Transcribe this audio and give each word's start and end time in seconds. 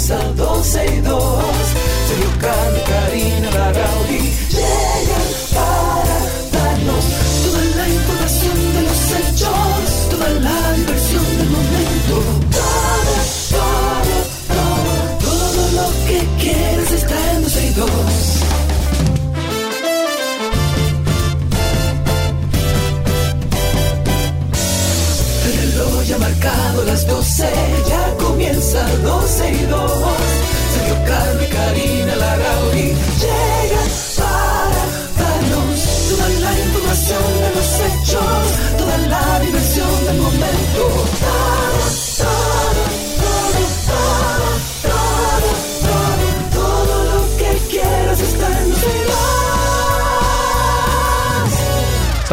comienza 0.00 0.18
12 0.34 0.86
y 0.86 1.00
2. 1.00 1.44
Sergio 2.08 2.30
Carlos, 2.40 2.82
Karina 2.88 3.09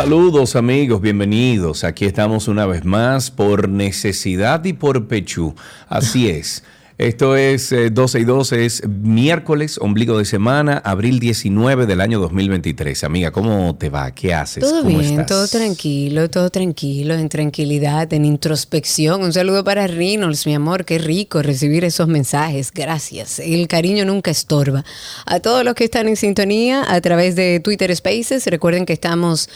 Saludos 0.07 0.55
amigos, 0.55 1.01
bienvenidos. 1.01 1.83
Aquí 1.83 2.05
estamos 2.05 2.47
una 2.47 2.65
vez 2.65 2.85
más 2.85 3.29
por 3.29 3.67
necesidad 3.67 4.63
y 4.63 4.71
por 4.71 5.09
Pechú. 5.09 5.53
Así 5.89 6.29
es. 6.29 6.63
Esto 6.97 7.35
es 7.35 7.73
eh, 7.73 7.89
12 7.89 8.21
y 8.21 8.23
12, 8.23 8.65
es 8.65 8.87
miércoles, 8.87 9.77
ombligo 9.77 10.17
de 10.17 10.23
semana, 10.23 10.77
abril 10.77 11.19
19 11.19 11.85
del 11.87 11.99
año 11.99 12.21
2023. 12.21 13.03
Amiga, 13.03 13.31
¿cómo 13.31 13.75
te 13.77 13.89
va? 13.89 14.11
¿Qué 14.11 14.33
haces? 14.33 14.63
Todo 14.63 14.81
¿Cómo 14.81 14.97
bien, 14.97 15.11
estás? 15.11 15.27
todo 15.27 15.47
tranquilo, 15.49 16.29
todo 16.29 16.49
tranquilo, 16.51 17.13
en 17.13 17.27
tranquilidad, 17.27 18.11
en 18.13 18.23
introspección. 18.23 19.21
Un 19.21 19.33
saludo 19.33 19.65
para 19.65 19.87
Reynolds, 19.87 20.47
mi 20.47 20.55
amor, 20.55 20.85
qué 20.85 20.99
rico 20.99 21.41
recibir 21.41 21.83
esos 21.83 22.07
mensajes. 22.07 22.71
Gracias. 22.71 23.39
El 23.39 23.67
cariño 23.67 24.05
nunca 24.05 24.31
estorba. 24.31 24.85
A 25.25 25.41
todos 25.41 25.65
los 25.65 25.75
que 25.75 25.83
están 25.83 26.07
en 26.07 26.15
sintonía 26.15 26.85
a 26.87 27.01
través 27.01 27.35
de 27.35 27.59
Twitter 27.59 27.93
Spaces, 27.93 28.47
recuerden 28.47 28.85
que 28.85 28.93
estamos 28.93 29.49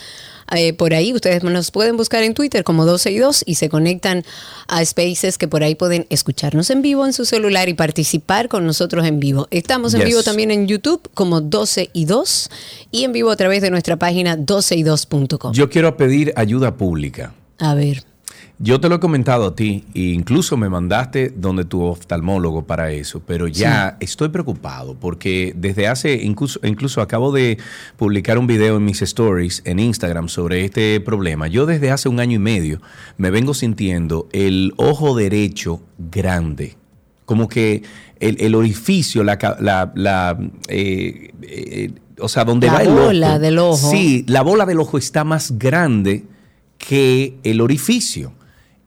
eh, 0.54 0.72
por 0.72 0.94
ahí. 0.94 1.12
Ustedes 1.12 1.42
nos 1.42 1.70
pueden 1.70 1.96
buscar 1.96 2.22
en 2.22 2.34
Twitter 2.34 2.64
como 2.64 2.84
12 2.86 3.10
y 3.10 3.18
2 3.18 3.44
y 3.46 3.54
se 3.56 3.68
conectan 3.68 4.24
a 4.68 4.84
Spaces 4.84 5.38
que 5.38 5.48
por 5.48 5.62
ahí 5.62 5.74
pueden 5.74 6.06
escucharnos 6.10 6.70
en 6.70 6.82
vivo 6.82 7.06
en 7.06 7.12
su 7.12 7.24
celular 7.24 7.68
y 7.68 7.74
participar 7.74 8.48
con 8.48 8.66
nosotros 8.66 9.06
en 9.06 9.20
vivo. 9.20 9.48
Estamos 9.50 9.94
en 9.94 10.00
Yes. 10.00 10.08
vivo 10.08 10.22
también 10.22 10.50
en 10.50 10.66
YouTube 10.68 11.08
como 11.14 11.40
12 11.40 11.90
y 11.92 12.04
2 12.04 12.50
y 12.90 13.04
en 13.04 13.12
vivo 13.12 13.30
a 13.30 13.36
través 13.36 13.62
de 13.62 13.70
nuestra 13.70 13.96
página 13.96 14.36
12y2.com. 14.36 15.52
Yo 15.52 15.68
quiero 15.70 15.96
pedir 15.96 16.32
ayuda 16.36 16.76
pública. 16.76 17.34
A 17.58 17.74
ver. 17.74 18.04
Yo 18.58 18.80
te 18.80 18.88
lo 18.88 18.94
he 18.96 19.00
comentado 19.00 19.46
a 19.46 19.56
ti 19.56 19.84
e 19.92 20.00
incluso 20.12 20.56
me 20.56 20.68
mandaste 20.68 21.30
donde 21.34 21.64
tu 21.64 21.82
oftalmólogo 21.82 22.64
para 22.64 22.92
eso, 22.92 23.20
pero 23.26 23.48
ya 23.48 23.96
estoy 23.98 24.28
preocupado 24.28 24.94
porque 24.94 25.52
desde 25.56 25.88
hace, 25.88 26.22
incluso, 26.22 26.60
incluso 26.62 27.00
acabo 27.00 27.32
de 27.32 27.58
publicar 27.96 28.38
un 28.38 28.46
video 28.46 28.76
en 28.76 28.84
mis 28.84 29.02
stories 29.02 29.62
en 29.64 29.80
Instagram 29.80 30.28
sobre 30.28 30.64
este 30.64 31.00
problema. 31.00 31.48
Yo 31.48 31.66
desde 31.66 31.90
hace 31.90 32.08
un 32.08 32.20
año 32.20 32.36
y 32.36 32.38
medio 32.38 32.80
me 33.16 33.30
vengo 33.30 33.52
sintiendo 33.52 34.28
el 34.32 34.74
ojo 34.76 35.16
derecho 35.16 35.82
grande, 35.98 36.76
como 37.24 37.48
que 37.48 37.82
el, 38.20 38.36
el 38.40 38.54
orificio, 38.54 39.24
la, 39.24 39.38
la, 39.58 39.92
la, 39.96 40.38
eh, 40.68 41.32
eh, 41.42 41.90
o 42.20 42.28
sea, 42.28 42.44
donde 42.44 42.68
La 42.68 42.74
va 42.74 42.82
el 42.82 42.90
bola 42.90 43.30
ojo. 43.30 43.38
del 43.40 43.58
ojo. 43.58 43.90
Sí, 43.90 44.24
la 44.28 44.42
bola 44.42 44.66
del 44.66 44.78
ojo 44.78 44.98
está 44.98 45.24
más 45.24 45.58
grande 45.58 46.26
que 46.78 47.38
el 47.42 47.60
orificio. 47.60 48.34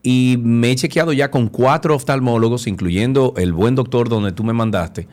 Y 0.08 0.38
me 0.40 0.70
he 0.70 0.76
chequeado 0.76 1.12
ya 1.12 1.32
con 1.32 1.48
cuatro 1.48 1.96
oftalmólogos, 1.96 2.68
incluyendo 2.68 3.34
el 3.36 3.52
buen 3.52 3.74
doctor 3.74 4.08
donde 4.08 4.30
tú 4.30 4.44
me 4.44 4.52
mandaste. 4.52 5.08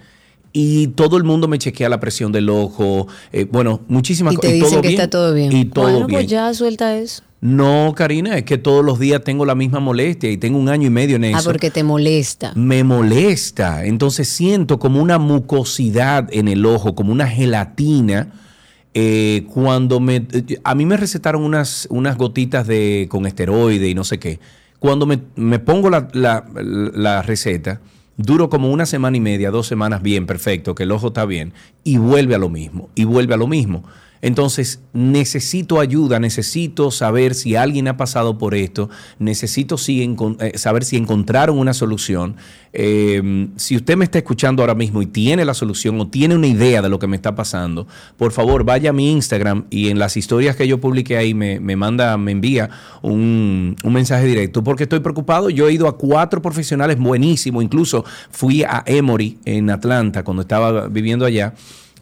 Y 0.51 0.89
todo 0.89 1.17
el 1.17 1.23
mundo 1.23 1.47
me 1.47 1.57
chequea 1.57 1.89
la 1.89 1.99
presión 1.99 2.31
del 2.31 2.47
ojo. 2.49 3.07
eh, 3.31 3.47
bueno, 3.51 3.81
muchísimas 3.87 4.35
Y 4.35 4.37
te 4.37 4.47
cosas. 4.59 4.63
dicen 4.69 4.81
que 4.83 4.89
está 4.89 5.09
todo 5.09 5.33
bien. 5.33 5.51
Y 5.51 5.65
todo 5.65 5.85
bueno, 5.85 6.05
bien. 6.05 6.19
pues 6.19 6.27
ya 6.29 6.53
suelta 6.53 6.95
eso. 6.95 7.23
No, 7.41 7.93
Karina, 7.95 8.37
es 8.37 8.43
que 8.43 8.59
todos 8.59 8.85
los 8.85 8.99
días 8.99 9.23
tengo 9.23 9.45
la 9.45 9.55
misma 9.55 9.79
molestia 9.79 10.29
y 10.31 10.37
tengo 10.37 10.59
un 10.59 10.69
año 10.69 10.85
y 10.87 10.91
medio 10.91 11.15
en 11.15 11.23
eso. 11.23 11.37
Ah, 11.39 11.41
porque 11.43 11.71
te 11.71 11.83
molesta. 11.83 12.53
Me 12.55 12.83
molesta. 12.83 13.85
Entonces 13.85 14.29
siento 14.29 14.77
como 14.77 15.01
una 15.01 15.17
mucosidad 15.17 16.29
en 16.31 16.47
el 16.47 16.65
ojo, 16.67 16.93
como 16.93 17.11
una 17.11 17.27
gelatina. 17.27 18.27
eh, 18.93 19.45
cuando 19.51 19.99
me. 19.99 20.17
eh, 20.31 20.59
A 20.63 20.75
mí 20.75 20.85
me 20.85 20.97
recetaron 20.97 21.43
unas, 21.43 21.87
unas 21.89 22.15
gotitas 22.15 22.67
de, 22.67 23.07
con 23.09 23.25
esteroide 23.25 23.89
y 23.89 23.95
no 23.95 24.03
sé 24.03 24.19
qué. 24.19 24.39
Cuando 24.83 25.05
me, 25.05 25.21
me 25.38 25.59
pongo 25.59 25.89
la, 25.89 26.09
la- 26.11 26.44
la 26.53 27.21
receta, 27.21 27.79
duro 28.17 28.49
como 28.49 28.69
una 28.69 28.85
semana 28.85 29.16
y 29.16 29.21
media, 29.21 29.49
dos 29.49 29.66
semanas 29.66 30.01
bien, 30.01 30.25
perfecto, 30.25 30.75
que 30.75 30.83
el 30.83 30.91
ojo 30.91 31.07
está 31.07 31.23
bien, 31.25 31.53
y 31.85 31.95
vuelve 31.99 32.35
a 32.35 32.38
lo 32.38 32.49
mismo, 32.49 32.89
y 32.94 33.05
vuelve 33.05 33.33
a 33.33 33.38
lo 33.38 33.47
mismo. 33.47 33.85
Entonces, 34.23 34.79
necesito 34.94 35.81
ayuda, 35.81 36.17
necesito 36.17 36.91
saber 36.91 37.35
si 37.35 37.57
alguien 37.57 37.89
ha 37.89 37.97
pasado 37.97 38.38
por 38.38 38.56
esto, 38.56 38.89
necesito 39.19 39.75
eh, 39.85 40.57
saber 40.57 40.85
si 40.85 40.95
encontraron 40.95 41.59
una 41.59 41.73
solución. 41.73 42.38
Eh, 42.72 43.50
si 43.57 43.75
usted 43.75 43.97
me 43.97 44.06
está 44.06 44.19
escuchando 44.19 44.63
ahora 44.63 44.75
mismo 44.75 45.01
y 45.01 45.07
tiene 45.07 45.44
la 45.44 45.53
solución 45.53 46.00
o 46.00 46.07
tiene 46.07 46.35
una 46.35 46.47
idea 46.47 46.81
de 46.81 46.88
lo 46.88 47.00
que 47.00 47.07
me 47.07 47.17
está 47.17 47.35
pasando, 47.35 47.85
por 48.16 48.31
favor 48.31 48.63
vaya 48.63 48.91
a 48.91 48.94
mi 48.94 49.12
Instagram 49.12 49.66
y 49.69 49.89
en 49.89 50.00
las 50.00 50.16
historias 50.16 50.56
que 50.56 50.69
yo 50.69 50.79
publiqué 50.79 51.17
ahí 51.17 51.33
me, 51.33 51.59
me 51.59 51.75
manda, 51.75 52.17
me 52.17 52.31
envía 52.31 52.69
un, 53.01 53.75
un 53.83 53.94
mensaje 53.94 54.25
directo 54.25 54.63
porque 54.63 54.83
estoy 54.83 55.01
preocupado. 55.01 55.50
Yo 55.50 55.67
he 55.67 55.73
ido 55.73 55.89
a 55.89 55.97
cuatro 55.97 56.41
profesionales 56.41 56.97
buenísimos, 56.97 57.62
incluso 57.62 58.06
fui 58.31 58.63
a 58.63 58.83
Emory 58.85 59.38
en 59.44 59.69
Atlanta 59.69 60.23
cuando 60.23 60.44
estaba 60.44 60.88
viviendo 60.88 61.25
allá 61.25 61.53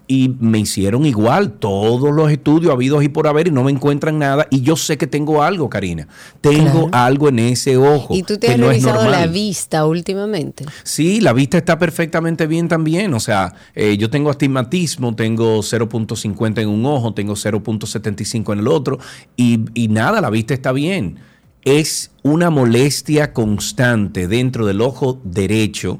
y 0.08 0.36
me 0.40 0.60
hicieron 0.60 1.06
igual 1.06 1.54
todos 1.54 2.14
los 2.14 2.30
estudios 2.32 2.74
habidos 2.74 3.04
y 3.04 3.10
por 3.10 3.28
haber 3.28 3.48
y 3.48 3.52
no 3.52 3.64
me 3.64 3.72
encuentran 3.72 4.20
nada 4.20 4.48
y 4.50 4.62
yo 4.62 4.76
sé 4.76 4.98
que 4.98 5.08
tengo 5.08 5.42
algo, 5.44 5.70
Karina. 5.70 6.08
Tengo 6.42 6.90
Claro. 6.90 7.06
algo 7.06 7.30
en 7.30 7.40
ese 7.40 7.78
ojo. 7.78 8.14
¿Y 8.16 8.24
tú 8.24 8.38
te 8.38 8.52
has 8.52 8.58
no 8.60 8.68
revisado 8.70 9.10
la 9.10 9.28
vista 9.28 9.86
últimamente? 9.86 10.66
Sí, 10.84 11.22
la 11.22 11.34
vista 11.34 11.58
está 11.58 11.80
perfectamente 11.80 12.46
bien 12.48 12.68
también. 12.68 13.14
O 13.14 13.20
sea, 13.20 13.54
eh, 13.76 13.96
yo 13.98 14.10
tengo 14.10 14.30
astigmatismo, 14.30 15.16
tengo 15.16 15.60
0.50 15.60 16.62
en 16.62 16.70
un 16.70 16.86
ojo, 16.86 17.14
tengo 17.14 17.34
0.75 17.36 18.54
en 18.54 18.60
el 18.60 18.68
otro 18.68 19.00
y, 19.38 19.62
y 19.74 19.88
nada, 19.88 20.20
la 20.22 20.30
vista 20.30 20.54
está 20.54 20.72
bien. 20.72 21.20
Es 21.64 22.12
una 22.24 22.50
molestia 22.50 23.34
constante 23.34 24.28
dentro 24.28 24.66
del 24.66 24.82
ojo 24.82 25.22
derecho 25.24 26.00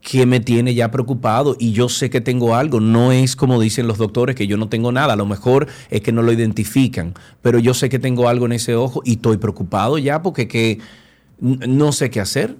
que 0.00 0.24
me 0.26 0.40
tiene 0.40 0.74
ya 0.74 0.90
preocupado 0.90 1.56
y 1.58 1.72
yo 1.72 1.88
sé 1.88 2.10
que 2.10 2.20
tengo 2.20 2.54
algo. 2.54 2.80
No 2.80 3.12
es 3.12 3.36
como 3.36 3.60
dicen 3.60 3.86
los 3.86 3.98
doctores 3.98 4.34
que 4.34 4.46
yo 4.46 4.56
no 4.56 4.68
tengo 4.68 4.92
nada. 4.92 5.12
A 5.12 5.16
lo 5.16 5.26
mejor 5.26 5.66
es 5.90 6.00
que 6.00 6.12
no 6.12 6.22
lo 6.22 6.32
identifican, 6.32 7.14
pero 7.42 7.58
yo 7.58 7.74
sé 7.74 7.88
que 7.88 7.98
tengo 7.98 8.28
algo 8.28 8.46
en 8.46 8.52
ese 8.52 8.74
ojo 8.74 9.02
y 9.04 9.12
estoy 9.12 9.36
preocupado 9.36 9.98
ya 9.98 10.22
porque 10.22 10.48
que 10.48 10.78
no 11.40 11.92
sé 11.92 12.10
qué 12.10 12.20
hacer. 12.20 12.56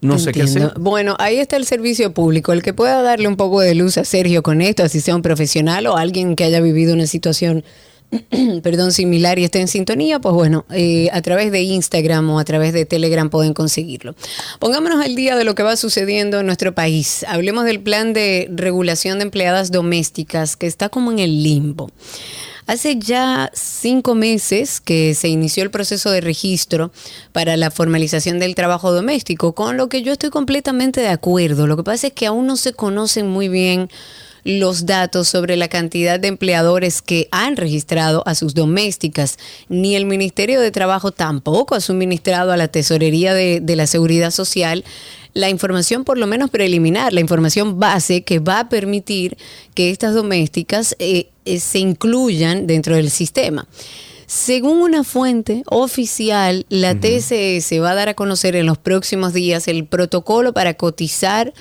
No 0.00 0.18
sé 0.18 0.30
qué 0.30 0.42
hacer. 0.42 0.74
Bueno, 0.78 1.16
ahí 1.18 1.38
está 1.38 1.56
el 1.56 1.66
servicio 1.66 2.14
público. 2.14 2.52
El 2.52 2.62
que 2.62 2.72
pueda 2.72 3.02
darle 3.02 3.26
un 3.26 3.36
poco 3.36 3.60
de 3.60 3.74
luz 3.74 3.98
a 3.98 4.04
Sergio 4.04 4.44
con 4.44 4.60
esto, 4.60 4.84
así 4.84 5.00
sea 5.00 5.16
un 5.16 5.22
profesional 5.22 5.88
o 5.88 5.96
alguien 5.96 6.36
que 6.36 6.44
haya 6.44 6.60
vivido 6.60 6.94
una 6.94 7.08
situación, 7.08 7.64
perdón, 8.62 8.92
similar 8.92 9.38
y 9.38 9.44
esté 9.44 9.60
en 9.60 9.68
sintonía, 9.68 10.18
pues 10.18 10.34
bueno, 10.34 10.64
eh, 10.70 11.08
a 11.12 11.20
través 11.20 11.52
de 11.52 11.60
Instagram 11.62 12.30
o 12.30 12.38
a 12.38 12.44
través 12.44 12.72
de 12.72 12.86
Telegram 12.86 13.28
pueden 13.28 13.54
conseguirlo. 13.54 14.14
Pongámonos 14.58 15.04
al 15.04 15.14
día 15.14 15.36
de 15.36 15.44
lo 15.44 15.54
que 15.54 15.62
va 15.62 15.76
sucediendo 15.76 16.40
en 16.40 16.46
nuestro 16.46 16.74
país. 16.74 17.24
Hablemos 17.28 17.64
del 17.64 17.80
plan 17.80 18.12
de 18.12 18.48
regulación 18.50 19.18
de 19.18 19.24
empleadas 19.24 19.70
domésticas 19.70 20.56
que 20.56 20.66
está 20.66 20.88
como 20.88 21.12
en 21.12 21.18
el 21.18 21.42
limbo. 21.42 21.90
Hace 22.66 22.98
ya 22.98 23.50
cinco 23.54 24.14
meses 24.14 24.80
que 24.80 25.14
se 25.14 25.28
inició 25.28 25.62
el 25.62 25.70
proceso 25.70 26.10
de 26.10 26.20
registro 26.20 26.92
para 27.32 27.56
la 27.56 27.70
formalización 27.70 28.38
del 28.38 28.54
trabajo 28.54 28.92
doméstico, 28.92 29.54
con 29.54 29.78
lo 29.78 29.88
que 29.88 30.02
yo 30.02 30.12
estoy 30.12 30.28
completamente 30.28 31.00
de 31.00 31.08
acuerdo. 31.08 31.66
Lo 31.66 31.78
que 31.78 31.82
pasa 31.82 32.08
es 32.08 32.12
que 32.12 32.26
aún 32.26 32.46
no 32.46 32.58
se 32.58 32.74
conocen 32.74 33.26
muy 33.26 33.48
bien 33.48 33.88
los 34.48 34.86
datos 34.86 35.28
sobre 35.28 35.58
la 35.58 35.68
cantidad 35.68 36.18
de 36.18 36.28
empleadores 36.28 37.02
que 37.02 37.28
han 37.30 37.56
registrado 37.56 38.22
a 38.26 38.34
sus 38.34 38.54
domésticas, 38.54 39.38
ni 39.68 39.94
el 39.94 40.06
Ministerio 40.06 40.58
de 40.58 40.70
Trabajo 40.70 41.12
tampoco 41.12 41.74
ha 41.74 41.82
suministrado 41.82 42.50
a 42.50 42.56
la 42.56 42.68
Tesorería 42.68 43.34
de, 43.34 43.60
de 43.60 43.76
la 43.76 43.86
Seguridad 43.86 44.30
Social 44.30 44.84
la 45.34 45.50
información 45.50 46.04
por 46.04 46.16
lo 46.16 46.26
menos 46.26 46.48
preliminar, 46.48 47.12
la 47.12 47.20
información 47.20 47.78
base 47.78 48.22
que 48.22 48.38
va 48.38 48.60
a 48.60 48.68
permitir 48.70 49.36
que 49.74 49.90
estas 49.90 50.14
domésticas 50.14 50.96
eh, 50.98 51.28
eh, 51.44 51.60
se 51.60 51.78
incluyan 51.78 52.66
dentro 52.66 52.96
del 52.96 53.10
sistema. 53.10 53.68
Según 54.26 54.78
una 54.78 55.04
fuente 55.04 55.62
oficial, 55.66 56.66
la 56.70 56.94
TSS 56.94 57.80
va 57.80 57.90
a 57.90 57.94
dar 57.94 58.08
a 58.08 58.14
conocer 58.14 58.56
en 58.56 58.66
los 58.66 58.78
próximos 58.78 59.32
días 59.32 59.68
el 59.68 59.86
protocolo 59.86 60.52
para 60.52 60.74
cotizar 60.74 61.52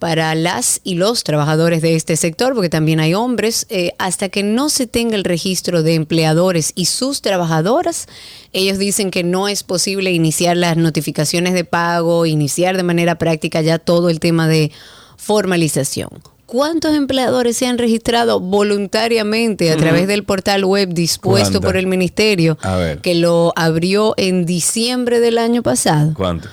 para 0.00 0.34
las 0.34 0.80
y 0.82 0.94
los 0.94 1.22
trabajadores 1.22 1.82
de 1.82 1.94
este 1.94 2.16
sector, 2.16 2.54
porque 2.54 2.70
también 2.70 2.98
hay 2.98 3.14
hombres, 3.14 3.66
eh, 3.68 3.92
hasta 3.98 4.30
que 4.30 4.42
no 4.42 4.70
se 4.70 4.88
tenga 4.88 5.14
el 5.14 5.22
registro 5.22 5.84
de 5.84 5.94
empleadores 5.94 6.72
y 6.74 6.86
sus 6.86 7.20
trabajadoras, 7.20 8.08
ellos 8.52 8.78
dicen 8.78 9.10
que 9.10 9.22
no 9.22 9.46
es 9.46 9.62
posible 9.62 10.10
iniciar 10.10 10.56
las 10.56 10.76
notificaciones 10.76 11.52
de 11.52 11.64
pago, 11.64 12.26
iniciar 12.26 12.76
de 12.76 12.82
manera 12.82 13.16
práctica 13.16 13.60
ya 13.60 13.78
todo 13.78 14.08
el 14.08 14.18
tema 14.18 14.48
de 14.48 14.72
formalización. 15.16 16.08
¿Cuántos 16.46 16.96
empleadores 16.96 17.56
se 17.58 17.68
han 17.68 17.78
registrado 17.78 18.40
voluntariamente 18.40 19.70
a 19.70 19.76
través 19.76 20.08
del 20.08 20.24
portal 20.24 20.64
web 20.64 20.88
dispuesto 20.88 21.60
por 21.60 21.76
el 21.76 21.86
ministerio 21.86 22.58
que 23.02 23.14
lo 23.14 23.52
abrió 23.54 24.14
en 24.16 24.46
diciembre 24.46 25.20
del 25.20 25.38
año 25.38 25.62
pasado? 25.62 26.12
¿Cuánto? 26.14 26.48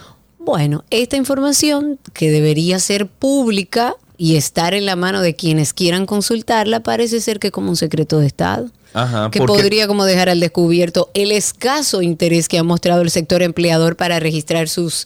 Bueno, 0.48 0.86
esta 0.92 1.18
información 1.18 2.00
que 2.14 2.32
debería 2.32 2.80
ser 2.80 3.08
pública 3.08 3.96
y 4.18 4.38
estar 4.38 4.74
en 4.74 4.86
la 4.86 4.96
mano 4.96 5.20
de 5.22 5.36
quienes 5.36 5.74
quieran 5.74 6.06
consultarla 6.06 6.80
parece 6.80 7.20
ser 7.20 7.40
que 7.40 7.52
como 7.52 7.70
un 7.70 7.76
secreto 7.76 8.20
de 8.20 8.28
Estado. 8.28 8.72
Ajá, 8.94 9.30
que 9.30 9.42
podría 9.42 9.88
como 9.88 10.06
dejar 10.06 10.30
al 10.30 10.40
descubierto 10.40 11.12
el 11.14 11.34
escaso 11.34 12.02
interés 12.02 12.48
que 12.48 12.58
ha 12.58 12.64
mostrado 12.64 13.02
el 13.02 13.12
sector 13.12 13.44
empleador 13.44 13.98
para 13.98 14.22
registrar 14.22 14.70
sus, 14.70 15.06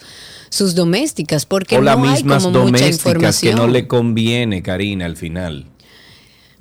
sus 0.51 0.75
domésticas, 0.75 1.47
porque 1.47 1.75
o 1.75 1.81
las 1.81 1.97
no 1.97 2.03
hay 2.03 2.11
mismas 2.11 2.43
como 2.43 2.59
mucha 2.59 2.65
domésticas 2.65 3.01
que 3.01 3.47
información. 3.47 3.55
no 3.55 3.67
le 3.67 3.87
conviene, 3.87 4.61
Karina, 4.61 5.07
al 5.07 5.17
final. 5.17 5.65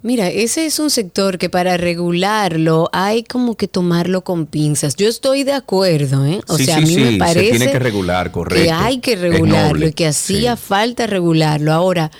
Mira, 0.02 0.28
ese 0.28 0.64
es 0.64 0.78
un 0.78 0.88
sector 0.88 1.36
que 1.36 1.50
para 1.50 1.76
regularlo 1.76 2.88
hay 2.92 3.22
como 3.22 3.56
que 3.56 3.68
tomarlo 3.68 4.22
con 4.24 4.46
pinzas. 4.46 4.96
Yo 4.96 5.06
estoy 5.08 5.44
de 5.44 5.52
acuerdo, 5.52 6.24
¿eh? 6.24 6.40
O 6.48 6.56
Sí, 6.56 6.64
sea, 6.64 6.76
sí, 6.76 6.82
a 6.82 6.86
mí 6.86 6.94
sí, 6.94 7.00
me 7.00 7.12
se 7.12 7.18
parece 7.18 7.50
tiene 7.50 7.70
que 7.70 7.78
regular, 7.78 8.30
correcto. 8.32 8.64
que 8.64 8.70
hay 8.70 8.98
que 9.00 9.16
regularlo 9.16 9.86
y 9.86 9.92
que 9.92 10.06
hacía 10.06 10.56
falta 10.56 11.06
regularlo. 11.06 11.72
Ahora, 11.74 12.10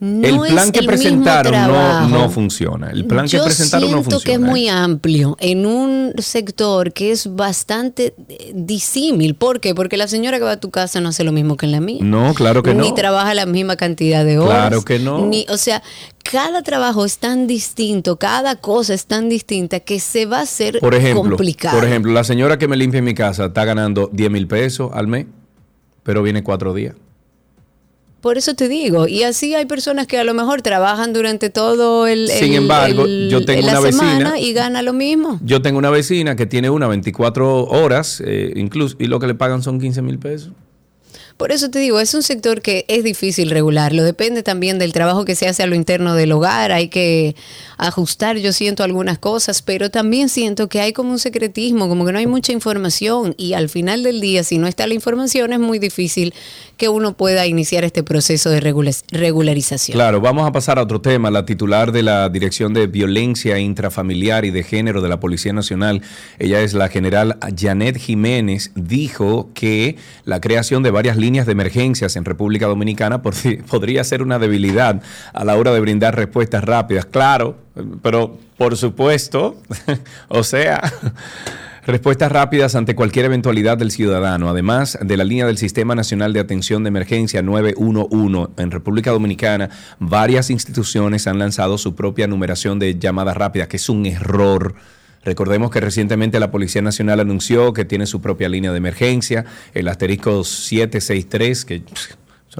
no 0.00 0.26
el 0.26 0.52
plan 0.52 0.66
es 0.66 0.72
que 0.72 0.78
el 0.80 0.86
presentaron 0.86 2.10
no, 2.10 2.30
funciona. 2.30 2.90
El 2.90 3.04
plan 3.04 3.26
Yo 3.26 3.40
que 3.40 3.44
presentaron 3.44 3.90
no 3.90 3.96
siento 3.98 4.10
funciona. 4.12 4.24
que 4.24 4.32
es 4.32 4.38
¿eh? 4.38 4.50
muy 4.50 4.68
amplio 4.68 5.36
en 5.40 5.66
un 5.66 6.14
sector 6.18 6.92
que 6.94 7.12
es 7.12 7.34
bastante 7.36 8.14
eh, 8.28 8.52
disímil. 8.54 9.34
¿Por 9.34 9.60
qué? 9.60 9.74
Porque 9.74 9.98
la 9.98 10.08
señora 10.08 10.38
que 10.38 10.44
va 10.44 10.52
a 10.52 10.60
tu 10.60 10.70
casa 10.70 11.00
no 11.02 11.10
hace 11.10 11.22
lo 11.22 11.32
mismo 11.32 11.58
que 11.58 11.66
en 11.66 11.72
la 11.72 11.80
mía. 11.80 11.98
No, 12.00 12.32
claro 12.32 12.62
que 12.62 12.72
Ni 12.74 12.88
no. 12.88 12.94
trabaja 12.94 13.34
la 13.34 13.44
misma 13.44 13.76
cantidad 13.76 14.24
de 14.24 14.38
horas. 14.38 14.68
Claro 14.68 14.82
que 14.82 14.98
no. 14.98 15.26
Ni, 15.26 15.44
o 15.50 15.58
sea, 15.58 15.82
cada 16.22 16.62
trabajo 16.62 17.04
es 17.04 17.18
tan 17.18 17.46
distinto, 17.46 18.16
cada 18.16 18.56
cosa 18.56 18.94
es 18.94 19.04
tan 19.04 19.28
distinta 19.28 19.80
que 19.80 20.00
se 20.00 20.24
va 20.24 20.38
a 20.38 20.42
hacer 20.42 20.80
Por 20.80 20.94
ejemplo, 20.94 21.22
complicado. 21.22 21.76
por 21.78 21.86
ejemplo, 21.86 22.12
la 22.12 22.24
señora 22.24 22.58
que 22.58 22.68
me 22.68 22.76
limpia 22.76 23.02
mi 23.02 23.14
casa 23.14 23.46
está 23.46 23.66
ganando 23.66 24.08
10 24.12 24.30
mil 24.30 24.46
pesos 24.46 24.90
al 24.94 25.08
mes, 25.08 25.26
pero 26.02 26.22
viene 26.22 26.42
cuatro 26.42 26.72
días. 26.72 26.94
Por 28.20 28.36
eso 28.36 28.54
te 28.54 28.68
digo, 28.68 29.08
y 29.08 29.22
así 29.22 29.54
hay 29.54 29.64
personas 29.64 30.06
que 30.06 30.18
a 30.18 30.24
lo 30.24 30.34
mejor 30.34 30.60
trabajan 30.60 31.12
durante 31.14 31.48
todo 31.48 32.06
el, 32.06 32.28
Sin 32.28 32.52
el- 32.52 32.58
embargo, 32.62 33.04
el- 33.06 33.28
yo 33.30 33.44
tengo 33.46 33.62
la 33.66 33.72
una 33.72 33.80
vecina- 33.80 34.38
y 34.38 34.52
gana 34.52 34.82
lo 34.82 34.92
mismo. 34.92 35.40
Yo 35.42 35.62
tengo 35.62 35.78
una 35.78 35.88
vecina 35.90 36.36
que 36.36 36.44
tiene 36.46 36.68
una 36.68 36.86
24 36.86 37.64
horas, 37.64 38.22
eh, 38.24 38.52
incluso, 38.56 38.96
y 38.98 39.06
lo 39.06 39.20
que 39.20 39.26
le 39.26 39.34
pagan 39.34 39.62
son 39.62 39.80
15 39.80 40.02
mil 40.02 40.18
pesos. 40.18 40.52
Por 41.40 41.52
eso 41.52 41.70
te 41.70 41.78
digo, 41.78 42.00
es 42.00 42.12
un 42.12 42.22
sector 42.22 42.60
que 42.60 42.84
es 42.86 43.02
difícil 43.02 43.48
regularlo. 43.48 44.04
Depende 44.04 44.42
también 44.42 44.78
del 44.78 44.92
trabajo 44.92 45.24
que 45.24 45.34
se 45.34 45.48
hace 45.48 45.62
a 45.62 45.66
lo 45.66 45.74
interno 45.74 46.14
del 46.14 46.32
hogar. 46.32 46.70
Hay 46.70 46.88
que 46.88 47.34
ajustar, 47.78 48.36
yo 48.36 48.52
siento 48.52 48.84
algunas 48.84 49.18
cosas, 49.18 49.62
pero 49.62 49.90
también 49.90 50.28
siento 50.28 50.68
que 50.68 50.82
hay 50.82 50.92
como 50.92 51.12
un 51.12 51.18
secretismo, 51.18 51.88
como 51.88 52.04
que 52.04 52.12
no 52.12 52.18
hay 52.18 52.26
mucha 52.26 52.52
información. 52.52 53.34
Y 53.38 53.54
al 53.54 53.70
final 53.70 54.02
del 54.02 54.20
día, 54.20 54.44
si 54.44 54.58
no 54.58 54.66
está 54.66 54.86
la 54.86 54.92
información, 54.92 55.54
es 55.54 55.60
muy 55.60 55.78
difícil 55.78 56.34
que 56.76 56.90
uno 56.90 57.16
pueda 57.16 57.46
iniciar 57.46 57.84
este 57.84 58.02
proceso 58.02 58.50
de 58.50 58.60
regula- 58.60 58.92
regularización. 59.10 59.94
Claro, 59.94 60.20
vamos 60.20 60.46
a 60.46 60.52
pasar 60.52 60.78
a 60.78 60.82
otro 60.82 61.00
tema. 61.00 61.30
La 61.30 61.46
titular 61.46 61.90
de 61.90 62.02
la 62.02 62.28
Dirección 62.28 62.74
de 62.74 62.86
Violencia 62.86 63.58
Intrafamiliar 63.58 64.44
y 64.44 64.50
de 64.50 64.62
Género 64.62 65.00
de 65.00 65.08
la 65.08 65.20
Policía 65.20 65.54
Nacional, 65.54 66.02
ella 66.38 66.60
es 66.60 66.74
la 66.74 66.90
general 66.90 67.38
Janet 67.58 67.96
Jiménez, 67.96 68.72
dijo 68.74 69.48
que 69.54 69.96
la 70.26 70.42
creación 70.42 70.82
de 70.82 70.90
varias 70.90 71.16
líneas 71.16 71.29
de 71.30 71.52
emergencias 71.52 72.16
en 72.16 72.24
República 72.24 72.66
Dominicana 72.66 73.22
podría 73.70 74.04
ser 74.04 74.22
una 74.22 74.38
debilidad 74.38 75.02
a 75.32 75.44
la 75.44 75.56
hora 75.56 75.72
de 75.72 75.80
brindar 75.80 76.16
respuestas 76.16 76.64
rápidas. 76.64 77.06
Claro, 77.06 77.58
pero 78.02 78.36
por 78.58 78.76
supuesto, 78.76 79.56
o 80.28 80.42
sea... 80.42 80.82
Respuestas 81.86 82.30
rápidas 82.30 82.74
ante 82.74 82.94
cualquier 82.94 83.24
eventualidad 83.24 83.78
del 83.78 83.90
ciudadano. 83.90 84.50
Además 84.50 84.98
de 85.00 85.16
la 85.16 85.24
línea 85.24 85.46
del 85.46 85.56
Sistema 85.56 85.94
Nacional 85.94 86.34
de 86.34 86.40
Atención 86.40 86.84
de 86.84 86.88
Emergencia 86.88 87.40
911 87.40 88.52
en 88.58 88.70
República 88.70 89.10
Dominicana, 89.10 89.70
varias 89.98 90.50
instituciones 90.50 91.26
han 91.26 91.38
lanzado 91.38 91.78
su 91.78 91.94
propia 91.94 92.26
numeración 92.26 92.78
de 92.78 92.98
llamadas 92.98 93.36
rápidas, 93.36 93.68
que 93.68 93.78
es 93.78 93.88
un 93.88 94.04
error. 94.04 94.74
Recordemos 95.24 95.70
que 95.70 95.80
recientemente 95.80 96.40
la 96.40 96.50
Policía 96.50 96.80
Nacional 96.80 97.20
anunció 97.20 97.72
que 97.72 97.84
tiene 97.84 98.06
su 98.06 98.20
propia 98.22 98.48
línea 98.48 98.70
de 98.72 98.78
emergencia, 98.78 99.44
el 99.74 99.88
asterisco 99.88 100.44
763, 100.44 101.64
que 101.64 101.82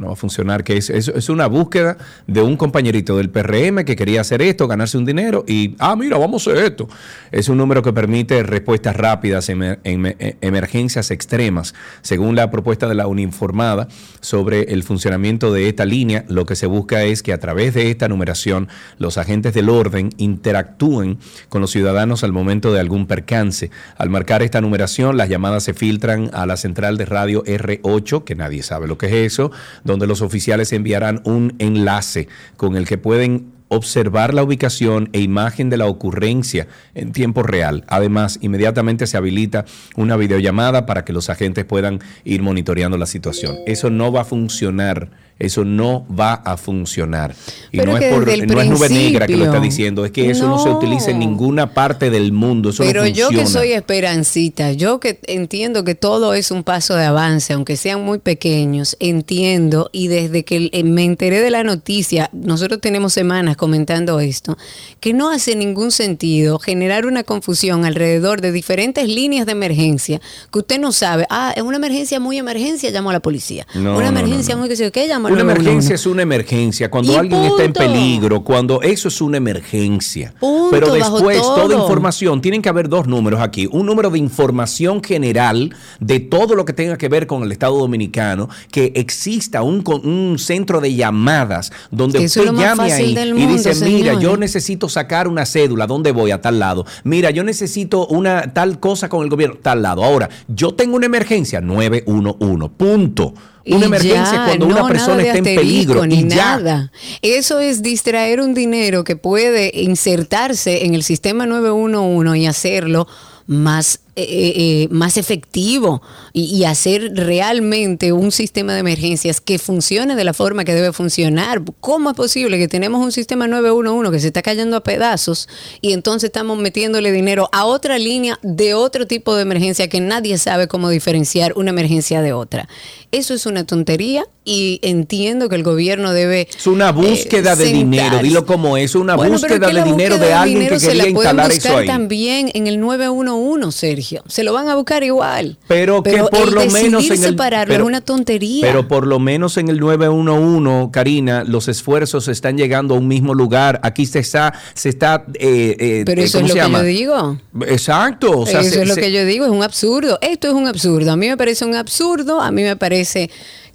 no 0.00 0.08
va 0.08 0.12
a 0.14 0.16
funcionar, 0.16 0.64
que 0.64 0.76
es, 0.76 0.90
es, 0.90 1.08
es 1.08 1.28
una 1.28 1.46
búsqueda 1.46 1.96
de 2.26 2.42
un 2.42 2.56
compañerito 2.56 3.16
del 3.16 3.30
PRM 3.30 3.84
que 3.84 3.96
quería 3.96 4.22
hacer 4.22 4.42
esto, 4.42 4.66
ganarse 4.66 4.98
un 4.98 5.04
dinero 5.04 5.44
y, 5.46 5.76
ah, 5.78 5.94
mira, 5.96 6.18
vamos 6.18 6.46
a 6.46 6.50
hacer 6.52 6.64
esto. 6.64 6.88
Es 7.30 7.48
un 7.48 7.58
número 7.58 7.82
que 7.82 7.92
permite 7.92 8.42
respuestas 8.42 8.96
rápidas 8.96 9.48
en, 9.48 9.78
em- 9.84 10.14
emergencias 10.40 11.10
extremas. 11.10 11.74
Según 12.02 12.34
la 12.34 12.50
propuesta 12.50 12.88
de 12.88 12.94
la 12.94 13.06
uniformada 13.06 13.88
sobre 14.20 14.72
el 14.72 14.82
funcionamiento 14.82 15.52
de 15.52 15.68
esta 15.68 15.84
línea, 15.84 16.24
lo 16.28 16.46
que 16.46 16.56
se 16.56 16.66
busca 16.66 17.04
es 17.04 17.22
que 17.22 17.32
a 17.32 17.38
través 17.38 17.74
de 17.74 17.90
esta 17.90 18.08
numeración 18.08 18.68
los 18.98 19.18
agentes 19.18 19.54
del 19.54 19.68
orden 19.68 20.10
interactúen 20.16 21.18
con 21.48 21.60
los 21.60 21.70
ciudadanos 21.70 22.24
al 22.24 22.32
momento 22.32 22.72
de 22.72 22.80
algún 22.80 23.06
percance. 23.06 23.70
Al 23.96 24.10
marcar 24.10 24.42
esta 24.42 24.60
numeración, 24.60 25.16
las 25.16 25.28
llamadas 25.28 25.64
se 25.64 25.74
filtran 25.74 26.30
a 26.32 26.46
la 26.46 26.56
central 26.56 26.96
de 26.96 27.04
radio 27.04 27.44
R8, 27.44 28.24
que 28.24 28.34
nadie 28.34 28.62
sabe 28.62 28.86
lo 28.86 28.98
que 28.98 29.06
es 29.06 29.32
eso, 29.32 29.50
donde 29.90 30.06
los 30.06 30.22
oficiales 30.22 30.72
enviarán 30.72 31.20
un 31.24 31.54
enlace 31.58 32.28
con 32.56 32.76
el 32.76 32.86
que 32.86 32.98
pueden 32.98 33.60
observar 33.70 34.34
la 34.34 34.42
ubicación 34.42 35.08
e 35.12 35.20
imagen 35.20 35.70
de 35.70 35.76
la 35.76 35.86
ocurrencia 35.86 36.66
en 36.94 37.12
tiempo 37.12 37.44
real. 37.44 37.84
Además, 37.86 38.38
inmediatamente 38.42 39.06
se 39.06 39.16
habilita 39.16 39.64
una 39.96 40.16
videollamada 40.16 40.86
para 40.86 41.04
que 41.04 41.12
los 41.12 41.30
agentes 41.30 41.64
puedan 41.64 42.00
ir 42.24 42.42
monitoreando 42.42 42.98
la 42.98 43.06
situación. 43.06 43.56
Eso 43.66 43.88
no 43.88 44.10
va 44.12 44.22
a 44.22 44.24
funcionar. 44.24 45.10
Eso 45.40 45.64
no 45.64 46.06
va 46.06 46.34
a 46.34 46.58
funcionar. 46.58 47.34
Y 47.72 47.78
Pero 47.78 47.92
no 47.92 47.98
es, 47.98 48.12
por, 48.12 48.26
no 48.26 48.60
es 48.60 48.68
nube 48.68 48.88
negra 48.90 49.26
que 49.26 49.38
lo 49.38 49.46
está 49.46 49.58
diciendo, 49.58 50.04
es 50.04 50.12
que 50.12 50.30
eso 50.30 50.46
no, 50.46 50.62
se 50.62 50.68
utiliza 50.68 51.10
en 51.10 51.18
ninguna 51.18 51.72
parte 51.72 52.10
del 52.10 52.30
mundo. 52.30 52.70
Eso 52.70 52.84
Pero 52.84 53.02
no 53.02 53.08
yo 53.08 53.30
que 53.30 53.46
soy 53.46 53.72
esperancita, 53.72 54.72
yo 54.72 55.00
que 55.00 55.18
entiendo 55.26 55.82
que 55.82 55.94
todo 55.94 56.34
es 56.34 56.50
un 56.50 56.62
paso 56.62 56.94
de 56.94 57.06
avance, 57.06 57.54
aunque 57.54 57.78
sean 57.78 58.04
muy 58.04 58.18
pequeños, 58.18 58.98
entiendo 59.00 59.88
y 59.92 60.08
desde 60.08 60.44
que 60.44 60.68
eh, 60.72 60.84
me 60.84 61.04
enteré 61.04 61.40
de 61.40 61.50
la 61.50 61.64
noticia, 61.64 62.28
nosotros 62.34 62.80
tenemos 62.82 63.14
semanas 63.14 63.56
comentando 63.56 64.20
esto, 64.20 64.58
que 65.00 65.14
no 65.14 65.30
hace 65.30 65.56
ningún 65.56 65.90
sentido 65.90 66.58
generar 66.58 67.06
una 67.06 67.24
confusión 67.24 67.86
alrededor 67.86 68.42
de 68.42 68.52
diferentes 68.52 69.08
líneas 69.08 69.46
de 69.46 69.52
emergencia 69.52 70.20
que 70.52 70.58
usted 70.58 70.78
no 70.78 70.92
sabe, 70.92 71.26
ah, 71.30 71.54
es 71.56 71.62
una 71.62 71.78
emergencia 71.78 72.20
muy 72.20 72.36
emergencia, 72.36 72.90
llamo 72.90 73.08
a 73.08 73.14
la 73.14 73.20
policía. 73.20 73.66
No, 73.74 73.96
una 73.96 74.08
emergencia 74.08 74.56
muy 74.56 74.68
que 74.68 74.76
yo, 74.76 74.92
¿qué 74.92 75.06
llamo 75.06 75.28
al 75.28 75.29
Una 75.30 75.42
911? 75.44 75.60
emergencia 75.60 75.94
es 75.94 76.06
una 76.06 76.22
emergencia. 76.22 76.90
Cuando 76.90 77.12
Y 77.12 77.16
alguien 77.16 77.42
está 77.44 77.64
en 77.64 77.72
peligro, 77.72 78.42
cuando 78.42 78.82
eso 78.82 79.08
es 79.08 79.20
una 79.20 79.36
emergencia. 79.36 80.34
Punto, 80.38 80.68
Pero 80.70 80.88
bajo 80.88 81.14
después, 81.16 81.40
toda 81.42 81.74
información, 81.76 82.40
tienen 82.40 82.62
que 82.62 82.68
haber 82.68 82.88
dos 82.88 83.06
números 83.06 83.40
aquí. 83.40 83.68
Un 83.70 83.86
número 83.86 84.10
de 84.10 84.18
información 84.18 85.02
general 85.02 85.74
de 86.00 86.20
todo 86.20 86.54
lo 86.54 86.64
que 86.64 86.72
tenga 86.72 86.96
que 86.98 87.08
ver 87.08 87.26
con 87.26 87.42
el 87.42 87.52
Estado 87.52 87.78
Dominicano, 87.78 88.48
que 88.70 88.92
exista 88.94 89.62
un, 89.62 89.82
con- 89.82 90.06
un 90.06 90.38
centro 90.38 90.80
de 90.80 90.94
llamadas 90.94 91.72
donde 91.90 92.24
eso 92.24 92.40
usted 92.42 92.54
llame 92.54 92.92
ahí 92.92 93.14
y 93.36 93.46
dice, 93.46 93.74
mira, 93.84 94.12
señores". 94.12 94.20
yo 94.20 94.36
necesito 94.36 94.88
sacar 94.88 95.28
una 95.28 95.46
cédula, 95.46 95.86
¿dónde 95.86 96.12
voy? 96.12 96.30
A 96.30 96.40
tal 96.40 96.58
lado. 96.58 96.84
Mira, 97.04 97.30
yo 97.30 97.44
necesito 97.44 98.06
una 98.08 98.52
tal 98.52 98.78
cosa 98.80 99.08
con 99.08 99.22
el 99.22 99.28
gobierno, 99.30 99.56
tal 99.60 99.82
lado. 99.82 100.04
Ahora, 100.04 100.28
yo 100.48 100.72
tengo 100.74 100.96
una 100.96 101.06
emergencia, 101.06 101.60
911, 101.60 102.68
punto. 102.76 103.34
Y 103.64 103.74
Una 103.74 103.86
emergencia 103.86 104.32
ya, 104.32 104.44
cuando 104.46 104.66
no, 104.66 104.74
una 104.76 104.88
persona 104.88 105.22
está 105.22 105.38
en 105.38 105.44
peligro 105.44 106.06
ni 106.06 106.20
y 106.20 106.28
ya. 106.28 106.56
nada. 106.56 106.92
Eso 107.22 107.60
es 107.60 107.82
distraer 107.82 108.40
un 108.40 108.54
dinero 108.54 109.04
que 109.04 109.16
puede 109.16 109.70
insertarse 109.74 110.84
en 110.86 110.94
el 110.94 111.02
sistema 111.02 111.46
911 111.46 112.38
y 112.38 112.46
hacerlo 112.46 113.06
más 113.46 114.00
eh, 114.22 114.82
eh, 114.82 114.88
más 114.90 115.16
efectivo 115.16 116.02
y, 116.32 116.44
y 116.44 116.64
hacer 116.64 117.12
realmente 117.14 118.12
un 118.12 118.32
sistema 118.32 118.74
de 118.74 118.80
emergencias 118.80 119.40
que 119.40 119.58
funcione 119.58 120.16
de 120.16 120.24
la 120.24 120.34
forma 120.34 120.64
que 120.64 120.74
debe 120.74 120.92
funcionar. 120.92 121.62
¿Cómo 121.80 122.10
es 122.10 122.16
posible 122.16 122.58
que 122.58 122.68
tenemos 122.68 123.02
un 123.02 123.12
sistema 123.12 123.46
911 123.46 124.10
que 124.12 124.20
se 124.20 124.26
está 124.28 124.42
cayendo 124.42 124.76
a 124.76 124.82
pedazos 124.82 125.48
y 125.80 125.92
entonces 125.92 126.28
estamos 126.28 126.58
metiéndole 126.58 127.12
dinero 127.12 127.48
a 127.52 127.64
otra 127.64 127.98
línea 127.98 128.38
de 128.42 128.74
otro 128.74 129.06
tipo 129.06 129.34
de 129.34 129.42
emergencia 129.42 129.88
que 129.88 130.00
nadie 130.00 130.38
sabe 130.38 130.68
cómo 130.68 130.88
diferenciar 130.88 131.52
una 131.56 131.70
emergencia 131.70 132.22
de 132.22 132.32
otra? 132.32 132.68
Eso 133.12 133.34
es 133.34 133.46
una 133.46 133.64
tontería 133.64 134.24
y 134.44 134.80
entiendo 134.82 135.48
que 135.48 135.56
el 135.56 135.62
gobierno 135.62 136.12
debe... 136.12 136.48
Es 136.56 136.66
una 136.66 136.92
búsqueda 136.92 137.52
eh, 137.52 137.56
de 137.56 137.64
dinero, 137.66 138.18
dilo 138.20 138.46
como 138.46 138.76
es, 138.78 138.94
una 138.94 139.14
Bueno, 139.14 139.32
búsqueda 139.34 139.68
que 139.68 139.74
de 139.74 139.82
dinero 139.84 140.14
búsqueda 140.16 140.26
de 140.26 140.32
alguien 140.34 140.58
dinero 140.60 140.76
que 140.76 140.80
se 140.80 140.94
la 140.94 141.04
quería 141.04 141.14
pueden 141.14 141.30
instalar 141.30 141.50
eso 141.50 141.58
buscar 141.60 141.78
ahí. 141.82 141.86
también 141.86 142.50
en 142.54 142.66
el 142.66 142.80
911, 142.80 143.78
Sergio. 143.78 144.22
Se 144.28 144.42
lo 144.42 144.52
van 144.54 144.68
a 144.68 144.74
buscar 144.76 145.04
igual. 145.04 145.58
Pero 145.68 146.02
que 146.02 146.18
por 146.30 146.48
el 146.48 146.54
lo 146.54 146.66
menos 146.66 147.04
en 147.06 147.12
el 147.12 147.18
separarlo 147.18 147.72
pero- 147.72 147.84
es 147.84 147.88
una 147.88 148.00
tontería. 148.00 148.62
Pero 148.66 148.88
por 148.88 149.06
lo 149.06 149.18
menos 149.18 149.56
en 149.58 149.68
el 149.68 149.78
911, 149.78 150.90
Karina, 150.90 151.44
los 151.44 151.68
esfuerzos 151.68 152.26
están 152.28 152.56
llegando 152.56 152.94
a 152.94 152.98
un 152.98 153.08
mismo 153.08 153.34
lugar. 153.34 153.78
Aquí 153.82 154.06
se 154.06 154.20
está, 154.20 154.54
se 154.74 154.88
está, 154.88 155.24
eh, 155.34 155.76
eh, 155.78 156.02
Pero 156.06 156.22
eh, 156.22 156.24
eso 156.24 156.38
¿cómo 156.38 156.48
es 156.48 156.54
lo 156.56 156.64
que 156.66 156.72
yo 156.72 156.82
digo. 156.82 157.38
Exacto. 157.66 158.40
o 158.40 158.46
sea, 158.46 158.60
Eso 158.60 158.70
se- 158.70 158.82
es 158.82 158.88
lo 158.88 158.94
se- 158.94 159.00
que 159.02 159.12
yo 159.12 159.24
digo, 159.24 159.44
es 159.44 159.50
un 159.50 159.62
absurdo. 159.62 160.18
Esto 160.22 160.48
es 160.48 160.54
un 160.54 160.66
absurdo. 160.66 161.12
A 161.12 161.16
mí 161.16 161.28
me 161.28 161.36
parece 161.36 161.64
un 161.64 161.74
absurdo, 161.74 162.40
a 162.40 162.50
mí 162.50 162.62
me 162.62 162.76
parece 162.76 163.30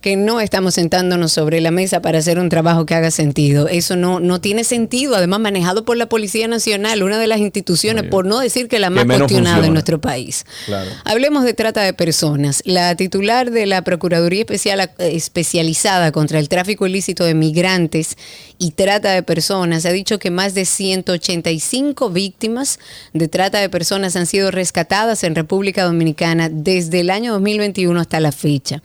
que 0.06 0.18
no 0.18 0.40
estamos 0.40 0.76
sentándonos 0.76 1.32
sobre 1.32 1.62
la 1.62 1.72
mesa 1.72 2.00
para 2.00 2.20
hacer 2.20 2.38
un 2.38 2.48
trabajo 2.48 2.86
que 2.86 2.94
haga 2.94 3.10
sentido. 3.10 3.68
Eso 3.68 3.96
no, 3.96 4.20
no 4.20 4.40
tiene 4.40 4.64
sentido. 4.64 5.16
Además, 5.16 5.40
manejado 5.40 5.84
por 5.84 5.98
la 5.98 6.06
Policía 6.06 6.48
Nacional, 6.48 7.02
una 7.02 7.18
de 7.18 7.26
las 7.26 7.40
instituciones, 7.40 8.04
Oye, 8.04 8.12
por 8.12 8.28
no 8.28 8.38
decir 8.38 8.68
que 8.68 8.78
la 8.78 8.92
más 8.92 9.06
cuestionada 9.06 9.66
en 9.66 9.74
nuestro 9.74 10.00
país. 10.00 10.46
Claro. 10.68 10.92
Hablemos 11.06 11.44
de 11.44 11.56
trata 11.56 11.82
de 11.82 11.94
personas. 11.94 12.62
La 12.66 12.94
titular 12.96 13.50
de 13.50 13.66
la 13.66 13.84
Procuraduría 13.84 14.42
Especial, 14.42 14.92
Especializada 15.00 16.12
contra 16.12 16.38
el 16.38 16.50
Tráfico 16.50 16.86
Ilícito 16.86 17.24
de 17.24 17.34
Migrantes 17.34 18.16
y 18.60 18.74
Trata 18.74 19.10
de 19.10 19.24
Personas 19.24 19.88
ha 19.88 19.92
dicho 19.92 20.20
que 20.20 20.30
más 20.30 20.54
de 20.54 20.66
185 20.66 22.12
víctimas 22.12 22.78
de 23.14 23.28
trata 23.28 23.58
de 23.58 23.70
personas 23.70 24.16
han 24.16 24.28
sido 24.28 24.52
rescatadas 24.52 25.24
en 25.24 25.34
República 25.34 25.84
Dominicana 25.84 26.48
desde 26.50 27.00
el 27.00 27.10
año 27.10 27.34
2021 27.34 28.00
hasta 28.00 28.20
la 28.20 28.32
fecha. 28.32 28.84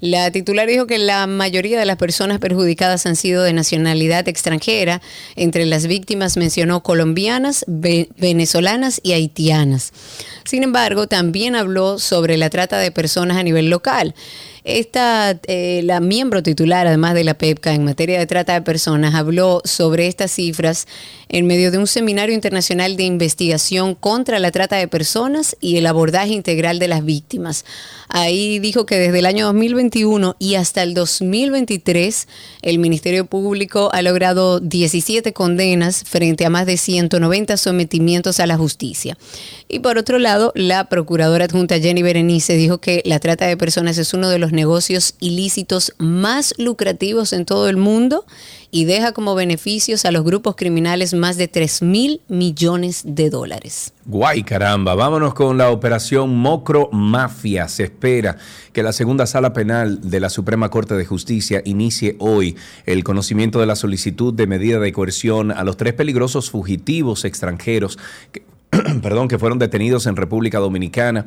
La 0.00 0.30
titular 0.30 0.66
dijo 0.66 0.86
que 0.86 0.98
la 0.98 1.26
mayoría 1.26 1.78
de 1.78 1.84
las 1.84 1.96
personas 1.96 2.38
perjudicadas 2.38 3.04
han 3.06 3.16
sido 3.16 3.42
de 3.42 3.52
nacionalidad 3.52 4.26
extranjera. 4.28 5.02
Entre 5.36 5.66
las 5.66 5.86
víctimas 5.86 6.36
mencionó 6.38 6.82
colombianas, 6.82 7.64
ve- 7.68 8.08
venezolanas 8.16 9.00
y 9.02 9.12
haitianas. 9.12 9.92
Sin 10.44 10.62
embargo, 10.62 11.06
también 11.06 11.54
habló 11.54 11.98
sobre 11.98 12.38
la 12.38 12.48
trata 12.50 12.78
de 12.78 12.90
personas 12.90 13.36
a 13.36 13.42
nivel 13.42 13.68
local. 13.68 14.14
Esta, 14.64 15.38
eh, 15.46 15.80
la 15.84 16.00
miembro 16.00 16.42
titular, 16.42 16.86
además 16.86 17.14
de 17.14 17.24
la 17.24 17.34
PEPCA, 17.34 17.74
en 17.74 17.84
materia 17.84 18.18
de 18.18 18.26
trata 18.26 18.54
de 18.54 18.62
personas, 18.62 19.14
habló 19.14 19.62
sobre 19.64 20.06
estas 20.06 20.32
cifras 20.32 20.86
en 21.30 21.46
medio 21.46 21.70
de 21.70 21.78
un 21.78 21.86
seminario 21.86 22.34
internacional 22.34 22.96
de 22.96 23.04
investigación 23.04 23.94
contra 23.94 24.38
la 24.38 24.50
trata 24.50 24.76
de 24.76 24.88
personas 24.88 25.56
y 25.60 25.76
el 25.76 25.86
abordaje 25.86 26.32
integral 26.32 26.78
de 26.78 26.88
las 26.88 27.04
víctimas. 27.04 27.64
Ahí 28.08 28.58
dijo 28.58 28.86
que 28.86 28.98
desde 28.98 29.20
el 29.20 29.26
año 29.26 29.46
2021 29.46 30.34
y 30.40 30.56
hasta 30.56 30.82
el 30.82 30.94
2023, 30.94 32.26
el 32.62 32.80
Ministerio 32.80 33.26
Público 33.26 33.90
ha 33.92 34.02
logrado 34.02 34.58
17 34.58 35.32
condenas 35.32 36.02
frente 36.04 36.44
a 36.44 36.50
más 36.50 36.66
de 36.66 36.76
190 36.76 37.56
sometimientos 37.56 38.40
a 38.40 38.46
la 38.46 38.56
justicia. 38.56 39.16
Y 39.68 39.78
por 39.78 39.96
otro 39.96 40.18
lado, 40.18 40.50
la 40.56 40.88
procuradora 40.88 41.44
adjunta 41.44 41.78
Jenny 41.78 42.02
Berenice 42.02 42.56
dijo 42.56 42.78
que 42.78 43.02
la 43.04 43.20
trata 43.20 43.46
de 43.46 43.56
personas 43.56 43.96
es 43.98 44.12
uno 44.12 44.28
de 44.28 44.40
los 44.40 44.49
negocios 44.52 45.14
ilícitos 45.20 45.94
más 45.98 46.54
lucrativos 46.58 47.32
en 47.32 47.44
todo 47.44 47.68
el 47.68 47.76
mundo 47.76 48.24
y 48.70 48.84
deja 48.84 49.12
como 49.12 49.34
beneficios 49.34 50.04
a 50.04 50.12
los 50.12 50.24
grupos 50.24 50.54
criminales 50.56 51.12
más 51.14 51.36
de 51.36 51.48
3 51.48 51.82
mil 51.82 52.20
millones 52.28 53.02
de 53.04 53.30
dólares. 53.30 53.92
Guay, 54.04 54.42
caramba. 54.42 54.94
Vámonos 54.94 55.34
con 55.34 55.58
la 55.58 55.70
operación 55.70 56.36
Mocro 56.36 56.88
Mafia. 56.92 57.68
Se 57.68 57.84
espera 57.84 58.36
que 58.72 58.82
la 58.82 58.92
segunda 58.92 59.26
sala 59.26 59.52
penal 59.52 60.00
de 60.08 60.20
la 60.20 60.30
Suprema 60.30 60.68
Corte 60.68 60.94
de 60.94 61.04
Justicia 61.04 61.62
inicie 61.64 62.16
hoy 62.18 62.56
el 62.86 63.04
conocimiento 63.04 63.60
de 63.60 63.66
la 63.66 63.76
solicitud 63.76 64.32
de 64.32 64.46
medida 64.46 64.78
de 64.78 64.92
coerción 64.92 65.50
a 65.50 65.64
los 65.64 65.76
tres 65.76 65.94
peligrosos 65.94 66.50
fugitivos 66.50 67.24
extranjeros 67.24 67.98
perdón, 69.02 69.28
que 69.28 69.38
fueron 69.38 69.58
detenidos 69.58 70.06
en 70.06 70.16
República 70.16 70.58
Dominicana 70.58 71.24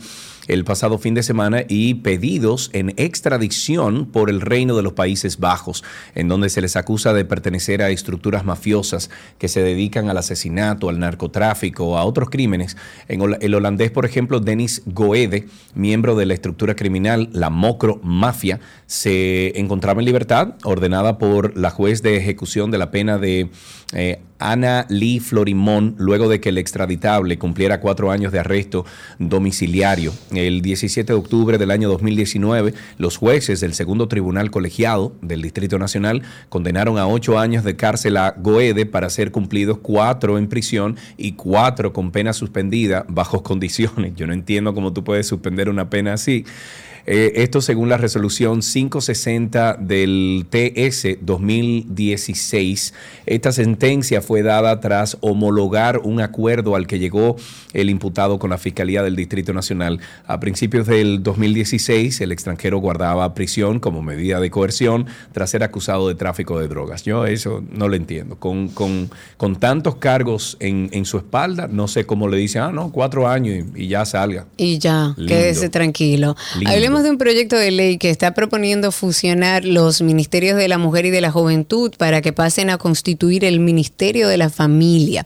el 0.47 0.65
pasado 0.65 0.97
fin 0.97 1.13
de 1.13 1.23
semana 1.23 1.63
y 1.67 1.95
pedidos 1.95 2.69
en 2.73 2.93
extradición 2.97 4.05
por 4.05 4.29
el 4.29 4.41
Reino 4.41 4.75
de 4.75 4.83
los 4.83 4.93
Países 4.93 5.39
Bajos, 5.39 5.83
en 6.15 6.27
donde 6.27 6.49
se 6.49 6.61
les 6.61 6.75
acusa 6.75 7.13
de 7.13 7.25
pertenecer 7.25 7.81
a 7.81 7.89
estructuras 7.89 8.45
mafiosas 8.45 9.09
que 9.37 9.47
se 9.47 9.63
dedican 9.63 10.09
al 10.09 10.17
asesinato, 10.17 10.89
al 10.89 10.99
narcotráfico 10.99 11.97
a 11.97 12.03
otros 12.03 12.29
crímenes. 12.29 12.77
En 13.07 13.21
el 13.39 13.55
holandés, 13.55 13.91
por 13.91 14.05
ejemplo, 14.05 14.39
Denis 14.39 14.81
Goede, 14.85 15.47
miembro 15.75 16.15
de 16.15 16.25
la 16.25 16.33
estructura 16.33 16.75
criminal, 16.75 17.29
la 17.31 17.49
Mocro 17.49 17.99
Mafia, 18.03 18.59
se 18.85 19.59
encontraba 19.59 20.01
en 20.01 20.05
libertad, 20.05 20.55
ordenada 20.63 21.17
por 21.17 21.57
la 21.57 21.69
juez 21.69 22.01
de 22.01 22.17
ejecución 22.17 22.71
de 22.71 22.77
la 22.77 22.91
pena 22.91 23.17
de 23.17 23.49
eh, 23.93 24.21
Ana 24.39 24.85
Lee 24.89 25.19
Florimón, 25.19 25.95
luego 25.97 26.27
de 26.27 26.41
que 26.41 26.49
el 26.49 26.57
extraditable 26.57 27.37
cumpliera 27.37 27.79
cuatro 27.79 28.11
años 28.11 28.31
de 28.31 28.39
arresto 28.39 28.85
domiciliario. 29.17 30.11
El 30.37 30.61
17 30.61 31.13
de 31.13 31.19
octubre 31.19 31.57
del 31.57 31.71
año 31.71 31.89
2019, 31.89 32.73
los 32.97 33.17
jueces 33.17 33.59
del 33.59 33.73
segundo 33.73 34.07
tribunal 34.07 34.51
colegiado 34.51 35.15
del 35.21 35.41
Distrito 35.41 35.79
Nacional 35.79 36.23
condenaron 36.49 36.97
a 36.97 37.07
ocho 37.07 37.39
años 37.39 37.63
de 37.63 37.75
cárcel 37.75 38.17
a 38.17 38.35
Goede 38.37 38.85
para 38.85 39.09
ser 39.09 39.31
cumplidos 39.31 39.79
cuatro 39.81 40.37
en 40.37 40.47
prisión 40.47 40.97
y 41.17 41.33
cuatro 41.33 41.93
con 41.93 42.11
pena 42.11 42.33
suspendida 42.33 43.05
bajo 43.07 43.43
condiciones. 43.43 44.13
Yo 44.15 44.27
no 44.27 44.33
entiendo 44.33 44.73
cómo 44.73 44.93
tú 44.93 45.03
puedes 45.03 45.27
suspender 45.27 45.69
una 45.69 45.89
pena 45.89 46.13
así. 46.13 46.45
Eh, 47.05 47.33
esto 47.43 47.59
según 47.59 47.89
la 47.89 47.97
resolución 47.97 48.61
560 48.61 49.75
del 49.75 50.45
TS 50.49 51.17
2016. 51.19 52.93
Esta 53.25 53.51
sentencia 53.51 54.21
fue 54.21 54.41
dada 54.41 54.79
tras 54.79 55.17
homologar 55.19 55.99
un 55.99 56.21
acuerdo 56.21 56.77
al 56.77 56.87
que 56.87 56.99
llegó 56.99 57.35
el 57.73 57.89
imputado 57.89 58.39
con 58.39 58.49
la 58.49 58.57
Fiscalía 58.57 59.03
del 59.03 59.15
Distrito 59.15 59.53
Nacional. 59.53 59.99
A 60.25 60.39
principios 60.39 60.87
del 60.87 61.23
2016, 61.23 62.21
el 62.21 62.31
extranjero 62.31 62.77
guardaba 62.77 63.33
prisión 63.33 63.79
como 63.79 64.01
medida 64.01 64.39
de 64.39 64.49
coerción 64.49 65.07
tras 65.31 65.49
ser 65.49 65.63
acusado 65.63 66.07
de 66.07 66.15
tráfico 66.15 66.59
de 66.59 66.67
drogas. 66.67 67.03
Yo 67.03 67.25
eso 67.25 67.63
no 67.71 67.87
lo 67.87 67.95
entiendo. 67.95 68.37
Con, 68.37 68.69
con, 68.69 69.09
con 69.37 69.55
tantos 69.57 69.95
cargos 69.95 70.57
en, 70.59 70.89
en 70.93 71.05
su 71.05 71.17
espalda, 71.17 71.67
no 71.67 71.87
sé 71.87 72.05
cómo 72.05 72.27
le 72.27 72.37
dicen, 72.37 72.61
ah, 72.61 72.71
no, 72.71 72.91
cuatro 72.91 73.27
años 73.27 73.65
y, 73.75 73.83
y 73.83 73.87
ya 73.87 74.05
salga. 74.05 74.45
Y 74.57 74.77
ya, 74.77 75.13
Lindo. 75.17 75.33
quédese 75.33 75.69
tranquilo. 75.69 76.35
Lindo. 76.55 76.71
Hablemos 76.71 77.03
de 77.03 77.09
un 77.09 77.17
proyecto 77.17 77.55
de 77.55 77.71
ley 77.71 77.97
que 77.97 78.09
está 78.09 78.33
proponiendo 78.33 78.91
fusionar 78.91 79.65
los 79.65 80.01
ministerios 80.01 80.57
de 80.57 80.67
la 80.67 80.77
mujer 80.77 81.05
y 81.05 81.09
de 81.09 81.21
la 81.21 81.31
juventud 81.31 81.91
para 81.97 82.21
que 82.21 82.33
pasen 82.33 82.69
a 82.69 82.77
constituir 82.77 83.45
el 83.45 83.59
Ministerio 83.59 84.27
de 84.27 84.37
la 84.37 84.49
Familia. 84.49 85.25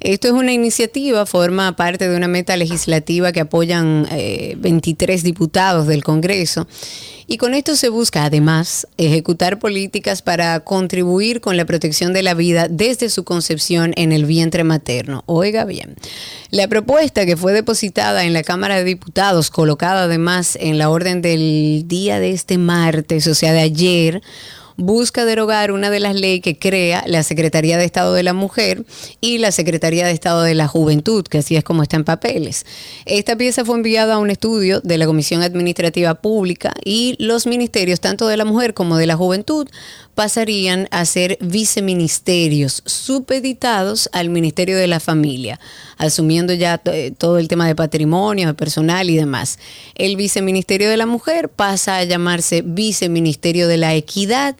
Esto 0.00 0.28
es 0.28 0.34
una 0.34 0.52
iniciativa, 0.52 1.26
forma 1.26 1.76
parte 1.80 2.10
de 2.10 2.14
una 2.14 2.28
meta 2.28 2.58
legislativa 2.58 3.32
que 3.32 3.40
apoyan 3.40 4.06
eh, 4.10 4.54
23 4.58 5.22
diputados 5.22 5.86
del 5.86 6.04
Congreso. 6.04 6.68
Y 7.26 7.38
con 7.38 7.54
esto 7.54 7.74
se 7.74 7.88
busca, 7.88 8.24
además, 8.24 8.86
ejecutar 8.98 9.58
políticas 9.58 10.20
para 10.20 10.60
contribuir 10.60 11.40
con 11.40 11.56
la 11.56 11.64
protección 11.64 12.12
de 12.12 12.22
la 12.22 12.34
vida 12.34 12.68
desde 12.68 13.08
su 13.08 13.24
concepción 13.24 13.94
en 13.96 14.12
el 14.12 14.26
vientre 14.26 14.62
materno. 14.62 15.22
Oiga 15.24 15.64
bien, 15.64 15.96
la 16.50 16.68
propuesta 16.68 17.24
que 17.24 17.38
fue 17.38 17.54
depositada 17.54 18.24
en 18.24 18.34
la 18.34 18.42
Cámara 18.42 18.76
de 18.76 18.84
Diputados, 18.84 19.48
colocada 19.48 20.02
además 20.02 20.58
en 20.60 20.76
la 20.76 20.90
orden 20.90 21.22
del 21.22 21.84
día 21.86 22.20
de 22.20 22.32
este 22.32 22.58
martes, 22.58 23.26
o 23.26 23.34
sea, 23.34 23.54
de 23.54 23.60
ayer, 23.60 24.20
busca 24.80 25.24
derogar 25.24 25.72
una 25.72 25.90
de 25.90 26.00
las 26.00 26.14
leyes 26.14 26.40
que 26.42 26.58
crea 26.58 27.04
la 27.06 27.22
Secretaría 27.22 27.78
de 27.78 27.84
Estado 27.84 28.14
de 28.14 28.22
la 28.22 28.32
Mujer 28.32 28.84
y 29.20 29.38
la 29.38 29.52
Secretaría 29.52 30.06
de 30.06 30.12
Estado 30.12 30.42
de 30.42 30.54
la 30.54 30.68
Juventud, 30.68 31.24
que 31.24 31.38
así 31.38 31.56
es 31.56 31.64
como 31.64 31.82
está 31.82 31.96
en 31.96 32.04
papeles. 32.04 32.64
Esta 33.04 33.36
pieza 33.36 33.64
fue 33.64 33.76
enviada 33.76 34.14
a 34.14 34.18
un 34.18 34.30
estudio 34.30 34.80
de 34.80 34.98
la 34.98 35.06
Comisión 35.06 35.42
Administrativa 35.42 36.14
Pública 36.14 36.72
y 36.84 37.16
los 37.18 37.46
ministerios, 37.46 38.00
tanto 38.00 38.26
de 38.26 38.36
la 38.36 38.44
mujer 38.44 38.74
como 38.74 38.96
de 38.96 39.06
la 39.06 39.16
juventud, 39.16 39.68
pasarían 40.14 40.88
a 40.90 41.04
ser 41.04 41.38
viceministerios 41.40 42.82
supeditados 42.84 44.10
al 44.12 44.28
Ministerio 44.28 44.76
de 44.76 44.86
la 44.86 45.00
Familia, 45.00 45.60
asumiendo 45.96 46.52
ya 46.52 46.80
eh, 46.84 47.12
todo 47.16 47.38
el 47.38 47.48
tema 47.48 47.66
de 47.66 47.74
patrimonio, 47.74 48.48
de 48.48 48.54
personal 48.54 49.08
y 49.10 49.16
demás. 49.16 49.58
El 49.94 50.16
viceministerio 50.16 50.90
de 50.90 50.96
la 50.96 51.06
mujer 51.06 51.48
pasa 51.48 51.96
a 51.96 52.04
llamarse 52.04 52.62
viceministerio 52.62 53.68
de 53.68 53.76
la 53.76 53.94
equidad 53.94 54.56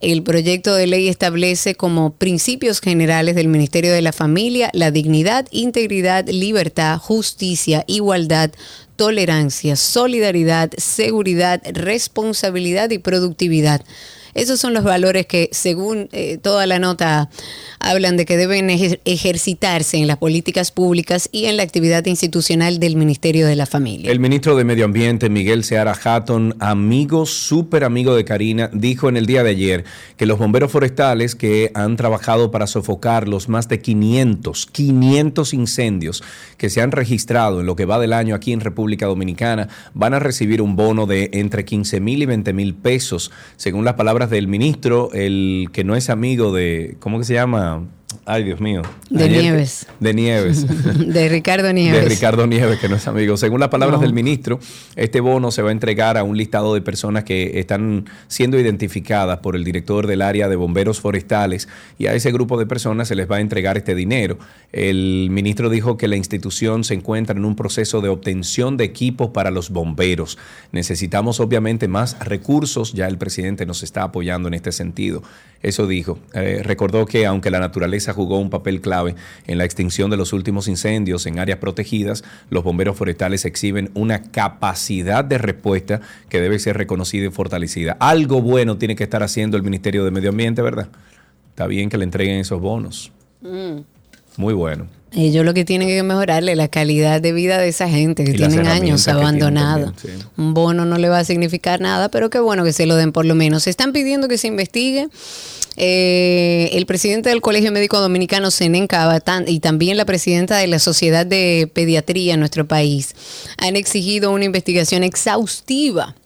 El 0.00 0.22
proyecto 0.22 0.74
de 0.74 0.86
ley 0.86 1.08
establece 1.08 1.74
como 1.74 2.14
principios 2.14 2.80
generales 2.80 3.34
del 3.34 3.48
Ministerio 3.48 3.92
de 3.92 4.02
la 4.02 4.12
Familia 4.12 4.70
la 4.72 4.90
dignidad, 4.90 5.46
integridad, 5.50 6.26
libertad, 6.28 6.98
justicia, 6.98 7.84
igualdad, 7.86 8.50
tolerancia, 8.96 9.76
solidaridad, 9.76 10.70
seguridad, 10.76 11.62
responsabilidad 11.72 12.90
y 12.90 12.98
productividad. 12.98 13.82
Esos 14.38 14.60
son 14.60 14.72
los 14.72 14.84
valores 14.84 15.26
que, 15.26 15.48
según 15.52 16.08
eh, 16.12 16.38
toda 16.38 16.66
la 16.66 16.78
nota, 16.78 17.28
hablan 17.80 18.16
de 18.16 18.24
que 18.24 18.36
deben 18.36 18.70
ejercitarse 18.70 19.96
en 19.96 20.06
las 20.06 20.16
políticas 20.18 20.70
públicas 20.70 21.28
y 21.32 21.46
en 21.46 21.56
la 21.56 21.64
actividad 21.64 22.06
institucional 22.06 22.78
del 22.78 22.94
Ministerio 22.94 23.46
de 23.46 23.56
la 23.56 23.66
Familia. 23.66 24.12
El 24.12 24.20
ministro 24.20 24.56
de 24.56 24.64
Medio 24.64 24.84
Ambiente, 24.84 25.28
Miguel 25.28 25.64
Seara 25.64 25.92
Hatton, 25.92 26.54
amigo, 26.60 27.26
súper 27.26 27.82
amigo 27.82 28.14
de 28.14 28.24
Karina, 28.24 28.70
dijo 28.72 29.08
en 29.08 29.16
el 29.16 29.26
día 29.26 29.42
de 29.42 29.50
ayer 29.50 29.84
que 30.16 30.26
los 30.26 30.38
bomberos 30.38 30.70
forestales 30.70 31.34
que 31.34 31.72
han 31.74 31.96
trabajado 31.96 32.50
para 32.52 32.66
sofocar 32.68 33.26
los 33.26 33.48
más 33.48 33.68
de 33.68 33.80
500, 33.80 34.66
500 34.66 35.52
incendios 35.52 36.22
que 36.56 36.70
se 36.70 36.80
han 36.80 36.92
registrado 36.92 37.60
en 37.60 37.66
lo 37.66 37.76
que 37.76 37.86
va 37.86 37.98
del 37.98 38.12
año 38.12 38.34
aquí 38.34 38.52
en 38.52 38.60
República 38.60 39.06
Dominicana 39.06 39.68
van 39.94 40.14
a 40.14 40.18
recibir 40.18 40.62
un 40.62 40.76
bono 40.76 41.06
de 41.06 41.30
entre 41.32 41.64
15 41.64 42.00
mil 42.00 42.22
y 42.22 42.26
20 42.26 42.52
mil 42.52 42.74
pesos, 42.74 43.30
según 43.56 43.84
las 43.84 43.94
palabras 43.94 44.27
del 44.30 44.48
ministro, 44.48 45.10
el 45.12 45.68
que 45.72 45.84
no 45.84 45.96
es 45.96 46.10
amigo 46.10 46.52
de, 46.52 46.96
¿cómo 47.00 47.18
que 47.18 47.24
se 47.24 47.34
llama? 47.34 47.86
Ay, 48.24 48.44
Dios 48.44 48.60
mío. 48.60 48.82
De 49.10 49.28
Nieves. 49.28 49.86
De 50.00 50.14
Nieves. 50.14 50.66
de 51.12 51.28
Ricardo 51.28 51.72
Nieves. 51.72 52.02
De 52.02 52.08
Ricardo 52.08 52.46
Nieves, 52.46 52.78
que 52.78 52.88
no 52.88 52.96
es 52.96 53.06
amigo. 53.06 53.36
Según 53.36 53.60
las 53.60 53.68
palabras 53.68 54.00
del 54.00 54.14
ministro, 54.14 54.60
este 54.96 55.20
bono 55.20 55.50
se 55.50 55.60
va 55.60 55.68
a 55.68 55.72
entregar 55.72 56.16
a 56.16 56.22
un 56.22 56.36
listado 56.36 56.74
de 56.74 56.80
personas 56.80 57.24
que 57.24 57.58
están 57.58 58.06
siendo 58.26 58.58
identificadas 58.58 59.40
por 59.40 59.56
el 59.56 59.64
director 59.64 60.06
del 60.06 60.22
área 60.22 60.48
de 60.48 60.56
bomberos 60.56 61.00
forestales 61.00 61.68
y 61.98 62.06
a 62.06 62.14
ese 62.14 62.32
grupo 62.32 62.58
de 62.58 62.66
personas 62.66 63.08
se 63.08 63.14
les 63.14 63.30
va 63.30 63.36
a 63.36 63.40
entregar 63.40 63.76
este 63.76 63.94
dinero. 63.94 64.38
El 64.72 65.28
ministro 65.30 65.68
dijo 65.68 65.96
que 65.96 66.08
la 66.08 66.16
institución 66.16 66.84
se 66.84 66.94
encuentra 66.94 67.36
en 67.36 67.44
un 67.44 67.56
proceso 67.56 68.00
de 68.00 68.08
obtención 68.08 68.76
de 68.76 68.84
equipos 68.84 69.30
para 69.30 69.50
los 69.50 69.70
bomberos. 69.70 70.38
Necesitamos 70.72 71.40
obviamente 71.40 71.88
más 71.88 72.18
recursos, 72.20 72.92
ya 72.94 73.06
el 73.06 73.18
presidente 73.18 73.66
nos 73.66 73.82
está 73.82 74.02
apoyando 74.02 74.48
en 74.48 74.54
este 74.54 74.72
sentido. 74.72 75.22
Eso 75.62 75.86
dijo. 75.86 76.18
Eh, 76.34 76.60
recordó 76.62 77.04
que 77.06 77.26
aunque 77.26 77.50
la 77.50 77.58
naturaleza 77.58 77.97
jugó 78.12 78.38
un 78.38 78.50
papel 78.50 78.80
clave 78.80 79.14
en 79.46 79.58
la 79.58 79.64
extinción 79.64 80.10
de 80.10 80.16
los 80.16 80.32
últimos 80.32 80.68
incendios 80.68 81.26
en 81.26 81.38
áreas 81.38 81.58
protegidas, 81.58 82.24
los 82.50 82.64
bomberos 82.64 82.96
forestales 82.96 83.44
exhiben 83.44 83.90
una 83.94 84.22
capacidad 84.22 85.24
de 85.24 85.38
respuesta 85.38 86.00
que 86.28 86.40
debe 86.40 86.58
ser 86.58 86.76
reconocida 86.76 87.26
y 87.26 87.30
fortalecida. 87.30 87.96
Algo 88.00 88.42
bueno 88.42 88.78
tiene 88.78 88.96
que 88.96 89.04
estar 89.04 89.22
haciendo 89.22 89.56
el 89.56 89.62
Ministerio 89.62 90.04
de 90.04 90.10
Medio 90.10 90.30
Ambiente, 90.30 90.62
¿verdad? 90.62 90.88
Está 91.50 91.66
bien 91.66 91.88
que 91.88 91.98
le 91.98 92.04
entreguen 92.04 92.38
esos 92.38 92.60
bonos. 92.60 93.12
Mm. 93.40 93.80
Muy 94.36 94.54
bueno. 94.54 94.86
Ellos 95.12 95.44
lo 95.44 95.54
que 95.54 95.64
tienen 95.64 95.88
que 95.88 96.02
mejorarle 96.02 96.54
la 96.54 96.68
calidad 96.68 97.20
de 97.20 97.32
vida 97.32 97.58
de 97.58 97.68
esa 97.68 97.88
gente 97.88 98.24
que 98.24 98.34
tienen 98.34 98.66
años 98.66 99.08
abandonada. 99.08 99.94
Un 100.36 100.52
bono 100.52 100.84
no 100.84 100.98
le 100.98 101.08
va 101.08 101.20
a 101.20 101.24
significar 101.24 101.80
nada, 101.80 102.10
pero 102.10 102.28
qué 102.28 102.38
bueno 102.40 102.62
que 102.62 102.72
se 102.72 102.84
lo 102.84 102.94
den 102.94 103.12
por 103.12 103.24
lo 103.24 103.34
menos. 103.34 103.62
Se 103.62 103.70
están 103.70 103.92
pidiendo 103.92 104.28
que 104.28 104.36
se 104.36 104.48
investigue. 104.48 105.08
Eh, 105.80 106.70
el 106.72 106.86
presidente 106.86 107.28
del 107.28 107.40
Colegio 107.40 107.70
Médico 107.70 108.00
Dominicano, 108.00 108.50
Senen 108.50 108.88
Cabatán, 108.88 109.44
y 109.46 109.60
también 109.60 109.96
la 109.96 110.04
presidenta 110.04 110.58
de 110.58 110.66
la 110.66 110.80
Sociedad 110.80 111.24
de 111.24 111.70
Pediatría 111.72 112.34
en 112.34 112.40
nuestro 112.40 112.66
país 112.66 113.14
han 113.58 113.76
exigido 113.76 114.32
una 114.32 114.44
investigación 114.44 115.04
exhaustiva 115.04 116.16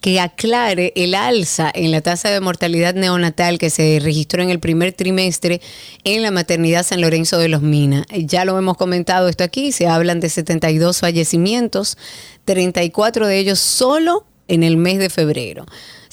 que 0.00 0.20
aclare 0.20 0.92
el 0.96 1.14
alza 1.14 1.70
en 1.74 1.90
la 1.90 2.00
tasa 2.00 2.30
de 2.30 2.40
mortalidad 2.40 2.94
neonatal 2.94 3.58
que 3.58 3.70
se 3.70 3.98
registró 4.02 4.42
en 4.42 4.50
el 4.50 4.60
primer 4.60 4.92
trimestre 4.92 5.60
en 6.04 6.22
la 6.22 6.30
maternidad 6.30 6.84
San 6.84 7.00
Lorenzo 7.00 7.38
de 7.38 7.48
los 7.48 7.62
Minas. 7.62 8.06
Ya 8.10 8.44
lo 8.44 8.58
hemos 8.58 8.76
comentado 8.76 9.28
esto 9.28 9.44
aquí, 9.44 9.72
se 9.72 9.86
hablan 9.86 10.20
de 10.20 10.28
72 10.28 11.00
fallecimientos, 11.00 11.96
34 12.44 13.26
de 13.26 13.38
ellos 13.38 13.58
solo 13.58 14.26
en 14.48 14.62
el 14.62 14.76
mes 14.76 14.98
de 14.98 15.10
febrero. 15.10 15.66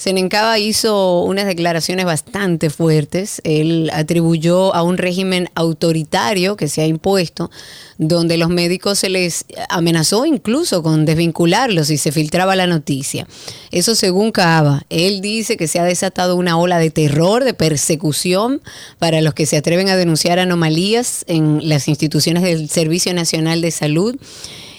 Senencaba 0.04 0.58
hizo 0.58 1.22
unas 1.22 1.46
declaraciones 1.46 2.04
bastante 2.04 2.68
fuertes. 2.68 3.40
Él 3.42 3.90
atribuyó 3.90 4.74
a 4.74 4.82
un 4.82 4.98
régimen 4.98 5.48
autoritario 5.54 6.58
que 6.58 6.68
se 6.68 6.82
ha 6.82 6.86
impuesto, 6.86 7.50
donde 7.96 8.36
los 8.36 8.50
médicos 8.50 8.98
se 8.98 9.08
les 9.08 9.46
amenazó 9.70 10.26
incluso 10.26 10.82
con 10.82 11.06
desvincularlos 11.06 11.86
si 11.86 11.96
se 11.96 12.12
filtraba 12.12 12.54
la 12.54 12.66
noticia. 12.66 13.26
Eso 13.70 13.94
según 13.94 14.30
Cava. 14.30 14.84
Él 14.90 15.22
dice 15.22 15.56
que 15.56 15.68
se 15.68 15.78
ha 15.78 15.84
desatado 15.84 16.36
una 16.36 16.58
ola 16.58 16.78
de 16.78 16.90
terror, 16.90 17.42
de 17.42 17.54
persecución 17.54 18.60
para 18.98 19.22
los 19.22 19.32
que 19.32 19.46
se 19.46 19.56
atreven 19.56 19.88
a 19.88 19.96
denunciar 19.96 20.38
anomalías 20.38 21.24
en 21.28 21.66
las 21.66 21.88
instituciones 21.88 22.42
del 22.42 22.68
Servicio 22.68 23.14
Nacional 23.14 23.62
de 23.62 23.70
Salud 23.70 24.16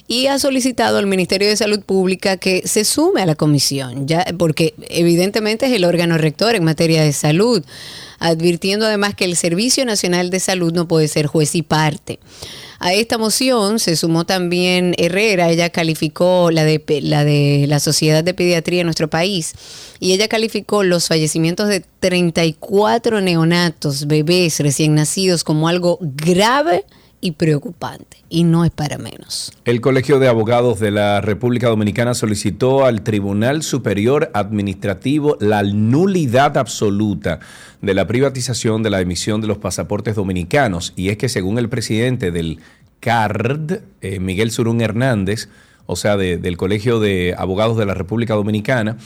y 0.08 0.28
ha 0.28 0.38
solicitado 0.38 0.98
al 0.98 1.08
Ministerio 1.08 1.48
de 1.48 1.58
Salud 1.58 1.82
Pública 1.82 2.38
que 2.38 2.68
se 2.68 2.86
sume 2.86 3.22
a 3.22 3.26
la 3.26 3.36
comisión, 3.36 4.08
ya 4.08 4.26
porque 4.38 4.76
evidentemente 4.90 5.66
es 5.66 5.72
el 5.74 5.86
órgano 5.86 6.18
rector 6.18 6.56
en 6.56 6.64
materia 6.64 7.04
de 7.04 7.14
salud, 7.14 7.64
advirtiendo 8.20 8.86
además 8.86 9.16
que 9.16 9.26
el 9.26 9.36
Servicio 9.36 9.86
Nacional 9.86 10.30
de 10.30 10.40
Salud 10.40 10.74
no 10.74 10.88
puede 10.88 11.08
ser 11.08 11.26
juez 11.26 11.56
y 11.56 11.64
parte. 11.64 12.20
A 12.78 12.94
esta 12.94 13.18
moción 13.18 13.80
se 13.80 13.96
sumó 13.96 14.26
también 14.26 14.94
Herrera, 14.98 15.50
ella 15.50 15.70
calificó 15.70 16.52
la 16.52 16.66
de, 16.66 16.84
la 17.02 17.24
de 17.24 17.66
la 17.68 17.80
Sociedad 17.80 18.24
de 18.24 18.34
Pediatría 18.34 18.82
en 18.82 18.88
nuestro 18.88 19.10
país 19.10 19.54
y 20.00 20.12
ella 20.12 20.28
calificó 20.28 20.84
los 20.84 21.08
fallecimientos 21.08 21.70
de 21.70 21.84
34 22.00 23.22
neonatos, 23.22 24.08
bebés 24.08 24.60
recién 24.60 24.94
nacidos 24.94 25.44
como 25.44 25.68
algo 25.68 25.98
grave 26.02 26.84
y 27.26 27.32
preocupante, 27.32 28.18
y 28.30 28.44
no 28.44 28.66
es 28.66 28.72
para 28.72 29.00
menos. 29.00 29.52
El 29.66 29.82
Colegio 29.82 30.20
de 30.20 30.28
Abogados 30.28 30.80
de 30.80 30.92
la 30.92 31.22
República 31.22 31.70
Dominicana 31.70 32.14
solicitó 32.14 32.86
al 32.86 33.02
Tribunal 33.02 33.64
Superior 33.64 34.30
Administrativo 34.36 35.36
la 35.40 35.64
nulidad 35.64 36.56
absoluta 36.56 37.40
de 37.82 37.96
la 37.96 38.06
privatización 38.06 38.84
de 38.84 38.92
la 38.92 39.02
emisión 39.02 39.42
de 39.42 39.48
los 39.48 39.58
pasaportes 39.58 40.14
dominicanos, 40.14 40.94
y 40.96 41.10
es 41.10 41.18
que 41.18 41.28
según 41.28 41.58
el 41.58 41.68
presidente 41.68 42.30
del 42.30 42.60
CARD, 43.00 43.82
eh, 44.02 44.20
Miguel 44.20 44.52
Surún 44.52 44.82
Hernández, 44.82 45.50
o 45.88 45.96
sea, 45.96 46.18
del 46.18 46.58
Colegio 46.58 47.00
de 47.00 47.34
Abogados 47.36 47.76
de 47.76 47.88
la 47.88 47.96
República 47.96 48.36
Dominicana, 48.36 48.98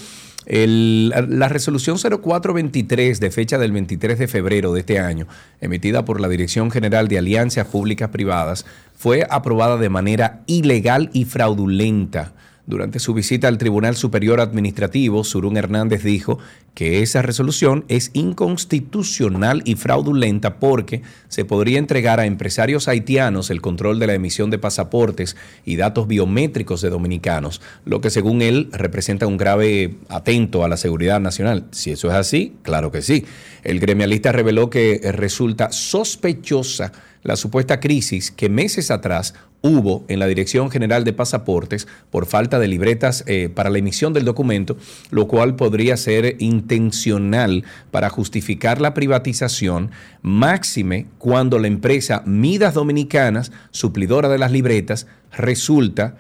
la 0.50 1.48
resolución 1.48 1.98
0423 1.98 3.20
de 3.20 3.32
fecha 3.32 3.58
del 3.60 3.72
23 3.72 4.18
de 4.18 4.28
febrero 4.28 4.74
de 4.74 4.80
este 4.80 5.00
año, 5.00 5.28
emitida 5.62 6.06
por 6.06 6.20
la 6.20 6.28
Dirección 6.28 6.72
General 6.72 7.08
de 7.08 7.20
Alianzas 7.20 7.68
Públicas 7.68 8.10
Privadas, 8.10 8.66
fue 8.98 9.28
aprobada 9.30 9.78
de 9.78 9.90
manera 9.90 10.42
ilegal 10.48 11.12
y 11.14 11.26
fraudulenta 11.26 12.34
durante 12.70 13.00
su 13.00 13.16
visita 13.16 13.48
al 13.48 13.58
Tribunal 13.58 13.96
Superior 13.96 14.40
Administrativo, 14.40 15.24
Surún 15.24 15.58
Hernández 15.58 16.04
dijo 16.04 16.38
que 16.76 17.02
esa 17.02 17.24
resolución 17.24 17.84
es 17.88 18.12
inconstitucional 18.14 19.64
y 19.66 19.74
fraudulenta 19.74 20.60
porque 20.60 21.02
se 21.30 21.46
podría 21.46 21.80
entregar 21.80 22.20
a 22.20 22.28
empresarios 22.28 22.88
haitianos 22.88 23.50
el 23.50 23.60
control 23.60 23.98
de 23.98 24.06
la 24.06 24.14
emisión 24.14 24.52
de 24.52 24.60
pasaportes 24.60 25.36
y 25.66 25.78
datos 25.78 26.08
biométricos 26.08 26.82
de 26.82 26.92
dominicanos, 26.92 27.60
lo 27.86 28.02
que 28.02 28.12
según 28.12 28.44
él 28.44 28.70
representa 28.72 29.26
un 29.26 29.38
grave 29.38 29.96
atento 30.08 30.64
a 30.64 30.70
la 30.70 30.78
seguridad 30.78 31.20
nacional. 31.20 31.66
Si 31.72 31.90
eso 31.90 32.10
es 32.10 32.14
así, 32.14 32.56
claro 32.62 32.92
que 32.92 33.02
sí. 33.02 33.26
El 33.64 33.80
gremialista 33.80 34.32
reveló 34.32 34.70
que 34.70 35.02
resulta 35.12 35.72
sospechosa 35.72 36.92
la 37.24 37.36
supuesta 37.36 37.80
crisis 37.80 38.32
que 38.32 38.48
meses 38.48 38.92
atrás 38.92 39.34
hubo 39.62 40.06
en 40.08 40.20
la 40.20 40.28
Dirección 40.28 40.72
General 40.72 41.04
de 41.04 41.14
Pasaportes 41.14 41.88
por 42.10 42.26
falta 42.26 42.60
de 42.60 42.68
libretas 42.68 43.24
eh, 43.28 43.50
para 43.50 43.70
la 43.70 43.80
emisión 43.80 44.14
del 44.14 44.26
documento, 44.26 44.78
lo 45.12 45.28
cual 45.28 45.56
podría 45.56 45.98
ser 45.98 46.36
intencional 46.40 47.64
para 47.92 48.10
justificar 48.10 48.80
la 48.80 48.94
privatización, 48.94 49.92
máxime 50.22 51.08
cuando 51.18 51.60
la 51.60 51.68
empresa 51.68 52.24
Midas 52.26 52.74
Dominicanas, 52.74 53.52
suplidora 53.72 54.30
de 54.30 54.38
las 54.38 54.52
libretas, 54.52 55.08
resulta 55.32 56.18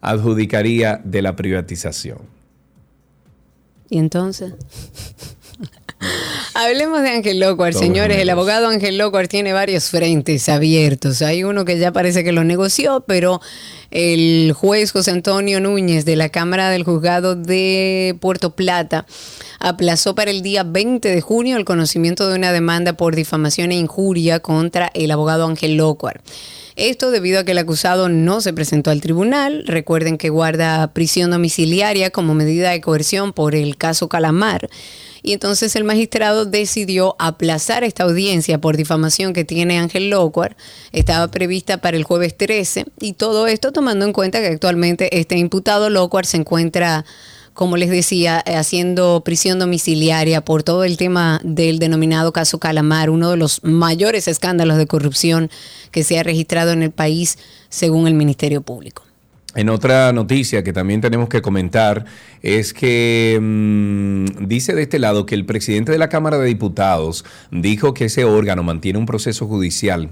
adjudicaría 0.00 1.00
de 1.04 1.22
la 1.22 1.36
privatización. 1.36 2.18
¿Y 3.88 3.98
entonces? 3.98 4.54
Hablemos 6.52 7.02
de 7.02 7.10
Ángel 7.10 7.38
Locuar, 7.38 7.74
señores. 7.74 8.18
El 8.18 8.28
abogado 8.28 8.66
Ángel 8.66 8.98
Locuar 8.98 9.28
tiene 9.28 9.52
varios 9.52 9.84
frentes 9.84 10.48
abiertos. 10.48 11.22
Hay 11.22 11.44
uno 11.44 11.64
que 11.64 11.78
ya 11.78 11.92
parece 11.92 12.24
que 12.24 12.32
lo 12.32 12.42
negoció, 12.42 13.04
pero 13.06 13.40
el 13.92 14.52
juez 14.52 14.90
José 14.90 15.12
Antonio 15.12 15.60
Núñez 15.60 16.04
de 16.04 16.16
la 16.16 16.28
Cámara 16.28 16.68
del 16.70 16.82
Juzgado 16.82 17.36
de 17.36 18.16
Puerto 18.20 18.50
Plata 18.50 19.06
aplazó 19.60 20.16
para 20.16 20.32
el 20.32 20.42
día 20.42 20.64
20 20.64 21.08
de 21.08 21.20
junio 21.20 21.56
el 21.56 21.64
conocimiento 21.64 22.28
de 22.28 22.34
una 22.34 22.50
demanda 22.50 22.94
por 22.94 23.14
difamación 23.14 23.70
e 23.70 23.76
injuria 23.76 24.40
contra 24.40 24.90
el 24.94 25.12
abogado 25.12 25.46
Ángel 25.46 25.76
Locuar. 25.76 26.20
Esto 26.74 27.12
debido 27.12 27.40
a 27.40 27.44
que 27.44 27.52
el 27.52 27.58
acusado 27.58 28.08
no 28.08 28.40
se 28.40 28.52
presentó 28.52 28.90
al 28.90 29.00
tribunal. 29.00 29.64
Recuerden 29.66 30.18
que 30.18 30.30
guarda 30.30 30.92
prisión 30.94 31.30
domiciliaria 31.30 32.10
como 32.10 32.34
medida 32.34 32.70
de 32.70 32.80
coerción 32.80 33.32
por 33.32 33.54
el 33.54 33.76
caso 33.76 34.08
Calamar 34.08 34.68
Y 35.22 35.32
entonces 35.32 35.76
el 35.76 35.84
magistrado 35.84 36.44
decidió 36.44 37.16
aplazar 37.18 37.84
esta 37.84 38.04
audiencia 38.04 38.60
por 38.60 38.76
difamación 38.76 39.32
que 39.32 39.44
tiene 39.44 39.78
Ángel 39.78 40.10
Locuar. 40.10 40.56
Estaba 40.92 41.28
prevista 41.28 41.78
para 41.78 41.96
el 41.96 42.04
jueves 42.04 42.36
13 42.36 42.86
y 43.00 43.12
todo 43.14 43.46
esto 43.46 43.72
tomando 43.72 44.04
en 44.04 44.12
cuenta 44.12 44.40
que 44.40 44.48
actualmente 44.48 45.18
este 45.18 45.36
imputado 45.36 45.90
Locuar 45.90 46.26
se 46.26 46.38
encuentra 46.38 47.04
como 47.52 47.76
les 47.76 47.90
decía, 47.90 48.42
eh, 48.46 48.54
haciendo 48.56 49.22
prisión 49.22 49.58
domiciliaria 49.58 50.42
por 50.42 50.62
todo 50.62 50.84
el 50.84 50.96
tema 50.96 51.40
del 51.44 51.78
denominado 51.78 52.32
caso 52.32 52.58
Calamar, 52.58 53.10
uno 53.10 53.30
de 53.30 53.36
los 53.36 53.62
mayores 53.62 54.28
escándalos 54.28 54.78
de 54.78 54.86
corrupción 54.86 55.50
que 55.90 56.04
se 56.04 56.18
ha 56.18 56.22
registrado 56.22 56.70
en 56.70 56.82
el 56.82 56.90
país, 56.90 57.38
según 57.68 58.06
el 58.06 58.14
Ministerio 58.14 58.62
Público. 58.62 59.02
En 59.56 59.68
otra 59.68 60.12
noticia 60.12 60.62
que 60.62 60.72
también 60.72 61.00
tenemos 61.00 61.28
que 61.28 61.42
comentar 61.42 62.04
es 62.40 62.72
que 62.72 63.36
mm, 63.40 64.46
dice 64.46 64.74
de 64.74 64.82
este 64.82 65.00
lado 65.00 65.26
que 65.26 65.34
el 65.34 65.44
presidente 65.44 65.90
de 65.90 65.98
la 65.98 66.08
Cámara 66.08 66.38
de 66.38 66.46
Diputados 66.46 67.24
dijo 67.50 67.92
que 67.92 68.04
ese 68.04 68.24
órgano 68.24 68.62
mantiene 68.62 69.00
un 69.00 69.06
proceso 69.06 69.48
judicial 69.48 70.10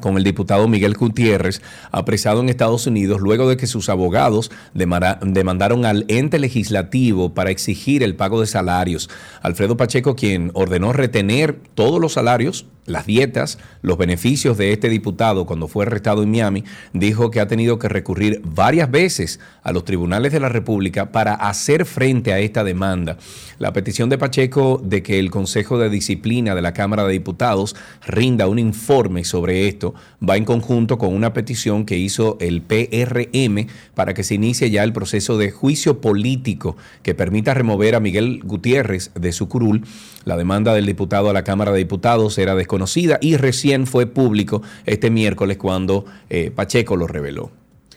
con 0.00 0.16
el 0.16 0.22
diputado 0.22 0.68
Miguel 0.68 0.94
Gutiérrez, 0.94 1.60
apresado 1.90 2.40
en 2.40 2.48
Estados 2.48 2.86
Unidos 2.86 3.20
luego 3.20 3.48
de 3.48 3.56
que 3.56 3.66
sus 3.66 3.88
abogados 3.88 4.50
demandaron 4.72 5.84
al 5.84 6.04
ente 6.06 6.38
legislativo 6.38 7.34
para 7.34 7.50
exigir 7.50 8.04
el 8.04 8.14
pago 8.14 8.40
de 8.40 8.46
salarios. 8.46 9.10
Alfredo 9.42 9.76
Pacheco, 9.76 10.14
quien 10.14 10.52
ordenó 10.54 10.92
retener 10.92 11.58
todos 11.74 12.00
los 12.00 12.12
salarios 12.12 12.66
las 12.88 13.06
dietas, 13.06 13.58
los 13.82 13.98
beneficios 13.98 14.58
de 14.58 14.72
este 14.72 14.88
diputado 14.88 15.46
cuando 15.46 15.68
fue 15.68 15.84
arrestado 15.84 16.22
en 16.22 16.30
Miami, 16.30 16.64
dijo 16.92 17.30
que 17.30 17.40
ha 17.40 17.46
tenido 17.46 17.78
que 17.78 17.88
recurrir 17.88 18.40
varias 18.44 18.90
veces 18.90 19.38
a 19.62 19.72
los 19.72 19.84
tribunales 19.84 20.32
de 20.32 20.40
la 20.40 20.48
República 20.48 21.12
para 21.12 21.34
hacer 21.34 21.84
frente 21.84 22.32
a 22.32 22.38
esta 22.38 22.64
demanda. 22.64 23.18
La 23.58 23.72
petición 23.72 24.08
de 24.08 24.18
Pacheco 24.18 24.80
de 24.82 25.02
que 25.02 25.18
el 25.18 25.30
Consejo 25.30 25.78
de 25.78 25.90
Disciplina 25.90 26.54
de 26.54 26.62
la 26.62 26.72
Cámara 26.72 27.04
de 27.04 27.12
Diputados 27.12 27.76
rinda 28.06 28.48
un 28.48 28.58
informe 28.58 29.24
sobre 29.24 29.68
esto 29.68 29.94
va 30.26 30.36
en 30.36 30.44
conjunto 30.44 30.98
con 30.98 31.14
una 31.14 31.32
petición 31.32 31.84
que 31.84 31.98
hizo 31.98 32.38
el 32.40 32.62
PRM 32.62 33.66
para 33.94 34.14
que 34.14 34.24
se 34.24 34.34
inicie 34.34 34.70
ya 34.70 34.84
el 34.84 34.92
proceso 34.92 35.36
de 35.36 35.50
juicio 35.50 36.00
político 36.00 36.76
que 37.02 37.14
permita 37.14 37.54
remover 37.54 37.94
a 37.94 38.00
Miguel 38.00 38.40
Gutiérrez 38.44 39.10
de 39.14 39.32
su 39.32 39.48
curul. 39.48 39.84
La 40.24 40.36
demanda 40.36 40.74
del 40.74 40.86
diputado 40.86 41.30
a 41.30 41.32
la 41.32 41.44
Cámara 41.44 41.72
de 41.72 41.78
Diputados 41.78 42.38
era 42.38 42.54
desconocida 42.54 42.77
y 43.20 43.36
recién 43.36 43.86
fue 43.86 44.06
público 44.06 44.62
este 44.86 45.10
miércoles 45.10 45.56
cuando 45.56 46.04
eh, 46.30 46.50
Pacheco 46.54 46.96
lo 46.96 47.06
reveló. 47.06 47.50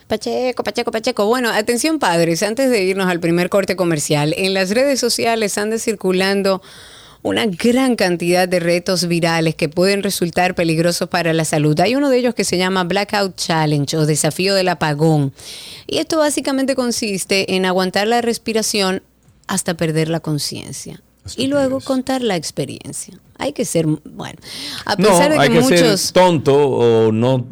Pacheco, 0.07 0.63
Pacheco, 0.63 0.91
Pacheco. 0.91 1.25
Bueno, 1.25 1.49
atención 1.49 1.97
padres, 1.97 2.43
antes 2.43 2.69
de 2.69 2.83
irnos 2.83 3.07
al 3.07 3.19
primer 3.19 3.49
corte 3.49 3.75
comercial, 3.75 4.33
en 4.37 4.53
las 4.53 4.71
redes 4.71 4.99
sociales 4.99 5.57
anda 5.57 5.77
circulando 5.77 6.61
una 7.23 7.45
gran 7.45 7.95
cantidad 7.95 8.47
de 8.47 8.59
retos 8.59 9.07
virales 9.07 9.55
que 9.55 9.69
pueden 9.69 10.03
resultar 10.03 10.55
peligrosos 10.55 11.07
para 11.07 11.33
la 11.33 11.45
salud. 11.45 11.79
Hay 11.79 11.95
uno 11.95 12.09
de 12.09 12.17
ellos 12.17 12.33
que 12.33 12.43
se 12.43 12.57
llama 12.57 12.83
Blackout 12.83 13.35
Challenge 13.35 13.95
o 13.97 14.05
desafío 14.05 14.55
del 14.55 14.69
apagón. 14.69 15.33
Y 15.87 15.99
esto 15.99 16.17
básicamente 16.17 16.75
consiste 16.75 17.55
en 17.55 17.65
aguantar 17.65 18.07
la 18.07 18.21
respiración 18.21 19.03
hasta 19.47 19.75
perder 19.75 20.09
la 20.09 20.19
conciencia 20.19 21.01
y 21.35 21.47
luego 21.47 21.79
contar 21.81 22.21
la 22.21 22.35
experiencia. 22.35 23.19
Hay 23.41 23.53
que 23.53 23.65
ser, 23.65 23.87
bueno, 23.87 24.37
a 24.85 24.95
pesar 24.95 25.31
de 25.31 25.35
que, 25.35 25.41
hay 25.41 25.49
que 25.49 25.61
muchos... 25.61 25.99
ser 25.99 26.13
tonto 26.13 26.55
o 26.55 27.11
no 27.11 27.45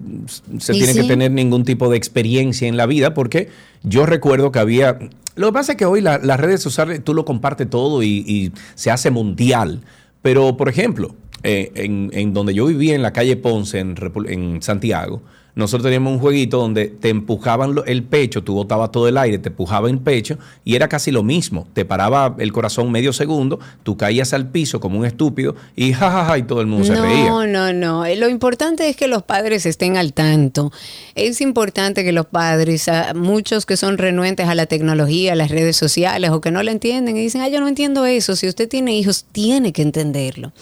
se 0.60 0.74
tiene 0.74 0.94
que 0.94 1.04
tener 1.04 1.32
ningún 1.32 1.64
tipo 1.64 1.90
de 1.90 1.98
experiencia 1.98 2.68
en 2.68 2.78
la 2.78 2.86
vida, 2.86 3.16
porque 3.16 3.50
yo 3.82 4.06
recuerdo 4.06 4.52
que 4.52 4.60
había... 4.60 5.00
Lo 5.36 5.48
que 5.48 5.54
pasa 5.54 5.72
es 5.72 5.78
que 5.80 5.86
hoy 5.86 6.02
las 6.02 6.40
redes 6.40 6.62
sociales 6.62 7.04
tú 7.04 7.16
lo 7.16 7.26
compartes 7.26 7.70
todo 7.70 8.04
y, 8.04 8.54
se 8.76 8.92
hace 8.92 9.10
mundial. 9.10 9.82
Pero, 10.22 10.58
por 10.58 10.70
ejemplo, 10.70 11.16
eh, 11.42 11.72
en, 11.74 12.12
en, 12.14 12.34
donde 12.34 12.54
yo 12.54 12.68
vivía, 12.68 12.94
en 12.94 13.02
la 13.02 13.14
calle 13.14 13.36
Ponce, 13.36 13.80
en, 13.80 13.96
en 14.28 14.62
Santiago, 14.62 15.24
nosotros 15.56 15.84
teníamos 15.84 16.14
un 16.14 16.20
jueguito 16.20 16.58
donde 16.58 16.88
te 16.88 17.10
empujaban 17.10 17.76
el 17.86 18.04
pecho, 18.04 18.44
tú 18.44 18.54
botabas 18.54 18.92
todo 18.92 19.08
el 19.08 19.18
aire, 19.18 19.40
te 19.40 19.50
empujaba 19.50 19.90
el 19.90 20.00
pecho 20.00 20.38
y 20.64 20.76
era 20.76 20.88
casi 20.88 21.12
lo 21.12 21.24
mismo. 21.24 21.68
Te 21.74 21.86
paraba 21.86 22.36
el 22.40 22.52
corazón 22.52 22.92
medio 22.92 23.14
segundo, 23.14 23.60
tú 23.84 23.98
caías 23.98 24.34
al 24.34 24.50
piso 24.50 24.80
como 24.80 25.00
un 25.00 25.06
estúpido 25.06 25.56
y 25.76 25.94
jajaja 25.94 26.38
y 26.38 26.44
todo 26.44 26.62
el 26.62 26.68
mundo 26.68 26.86
se 26.86 26.96
reía. 26.96 27.28
No, 27.30 27.46
no, 27.46 27.74
no. 27.74 28.06
Eh, 28.06 28.16
lo 28.16 28.30
importante 28.30 28.90
es 28.90 28.96
que 28.96 29.08
los 29.08 29.24
padres 29.24 29.66
estén 29.66 29.98
al 29.98 30.14
tanto. 30.14 30.72
Es 31.16 31.42
importante 31.42 32.04
que 32.04 32.12
los 32.12 32.26
padres, 32.26 32.90
muchos 33.16 33.66
que 33.66 33.78
son 33.78 33.98
renuentes 33.98 34.48
a 34.48 34.56
la 34.56 34.66
tecnología, 34.66 35.34
a 35.34 35.36
las 35.36 35.50
redes 35.50 35.76
sociales 35.76 36.30
o 36.32 36.42
que 36.42 36.52
no 36.52 36.64
la 36.64 36.72
entienden 36.72 37.18
y 37.18 37.22
dicen, 37.22 37.42
ah, 37.42 37.50
yo 37.50 37.60
no 37.60 37.68
entiendo 37.68 38.06
eso. 38.06 38.36
Si 38.36 38.48
usted 38.48 38.70
tiene 38.70 38.96
hijos, 38.96 39.26
tiene 39.32 39.74
que 39.74 39.82
entenderlo. 39.82 40.54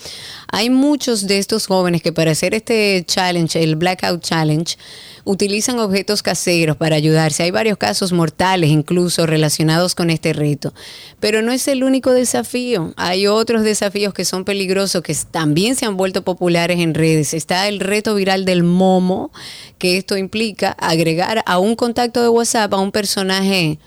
Hay 0.51 0.69
muchos 0.69 1.27
de 1.27 1.39
estos 1.39 1.67
jóvenes 1.67 2.01
que 2.01 2.13
para 2.13 2.31
hacer 2.31 2.53
este 2.53 3.03
challenge, 3.05 3.61
el 3.61 3.75
Blackout 3.75 4.21
Challenge, 4.21 4.76
utilizan 5.23 5.79
objetos 5.79 6.23
caseros 6.23 6.77
para 6.77 6.95
ayudarse. 6.95 7.43
Hay 7.43 7.51
varios 7.51 7.77
casos 7.77 8.13
mortales 8.13 8.69
incluso 8.69 9.25
relacionados 9.25 9.93
con 9.93 10.09
este 10.09 10.33
reto. 10.33 10.73
Pero 11.19 11.41
no 11.41 11.51
es 11.51 11.67
el 11.67 11.83
único 11.83 12.11
desafío. 12.11 12.93
Hay 12.95 13.27
otros 13.27 13.63
desafíos 13.63 14.13
que 14.13 14.25
son 14.25 14.45
peligrosos 14.45 15.01
que 15.03 15.15
también 15.29 15.75
se 15.75 15.85
han 15.85 15.97
vuelto 15.97 16.23
populares 16.23 16.79
en 16.79 16.93
redes. 16.93 17.33
Está 17.33 17.67
el 17.67 17.79
reto 17.79 18.15
viral 18.15 18.45
del 18.45 18.63
momo, 18.63 19.31
que 19.77 19.97
esto 19.97 20.17
implica 20.17 20.71
agregar 20.71 21.43
a 21.45 21.59
un 21.59 21.75
contacto 21.75 22.21
de 22.21 22.29
WhatsApp 22.29 22.73
a 22.73 22.77
un 22.77 22.91
personaje 22.91 23.79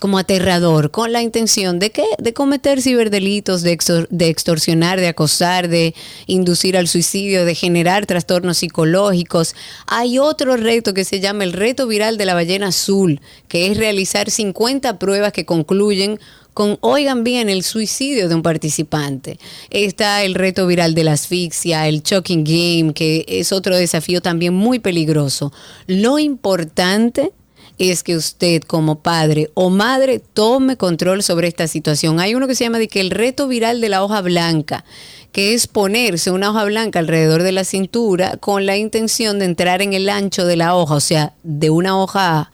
como 0.00 0.18
aterrador, 0.18 0.90
con 0.90 1.12
la 1.12 1.22
intención 1.22 1.78
de 1.78 1.90
que 1.90 2.04
de 2.18 2.32
cometer 2.32 2.80
ciberdelitos, 2.80 3.62
de, 3.62 3.78
de 4.10 4.28
extorsionar, 4.28 5.00
de 5.00 5.08
acosar, 5.08 5.68
de 5.68 5.94
inducir 6.26 6.76
al 6.76 6.88
suicidio, 6.88 7.44
de 7.44 7.54
generar 7.54 8.06
trastornos 8.06 8.58
psicológicos. 8.58 9.54
Hay 9.86 10.18
otro 10.18 10.56
reto 10.56 10.94
que 10.94 11.04
se 11.04 11.20
llama 11.20 11.44
el 11.44 11.52
reto 11.52 11.86
viral 11.86 12.16
de 12.16 12.26
la 12.26 12.34
ballena 12.34 12.68
azul, 12.68 13.20
que 13.48 13.70
es 13.70 13.76
realizar 13.76 14.30
50 14.30 14.98
pruebas 14.98 15.32
que 15.32 15.44
concluyen 15.44 16.18
con, 16.54 16.76
oigan 16.80 17.22
bien, 17.22 17.48
el 17.48 17.62
suicidio 17.62 18.28
de 18.28 18.34
un 18.34 18.42
participante. 18.42 19.38
Está 19.70 20.24
el 20.24 20.34
reto 20.34 20.66
viral 20.66 20.92
de 20.94 21.04
la 21.04 21.12
asfixia, 21.12 21.86
el 21.86 22.02
choking 22.02 22.42
game, 22.42 22.94
que 22.94 23.24
es 23.28 23.52
otro 23.52 23.76
desafío 23.76 24.20
también 24.20 24.54
muy 24.54 24.80
peligroso. 24.80 25.52
Lo 25.86 26.18
importante 26.18 27.30
es 27.78 28.02
que 28.02 28.16
usted 28.16 28.62
como 28.62 29.00
padre 29.00 29.50
o 29.54 29.70
madre 29.70 30.18
tome 30.18 30.76
control 30.76 31.22
sobre 31.22 31.48
esta 31.48 31.66
situación. 31.68 32.20
Hay 32.20 32.34
uno 32.34 32.46
que 32.46 32.54
se 32.54 32.64
llama 32.64 32.78
de 32.78 32.88
que 32.88 33.00
el 33.00 33.10
reto 33.10 33.48
viral 33.48 33.80
de 33.80 33.88
la 33.88 34.02
hoja 34.02 34.20
blanca, 34.20 34.84
que 35.32 35.54
es 35.54 35.66
ponerse 35.66 36.30
una 36.30 36.50
hoja 36.50 36.64
blanca 36.64 36.98
alrededor 36.98 37.42
de 37.42 37.52
la 37.52 37.64
cintura 37.64 38.36
con 38.38 38.66
la 38.66 38.76
intención 38.76 39.38
de 39.38 39.44
entrar 39.44 39.82
en 39.82 39.92
el 39.92 40.08
ancho 40.08 40.44
de 40.44 40.56
la 40.56 40.74
hoja, 40.74 40.94
o 40.94 41.00
sea, 41.00 41.34
de 41.42 41.70
una 41.70 42.00
hoja 42.00 42.50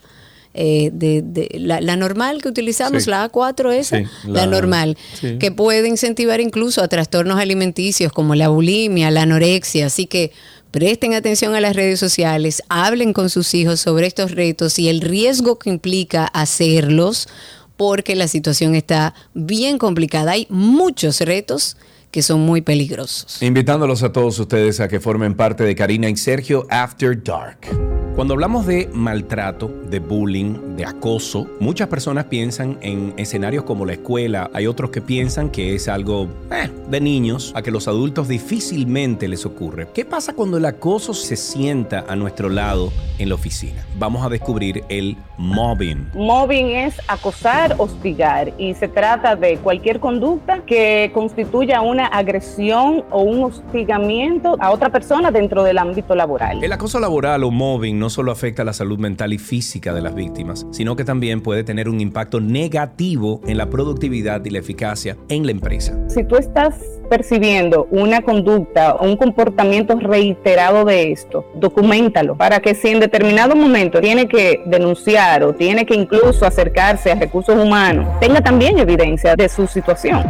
eh, 0.57 0.91
de, 0.93 1.49
la, 1.59 1.97
normal 1.97 2.41
que 2.41 2.49
utilizamos, 2.49 3.09
la 3.09 3.29
A4 3.29 3.73
esa, 3.73 4.03
la, 4.25 4.47
normal, 4.47 4.97
que 5.41 5.51
puede 5.51 5.89
incentivar 5.89 6.41
incluso 6.41 6.81
a 6.81 6.87
trastornos 6.87 7.41
alimenticios 7.41 8.13
como 8.13 8.37
la 8.37 8.49
bulimia, 8.49 9.11
la 9.11 9.23
anorexia. 9.23 9.87
Así 9.87 10.07
que 10.07 10.31
Presten 10.75 11.15
atención 11.15 11.55
a 11.55 11.61
las 11.61 11.77
redes 11.77 12.01
sociales, 12.01 12.61
hablen 12.69 13.13
con 13.13 13.31
sus 13.31 13.55
hijos 13.55 13.79
sobre 13.79 14.09
estos 14.09 14.33
retos 14.33 14.77
y 14.81 14.89
el 14.89 15.03
riesgo 15.03 15.57
que 15.57 15.71
implica 15.71 16.25
hacerlos, 16.25 17.29
porque 17.77 18.17
la 18.17 18.27
situación 18.27 18.75
está 18.75 19.15
bien 19.35 19.79
complicada. 19.79 20.33
Hay 20.33 20.49
muchos 20.51 21.21
retos 21.21 21.77
que 22.11 22.23
son 22.23 22.41
muy 22.41 22.61
peligrosos. 22.61 23.41
Invitándolos 23.41 24.03
a 24.03 24.11
todos 24.11 24.37
ustedes 24.41 24.81
a 24.81 24.89
que 24.89 24.99
formen 24.99 25.37
parte 25.37 25.63
de 25.63 25.77
Karina 25.77 26.11
y 26.11 26.17
Sergio 26.17 26.67
After 26.69 27.23
Dark. 27.23 27.94
Cuando 28.15 28.35
hablamos 28.35 28.65
de 28.65 28.89
maltrato, 28.93 29.69
de 29.91 29.99
bullying, 29.99 30.77
de 30.77 30.85
acoso, 30.85 31.49
muchas 31.59 31.89
personas 31.89 32.27
piensan 32.27 32.79
en 32.81 33.13
escenarios 33.17 33.65
como 33.65 33.85
la 33.85 33.95
escuela. 33.95 34.51
Hay 34.55 34.69
otros 34.69 34.91
que 34.91 35.01
piensan 35.01 35.51
que 35.51 35.75
es 35.75 35.89
algo 35.89 36.29
eh, 36.53 36.71
de 36.89 37.01
niños, 37.01 37.53
a 37.57 37.63
que 37.63 37.73
los 37.73 37.89
adultos 37.89 38.29
difícilmente 38.29 39.27
les 39.27 39.45
ocurre. 39.45 39.89
¿Qué 39.93 40.05
pasa 40.05 40.33
cuando 40.33 40.59
el 40.59 40.65
acoso 40.65 41.13
se 41.13 41.35
sienta 41.35 42.05
a 42.07 42.15
nuestro 42.15 42.49
lado 42.49 42.93
en 43.19 43.31
la 43.31 43.35
oficina? 43.35 43.85
Vamos 43.99 44.25
a 44.25 44.29
descubrir 44.29 44.85
el 44.89 45.17
mobbing. 45.37 46.11
Mobbing 46.15 46.69
es 46.69 46.95
acosar, 47.09 47.75
hostigar 47.79 48.53
y 48.59 48.75
se 48.75 48.87
trata 48.87 49.35
de 49.35 49.57
cualquier 49.57 49.99
conducta 49.99 50.61
que 50.61 51.11
constituya 51.13 51.81
una 51.81 52.07
agresión 52.07 53.03
o 53.11 53.23
un 53.23 53.43
hostigamiento 53.43 54.57
a 54.61 54.71
otra 54.71 54.91
persona 54.91 55.33
dentro 55.33 55.65
del 55.65 55.79
ámbito 55.79 56.15
laboral. 56.15 56.63
El 56.63 56.73
acoso 56.73 57.01
laboral 57.01 57.43
o 57.43 57.51
mobbing 57.51 58.04
no 58.05 58.11
solo 58.11 58.33
afecta 58.33 58.65
la 58.65 58.75
salud 58.75 58.99
mental 58.99 59.33
y 59.33 59.39
física 59.39 59.95
de 59.95 60.03
las 60.03 60.15
víctimas, 60.15 60.67
sino 60.73 60.95
que 60.95 61.05
también 61.05 61.41
puede 61.41 61.65
tener 61.65 61.89
un 61.89 62.03
impacto 62.03 62.39
negativo 62.39 63.41
en 63.47 63.57
la 63.57 63.71
productividad 63.71 64.45
y 64.45 64.51
la 64.51 64.59
eficacia 64.59 65.17
en 65.31 65.47
la 65.47 65.53
empresa. 65.53 65.99
Si 66.11 66.23
tú 66.23 66.37
estás 66.37 66.75
percibiendo 67.09 67.89
una 67.91 68.21
conducta 68.21 68.97
o 68.97 69.07
un 69.07 69.17
comportamiento 69.17 69.99
reiterado 69.99 70.85
de 70.85 71.13
esto, 71.13 71.47
documentalo 71.55 72.37
para 72.37 72.61
que 72.61 72.75
si 72.75 72.89
en 72.89 73.01
determinado 73.01 73.57
momento 73.57 74.03
tiene 74.03 74.29
que 74.29 74.61
denunciar 74.67 75.43
o 75.43 75.55
tiene 75.55 75.87
que 75.87 75.95
incluso 75.95 76.45
acercarse 76.45 77.11
a 77.11 77.15
recursos 77.15 77.57
humanos, 77.57 78.21
tenga 78.21 78.43
también 78.43 78.79
evidencia 78.79 79.35
de 79.35 79.49
su 79.49 79.67
situación. 79.67 80.23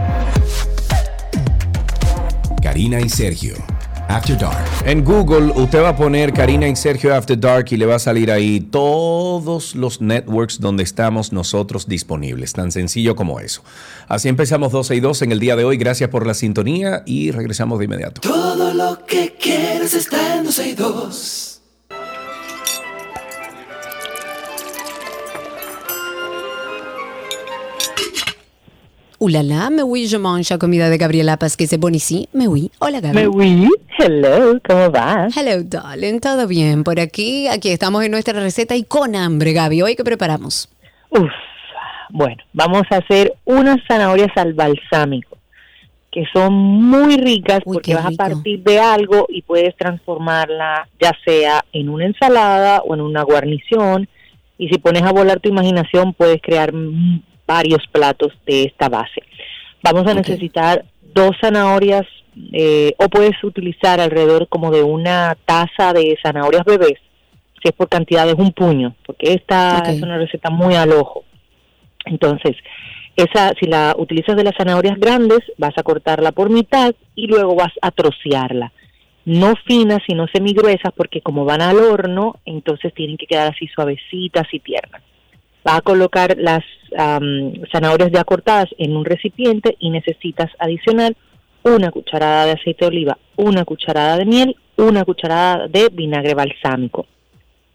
Karina 2.62 3.00
y 3.00 3.08
Sergio. 3.08 3.73
After 4.08 4.36
Dark. 4.36 4.64
En 4.84 5.04
Google 5.04 5.52
usted 5.54 5.82
va 5.82 5.90
a 5.90 5.96
poner 5.96 6.32
Karina 6.32 6.68
y 6.68 6.76
Sergio 6.76 7.14
After 7.14 7.38
Dark 7.38 7.66
y 7.70 7.76
le 7.76 7.86
va 7.86 7.96
a 7.96 7.98
salir 7.98 8.30
ahí 8.30 8.60
todos 8.60 9.74
los 9.74 10.00
networks 10.00 10.60
donde 10.60 10.82
estamos 10.82 11.32
nosotros 11.32 11.86
disponibles. 11.86 12.52
Tan 12.52 12.72
sencillo 12.72 13.16
como 13.16 13.40
eso. 13.40 13.62
Así 14.08 14.28
empezamos 14.28 14.72
12 14.72 14.96
y 14.96 15.00
2 15.00 15.22
en 15.22 15.32
el 15.32 15.40
día 15.40 15.56
de 15.56 15.64
hoy. 15.64 15.76
Gracias 15.76 16.10
por 16.10 16.26
la 16.26 16.34
sintonía 16.34 17.02
y 17.06 17.30
regresamos 17.30 17.78
de 17.78 17.86
inmediato. 17.86 18.20
Todo 18.20 18.74
lo 18.74 19.04
que 19.06 19.36
quieres 19.40 19.94
está 19.94 20.36
en 20.36 20.44
12 20.44 20.68
y 20.68 20.74
2. 20.74 21.53
Ulala, 29.20 29.70
me 29.70 29.82
oui, 29.82 30.06
je 30.06 30.18
mange 30.18 30.58
comida 30.58 30.90
de 30.90 30.96
Gabriela 30.96 31.36
parce 31.36 31.56
que 31.56 31.64
bon 31.76 31.94
ici. 31.94 32.28
Me 32.32 32.48
oui. 32.48 32.70
Hola, 32.80 33.00
Gabi. 33.00 33.14
Me 33.14 33.28
oui, 33.28 33.68
hello, 33.98 34.58
¿cómo 34.68 34.90
vas? 34.90 35.36
Hello, 35.36 35.62
darling. 35.62 36.18
¿Todo 36.18 36.48
bien 36.48 36.82
por 36.82 36.98
aquí? 36.98 37.46
Aquí 37.46 37.70
estamos 37.70 38.04
en 38.04 38.10
nuestra 38.10 38.40
receta 38.40 38.74
y 38.74 38.82
con 38.82 39.14
hambre, 39.14 39.52
Gaby. 39.52 39.82
¿Hoy 39.82 39.94
qué 39.94 40.02
preparamos? 40.02 40.68
Uf, 41.10 41.30
bueno, 42.10 42.42
vamos 42.52 42.82
a 42.90 42.96
hacer 42.96 43.34
unas 43.44 43.76
zanahorias 43.86 44.30
al 44.36 44.52
balsámico, 44.52 45.38
que 46.10 46.24
son 46.32 46.52
muy 46.52 47.16
ricas 47.16 47.60
Uy, 47.64 47.74
porque 47.74 47.94
vas 47.94 48.06
a 48.06 48.10
partir 48.10 48.64
de 48.64 48.80
algo 48.80 49.26
y 49.28 49.42
puedes 49.42 49.76
transformarla 49.76 50.88
ya 51.00 51.12
sea 51.24 51.64
en 51.72 51.88
una 51.88 52.06
ensalada 52.06 52.82
o 52.84 52.94
en 52.94 53.00
una 53.00 53.22
guarnición. 53.22 54.08
Y 54.58 54.68
si 54.68 54.78
pones 54.78 55.02
a 55.02 55.12
volar 55.12 55.38
tu 55.38 55.48
imaginación, 55.48 56.14
puedes 56.14 56.42
crear 56.42 56.72
varios 57.46 57.86
platos 57.88 58.32
de 58.46 58.64
esta 58.64 58.88
base. 58.88 59.22
Vamos 59.82 60.06
a 60.06 60.14
necesitar 60.14 60.84
dos 61.14 61.36
zanahorias 61.40 62.06
eh, 62.52 62.94
o 62.98 63.08
puedes 63.08 63.42
utilizar 63.44 64.00
alrededor 64.00 64.48
como 64.48 64.70
de 64.70 64.82
una 64.82 65.36
taza 65.44 65.92
de 65.92 66.16
zanahorias 66.22 66.64
bebés. 66.64 66.98
Si 67.62 67.68
es 67.68 67.72
por 67.72 67.88
cantidad 67.88 68.28
es 68.28 68.34
un 68.34 68.52
puño, 68.52 68.94
porque 69.06 69.32
esta 69.32 69.78
es 69.86 70.02
una 70.02 70.18
receta 70.18 70.50
muy 70.50 70.74
al 70.74 70.92
ojo. 70.92 71.24
Entonces, 72.04 72.56
esa, 73.16 73.52
si 73.60 73.66
la 73.66 73.94
utilizas 73.96 74.36
de 74.36 74.44
las 74.44 74.56
zanahorias 74.56 74.98
grandes, 74.98 75.40
vas 75.56 75.72
a 75.76 75.82
cortarla 75.82 76.32
por 76.32 76.50
mitad 76.50 76.94
y 77.14 77.26
luego 77.26 77.54
vas 77.54 77.72
a 77.80 77.90
trocearla. 77.90 78.72
No 79.24 79.54
finas, 79.66 80.00
sino 80.06 80.26
semigruesas, 80.26 80.92
porque 80.94 81.22
como 81.22 81.44
van 81.44 81.62
al 81.62 81.78
horno, 81.78 82.36
entonces 82.44 82.92
tienen 82.92 83.16
que 83.16 83.26
quedar 83.26 83.52
así 83.54 83.66
suavecitas 83.68 84.46
y 84.52 84.58
tiernas. 84.58 85.02
Vas 85.64 85.78
a 85.78 85.80
colocar 85.80 86.36
las 86.38 86.62
am, 86.96 87.52
zanahorias 87.72 88.12
ya 88.12 88.24
cortadas 88.24 88.68
en 88.78 88.96
un 88.96 89.04
recipiente 89.04 89.76
y 89.80 89.90
necesitas 89.90 90.50
adicionar 90.58 91.14
una 91.62 91.90
cucharada 91.90 92.46
de 92.46 92.52
aceite 92.52 92.84
de 92.84 92.88
oliva, 92.88 93.18
una 93.36 93.64
cucharada 93.64 94.18
de 94.18 94.26
miel, 94.26 94.56
una 94.76 95.04
cucharada 95.04 95.66
de 95.66 95.88
vinagre 95.90 96.34
balsámico, 96.34 97.06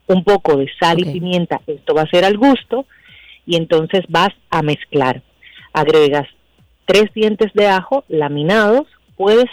un 0.08 0.24
poco 0.24 0.58
de 0.58 0.68
sal 0.80 1.00
y 1.00 1.06
pimienta, 1.06 1.62
esto 1.66 1.96
va 1.96 2.04
a 2.04 2.10
ser 2.10 2.24
al 2.24 2.38
gusto, 2.38 2.86
y 3.46 3.56
entonces 3.56 4.02
vas 4.08 4.30
a 4.52 4.62
mezclar. 4.62 5.24
Agregas 5.74 6.28
tres 6.86 7.06
dientes 7.16 7.52
de 7.54 7.68
ajo 7.68 8.04
laminados, 8.08 8.88
puedes 9.16 9.50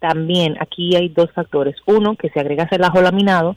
también, 0.00 0.56
aquí 0.60 0.94
hay 0.96 1.08
dos 1.08 1.30
factores. 1.32 1.76
Uno, 1.86 2.16
que 2.16 2.28
si 2.28 2.38
agregas 2.38 2.70
el 2.72 2.84
ajo 2.84 3.00
laminado, 3.00 3.56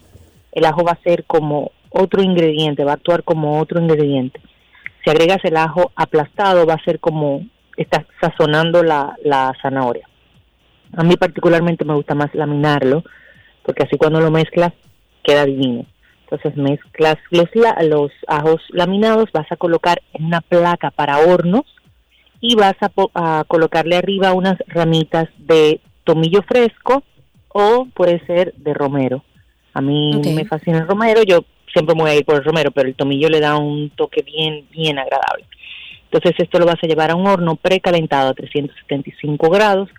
el 0.52 0.64
ajo 0.66 0.84
va 0.84 0.92
a 0.92 1.04
ser 1.04 1.26
como 1.26 1.72
otro 1.96 2.22
ingrediente, 2.22 2.84
va 2.84 2.92
a 2.92 2.96
actuar 2.96 3.24
como 3.24 3.60
otro 3.60 3.80
ingrediente. 3.80 4.40
Si 5.04 5.10
agregas 5.10 5.40
el 5.44 5.58
ajo 5.58 5.92
aplastado, 5.96 6.66
va 6.66 6.74
a 6.74 6.84
ser 6.84 7.00
como 7.00 7.46
estás 7.78 8.06
sazonando 8.20 8.84
la, 8.84 9.16
la 9.24 9.54
zanahoria. 9.62 10.08
A 10.96 11.04
mí 11.04 11.16
particularmente 11.18 11.86
me 11.86 11.94
gusta 11.94 12.16
más 12.16 12.34
laminarlo, 12.34 13.04
porque 13.64 13.84
así 13.84 13.98
cuando 13.98 14.20
lo 14.20 14.32
mezclas 14.32 14.74
queda 15.24 15.46
divino. 15.46 15.86
Entonces 16.24 16.58
mezclas 16.58 17.18
los, 17.30 17.50
los 17.88 18.12
ajos 18.28 18.62
laminados, 18.70 19.32
vas 19.32 19.52
a 19.52 19.58
colocar 19.58 20.02
en 20.14 20.26
una 20.26 20.42
placa 20.42 20.92
para 20.92 21.20
hornos 21.20 21.66
y 22.40 22.56
vas 22.56 22.76
a, 22.82 23.44
colocarle 23.48 23.96
arriba 23.96 24.34
unas 24.34 24.58
ramitas 24.68 25.30
de 25.38 25.82
tomillo 26.04 26.42
fresco 26.44 27.04
o 27.50 27.88
puede 27.94 28.26
ser 28.26 28.54
de 28.56 28.74
romero. 28.74 29.24
A 29.74 29.82
mí 29.82 30.22
me 30.36 30.46
fascina 30.46 30.80
el 30.80 30.88
romero, 30.88 31.24
yo 31.24 31.44
siempre 31.76 31.94
me 31.94 32.04
voy 32.04 32.12
a 32.12 32.16
ir 32.16 32.24
por 32.24 32.36
el 32.36 32.44
romero, 32.46 32.72
pero 32.72 32.88
el 32.88 32.96
tomillo 32.96 33.28
le 33.28 33.42
da 33.42 33.58
un 33.58 33.90
toque 33.90 34.22
bien, 34.22 34.66
bien 34.72 34.98
agradable. 34.98 35.46
Entonces 36.06 36.32
esto 36.38 36.58
lo 36.58 36.66
vas 36.66 36.82
a 36.82 36.88
llevar 36.88 37.12
a 37.12 37.16
un 37.16 37.28
horno 37.28 37.58
precalentado 37.58 38.30
a 38.30 38.34
375 38.34 39.50
grados, 39.50 39.90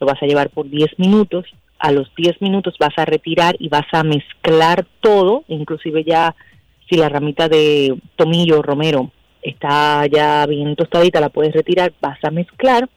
lo 0.00 0.06
vas 0.06 0.22
a 0.22 0.26
llevar 0.26 0.48
por 0.48 0.70
10 0.70 0.98
minutos, 0.98 1.44
a 1.78 1.92
los 1.92 2.10
10 2.16 2.40
minutos 2.40 2.76
vas 2.80 2.96
a 2.96 3.04
retirar 3.04 3.54
y 3.58 3.68
vas 3.68 3.84
a 3.92 4.02
mezclar 4.02 4.86
todo, 5.00 5.44
inclusive 5.48 6.04
ya 6.04 6.34
si 6.88 6.96
la 6.96 7.10
ramita 7.10 7.50
de 7.50 7.94
tomillo 8.16 8.60
o 8.60 8.62
romero 8.62 9.10
está 9.42 10.06
ya 10.06 10.46
bien 10.46 10.74
tostadita, 10.74 11.20
la 11.20 11.28
puedes 11.28 11.52
retirar, 11.52 11.92
vas 12.00 12.18
a 12.24 12.30
mezclar, 12.30 12.88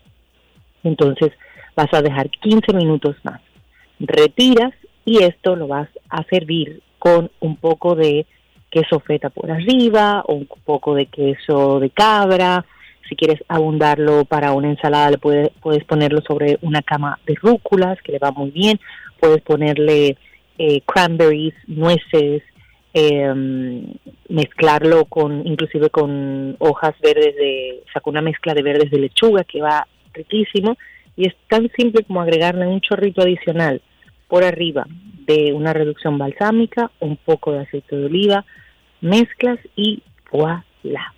entonces 0.86 1.32
vas 1.76 1.94
a 1.94 2.02
dejar 2.02 2.30
15 2.30 2.72
minutos 2.72 3.18
más. 3.24 3.42
Retiras 4.00 4.74
y 5.04 5.24
esto 5.24 5.58
lo 5.58 5.68
vas 5.68 5.90
a 6.10 6.24
servir 6.24 6.82
con 7.00 7.32
un 7.40 7.56
poco 7.56 7.96
de 7.96 8.26
queso 8.70 9.00
feta 9.00 9.30
por 9.30 9.50
arriba 9.50 10.24
o 10.28 10.36
un 10.36 10.48
poco 10.66 10.96
de 10.96 11.08
queso 11.08 11.80
de 11.80 11.90
cabra. 11.90 12.66
Si 13.08 13.16
quieres 13.16 13.44
abundarlo 13.48 14.26
para 14.26 14.52
una 14.52 14.70
ensalada, 14.70 15.10
le 15.10 15.18
puedes, 15.18 15.50
puedes 15.62 15.84
ponerlo 15.86 16.22
sobre 16.22 16.60
una 16.62 16.84
cama 16.84 17.20
de 17.26 17.36
rúculas, 17.42 18.00
que 18.04 18.12
le 18.12 18.20
va 18.20 18.32
muy 18.32 18.52
bien. 18.52 18.80
Puedes 19.20 19.42
ponerle 19.42 20.16
eh, 20.60 20.82
cranberries, 20.82 21.56
nueces, 21.66 22.44
eh, 22.94 23.34
mezclarlo 24.30 25.06
con, 25.06 25.48
inclusive 25.48 25.90
con 25.90 26.56
hojas 26.60 26.94
verdes 27.02 27.36
de, 27.36 27.84
saca 27.92 28.10
una 28.10 28.22
mezcla 28.22 28.54
de 28.54 28.62
verdes 28.62 28.92
de 28.92 29.00
lechuga 29.00 29.44
que 29.44 29.62
va 29.62 29.88
riquísimo. 30.14 30.78
Y 31.16 31.28
es 31.28 31.36
tan 31.48 31.70
simple 31.76 32.04
como 32.04 32.22
agregarle 32.22 32.68
un 32.68 32.82
chorrito 32.82 33.22
adicional 33.22 33.82
por 34.30 34.46
arriba 34.46 34.88
de 35.26 35.52
una 35.52 35.74
reducción 35.74 36.18
balsámica, 36.18 36.92
un 37.02 37.18
poco 37.18 37.52
de 37.52 37.60
aceite 37.60 37.98
de 37.98 38.06
oliva, 38.06 38.46
mezclas 39.02 39.60
y 39.76 40.02
voilà. 40.32 41.14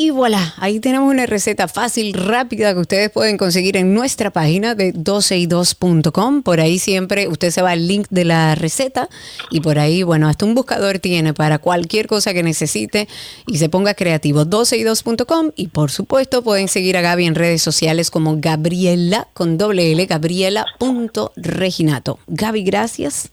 Y 0.00 0.10
voilà, 0.10 0.54
ahí 0.58 0.78
tenemos 0.78 1.10
una 1.10 1.26
receta 1.26 1.66
fácil, 1.66 2.14
rápida 2.14 2.72
que 2.72 2.78
ustedes 2.78 3.10
pueden 3.10 3.36
conseguir 3.36 3.76
en 3.76 3.94
nuestra 3.94 4.30
página 4.30 4.76
de 4.76 4.94
12y2.com. 4.94 6.44
Por 6.44 6.60
ahí 6.60 6.78
siempre 6.78 7.26
usted 7.26 7.50
se 7.50 7.62
va 7.62 7.72
al 7.72 7.88
link 7.88 8.06
de 8.08 8.24
la 8.24 8.54
receta 8.54 9.08
y 9.50 9.60
por 9.60 9.80
ahí, 9.80 10.04
bueno, 10.04 10.28
hasta 10.28 10.44
un 10.44 10.54
buscador 10.54 11.00
tiene 11.00 11.34
para 11.34 11.58
cualquier 11.58 12.06
cosa 12.06 12.32
que 12.32 12.44
necesite 12.44 13.08
y 13.48 13.58
se 13.58 13.68
ponga 13.68 13.94
creativo. 13.94 14.44
12y2.com 14.44 15.50
y 15.56 15.66
por 15.66 15.90
supuesto 15.90 16.44
pueden 16.44 16.68
seguir 16.68 16.96
a 16.96 17.00
Gaby 17.00 17.26
en 17.26 17.34
redes 17.34 17.60
sociales 17.60 18.12
como 18.12 18.36
Gabriela 18.38 19.26
con 19.34 19.58
doble 19.58 19.90
L, 19.90 20.06
gabriela.reginato. 20.06 22.20
Gaby, 22.28 22.62
gracias. 22.62 23.32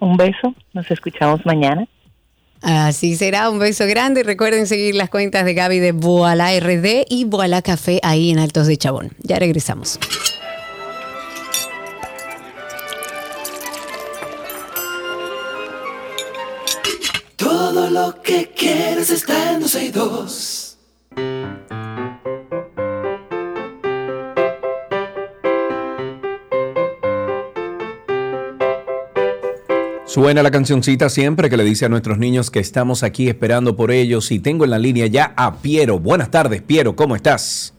Un 0.00 0.18
beso, 0.18 0.54
nos 0.74 0.90
escuchamos 0.90 1.46
mañana. 1.46 1.88
Así 2.60 3.16
será, 3.16 3.50
un 3.50 3.58
beso 3.58 3.86
grande. 3.86 4.22
Recuerden 4.22 4.66
seguir 4.66 4.94
las 4.94 5.10
cuentas 5.10 5.44
de 5.44 5.54
Gaby 5.54 5.78
de 5.78 5.92
Boala 5.92 6.58
RD 6.58 7.04
y 7.08 7.24
Boala 7.24 7.62
Café 7.62 8.00
ahí 8.02 8.30
en 8.30 8.38
Altos 8.38 8.66
de 8.66 8.76
Chabón. 8.76 9.12
Ya 9.22 9.38
regresamos. 9.38 9.98
Todo 17.36 17.88
lo 17.90 18.20
que 18.22 18.50
quieres 18.56 19.10
está 19.10 19.52
en 19.52 19.60
12 19.60 19.84
y 19.84 19.90
2. 19.90 20.78
Suena 30.18 30.42
la 30.42 30.50
cancioncita 30.50 31.08
siempre 31.10 31.48
que 31.48 31.56
le 31.56 31.62
dice 31.62 31.84
a 31.84 31.88
nuestros 31.88 32.18
niños 32.18 32.50
que 32.50 32.58
estamos 32.58 33.04
aquí 33.04 33.28
esperando 33.28 33.76
por 33.76 33.92
ellos 33.92 34.32
y 34.32 34.40
tengo 34.40 34.64
en 34.64 34.70
la 34.72 34.78
línea 34.80 35.06
ya 35.06 35.32
a 35.36 35.58
Piero. 35.58 36.00
Buenas 36.00 36.28
tardes, 36.28 36.60
Piero, 36.60 36.96
¿cómo 36.96 37.14
estás? 37.14 37.72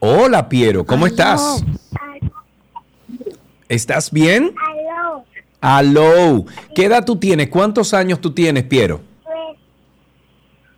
Hola, 0.00 0.48
Piero, 0.48 0.84
¿cómo 0.84 1.06
estás? 1.06 1.62
¿Estás 3.68 4.10
bien? 4.10 4.56
Aló, 5.60 6.00
Aló. 6.00 6.46
¿Qué 6.74 6.86
edad 6.86 7.04
tú 7.04 7.14
tienes? 7.14 7.48
¿Cuántos 7.48 7.94
años 7.94 8.20
tú 8.20 8.32
tienes, 8.32 8.64
Piero? 8.64 9.02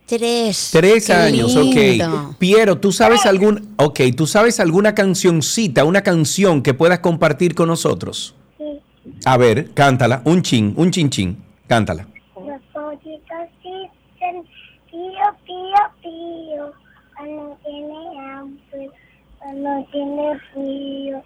Tres. 0.05 0.69
Tres 0.71 1.07
Qué 1.07 1.13
años, 1.13 1.55
lindo. 1.55 2.27
ok. 2.27 2.35
Piero, 2.37 2.77
¿tú 2.77 2.91
sabes 2.91 3.25
algún, 3.25 3.73
ok, 3.77 4.01
tú 4.15 4.27
sabes 4.27 4.59
alguna 4.59 4.93
cancioncita, 4.93 5.83
una 5.83 6.03
canción 6.03 6.61
que 6.61 6.75
puedas 6.75 6.99
compartir 6.99 7.55
con 7.55 7.69
nosotros? 7.69 8.35
A 9.25 9.37
ver, 9.37 9.73
cántala, 9.73 10.21
un 10.25 10.41
chin, 10.41 10.73
un 10.77 10.91
chin 10.91 11.09
chin, 11.09 11.37
cántala. 11.67 12.05
los 12.35 12.61
pollitos 12.73 13.49
dicen 13.63 14.43
pío, 14.91 15.25
pío, 15.45 15.81
pío, 16.01 16.73
cuando 17.15 17.57
tiene 17.63 18.31
hambre, 18.31 18.89
cuando 19.39 19.87
tiene 19.91 20.39
frío. 20.53 21.23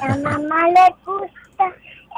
La 0.00 0.16
mamá 0.22 0.68
le 0.68 0.94
gusta 1.04 1.74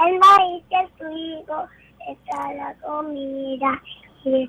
el 0.07 0.19
maíz 0.19 0.65
y 0.71 0.75
el 0.75 0.91
trigo. 0.99 1.67
Está 2.09 2.53
la 2.55 2.75
comida. 2.85 3.83
Y 4.25 4.49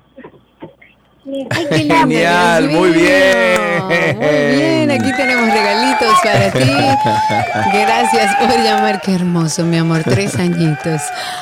y- 1.28 1.48
Genial, 1.90 2.70
muy 2.70 2.90
bien. 2.92 3.84
Muy 4.16 4.56
bien, 4.56 4.92
aquí 4.92 5.12
tenemos 5.16 5.50
regalitos 5.54 6.14
para 6.24 6.52
ti. 6.52 6.60
Gracias 7.74 8.36
por 8.38 8.50
llamar, 8.64 9.02
qué 9.02 9.16
hermoso, 9.16 9.64
mi 9.64 9.78
amor, 9.78 10.04
tres 10.04 10.36
añitos. 10.36 11.02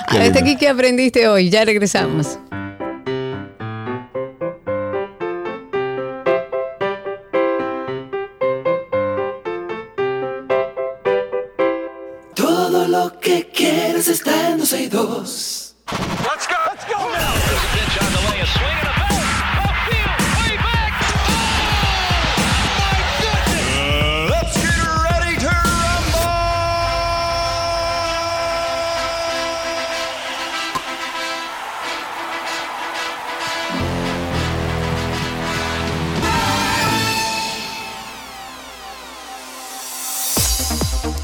Qué 0.10 0.18
Hasta 0.18 0.24
lindo. 0.24 0.40
aquí, 0.40 0.56
¿qué 0.58 0.70
aprendiste 0.70 1.28
hoy? 1.28 1.50
Ya 1.50 1.64
regresamos. 1.66 2.40
Todo 12.36 12.88
lo 12.88 13.20
que 13.20 13.50
quieres 13.50 14.08
está 14.08 14.50
en 14.50 14.58
12 14.60 14.82
y 14.84 14.88
2. 14.88 15.76
Let's 15.92 16.48
go. 16.48 16.56
Let's 16.72 16.86
go. 16.86 16.98
There's 17.12 17.65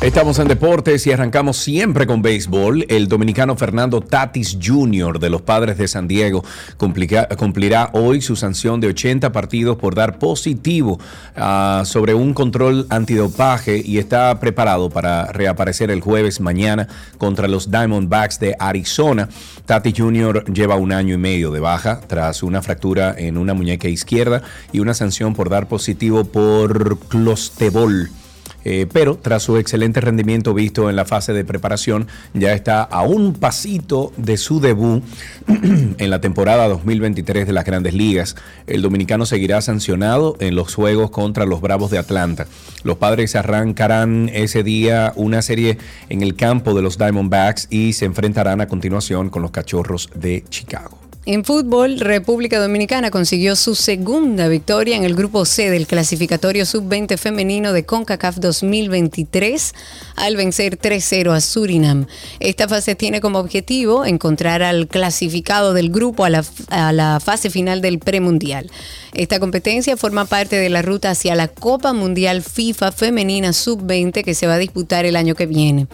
Estamos 0.02 0.40
en 0.40 0.48
deportes 0.48 1.06
y 1.06 1.12
arrancamos 1.12 1.58
siempre 1.58 2.08
con 2.08 2.24
béisbol. 2.24 2.88
El 2.90 3.08
dominicano 3.08 3.56
Fernando 3.56 4.02
Tatis 4.02 4.58
Jr. 4.60 5.20
de 5.20 5.30
los 5.30 5.44
Padres 5.44 5.78
de 5.78 5.88
San 5.88 6.08
Diego 6.08 6.44
cumplirá 6.78 7.92
hoy 7.94 8.20
su 8.22 8.36
sanción 8.36 8.82
de 8.82 8.88
80 8.88 9.32
partidos 9.32 9.78
por 9.78 9.94
dar 9.94 10.18
positivo 10.18 11.00
ah, 11.36 11.84
sobre 11.86 12.16
un 12.16 12.34
control 12.34 12.88
antidopaje 12.90 13.80
y 13.86 14.00
está 14.00 14.40
preparado 14.40 14.90
para 14.90 15.28
reaparecer 15.28 15.92
el 15.92 16.02
jueves 16.02 16.40
mañana 16.40 16.88
contra 17.20 17.48
los 17.48 17.70
Diamondbacks 17.70 18.40
de 18.40 18.56
Arizona. 18.58 19.30
Tatis 19.68 19.94
Jr. 19.96 20.52
lleva 20.52 20.78
un 20.78 20.94
año 20.94 21.14
y 21.14 21.20
medio 21.20 21.52
de 21.52 21.60
baja 21.60 22.02
tras 22.08 22.42
una 22.42 22.64
fractura 22.64 23.14
en 23.16 23.38
una 23.38 23.54
muñeca 23.54 23.88
izquierda 23.88 24.42
y 24.72 24.80
una 24.80 24.96
sanción 24.96 25.36
por 25.36 25.52
dar 25.52 25.68
positivo 25.68 26.24
por 26.24 26.98
clostebol. 27.08 28.10
Eh, 28.64 28.88
pero 28.92 29.18
tras 29.18 29.44
su 29.44 29.58
excelente 29.58 30.02
rendimiento 30.02 30.54
visto 30.54 30.90
en 30.90 30.96
la 30.96 31.06
fase 31.06 31.34
de 31.34 31.46
preparación, 31.46 32.08
ya 32.34 32.54
está 32.54 32.84
a 32.84 33.04
un 33.04 33.34
pasito 33.34 34.12
de 34.18 34.38
su 34.38 34.60
debut 34.60 35.04
en 35.48 36.10
la 36.10 36.22
temporada 36.22 36.68
2023 36.68 37.48
de 37.48 37.54
las 37.54 37.66
grandes 37.66 37.94
ligas. 37.94 38.36
El 38.68 38.82
dominicano 38.82 39.26
seguirá 39.26 39.62
sancionado 39.62 40.36
en 40.40 40.56
los 40.56 40.76
juegos 40.76 41.12
contra 41.12 41.46
los 41.46 41.62
Bravos 41.62 41.92
de 41.92 41.98
Atlanta. 41.98 42.48
Los 42.84 42.98
padres 42.98 43.36
arrancarán 43.36 44.30
ese 44.34 44.64
día 44.64 45.14
una 45.16 45.42
serie 45.42 45.78
en 46.10 46.22
el 46.22 46.36
campo 46.36 46.74
de 46.74 46.82
los 46.82 46.98
Diamondbacks 46.98 47.68
y 47.70 47.94
se 47.94 48.06
enfrentarán 48.06 48.62
a 48.62 48.68
continuación 48.68 49.30
con 49.30 49.42
los 49.42 49.52
Cachorros 49.52 50.10
de 50.16 50.44
Chicago. 50.50 51.01
En 51.24 51.46
fútbol, 51.46 52.00
República 52.00 52.60
Dominicana 52.60 53.12
consiguió 53.12 53.56
su 53.56 53.76
segunda 53.76 54.48
victoria 54.48 54.98
en 54.98 55.04
el 55.04 55.14
grupo 55.14 55.46
C 55.46 55.70
del 55.70 55.86
clasificatorio 55.86 56.66
sub-20 56.66 57.16
femenino 57.20 57.74
de 57.74 57.86
CONCACAF 57.86 58.38
2023 58.38 59.76
al 60.16 60.36
vencer 60.36 60.80
3-0 60.80 61.32
a 61.32 61.40
Surinam. 61.40 62.08
Esta 62.40 62.68
fase 62.68 62.96
tiene 62.96 63.22
como 63.22 63.38
objetivo 63.38 64.04
encontrar 64.04 64.64
al 64.64 64.88
clasificado 64.88 65.76
del 65.76 65.92
grupo 65.92 66.26
a 66.26 66.32
la, 66.32 66.44
a 66.70 66.92
la 66.92 67.20
fase 67.20 67.52
final 67.52 67.82
del 67.82 68.00
premundial. 68.00 68.72
Esta 69.14 69.40
competencia 69.40 69.98
forma 69.98 70.26
parte 70.26 70.56
de 70.56 70.70
la 70.70 70.82
ruta 70.82 71.10
hacia 71.10 71.36
la 71.36 71.50
Copa 71.50 71.92
Mundial 71.92 72.42
FIFA 72.42 72.94
Femenina 72.94 73.52
Sub-20 73.52 74.24
que 74.24 74.34
se 74.34 74.48
va 74.48 74.54
a 74.54 74.58
disputar 74.58 75.06
el 75.06 75.18
año 75.18 75.36
que 75.36 75.48
viene. 75.48 75.88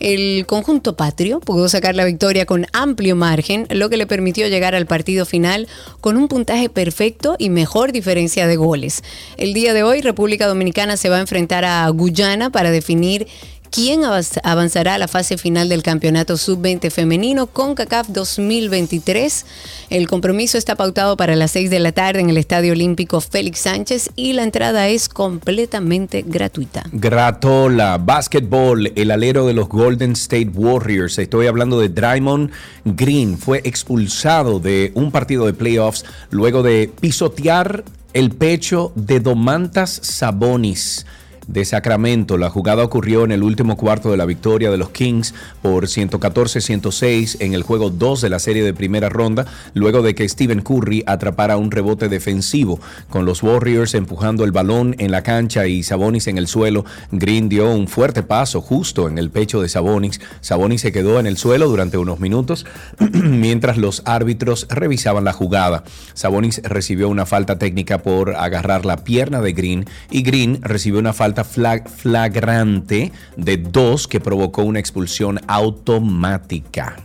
El 0.00 0.44
conjunto 0.46 0.96
patrio 0.96 1.38
pudo 1.38 1.68
sacar 1.68 1.94
la 1.94 2.04
victoria 2.04 2.46
con 2.46 2.66
amplio 2.72 3.14
margen, 3.14 3.68
lo 3.70 3.88
que 3.90 3.96
le 3.96 4.08
permitió 4.08 4.48
llegar 4.48 4.74
al 4.74 4.86
partido 4.86 5.24
final 5.24 5.68
con 6.00 6.16
un 6.16 6.26
puntaje 6.26 6.68
perfecto 6.68 7.36
y 7.38 7.48
mejor 7.48 7.92
diferencia 7.92 8.48
de 8.48 8.56
goles. 8.56 9.02
El 9.36 9.54
día 9.54 9.72
de 9.72 9.84
hoy, 9.84 10.00
República 10.00 10.48
Dominicana 10.48 10.96
se 10.96 11.08
va 11.08 11.18
a 11.18 11.20
enfrentar 11.20 11.64
a 11.64 11.88
Guyana 11.90 12.50
para 12.50 12.72
definir 12.72 13.28
quién 13.70 14.02
avanz- 14.04 14.38
avanzará 14.44 14.94
a 14.94 14.98
la 14.98 15.08
fase 15.08 15.36
final 15.38 15.68
del 15.68 15.82
campeonato 15.82 16.36
sub-20 16.36 16.90
femenino 16.90 17.46
con 17.46 17.74
CACAF 17.74 18.08
2023. 18.08 19.46
El 19.90 20.06
compromiso 20.08 20.58
está 20.58 20.76
pautado 20.76 21.16
para 21.16 21.36
las 21.36 21.50
6 21.52 21.70
de 21.70 21.80
la 21.80 21.92
tarde 21.92 22.20
en 22.20 22.30
el 22.30 22.36
Estadio 22.36 22.72
Olímpico 22.72 23.20
Félix 23.20 23.60
Sánchez 23.60 24.10
y 24.16 24.32
la 24.32 24.42
entrada 24.44 24.88
es 24.88 25.08
completamente 25.08 26.22
gratuita. 26.26 26.84
Gratola, 26.92 27.98
básquetbol, 27.98 28.92
el 28.94 29.10
alero 29.10 29.46
de 29.46 29.54
los 29.54 29.68
Golden 29.68 30.12
State 30.12 30.50
Warriors. 30.54 31.18
Estoy 31.18 31.46
hablando 31.46 31.78
de 31.80 31.88
Draymond 31.88 32.50
Green. 32.84 33.38
Fue 33.38 33.60
expulsado 33.64 34.60
de 34.60 34.92
un 34.94 35.10
partido 35.10 35.46
de 35.46 35.52
playoffs 35.54 36.04
luego 36.30 36.62
de 36.62 36.90
pisotear 37.00 37.84
el 38.12 38.30
pecho 38.30 38.92
de 38.94 39.18
Domantas 39.20 39.98
Sabonis 40.02 41.04
de 41.46 41.64
Sacramento. 41.64 42.38
La 42.38 42.50
jugada 42.50 42.84
ocurrió 42.84 43.24
en 43.24 43.32
el 43.32 43.42
último 43.42 43.76
cuarto 43.76 44.10
de 44.10 44.16
la 44.16 44.26
victoria 44.26 44.70
de 44.70 44.76
los 44.76 44.90
Kings 44.90 45.34
por 45.62 45.86
114-106 45.86 47.36
en 47.40 47.54
el 47.54 47.62
juego 47.62 47.90
2 47.90 48.20
de 48.20 48.30
la 48.30 48.38
serie 48.38 48.62
de 48.62 48.74
primera 48.74 49.08
ronda, 49.08 49.46
luego 49.74 50.02
de 50.02 50.14
que 50.14 50.28
Stephen 50.28 50.62
Curry 50.62 51.04
atrapara 51.06 51.56
un 51.56 51.70
rebote 51.70 52.08
defensivo 52.08 52.80
con 53.08 53.24
los 53.24 53.42
Warriors 53.42 53.94
empujando 53.94 54.44
el 54.44 54.52
balón 54.52 54.94
en 54.98 55.10
la 55.10 55.22
cancha 55.22 55.66
y 55.66 55.82
Sabonis 55.82 56.26
en 56.26 56.38
el 56.38 56.46
suelo. 56.46 56.84
Green 57.10 57.48
dio 57.48 57.70
un 57.70 57.88
fuerte 57.88 58.22
paso 58.22 58.60
justo 58.60 59.08
en 59.08 59.18
el 59.18 59.30
pecho 59.30 59.60
de 59.60 59.68
Sabonis. 59.68 60.20
Sabonis 60.40 60.80
se 60.80 60.92
quedó 60.92 61.20
en 61.20 61.26
el 61.26 61.36
suelo 61.36 61.68
durante 61.68 61.98
unos 61.98 62.20
minutos 62.20 62.66
mientras 63.12 63.76
los 63.76 64.02
árbitros 64.04 64.66
revisaban 64.70 65.24
la 65.24 65.32
jugada. 65.32 65.84
Sabonis 66.14 66.62
recibió 66.62 67.08
una 67.08 67.26
falta 67.26 67.58
técnica 67.58 67.98
por 67.98 68.36
agarrar 68.36 68.84
la 68.84 69.04
pierna 69.04 69.40
de 69.40 69.52
Green 69.52 69.86
y 70.10 70.22
Green 70.22 70.60
recibió 70.62 71.00
una 71.00 71.12
falta 71.12 71.33
flag- 71.42 71.88
flagrante 71.88 73.10
de 73.36 73.56
dos 73.56 74.06
que 74.06 74.20
provocó 74.20 74.62
una 74.62 74.78
expulsión 74.78 75.40
automática. 75.48 76.96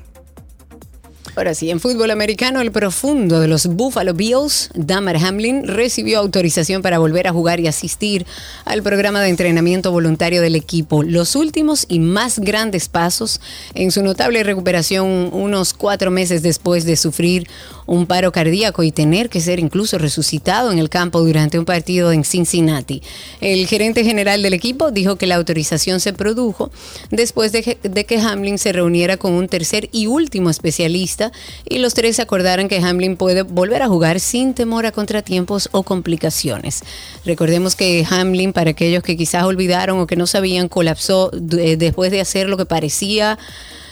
Ahora 1.39 1.55
sí, 1.55 1.71
en 1.71 1.79
fútbol 1.79 2.11
americano, 2.11 2.59
el 2.59 2.69
profundo 2.69 3.39
de 3.39 3.47
los 3.47 3.67
Buffalo 3.67 4.13
Bills, 4.13 4.71
Damar 4.73 5.15
Hamlin, 5.15 5.65
recibió 5.65 6.19
autorización 6.19 6.81
para 6.81 6.99
volver 6.99 7.27
a 7.27 7.31
jugar 7.31 7.61
y 7.61 7.67
asistir 7.67 8.25
al 8.65 8.83
programa 8.83 9.21
de 9.21 9.29
entrenamiento 9.29 9.93
voluntario 9.93 10.41
del 10.41 10.57
equipo. 10.57 11.01
Los 11.01 11.37
últimos 11.37 11.85
y 11.87 11.99
más 11.99 12.39
grandes 12.39 12.89
pasos 12.89 13.39
en 13.73 13.91
su 13.91 14.03
notable 14.03 14.43
recuperación 14.43 15.29
unos 15.31 15.73
cuatro 15.73 16.11
meses 16.11 16.41
después 16.41 16.83
de 16.83 16.97
sufrir 16.97 17.47
un 17.85 18.05
paro 18.05 18.33
cardíaco 18.33 18.83
y 18.83 18.91
tener 18.91 19.29
que 19.29 19.39
ser 19.39 19.59
incluso 19.59 19.97
resucitado 19.97 20.73
en 20.73 20.77
el 20.77 20.89
campo 20.89 21.21
durante 21.21 21.57
un 21.57 21.65
partido 21.65 22.11
en 22.11 22.25
Cincinnati. 22.25 23.01
El 23.39 23.65
gerente 23.65 24.03
general 24.03 24.43
del 24.43 24.53
equipo 24.53 24.91
dijo 24.91 25.15
que 25.15 25.25
la 25.25 25.35
autorización 25.35 26.01
se 26.01 26.11
produjo 26.13 26.69
después 27.09 27.51
de 27.51 27.63
que, 27.63 27.79
de 27.81 28.05
que 28.05 28.19
Hamlin 28.19 28.59
se 28.59 28.73
reuniera 28.73 29.15
con 29.15 29.31
un 29.31 29.47
tercer 29.47 29.89
y 29.91 30.05
último 30.05 30.49
especialista 30.49 31.28
y 31.67 31.79
los 31.79 31.93
tres 31.93 32.19
acordaran 32.19 32.67
que 32.67 32.77
Hamlin 32.77 33.17
puede 33.17 33.43
volver 33.43 33.81
a 33.81 33.87
jugar 33.87 34.19
sin 34.19 34.53
temor 34.53 34.85
a 34.85 34.91
contratiempos 34.91 35.69
o 35.71 35.83
complicaciones. 35.83 36.83
Recordemos 37.25 37.75
que 37.75 38.05
Hamlin, 38.09 38.53
para 38.53 38.71
aquellos 38.71 39.03
que 39.03 39.17
quizás 39.17 39.43
olvidaron 39.43 39.99
o 39.99 40.07
que 40.07 40.15
no 40.15 40.27
sabían, 40.27 40.69
colapsó 40.69 41.31
eh, 41.33 41.77
después 41.77 42.11
de 42.11 42.21
hacer 42.21 42.49
lo 42.49 42.57
que 42.57 42.65
parecía 42.65 43.37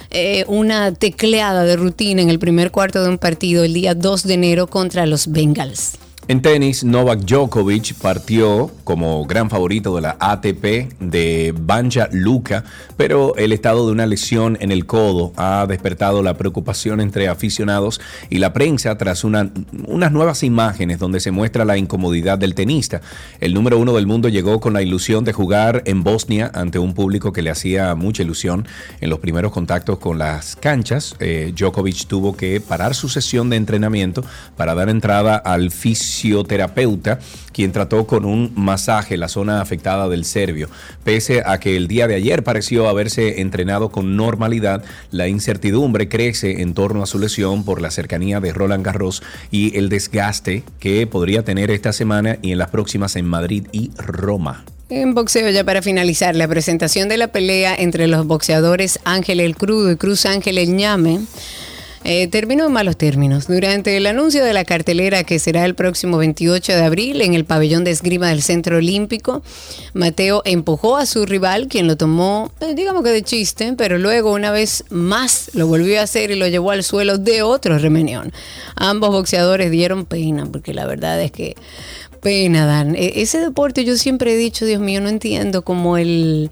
eh, 0.09 0.45
una 0.47 0.93
tecleada 0.93 1.63
de 1.63 1.75
rutina 1.75 2.21
en 2.21 2.29
el 2.29 2.39
primer 2.39 2.71
cuarto 2.71 3.03
de 3.03 3.09
un 3.09 3.17
partido 3.17 3.63
el 3.63 3.73
día 3.73 3.93
2 3.93 4.23
de 4.23 4.33
enero 4.33 4.67
contra 4.67 5.05
los 5.05 5.27
Bengals. 5.27 5.97
En 6.29 6.41
tenis, 6.41 6.83
Novak 6.83 7.21
Djokovic 7.21 7.93
partió 8.01 8.69
como 8.83 9.25
gran 9.25 9.49
favorito 9.49 9.95
de 9.95 10.01
la 10.01 10.17
ATP 10.19 10.89
de 10.99 11.53
Banja 11.57 12.09
Luka, 12.11 12.65
pero 12.97 13.33
el 13.37 13.53
estado 13.53 13.85
de 13.85 13.93
una 13.93 14.05
lesión 14.05 14.57
en 14.59 14.73
el 14.73 14.85
codo 14.85 15.31
ha 15.37 15.65
despertado 15.69 16.21
la 16.23 16.33
preocupación 16.37 16.99
entre 16.99 17.29
aficionados 17.29 18.01
y 18.29 18.39
la 18.39 18.51
prensa 18.51 18.97
tras 18.97 19.23
una- 19.23 19.49
unas 19.87 20.11
nuevas 20.11 20.43
imágenes 20.43 20.99
donde 20.99 21.21
se 21.21 21.31
muestra 21.31 21.63
la 21.63 21.77
incomodidad 21.77 22.37
del 22.37 22.55
tenista. 22.55 22.99
El 23.39 23.53
número 23.53 23.79
uno 23.79 23.93
del 23.93 24.05
mundo 24.05 24.27
llegó 24.27 24.59
con 24.59 24.73
la 24.73 24.81
ilusión 24.81 25.23
de 25.23 25.31
jugar 25.31 25.81
en 25.85 26.03
Bosnia 26.03 26.51
ante 26.53 26.77
un 26.77 26.93
público 26.93 27.31
que 27.31 27.41
le 27.41 27.51
hacía 27.51 27.95
mucha 27.95 28.23
ilusión 28.23 28.67
en 28.99 29.09
los 29.09 29.19
primeros 29.19 29.53
contactos 29.53 29.97
con 29.99 30.17
las 30.17 30.57
canchas. 30.57 31.15
eh, 31.19 31.53
Djokovic 31.57 32.05
tuvo 32.07 32.35
que 32.35 32.59
parar 32.59 32.95
su 32.95 33.07
sesión 33.07 33.49
de 33.49 33.55
entrenamiento 33.55 34.25
para 34.57 34.75
dar 34.75 34.89
entrada 34.89 35.37
al 35.37 35.71
fisio 35.71 36.16
fisioterapeuta, 36.17 37.19
quien 37.53 37.71
trató 37.71 38.07
con 38.07 38.25
un 38.25 38.51
masaje 38.55 39.17
la 39.17 39.27
zona 39.27 39.61
afectada 39.61 40.09
del 40.09 40.25
Servio. 40.25 40.69
Pese 41.03 41.43
a 41.45 41.59
que 41.59 41.75
el 41.75 41.87
día 41.87 42.07
de 42.07 42.15
ayer 42.15 42.43
pareció 42.43 42.89
haberse 42.89 43.41
entrenado 43.41 43.89
con 43.89 44.15
normalidad, 44.15 44.83
la 45.11 45.27
incertidumbre 45.27 46.09
crece 46.09 46.61
en 46.61 46.73
torno 46.73 47.03
a 47.03 47.05
su 47.05 47.19
lesión 47.19 47.63
por 47.63 47.81
la 47.81 47.91
cercanía 47.91 48.39
de 48.39 48.53
Roland 48.53 48.85
Garros 48.85 49.21
y 49.51 49.77
el 49.77 49.89
desgaste 49.89 50.63
que 50.79 51.05
podría 51.07 51.43
tener 51.43 51.71
esta 51.71 51.93
semana 51.93 52.37
y 52.41 52.51
en 52.51 52.57
las 52.57 52.69
próximas 52.69 53.15
en 53.15 53.25
Madrid 53.25 53.67
y 53.71 53.91
Roma. 53.97 54.65
En 54.89 55.13
boxeo, 55.13 55.49
ya 55.49 55.65
para 55.65 55.81
finalizar, 55.81 56.35
la 56.35 56.47
presentación 56.47 57.09
de 57.09 57.17
la 57.17 57.27
pelea 57.27 57.75
entre 57.77 58.07
los 58.07 58.25
boxeadores 58.25 58.99
Ángel 59.03 59.41
el 59.41 59.55
Crudo 59.55 59.91
y 59.91 59.97
Cruz 59.97 60.25
Ángel 60.25 60.57
el 60.57 60.75
Ñame 60.75 61.19
eh, 62.09 62.27
terminó 62.29 62.65
en 62.67 62.71
malos 62.71 62.95
términos. 62.95 63.47
Durante 63.47 63.97
el 63.97 64.07
anuncio 64.07 64.43
de 64.45 64.53
la 64.53 64.63
cartelera 64.63 65.25
que 65.25 65.39
será 65.39 65.65
el 65.65 65.75
próximo 65.75 66.17
28 66.17 66.71
de 66.71 66.81
abril 66.83 67.21
en 67.21 67.33
el 67.33 67.43
pabellón 67.43 67.83
de 67.83 67.91
esgrima 67.91 68.29
del 68.29 68.41
Centro 68.41 68.77
Olímpico, 68.77 69.43
Mateo 69.93 70.41
empujó 70.45 70.95
a 70.95 71.05
su 71.05 71.25
rival, 71.25 71.67
quien 71.67 71.85
lo 71.85 71.97
tomó, 71.97 72.49
eh, 72.61 72.75
digamos 72.75 73.03
que 73.03 73.09
de 73.09 73.23
chiste, 73.23 73.73
pero 73.77 73.97
luego 73.97 74.31
una 74.31 74.51
vez 74.51 74.85
más 74.89 75.51
lo 75.53 75.67
volvió 75.67 75.99
a 75.99 76.03
hacer 76.03 76.31
y 76.31 76.35
lo 76.35 76.47
llevó 76.47 76.71
al 76.71 76.83
suelo 76.83 77.17
de 77.17 77.41
otro 77.41 77.77
remenión. 77.77 78.31
Ambos 78.75 79.09
boxeadores 79.09 79.69
dieron 79.69 80.05
pena, 80.05 80.45
porque 80.49 80.73
la 80.73 80.85
verdad 80.85 81.21
es 81.21 81.31
que 81.31 81.55
pena 82.21 82.65
dan. 82.65 82.95
E- 82.95 83.21
Ese 83.21 83.39
deporte 83.39 83.83
yo 83.83 83.97
siempre 83.97 84.33
he 84.33 84.37
dicho, 84.37 84.65
Dios 84.65 84.79
mío, 84.81 85.01
no 85.01 85.09
entiendo 85.09 85.61
como 85.63 85.97
el 85.97 86.51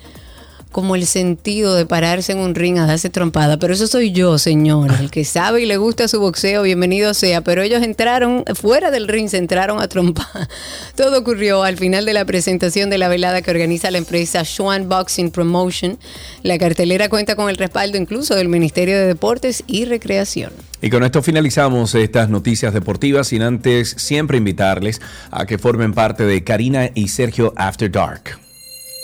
como 0.75 0.97
el 0.97 1.05
sentido 1.05 1.73
de 1.73 1.85
pararse 1.85 2.33
en 2.33 2.39
un 2.39 2.53
ring 2.53 2.77
a 2.79 2.85
darse 2.85 3.09
trompada, 3.09 3.57
pero 3.57 3.73
eso 3.73 3.87
soy 3.87 4.11
yo, 4.11 4.37
señor, 4.37 4.91
el 4.99 5.09
que 5.09 5.23
sabe 5.23 5.61
y 5.61 5.65
le 5.65 5.77
gusta 5.77 6.09
su 6.09 6.19
boxeo, 6.19 6.63
bienvenido 6.63 7.13
sea, 7.13 7.39
pero 7.39 7.61
ellos 7.61 7.81
entraron 7.81 8.43
fuera 8.55 8.91
del 8.91 9.07
ring, 9.07 9.29
se 9.29 9.37
entraron 9.37 9.81
a 9.81 9.87
trompar. 9.87 10.27
Todo 10.97 11.17
ocurrió 11.17 11.63
al 11.63 11.77
final 11.77 12.03
de 12.03 12.11
la 12.11 12.25
presentación 12.25 12.89
de 12.89 12.97
la 12.97 13.07
velada 13.07 13.41
que 13.41 13.51
organiza 13.51 13.89
la 13.89 13.99
empresa 13.99 14.43
Schwan 14.43 14.89
Boxing 14.89 15.31
Promotion. 15.31 15.97
La 16.43 16.57
cartelera 16.57 17.07
cuenta 17.07 17.37
con 17.37 17.49
el 17.49 17.55
respaldo 17.55 17.97
incluso 17.97 18.35
del 18.35 18.49
Ministerio 18.49 18.97
de 18.97 19.07
Deportes 19.07 19.63
y 19.67 19.85
Recreación. 19.85 20.51
Y 20.81 20.89
con 20.89 21.05
esto 21.05 21.23
finalizamos 21.23 21.95
estas 21.95 22.27
noticias 22.27 22.73
deportivas, 22.73 23.27
sin 23.27 23.43
antes 23.43 23.95
siempre 23.97 24.37
invitarles 24.37 25.01
a 25.31 25.45
que 25.45 25.57
formen 25.57 25.93
parte 25.93 26.25
de 26.25 26.43
Karina 26.43 26.89
y 26.93 27.07
Sergio 27.07 27.53
After 27.55 27.89
Dark. 27.89 28.44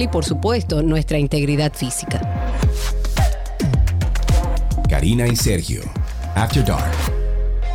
y 0.00 0.08
por 0.08 0.24
supuesto 0.24 0.82
nuestra 0.82 1.18
integridad 1.18 1.74
física. 1.74 2.20
Karina 4.88 5.26
y 5.26 5.36
Sergio. 5.36 5.82
After 6.34 6.64
Dark. 6.64 6.92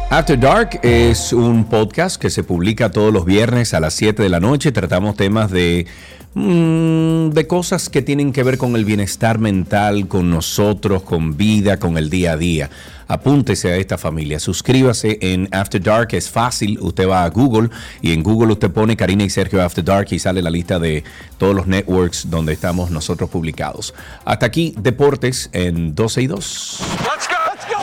After 0.09 0.39
Dark 0.39 0.79
es 0.83 1.33
un 1.33 1.65
podcast 1.65 2.19
que 2.19 2.29
se 2.29 2.43
publica 2.43 2.89
todos 2.91 3.13
los 3.13 3.25
viernes 3.25 3.73
a 3.73 3.79
las 3.79 3.93
7 3.93 4.23
de 4.23 4.29
la 4.29 4.39
noche. 4.39 4.71
Tratamos 4.71 5.17
temas 5.17 5.51
de, 5.51 5.85
mm, 6.33 7.29
de 7.29 7.47
cosas 7.47 7.89
que 7.89 8.01
tienen 8.01 8.31
que 8.31 8.43
ver 8.43 8.57
con 8.57 8.75
el 8.75 8.85
bienestar 8.85 9.39
mental, 9.39 10.07
con 10.07 10.29
nosotros, 10.29 11.03
con 11.03 11.37
vida, 11.37 11.77
con 11.77 11.97
el 11.97 12.09
día 12.09 12.33
a 12.33 12.37
día. 12.37 12.69
Apúntese 13.07 13.71
a 13.71 13.77
esta 13.77 13.97
familia, 13.97 14.37
suscríbase 14.37 15.17
en 15.21 15.47
After 15.53 15.81
Dark, 15.81 16.09
es 16.11 16.29
fácil, 16.29 16.77
usted 16.81 17.07
va 17.07 17.23
a 17.23 17.29
Google 17.29 17.69
y 18.01 18.11
en 18.11 18.21
Google 18.21 18.51
usted 18.51 18.69
pone 18.69 18.97
Karina 18.97 19.23
y 19.23 19.29
Sergio 19.29 19.63
After 19.63 19.83
Dark 19.83 20.07
y 20.11 20.19
sale 20.19 20.41
la 20.41 20.49
lista 20.49 20.77
de 20.77 21.05
todos 21.37 21.55
los 21.55 21.67
networks 21.67 22.29
donde 22.29 22.51
estamos 22.51 22.91
nosotros 22.91 23.29
publicados. 23.29 23.93
Hasta 24.25 24.45
aquí, 24.45 24.75
Deportes 24.77 25.49
en 25.53 25.95
12 25.95 26.21
y 26.21 26.27
2. 26.27 26.79
Let's 26.99 27.27
go. 27.27 27.37
Let's 27.49 27.65
go 27.65 27.77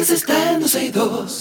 quieres 0.00 0.22
está 0.22 0.52
en 0.52 0.60
12 0.60 0.84
y 0.84 0.90
2. 0.90 1.38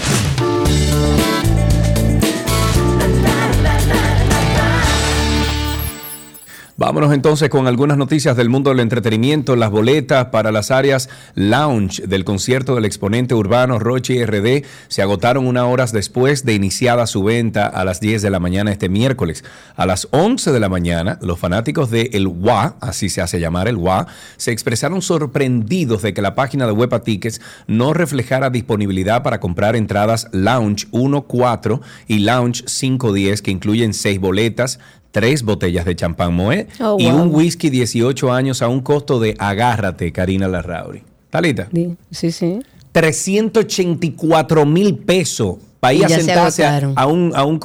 Vámonos 6.89 7.13
entonces 7.13 7.51
con 7.51 7.67
algunas 7.67 7.99
noticias 7.99 8.35
del 8.35 8.49
mundo 8.49 8.71
del 8.71 8.79
entretenimiento. 8.79 9.55
Las 9.55 9.69
boletas 9.69 10.25
para 10.29 10.51
las 10.51 10.71
áreas 10.71 11.07
lounge 11.35 12.07
del 12.07 12.25
concierto 12.25 12.73
del 12.73 12.85
exponente 12.85 13.35
urbano 13.35 13.77
Rochi 13.77 14.25
RD 14.25 14.65
se 14.87 15.03
agotaron 15.03 15.45
unas 15.45 15.65
horas 15.65 15.91
después 15.91 16.45
de 16.45 16.55
iniciada 16.55 17.05
su 17.05 17.23
venta 17.23 17.67
a 17.67 17.85
las 17.85 17.99
10 17.99 18.23
de 18.23 18.31
la 18.31 18.39
mañana 18.39 18.71
este 18.71 18.89
miércoles. 18.89 19.43
A 19.75 19.85
las 19.85 20.07
11 20.09 20.51
de 20.51 20.59
la 20.59 20.67
mañana, 20.67 21.19
los 21.21 21.37
fanáticos 21.37 21.91
de 21.91 22.09
El 22.13 22.25
WA, 22.25 22.77
así 22.81 23.09
se 23.09 23.21
hace 23.21 23.39
llamar 23.39 23.67
El 23.67 23.75
WA, 23.75 24.07
se 24.37 24.51
expresaron 24.51 25.03
sorprendidos 25.03 26.01
de 26.01 26.15
que 26.15 26.23
la 26.23 26.33
página 26.33 26.65
de 26.65 26.71
Huepa 26.71 27.03
Tickets 27.03 27.39
no 27.67 27.93
reflejara 27.93 28.49
disponibilidad 28.49 29.21
para 29.21 29.39
comprar 29.39 29.75
entradas 29.75 30.27
Lounge 30.31 30.87
1.4 30.89 31.81
y 32.07 32.17
Lounge 32.17 32.65
5.10 32.65 33.41
que 33.41 33.51
incluyen 33.51 33.93
seis 33.93 34.19
boletas, 34.19 34.79
tres 35.12 35.43
botellas 35.43 35.86
de 35.86 35.95
champán 35.95 36.34
Moët 36.36 36.70
Oh, 36.80 36.97
y 36.99 37.07
un 37.07 37.34
whisky 37.34 37.70
18 37.70 38.32
años 38.32 38.62
a 38.62 38.68
un 38.68 38.82
costo 38.82 39.20
de 39.20 39.36
agárrate, 39.39 40.12
Karina 40.12 40.47
Larrauri. 40.47 41.03
¿Talita? 41.30 41.70
Sí, 42.12 42.32
sí. 42.32 42.60
384 42.91 44.66
mil 44.66 44.97
pesos 44.97 45.57
para 45.80 45.93
ir 45.93 46.05
a 46.05 46.10
se 46.10 46.22
sentarse 46.22 46.66
a, 46.66 47.05
un, 47.07 47.32
a 47.36 47.45
un 47.45 47.60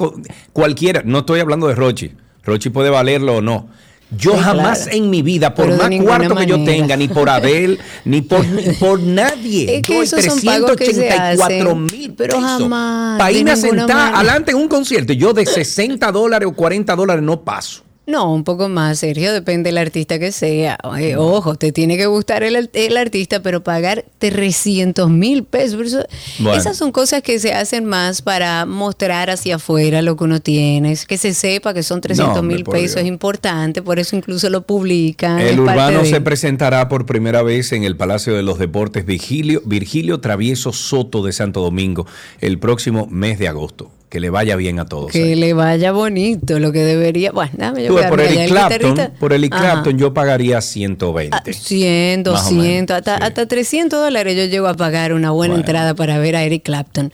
cualquiera. 0.53 1.01
No 1.05 1.19
estoy 1.19 1.39
hablando 1.39 1.67
de 1.67 1.75
Rochi. 1.75 2.11
Rochi 2.43 2.69
puede 2.69 2.89
valerlo 2.89 3.37
o 3.37 3.41
no. 3.41 3.67
Yo 4.11 4.33
Sí, 4.33 4.39
jamás 4.39 4.83
claro. 4.83 4.97
en 4.97 5.09
mi 5.09 5.21
vida, 5.21 5.55
por 5.55 5.65
Pero 5.65 5.77
más 5.77 6.03
cuarto 6.03 6.35
que 6.35 6.45
yo 6.45 6.63
tenga, 6.63 6.95
ni 6.95 7.07
por 7.07 7.29
Abel, 7.29 7.79
ni 8.05 8.21
por, 8.21 8.45
ni 8.47 8.73
por 8.73 8.99
nadie. 8.99 9.77
Es 9.77 9.83
que 9.83 10.05
se 10.05 10.17
384 10.17 11.43
hacen, 11.43 11.83
mil 11.85 12.13
pero 12.13 12.35
pesos 12.35 12.49
jamás, 12.61 13.17
Para 13.17 13.31
irme 13.31 13.51
a 13.51 13.55
sentar 13.55 14.15
adelante 14.15 14.51
en 14.51 14.57
un 14.57 14.67
concierto. 14.67 15.13
Yo 15.13 15.33
de 15.33 15.45
60 15.45 16.11
dólares 16.11 16.47
o 16.47 16.53
40 16.53 16.95
dólares 16.95 17.23
no 17.23 17.41
paso. 17.41 17.84
No, 18.07 18.31
un 18.33 18.43
poco 18.43 18.69
más, 18.69 18.99
Sergio, 18.99 19.33
depende 19.33 19.69
del 19.69 19.79
artista 19.79 20.19
que 20.19 20.31
sea. 20.31 20.77
Eh, 20.99 21.15
ojo, 21.15 21.55
te 21.55 21.71
tiene 21.71 21.97
que 21.97 22.05
gustar 22.05 22.43
el, 22.43 22.69
el 22.71 22.97
artista, 22.97 23.41
pero 23.41 23.63
pagar 23.63 24.05
300 24.19 25.09
mil 25.09 25.43
pesos. 25.43 25.75
por 25.75 25.85
eso- 25.87 26.05
Bueno. 26.39 26.59
Esas 26.59 26.77
son 26.77 26.91
cosas 26.91 27.21
que 27.23 27.39
se 27.39 27.53
hacen 27.53 27.85
más 27.85 28.21
para 28.21 28.65
mostrar 28.65 29.29
hacia 29.29 29.55
afuera 29.55 30.01
lo 30.03 30.15
que 30.17 30.23
uno 30.23 30.39
tiene. 30.39 30.91
Es 30.91 31.05
que 31.05 31.17
se 31.17 31.33
sepa 31.33 31.73
que 31.73 31.81
son 31.83 31.99
300 32.01 32.37
hombre, 32.37 32.57
mil 32.57 32.63
pesos 32.65 33.01
es 33.01 33.07
importante, 33.07 33.81
por 33.81 33.97
eso 33.99 34.15
incluso 34.15 34.49
lo 34.49 34.61
publican. 34.67 35.39
El 35.39 35.59
urbano 35.59 36.03
de- 36.03 36.09
se 36.09 36.21
presentará 36.21 36.87
por 36.89 37.05
primera 37.05 37.41
vez 37.41 37.71
en 37.71 37.83
el 37.83 37.95
Palacio 37.97 38.35
de 38.35 38.43
los 38.43 38.59
Deportes 38.59 39.05
Virgilio, 39.05 39.61
Virgilio 39.65 40.19
Travieso 40.19 40.73
Soto 40.73 41.23
de 41.23 41.31
Santo 41.33 41.61
Domingo 41.61 42.05
el 42.39 42.59
próximo 42.59 43.07
mes 43.09 43.39
de 43.39 43.47
agosto. 43.47 43.89
Que 44.09 44.19
le 44.19 44.29
vaya 44.29 44.55
bien 44.55 44.79
a 44.79 44.85
todos. 44.85 45.11
Que 45.11 45.23
ahí. 45.23 45.35
le 45.35 45.53
vaya 45.53 45.91
bonito, 45.91 46.59
lo 46.59 46.71
que 46.71 46.79
debería. 46.79 47.31
Bueno, 47.31 47.51
déjame 47.57 47.83
yo 47.83 47.95
Tú, 47.95 48.01
por 48.07 48.21
Eric. 48.21 48.39
El 48.39 48.49
Clapton, 48.49 49.11
por 49.19 49.33
Eric. 49.33 49.51
Clapton 49.57 49.97
yo 49.97 50.13
pagaría 50.13 50.61
120. 50.61 51.35
Ah, 51.35 51.43
100, 51.51 52.21
Más 52.21 52.27
o 52.29 52.31
200, 52.45 52.55
menos, 52.63 52.91
hasta, 52.91 53.17
sí. 53.17 53.23
hasta 53.23 53.45
300 53.47 53.99
dólares 53.99 54.37
yo 54.37 54.45
llego 54.45 54.67
a 54.67 54.75
pagar 54.75 55.11
una 55.11 55.31
buena 55.31 55.55
Bueno. 55.55 55.65
entrada 55.67 55.95
para 55.95 56.17
ver 56.19 56.35
a 56.35 56.43
Eric 56.43 56.63
Clapton. 56.63 57.11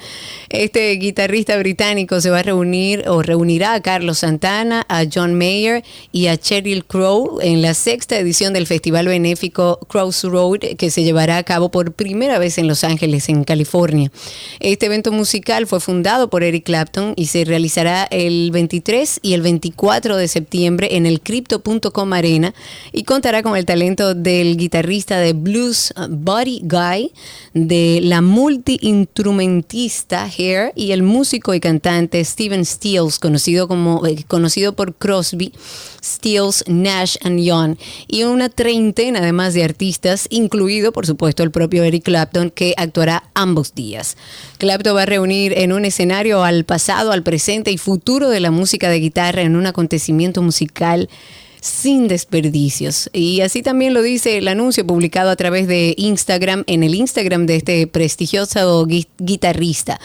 Este 0.50 0.92
guitarrista 0.94 1.58
británico 1.58 2.20
se 2.22 2.30
va 2.30 2.40
a 2.40 2.44
reunir 2.44 3.06
o 3.08 3.22
reunirá 3.24 3.74
a 3.74 3.82
Carlos 3.82 4.20
Santana, 4.20 4.86
a 4.90 5.04
John 5.12 5.34
Mayer 5.34 5.84
y 6.12 6.28
a 6.28 6.38
Cheryl 6.38 6.86
Crow 6.86 7.40
en 7.42 7.62
la 7.62 7.74
sexta 7.74 8.20
edición 8.20 8.54
del 8.54 8.68
festival 8.68 9.08
benéfico 9.08 9.80
Crossroad 9.88 10.60
que 10.78 10.92
se 10.92 11.04
llevará 11.04 11.38
a 11.38 11.44
cabo 11.44 11.72
por 11.72 11.94
primera 11.94 12.38
vez 12.38 12.58
en 12.58 12.68
Los 12.68 12.84
Ángeles, 12.84 13.30
en 13.30 13.44
California. 13.46 14.12
Este 14.60 14.88
evento 14.88 15.12
musical 15.14 15.66
fue 15.68 15.80
fundado 15.80 16.30
por 16.30 16.44
Eric 16.44 16.66
Clapton 16.66 16.81
y 17.16 17.28
se 17.28 17.46
realizará 17.46 18.08
el 18.12 18.52
23 18.52 19.20
y 19.22 19.34
el 19.34 19.42
24 19.42 20.18
de 20.18 20.28
septiembre 20.28 20.96
en 20.96 21.06
el 21.06 21.22
Crypto.com 21.22 22.14
Arena 22.14 22.54
y 22.92 23.04
contará 23.04 23.44
con 23.44 23.56
el 23.56 23.66
talento 23.66 24.16
del 24.16 24.58
guitarrista 24.58 25.20
de 25.20 25.34
blues 25.34 25.94
uh, 25.98 26.08
Buddy 26.10 26.62
Guy, 26.64 27.12
de 27.54 28.00
la 28.02 28.22
multi-instrumentista 28.22 30.26
Hair 30.26 30.72
y 30.76 30.92
el 30.92 31.04
músico 31.04 31.54
y 31.54 31.60
cantante 31.60 32.24
Steven 32.24 32.66
Stills, 32.66 33.20
conocido, 33.20 33.68
como, 33.68 34.06
eh, 34.06 34.24
conocido 34.28 34.74
por 34.74 34.96
Crosby, 34.96 35.52
Stills, 36.04 36.64
Nash 36.68 37.16
and 37.24 37.40
Young, 37.40 37.78
y 38.08 38.24
una 38.24 38.50
treintena 38.50 39.20
además 39.20 39.54
de 39.54 39.64
artistas, 39.64 40.28
incluido 40.30 40.92
por 40.92 41.06
supuesto 41.06 41.44
el 41.44 41.52
propio 41.52 41.84
Eric 41.84 42.04
Clapton, 42.04 42.50
que 42.50 42.74
actuará 42.78 43.24
ambos 43.34 43.76
días. 43.76 44.18
Clapton 44.58 44.96
va 44.96 45.04
a 45.04 45.06
reunir 45.06 45.54
en 45.58 45.74
un 45.74 45.86
escenario 45.86 46.44
al 46.44 46.66
pasado, 46.66 47.12
al 47.12 47.24
presente 47.24 47.72
y 47.72 47.78
futuro 47.78 48.30
de 48.30 48.40
la 48.40 48.52
música 48.52 48.90
de 48.90 49.00
guitarra 49.00 49.42
en 49.42 49.56
un 49.56 49.68
acontecimiento 49.68 50.42
musical 50.42 51.10
sin 51.62 52.08
desperdicios. 52.08 53.10
Y 53.14 53.42
así 53.42 53.62
también 53.62 53.94
lo 53.94 54.02
dice 54.02 54.40
el 54.40 54.48
anuncio 54.48 54.86
publicado 54.88 55.30
a 55.30 55.36
través 55.36 55.68
de 55.68 55.94
Instagram, 55.96 56.64
en 56.66 56.82
el 56.82 56.96
Instagram 56.96 57.46
de 57.46 57.58
este 57.58 57.86
prestigioso 57.86 58.88
gui- 58.88 59.08
guitarrista. 59.20 60.00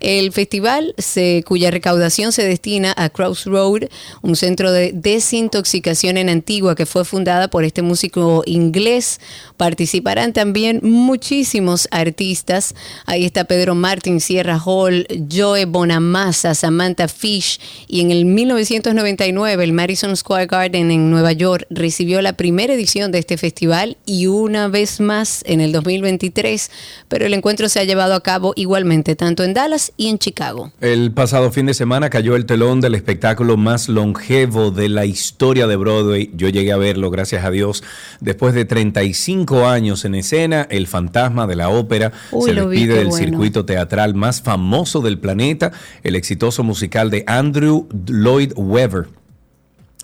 El 0.00 0.32
festival, 0.32 0.94
se- 0.98 1.44
cuya 1.46 1.70
recaudación 1.70 2.32
se 2.32 2.42
destina 2.44 2.94
a 2.96 3.10
Crossroad, 3.10 3.84
un 4.22 4.34
centro 4.34 4.72
de 4.72 4.92
desintoxicación 4.94 6.16
en 6.16 6.28
Antigua 6.30 6.74
que 6.74 6.86
fue 6.86 7.04
fundada 7.04 7.48
por 7.48 7.64
este 7.64 7.82
músico 7.82 8.42
inglés. 8.46 9.20
Participarán 9.58 10.32
también 10.32 10.80
muchísimos 10.82 11.86
artistas. 11.90 12.74
Ahí 13.04 13.24
está 13.26 13.44
Pedro 13.44 13.74
Martin, 13.74 14.20
Sierra 14.20 14.58
Hall, 14.64 15.06
Joe 15.30 15.66
Bonamassa, 15.66 16.54
Samantha 16.54 17.06
Fish. 17.06 17.60
Y 17.86 18.00
en 18.00 18.10
el 18.10 18.24
1999, 18.24 19.62
el 19.62 19.72
Madison 19.72 20.16
Square 20.16 20.46
Garden 20.46 20.90
en 20.90 21.10
Nueva 21.10 21.32
York 21.32 21.66
recibió 21.68 22.22
la 22.22 22.32
primera 22.32 22.72
edición 22.72 23.12
de 23.12 23.18
este 23.18 23.36
festival 23.36 23.98
y 24.06 24.26
una 24.26 24.68
vez 24.68 25.00
más 25.00 25.42
en 25.46 25.60
el 25.60 25.72
2023. 25.72 26.70
Pero 27.08 27.26
el 27.26 27.34
encuentro 27.34 27.68
se 27.68 27.80
ha 27.80 27.84
llevado 27.84 28.14
a 28.14 28.22
cabo 28.22 28.54
igualmente 28.56 29.14
tanto 29.14 29.44
en 29.44 29.52
Dallas 29.54 29.89
y 29.96 30.08
en 30.08 30.18
Chicago. 30.18 30.72
El 30.80 31.12
pasado 31.12 31.50
fin 31.50 31.66
de 31.66 31.74
semana 31.74 32.10
cayó 32.10 32.36
el 32.36 32.46
telón 32.46 32.80
del 32.80 32.94
espectáculo 32.94 33.56
más 33.56 33.88
longevo 33.88 34.70
de 34.70 34.88
la 34.88 35.06
historia 35.06 35.66
de 35.66 35.76
Broadway. 35.76 36.30
Yo 36.34 36.48
llegué 36.48 36.72
a 36.72 36.76
verlo, 36.76 37.10
gracias 37.10 37.44
a 37.44 37.50
Dios, 37.50 37.82
después 38.20 38.54
de 38.54 38.64
35 38.64 39.66
años 39.68 40.04
en 40.04 40.14
escena. 40.14 40.66
El 40.70 40.86
fantasma 40.86 41.46
de 41.46 41.56
la 41.56 41.68
ópera 41.68 42.12
Uy, 42.30 42.50
se 42.50 42.52
vi, 42.52 42.58
despide 42.60 42.86
qué 42.86 42.98
del 42.98 43.08
bueno. 43.08 43.24
circuito 43.24 43.64
teatral 43.64 44.14
más 44.14 44.42
famoso 44.42 45.00
del 45.00 45.18
planeta, 45.18 45.72
el 46.02 46.16
exitoso 46.16 46.62
musical 46.62 47.10
de 47.10 47.24
Andrew 47.26 47.88
Lloyd 48.06 48.52
Webber. 48.56 49.19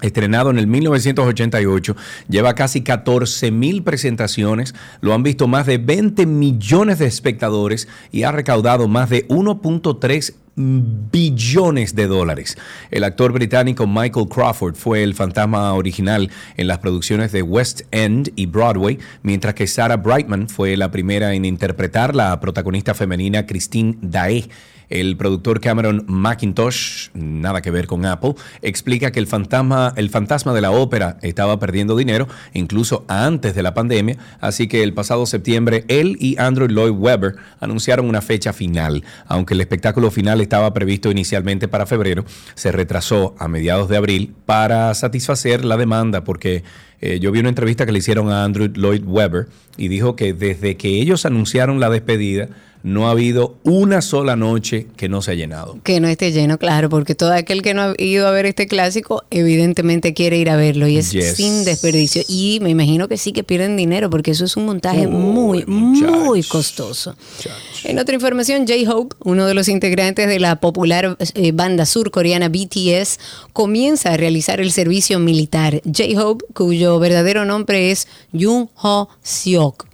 Estrenado 0.03 0.51
en 0.51 0.59
el 0.59 0.67
1988, 0.67 1.97
lleva 2.29 2.55
casi 2.55 2.83
14 2.83 3.51
mil 3.51 3.83
presentaciones, 3.83 4.75
lo 5.01 5.15
han 5.15 5.23
visto 5.23 5.49
más 5.49 5.65
de 5.65 5.79
20 5.79 6.27
millones 6.27 6.99
de 6.99 7.07
espectadores 7.07 7.89
y 8.13 8.25
ha 8.25 8.33
recaudado 8.33 8.89
más 8.89 9.09
de 9.09 9.27
1.3 9.29 10.35
billones 10.57 11.95
de 11.95 12.07
dólares. 12.07 12.57
El 12.91 13.05
actor 13.05 13.33
británico 13.33 13.87
Michael 13.87 14.29
Crawford 14.29 14.75
fue 14.75 15.03
el 15.03 15.15
fantasma 15.15 15.73
original 15.75 16.31
en 16.57 16.67
las 16.67 16.79
producciones 16.79 17.31
de 17.33 17.43
West 17.43 17.83
End 17.91 18.33
y 18.37 18.47
Broadway, 18.47 18.99
mientras 19.23 19.55
que 19.55 19.67
Sarah 19.67 19.97
Brightman 19.97 20.49
fue 20.49 20.77
la 20.77 20.91
primera 20.91 21.35
en 21.35 21.45
interpretar 21.45 22.15
la 22.15 22.39
protagonista 22.41 22.95
femenina 22.95 23.47
Christine 23.47 23.99
Dae. 24.01 24.49
El 24.89 25.17
productor 25.17 25.61
Cameron 25.61 26.05
McIntosh, 26.07 27.11
nada 27.15 27.63
que 27.63 27.71
ver 27.71 27.87
con 27.87 28.07
Apple, 28.07 28.35
explica 28.63 29.11
que 29.11 29.19
el 29.19 29.27
fantasma, 29.27 29.93
el 29.97 30.11
fantasma 30.11 30.55
de 30.55 30.61
la 30.61 30.71
ópera 30.71 31.19
estaba 31.23 31.59
perdiendo 31.59 31.97
dinero 31.97 32.29
incluso 32.55 33.05
antes 33.09 33.55
de 33.55 33.63
la 33.63 33.75
pandemia, 33.75 34.17
así 34.41 34.69
que 34.69 34.83
el 34.83 34.95
pasado 34.95 35.27
septiembre 35.27 35.85
él 35.89 36.17
y 36.21 36.37
Andrew 36.39 36.69
Lloyd 36.69 36.93
Webber 36.93 37.37
anunciaron 37.61 38.09
una 38.09 38.23
fecha 38.23 38.53
final. 38.53 39.05
Aunque 39.27 39.55
el 39.55 39.61
espectáculo 39.61 40.11
final 40.11 40.41
estaba 40.41 40.73
previsto 40.73 41.11
inicialmente 41.11 41.69
para 41.69 41.87
febrero, 41.87 42.25
se 42.55 42.73
retrasó 42.73 43.35
a 43.39 43.49
mediados 43.49 43.89
de 43.89 43.97
abril 43.97 44.35
para 44.47 44.95
satisfacer 44.95 45.65
la 45.65 45.77
demanda 45.77 46.25
porque 46.25 46.63
eh, 47.01 47.19
yo 47.21 47.31
vi 47.33 47.41
una 47.41 47.51
entrevista 47.51 47.85
que 47.85 47.93
le 47.93 47.99
hicieron 47.99 48.31
a 48.31 48.45
Andrew 48.45 48.69
Lloyd 48.73 49.05
Webber 49.05 49.49
y 49.77 49.89
dijo 49.89 50.17
que 50.17 50.33
desde 50.33 50.77
que 50.77 51.01
ellos 51.01 51.27
anunciaron 51.27 51.81
la 51.81 51.91
despedida, 51.91 52.49
no 52.87 53.09
ha 53.09 53.11
habido 53.11 53.57
una 53.65 54.01
sola 54.01 54.37
noche 54.37 54.87
que 54.97 55.09
no 55.09 55.21
se 55.21 55.33
ha 55.33 55.35
llenado. 55.35 55.81
Que 55.83 55.99
no 55.99 56.07
esté 56.07 56.31
lleno, 56.31 56.57
claro, 56.57 56.89
porque 56.89 57.17
todo 57.17 57.33
aquel 57.33 57.61
que 57.61 57.75
no 57.75 57.83
ha 57.83 57.95
ido 57.99 58.29
a 58.29 58.31
ver 58.31 58.47
este 58.47 58.69
clásico, 58.69 59.25
evidentemente 59.31 60.15
quiere 60.15 60.39
ir 60.39 60.49
a 60.51 60.57
verlo 60.57 60.87
y 60.87 60.97
es 60.99 61.11
Yes. 61.11 61.35
sin 61.35 61.65
desperdicio. 61.65 62.23
Y 62.29 62.61
me 62.63 62.71
imagino 62.71 63.09
que 63.09 63.17
sí 63.17 63.33
que 63.33 63.43
pierden 63.43 63.77
dinero 63.77 64.09
porque 64.09 64.31
eso 64.31 64.45
es 64.45 64.57
un 64.57 64.67
montaje 64.67 65.09
muy, 65.09 65.65
muy 65.67 66.45
costoso. 66.45 67.17
En 67.83 67.99
otra 67.99 68.15
información, 68.15 68.67
J-Hope, 68.69 69.17
uno 69.25 69.47
de 69.47 69.55
los 69.55 69.67
integrantes 69.69 70.29
de 70.29 70.39
la 70.39 70.61
popular 70.61 71.17
eh, 71.35 71.51
banda 71.51 71.87
surcoreana 71.87 72.49
BTS, 72.49 73.19
comienza 73.53 74.13
a 74.13 74.17
realizar 74.17 74.61
el 74.61 74.71
servicio 74.71 75.19
militar. 75.19 75.83
J-Hope, 75.85 76.45
cuyo 76.55 77.01
verdadero 77.01 77.45
nombre 77.45 77.91
es 77.91 78.07
Jung 78.33 78.69
Ho 78.77 79.09
Seok 79.25 79.87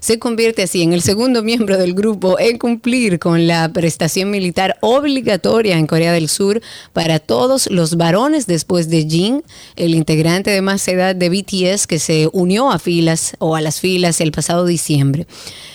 se 0.00 0.18
convierte 0.18 0.62
así 0.62 0.82
en 0.82 0.92
el 0.92 1.02
segundo 1.02 1.42
miembro 1.42 1.76
del 1.76 1.94
grupo 1.94 2.38
en 2.38 2.58
cumplir 2.58 3.18
con 3.18 3.46
la 3.46 3.72
prestación 3.72 4.30
militar 4.30 4.76
obligatoria 4.80 5.78
en 5.78 5.86
Corea 5.86 6.12
del 6.12 6.28
Sur 6.28 6.60
para 6.92 7.18
todos 7.18 7.70
los 7.70 7.96
varones 7.96 8.46
después 8.46 8.88
de 8.88 9.06
Jin, 9.08 9.42
el 9.76 9.94
integrante 9.94 10.50
de 10.50 10.62
más 10.62 10.86
edad 10.88 11.14
de 11.14 11.28
BTS 11.28 11.86
que 11.86 11.98
se 11.98 12.28
unió 12.32 12.70
a 12.70 12.78
filas 12.78 13.34
o 13.38 13.56
a 13.56 13.60
las 13.60 13.80
filas 13.80 14.20
el 14.20 14.32
pasado 14.32 14.66
diciembre. 14.66 15.26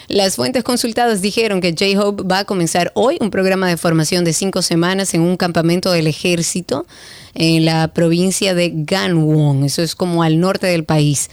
Las 0.07 0.35
fuentes 0.35 0.63
consultadas 0.63 1.21
dijeron 1.21 1.61
que 1.61 1.71
J-Hope 1.71 2.23
va 2.23 2.39
a 2.39 2.45
comenzar 2.45 2.91
hoy 2.93 3.17
un 3.21 3.31
programa 3.31 3.67
de 3.67 3.77
formación 3.77 4.23
de 4.23 4.33
cinco 4.33 4.61
semanas 4.61 5.13
en 5.13 5.21
un 5.21 5.37
campamento 5.37 5.91
del 5.91 6.07
ejército 6.07 6.85
en 7.33 7.65
la 7.65 7.87
provincia 7.87 8.53
de 8.53 8.71
Gangwon, 8.73 9.63
eso 9.63 9.81
es 9.81 9.95
como 9.95 10.23
al 10.23 10.39
norte 10.39 10.67
del 10.67 10.83
país. 10.83 11.29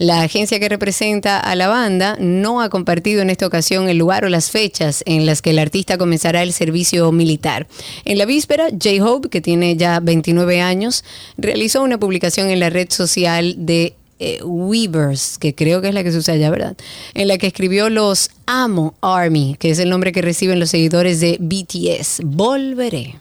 La 0.00 0.22
agencia 0.22 0.58
que 0.58 0.70
representa 0.70 1.38
a 1.38 1.54
la 1.54 1.68
banda 1.68 2.16
no 2.18 2.62
ha 2.62 2.70
compartido 2.70 3.20
en 3.20 3.28
esta 3.28 3.46
ocasión 3.46 3.86
el 3.90 3.98
lugar 3.98 4.24
o 4.24 4.30
las 4.30 4.50
fechas 4.50 5.02
en 5.04 5.26
las 5.26 5.42
que 5.42 5.50
el 5.50 5.58
artista 5.58 5.98
comenzará 5.98 6.42
el 6.42 6.54
servicio 6.54 7.12
militar. 7.12 7.66
En 8.06 8.16
la 8.16 8.24
víspera, 8.24 8.70
J-Hope, 8.70 9.28
que 9.28 9.42
tiene 9.42 9.76
ya 9.76 10.00
29 10.00 10.62
años, 10.62 11.04
realizó 11.36 11.82
una 11.82 11.98
publicación 11.98 12.48
en 12.48 12.60
la 12.60 12.70
red 12.70 12.88
social 12.90 13.54
de 13.58 13.92
eh, 14.20 14.42
Weavers, 14.42 15.36
que 15.36 15.54
creo 15.54 15.82
que 15.82 15.88
es 15.88 15.94
la 15.94 16.02
que 16.02 16.12
se 16.12 16.16
usa 16.16 16.32
allá, 16.32 16.48
¿verdad? 16.48 16.78
En 17.12 17.28
la 17.28 17.36
que 17.36 17.48
escribió 17.48 17.90
los 17.90 18.30
Amo 18.46 18.94
Army, 19.02 19.54
que 19.58 19.68
es 19.68 19.78
el 19.80 19.90
nombre 19.90 20.12
que 20.12 20.22
reciben 20.22 20.58
los 20.58 20.70
seguidores 20.70 21.20
de 21.20 21.36
BTS. 21.38 22.22
Volveré. 22.24 23.16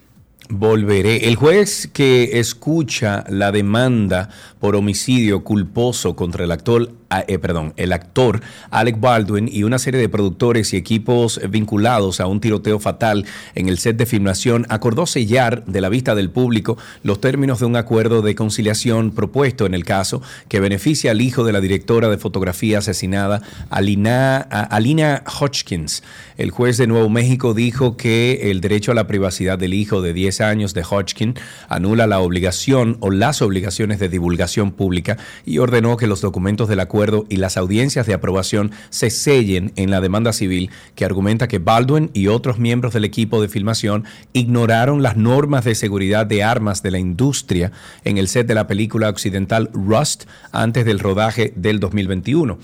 Volveré. 0.52 1.28
El 1.28 1.36
juez 1.36 1.88
que 1.94 2.40
escucha 2.40 3.24
la 3.30 3.52
demanda 3.52 4.30
por 4.60 4.76
homicidio 4.76 5.44
culposo 5.44 6.16
contra 6.16 6.44
el 6.44 6.52
actor, 6.52 6.92
eh, 7.28 7.40
perdón, 7.40 7.74
el 7.76 7.92
actor 7.92 8.42
Alec 8.70 9.00
Baldwin 9.00 9.50
y 9.52 9.64
una 9.64 9.80
serie 9.80 10.00
de 10.00 10.10
productores 10.10 10.74
y 10.74 10.78
equipos 10.78 11.42
vinculados 11.50 12.20
a 12.20 12.28
un 12.28 12.40
tiroteo 12.40 12.80
fatal 12.80 13.26
en 13.56 13.68
el 13.68 13.80
set 13.80 13.98
de 13.98 14.06
filmación 14.06 14.68
acordó 14.70 15.08
sellar 15.08 15.66
de 15.66 15.82
la 15.82 15.90
vista 15.90 16.14
del 16.14 16.30
público 16.30 16.78
los 17.02 17.20
términos 17.20 17.60
de 17.60 17.66
un 17.66 17.76
acuerdo 17.78 18.22
de 18.22 18.36
conciliación 18.36 19.10
propuesto 19.10 19.66
en 19.66 19.74
el 19.74 19.86
caso 19.86 20.22
que 20.50 20.60
beneficia 20.60 21.10
al 21.10 21.22
hijo 21.22 21.44
de 21.44 21.52
la 21.52 21.62
directora 21.62 22.10
de 22.10 22.20
fotografía 22.20 22.78
asesinada, 22.78 23.42
Alina, 23.72 24.38
Alina 24.38 25.24
Hodgkins. 25.40 26.04
El 26.38 26.52
juez 26.52 26.78
de 26.78 26.86
Nuevo 26.86 27.10
México 27.10 27.56
dijo 27.56 27.98
que 27.98 28.52
el 28.52 28.62
derecho 28.62 28.92
a 28.92 28.96
la 28.96 29.08
privacidad 29.08 29.58
del 29.58 29.74
hijo 29.74 30.04
de 30.04 30.14
10 30.14 30.42
años 30.42 30.74
de 30.76 30.84
Hodgkin 30.84 31.34
anula 31.70 32.06
la 32.06 32.20
obligación 32.20 32.98
o 33.00 33.10
las 33.10 33.42
obligaciones 33.42 33.98
de 33.98 34.10
divulgación 34.10 34.72
pública 34.72 35.18
y 35.44 35.58
ordenó 35.58 35.98
que 35.98 36.06
los 36.06 36.22
documentos 36.22 36.70
del 36.70 36.80
acuerdo 36.80 36.99
acuerdo 37.00 37.26
y 37.30 37.38
las 37.38 37.56
audiencias 37.56 38.06
de 38.08 38.14
aprobación 38.14 38.72
se 38.90 39.10
sellen 39.10 39.72
en 39.78 39.90
la 39.90 40.02
demanda 40.02 40.34
civil 40.34 40.70
que 40.96 41.06
argumenta 41.06 41.48
que 41.48 41.58
Baldwin 41.58 42.12
y 42.14 42.28
otros 42.28 42.60
miembros 42.60 42.94
del 42.94 43.06
equipo 43.06 43.42
de 43.42 43.48
filmación 43.48 44.04
ignoraron 44.34 45.02
las 45.02 45.16
normas 45.16 45.64
de 45.64 45.76
seguridad 45.76 46.26
de 46.26 46.44
armas 46.44 46.84
de 46.84 46.92
la 46.92 47.00
industria 47.00 47.72
en 48.04 48.18
el 48.18 48.28
set 48.28 48.48
de 48.48 48.56
la 48.56 48.68
película 48.68 49.08
occidental 49.08 49.70
Rust 49.72 50.26
antes 50.52 50.84
del 50.84 51.00
rodaje 51.00 51.54
del 51.56 51.80
2021 51.80 52.60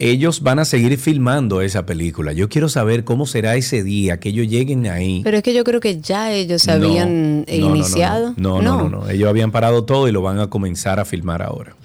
ellos 0.00 0.42
van 0.42 0.58
a 0.58 0.64
seguir 0.64 0.98
filmando 0.98 1.60
esa 1.60 1.86
película. 1.86 2.32
Yo 2.32 2.48
quiero 2.48 2.68
saber 2.68 3.04
cómo 3.04 3.26
será 3.26 3.54
ese 3.54 3.84
día, 3.84 4.18
que 4.18 4.30
ellos 4.30 4.48
lleguen 4.48 4.88
ahí. 4.88 5.20
Pero 5.22 5.36
es 5.36 5.42
que 5.44 5.54
yo 5.54 5.62
creo 5.62 5.78
que 5.78 6.00
ya 6.00 6.32
ellos 6.32 6.66
habían 6.66 7.42
no, 7.42 7.46
no, 7.46 7.68
no, 7.68 7.76
iniciado. 7.76 8.34
No 8.36 8.60
no, 8.60 8.88
no, 8.88 8.88
no, 8.88 9.08
Ellos 9.08 9.28
habían 9.28 9.52
parado 9.52 9.84
todo 9.84 10.08
y 10.08 10.12
lo 10.12 10.20
van 10.20 10.40
a 10.40 10.48
comenzar 10.48 10.98
a 10.98 11.04
filmar 11.04 11.42
ahora. 11.42 11.76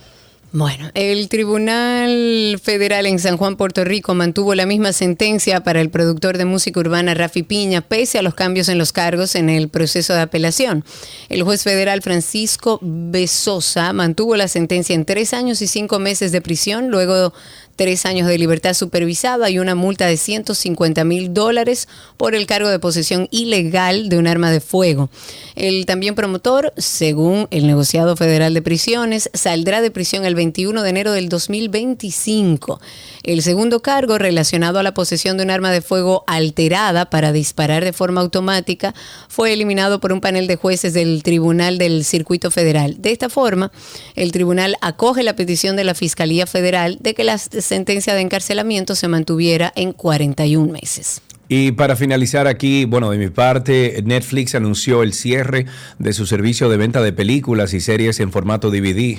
Bueno, 0.52 0.90
el 0.96 1.30
Tribunal 1.30 2.60
Federal 2.60 3.06
en 3.06 3.20
San 3.20 3.38
Juan, 3.38 3.56
Puerto 3.56 3.84
Rico, 3.84 4.16
mantuvo 4.16 4.56
la 4.56 4.66
misma 4.66 4.94
sentencia 4.94 5.64
para 5.64 5.80
el 5.80 5.92
productor 5.92 6.40
de 6.40 6.46
música 6.46 6.80
urbana 6.80 7.14
Rafi 7.14 7.44
Piña, 7.44 7.82
pese 7.82 8.18
a 8.18 8.24
los 8.24 8.34
cambios 8.34 8.68
en 8.68 8.80
los 8.80 8.92
cargos 8.92 9.36
en 9.36 9.52
el 9.52 9.70
proceso 9.70 10.14
de 10.16 10.22
apelación. 10.22 10.84
El 11.30 11.44
juez 11.44 11.62
federal 11.62 12.02
Francisco 12.02 12.80
Besosa 12.82 13.94
mantuvo 13.94 14.36
la 14.36 14.48
sentencia 14.48 14.96
en 14.96 15.06
tres 15.06 15.36
años 15.36 15.62
y 15.62 15.68
cinco 15.68 16.00
meses 16.00 16.32
de 16.32 16.42
prisión, 16.42 16.88
luego 16.90 17.32
tres 17.80 18.06
años 18.06 18.28
de 18.28 18.38
libertad 18.38 18.74
supervisada 18.74 19.50
y 19.50 19.58
una 19.58 19.74
multa 19.74 20.06
de 20.06 20.18
150 20.18 21.06
mil 21.06 21.34
dólares 21.34 21.88
por 22.18 22.36
el 22.36 22.46
cargo 22.46 22.68
de 22.68 22.78
posesión 22.78 23.30
ilegal 23.32 24.10
de 24.10 24.18
un 24.18 24.28
arma 24.28 24.52
de 24.52 24.60
fuego. 24.60 25.10
El 25.56 25.86
también 25.86 26.14
promotor, 26.14 26.74
según 26.76 27.48
el 27.52 27.68
negociado 27.68 28.18
federal 28.18 28.54
de 28.54 28.62
prisiones, 28.62 29.30
saldrá 29.34 29.80
de 29.80 29.92
prisión 29.92 30.26
el 30.26 30.36
21 30.36 30.84
de 30.84 30.90
enero 30.90 31.14
del 31.14 31.30
2025. 31.30 32.82
El 33.24 33.42
segundo 33.44 33.82
cargo, 33.82 34.18
relacionado 34.18 34.80
a 34.80 34.84
la 34.84 34.94
posesión 34.94 35.38
de 35.38 35.44
un 35.44 35.52
arma 35.52 35.72
de 35.72 35.82
fuego 35.82 36.26
alterada 36.28 37.10
para 37.10 37.32
disparar 37.32 37.86
de 37.86 37.94
forma 37.94 38.20
automática, 38.20 38.94
fue 39.30 39.54
eliminado 39.54 40.02
por 40.02 40.12
un 40.12 40.20
panel 40.20 40.48
de 40.48 40.58
jueces 40.58 40.94
del 40.94 41.24
Tribunal 41.24 41.78
del 41.78 42.04
Circuito 42.04 42.52
Federal. 42.52 43.02
De 43.02 43.12
esta 43.12 43.30
forma, 43.30 43.72
el 44.16 44.34
tribunal 44.34 44.76
acoge 44.82 45.24
la 45.24 45.38
petición 45.38 45.78
de 45.78 45.86
la 45.86 45.94
Fiscalía 45.94 46.46
Federal 46.46 46.98
de 47.00 47.14
que 47.14 47.24
la 47.24 47.38
sentencia 47.70 48.16
de 48.16 48.22
encarcelamiento 48.22 48.96
se 48.96 49.08
mantuviera 49.08 49.72
en 49.76 49.94
41 49.94 50.72
meses. 50.72 51.22
Y 51.52 51.72
para 51.72 51.96
finalizar 51.96 52.46
aquí, 52.46 52.86
bueno, 52.86 53.10
de 53.10 53.18
mi 53.18 53.30
parte, 53.30 54.04
Netflix 54.06 54.54
anunció 54.54 55.02
el 55.02 55.14
cierre 55.14 55.66
de 55.98 56.14
su 56.14 56.28
servicio 56.28 56.70
de 56.70 56.78
venta 56.78 57.02
de 57.02 57.12
películas 57.12 57.74
y 57.74 57.80
series 57.80 58.20
en 58.20 58.32
formato 58.32 58.70
DVD. 58.70 59.18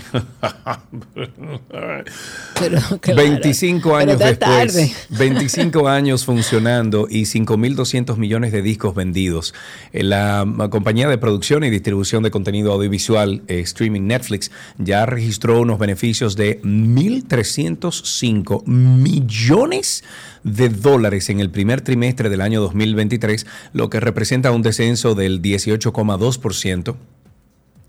Pero, 2.61 2.79
claro, 3.01 3.23
25 3.23 3.83
pero 3.83 3.97
años 3.97 4.19
después, 4.19 4.39
tarde. 4.39 4.93
25 5.11 5.89
años 5.89 6.25
funcionando 6.25 7.09
y 7.11 7.23
5.200 7.23 8.17
millones 8.17 8.53
de 8.53 8.63
discos 8.63 8.95
vendidos. 8.95 9.53
Eh, 9.93 10.05
La 10.05 10.47
compañía 10.71 11.09
de 11.09 11.19
producción 11.19 11.65
y 11.65 11.71
distribución 11.71 12.23
de 12.23 12.31
contenido 12.31 12.73
audiovisual 12.73 13.43
eh, 13.49 13.59
streaming 13.61 14.03
Netflix 14.03 14.53
ya 14.79 15.05
registró 15.05 15.61
unos 15.61 15.81
beneficios 15.81 16.37
de 16.37 16.63
1.305 16.63 18.65
millones 18.67 20.05
de 20.45 20.69
dólares 20.69 21.29
en 21.31 21.41
el 21.41 21.51
primer 21.51 21.81
trimestre 21.81 22.29
del 22.29 22.41
año 22.41 22.61
2023, 22.61 23.47
lo 23.73 23.91
que 23.91 24.01
representa 24.01 24.51
un 24.51 24.63
descenso 24.63 25.15
del 25.15 25.43
18,2% 25.43 26.97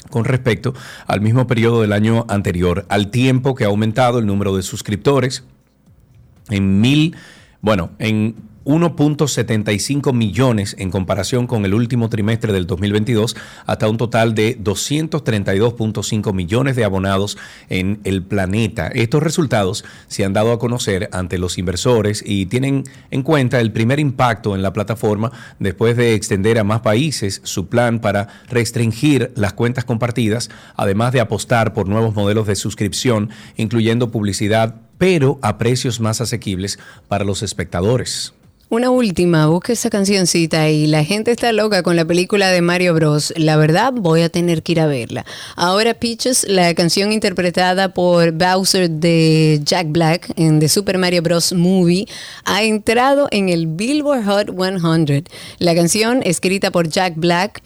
con 0.10 0.26
respecto 0.26 0.74
al 1.08 1.22
mismo 1.22 1.47
periodo 1.47 1.82
del 1.82 1.93
año 1.93 2.26
anterior, 2.28 2.86
al 2.89 3.12
tiempo 3.12 3.56
que 3.56 3.64
ha 3.64 3.68
aumentado 3.68 4.20
el 4.20 4.26
número 4.26 4.56
de 4.56 4.64
suscriptores 4.64 5.43
en 6.49 6.82
mil, 6.82 7.16
bueno, 7.62 7.91
en 7.99 8.36
1.75 8.66 10.14
millones 10.14 10.76
en 10.78 10.91
comparación 10.91 11.47
con 11.47 11.66
el 11.66 11.74
último 11.74 12.09
trimestre 12.09 12.53
del 12.53 12.68
2022, 12.68 13.36
hasta 13.66 13.89
un 13.89 13.97
total 13.97 14.36
de 14.36 14.57
232.5 14.59 16.34
millones 16.34 16.76
de 16.76 16.84
abonados 16.84 17.38
en 17.70 17.99
el 18.03 18.24
planeta. 18.24 18.88
Estos 18.88 19.24
resultados 19.24 19.84
se 20.07 20.26
han 20.26 20.34
dado 20.34 20.51
a 20.51 20.59
conocer 20.59 21.09
ante 21.12 21.38
los 21.38 21.57
inversores 21.57 22.24
y 22.26 22.45
tienen 22.45 22.84
en 23.09 23.24
cuenta 23.24 23.59
el 23.59 23.72
primer 23.72 23.99
impacto 23.99 24.55
en 24.55 24.62
la 24.62 24.74
plataforma 24.74 25.32
después 25.59 25.97
de 25.97 26.14
extender 26.14 26.59
a 26.59 26.64
más 26.64 26.82
países 26.82 27.41
su 27.43 27.68
plan 27.68 27.99
para 27.99 28.28
restringir 28.49 29.32
las 29.36 29.53
cuentas 29.53 29.86
compartidas, 29.86 30.49
además 30.76 31.14
de 31.14 31.20
apostar 31.20 31.74
por 31.74 31.88
nuevos 31.88 32.16
modelos 32.16 32.47
de 32.47 32.55
suscripción, 32.55 33.30
incluyendo 33.57 34.12
publicidad, 34.12 34.76
pero 34.97 35.39
a 35.41 35.57
precios 35.57 35.99
más 35.99 36.22
asequibles 36.22 36.78
para 37.07 37.26
los 37.26 37.41
espectadores. 37.41 38.34
Una 38.72 38.90
última, 38.90 39.48
busca 39.48 39.74
esa 39.74 39.90
cancioncita 39.90 40.70
y 40.70 40.88
la 40.88 41.04
gente 41.04 41.32
está 41.32 41.52
loca 41.52 41.84
con 41.84 41.98
la 41.98 42.06
película 42.06 42.48
de 42.52 42.62
Mario 42.62 42.94
Bros. 42.94 43.34
La 43.36 43.58
verdad, 43.58 43.92
voy 43.94 44.22
a 44.22 44.30
tener 44.30 44.64
que 44.64 44.72
ir 44.72 44.80
a 44.80 44.88
verla. 44.88 45.26
Ahora 45.58 45.94
Peaches, 45.94 46.46
la 46.48 46.74
canción 46.74 47.12
interpretada 47.12 47.94
por 47.94 48.32
Bowser 48.32 48.90
de 48.90 49.60
Jack 49.62 49.88
Black 49.90 50.32
en 50.38 50.62
The 50.62 50.70
Super 50.70 50.98
Mario 50.98 51.22
Bros. 51.22 51.52
Movie, 51.52 52.08
ha 52.46 52.64
entrado 52.64 53.28
en 53.32 53.50
el 53.50 53.68
Billboard 53.68 54.24
Hot 54.24 54.52
100. 54.58 55.26
La 55.60 55.76
canción, 55.76 56.22
escrita 56.24 56.72
por 56.72 56.88
Jack 56.88 57.16
Black, 57.18 57.62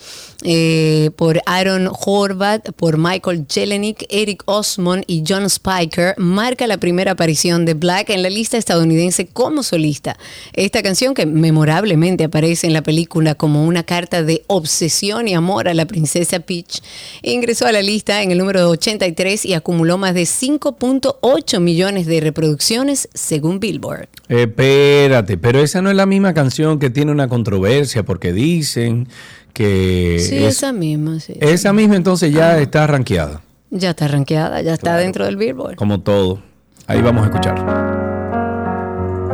eh, 0.47 1.09
por 1.15 1.41
Aaron 1.47 1.89
Horvath, 2.05 2.71
por 2.73 2.99
Michael 2.99 3.47
Jelenic, 3.49 4.05
Eric 4.09 4.43
Osmond 4.45 5.03
y 5.07 5.23
John 5.27 5.49
Spiker, 5.49 6.13
marca 6.17 6.67
la 6.67 6.77
primera 6.77 7.13
aparición 7.13 7.65
de 7.65 7.73
Black 7.73 8.11
en 8.11 8.21
la 8.21 8.29
lista 8.29 8.57
estadounidense 8.57 9.25
como 9.25 9.63
solista. 9.63 10.17
Esta 10.53 10.83
canción 10.83 11.15
que 11.15 11.25
memorablemente 11.25 12.25
aparece 12.25 12.67
en 12.67 12.73
la 12.73 12.83
película 12.83 13.33
como 13.33 13.65
una 13.65 13.81
carta 13.81 14.21
de 14.21 14.43
obsesión 14.45 15.27
y 15.27 15.33
amor 15.33 15.67
a 15.67 15.73
la 15.73 15.87
princesa 15.87 16.39
Peach, 16.39 16.81
ingresó 17.23 17.65
a 17.65 17.71
la 17.71 17.81
lista 17.81 18.21
en 18.21 18.31
el 18.31 18.37
número 18.37 18.69
83 18.69 19.45
y 19.45 19.53
acumuló 19.55 19.97
más 19.97 20.13
de 20.13 20.23
5.8 20.23 21.59
millones 21.59 22.05
de 22.05 22.19
reproducciones 22.19 23.09
según 23.15 23.59
Billboard. 23.59 24.09
Espérate, 24.27 25.37
pero 25.37 25.59
esa 25.59 25.81
no 25.81 25.89
es 25.89 25.95
la 25.95 26.05
misma 26.05 26.35
canción 26.35 26.77
que 26.77 26.91
tiene 26.91 27.11
una 27.11 27.27
controversia 27.27 28.03
porque 28.03 28.31
dicen 28.31 29.07
que 29.55 30.17
Sí, 30.19 30.35
es- 30.43 30.57
esa 30.57 30.71
misma, 30.73 31.19
sí. 31.19 31.33
esa 31.39 31.71
misma 31.73 31.95
entonces 31.95 32.31
ya 32.31 32.59
está 32.59 32.85
rankeada, 32.85 33.41
Ya 33.71 33.89
está 33.91 34.07
rankeada, 34.07 34.61
ya 34.61 34.73
está 34.73 34.97
dentro 34.97 35.25
del 35.25 35.37
Billboard. 35.37 35.75
como 35.77 35.99
todo. 36.01 36.39
Ahí 36.87 37.01
vamos 37.01 37.23
a 37.23 37.29
escuchar. 37.29 37.55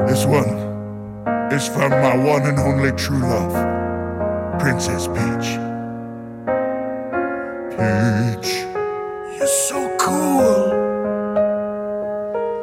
This 0.08 0.26
one 0.26 0.56
is 1.56 1.68
from 1.70 1.90
my 1.92 2.16
one 2.32 2.46
and 2.48 2.58
only 2.60 2.92
true 2.94 3.20
love, 3.20 3.54
Princess 4.60 5.08
Peach. 5.10 5.60
Peach, 7.78 8.66
you're 9.38 9.48
so 9.70 9.90
cool. 9.98 10.72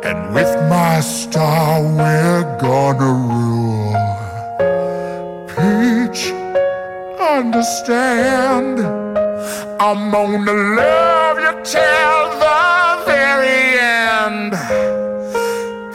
And 0.04 0.32
with 0.34 0.52
my 0.70 1.00
star, 1.02 1.82
we're 1.82 2.44
gonna 2.58 3.12
rule. 3.12 3.96
Understand. 7.36 8.80
I'm 9.80 10.10
gonna 10.10 10.52
love 10.52 11.38
you 11.38 11.52
till 11.64 12.24
the 12.42 13.02
very 13.06 13.78
end. 13.78 14.52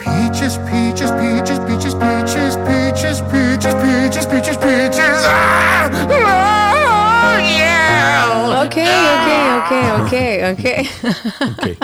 Peaches, 0.00 0.58
peaches, 0.70 1.10
peaches, 1.20 1.58
peaches, 1.66 1.94
peaches, 1.94 2.56
peaches, 2.66 3.20
peaches, 3.32 3.74
peaches, 3.74 4.26
peaches, 4.26 4.56
peaches. 4.56 5.20
Ah, 5.26 5.90
oh, 7.26 7.38
yeah. 7.38 8.64
Ok, 8.64 8.76
ok, 9.14 9.28
ok, 9.58 9.72
ok, 10.00 10.14
ok. 10.50 10.54
Ok. 10.54 10.64
Hay 11.40 11.54
que 11.62 11.78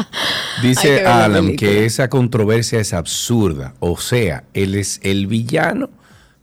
Dice 0.62 1.06
Alan 1.06 1.56
que 1.56 1.84
esa 1.84 2.08
controversia 2.08 2.80
es 2.80 2.92
absurda. 2.92 3.74
O 3.80 3.96
sea, 3.98 4.44
él 4.54 4.74
es 4.74 5.00
el 5.02 5.26
villano. 5.26 5.90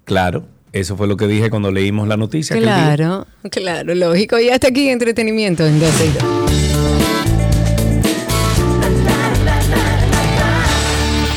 Claro, 0.05 0.45
eso 0.79 0.97
fue 0.97 1.07
lo 1.07 1.17
que 1.17 1.27
dije 1.27 1.49
cuando 1.49 1.71
leímos 1.71 2.07
la 2.07 2.17
noticia. 2.17 2.55
Claro, 2.57 3.27
claro, 3.51 3.95
lógico. 3.95 4.39
Y 4.39 4.49
hasta 4.49 4.67
aquí 4.67 4.89
entretenimiento 4.89 5.65
en 5.65 5.79
12 5.79 6.05
y 6.05 6.09
2. 6.09 6.23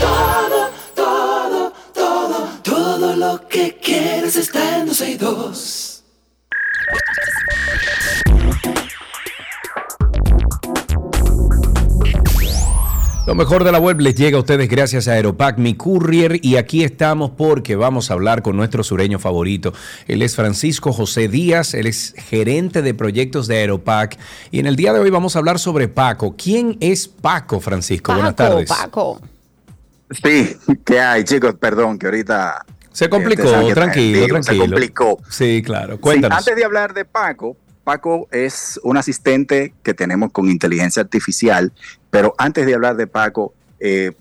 Todo, 0.00 0.70
todo, 0.94 1.72
todo, 1.94 2.48
todo 2.62 3.16
lo 3.16 3.48
que 3.48 3.76
quieres 3.82 4.36
está 4.36 4.78
en 4.78 4.86
12 4.86 5.10
y 5.10 5.16
2. 5.16 5.79
Lo 13.30 13.36
mejor 13.36 13.62
de 13.62 13.70
la 13.70 13.78
web 13.78 14.00
les 14.00 14.16
llega 14.16 14.38
a 14.38 14.40
ustedes 14.40 14.68
gracias 14.68 15.06
a 15.06 15.12
Aeropack, 15.12 15.56
mi 15.56 15.74
courier, 15.74 16.44
y 16.44 16.56
aquí 16.56 16.82
estamos 16.82 17.30
porque 17.30 17.76
vamos 17.76 18.10
a 18.10 18.14
hablar 18.14 18.42
con 18.42 18.56
nuestro 18.56 18.82
sureño 18.82 19.20
favorito. 19.20 19.72
Él 20.08 20.22
es 20.22 20.34
Francisco 20.34 20.92
José 20.92 21.28
Díaz, 21.28 21.74
él 21.74 21.86
es 21.86 22.12
gerente 22.16 22.82
de 22.82 22.92
proyectos 22.92 23.46
de 23.46 23.58
Aeropack, 23.58 24.18
y 24.50 24.58
en 24.58 24.66
el 24.66 24.74
día 24.74 24.92
de 24.92 24.98
hoy 24.98 25.10
vamos 25.10 25.36
a 25.36 25.38
hablar 25.38 25.60
sobre 25.60 25.86
Paco. 25.86 26.34
¿Quién 26.36 26.76
es 26.80 27.06
Paco, 27.06 27.60
Francisco? 27.60 28.12
Buenas 28.12 28.34
Paco, 28.34 28.50
tardes. 28.50 28.68
Paco. 28.68 29.20
Sí, 30.10 30.56
¿qué 30.84 30.98
hay, 30.98 31.22
chicos? 31.22 31.54
Perdón, 31.54 32.00
que 32.00 32.06
ahorita... 32.06 32.66
Se 32.90 33.08
complicó, 33.08 33.44
eh, 33.44 33.72
tranquilo, 33.72 34.26
tranquilo. 34.26 34.42
Se 34.42 34.58
complicó. 34.58 35.18
Sí, 35.30 35.62
claro. 35.64 35.94
Sí, 35.94 36.00
Cuéntanos. 36.00 36.36
antes 36.36 36.56
de 36.56 36.64
hablar 36.64 36.94
de 36.94 37.04
Paco, 37.04 37.56
Paco 37.84 38.28
es 38.30 38.78
un 38.82 38.96
asistente 38.96 39.72
que 39.82 39.94
tenemos 39.94 40.32
con 40.32 40.48
inteligencia 40.50 41.02
artificial, 41.02 41.72
pero 42.10 42.34
antes 42.38 42.66
de 42.66 42.74
hablar 42.74 42.96
de 42.96 43.06
Paco, 43.06 43.54
eh, 43.78 44.12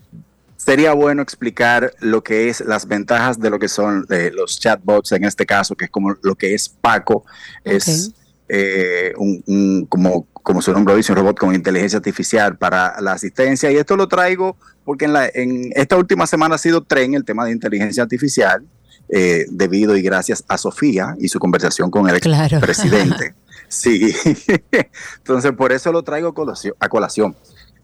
sería 0.56 0.92
bueno 0.92 1.22
explicar 1.22 1.94
lo 2.00 2.22
que 2.22 2.48
es 2.48 2.60
las 2.60 2.86
ventajas 2.86 3.38
de 3.40 3.50
lo 3.50 3.58
que 3.58 3.68
son 3.68 4.06
eh, 4.10 4.30
los 4.34 4.58
chatbots 4.60 5.12
en 5.12 5.24
este 5.24 5.46
caso, 5.46 5.74
que 5.76 5.86
es 5.86 5.90
como 5.90 6.16
lo 6.22 6.34
que 6.34 6.54
es 6.54 6.68
Paco, 6.68 7.24
es 7.64 8.12
eh, 8.48 9.12
un, 9.16 9.42
un- 9.46 9.86
como, 9.86 10.26
como 10.32 10.60
su 10.60 10.72
nombre 10.72 10.96
dice, 10.96 11.12
un 11.12 11.18
robot 11.18 11.38
con 11.38 11.54
inteligencia 11.54 11.98
artificial 11.98 12.56
para 12.58 13.00
la 13.00 13.12
asistencia. 13.12 13.70
Y 13.70 13.76
esto 13.76 13.96
lo 13.96 14.08
traigo 14.08 14.56
porque 14.84 15.04
en, 15.04 15.12
la, 15.12 15.28
en 15.32 15.70
esta 15.76 15.96
última 15.96 16.26
semana 16.26 16.56
ha 16.56 16.58
sido 16.58 16.82
tren 16.82 17.14
el 17.14 17.24
tema 17.24 17.44
de 17.44 17.52
inteligencia 17.52 18.02
artificial, 18.02 18.64
eh, 19.12 19.46
debido 19.50 19.96
y 19.96 20.02
gracias 20.02 20.44
a 20.48 20.56
Sofía 20.58 21.16
y 21.18 21.28
su 21.28 21.38
conversación 21.38 21.90
con 21.90 22.08
el 22.08 22.20
Claro. 22.20 22.60
presidente. 22.60 23.34
Sí, 23.72 24.12
entonces 25.18 25.52
por 25.52 25.70
eso 25.70 25.92
lo 25.92 26.02
traigo 26.02 26.34
a 26.80 26.88
colación. 26.88 27.36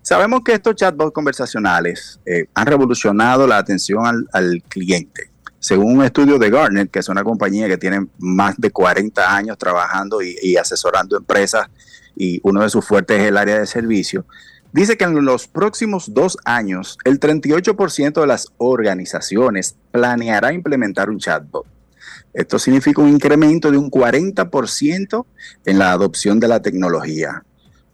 Sabemos 0.03 0.41
que 0.45 0.53
estos 0.55 0.74
chatbots 0.74 1.12
conversacionales 1.12 2.18
eh, 2.27 2.47
han 2.55 2.66
revolucionado 2.66 3.47
la 3.47 3.59
atención 3.59 4.05
al, 4.05 4.29
al 4.33 4.62
cliente. 4.68 5.31
Según 5.61 5.99
un 5.99 6.05
estudio 6.05 6.39
de 6.39 6.51
Gartner, 6.51 6.89
que 6.89 6.99
es 6.99 7.09
una 7.09 7.22
compañía 7.22 7.68
que 7.68 7.77
tiene 7.79 8.07
más 8.18 8.57
de 8.57 8.70
40 8.72 9.33
años 9.37 9.59
trabajando 9.59 10.22
y, 10.22 10.37
y 10.43 10.57
asesorando 10.57 11.16
empresas, 11.16 11.68
y 12.16 12.41
uno 12.43 12.62
de 12.62 12.70
sus 12.70 12.85
fuertes 12.85 13.20
es 13.20 13.29
el 13.29 13.37
área 13.37 13.59
de 13.61 13.66
servicio, 13.66 14.24
dice 14.77 14.99
que 14.99 15.05
en 15.05 15.24
los 15.24 15.49
próximos 15.49 16.12
dos 16.12 16.37
años, 16.45 16.99
el 17.05 17.18
38% 17.18 18.20
de 18.20 18.27
las 18.27 18.53
organizaciones 18.59 19.74
planeará 19.91 20.53
implementar 20.53 21.09
un 21.09 21.18
chatbot. 21.18 21.64
Esto 22.35 22.59
significa 22.59 23.01
un 23.01 23.09
incremento 23.09 23.70
de 23.70 23.79
un 23.79 23.91
40% 23.91 25.24
en 25.64 25.79
la 25.79 25.93
adopción 25.93 26.39
de 26.39 26.49
la 26.49 26.61
tecnología. 26.61 27.43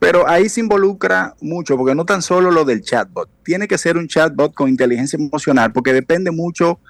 Pero 0.00 0.28
ahí 0.28 0.48
se 0.48 0.58
involucra 0.58 1.36
mucho, 1.40 1.76
porque 1.76 1.94
no 1.94 2.04
tan 2.04 2.20
solo 2.20 2.50
lo 2.50 2.64
del 2.64 2.82
chatbot, 2.82 3.30
tiene 3.44 3.68
que 3.68 3.78
ser 3.78 3.96
un 3.96 4.08
chatbot 4.08 4.52
con 4.52 4.68
inteligencia 4.68 5.16
emocional, 5.16 5.72
porque 5.72 5.92
depende 5.92 6.32
mucho 6.32 6.80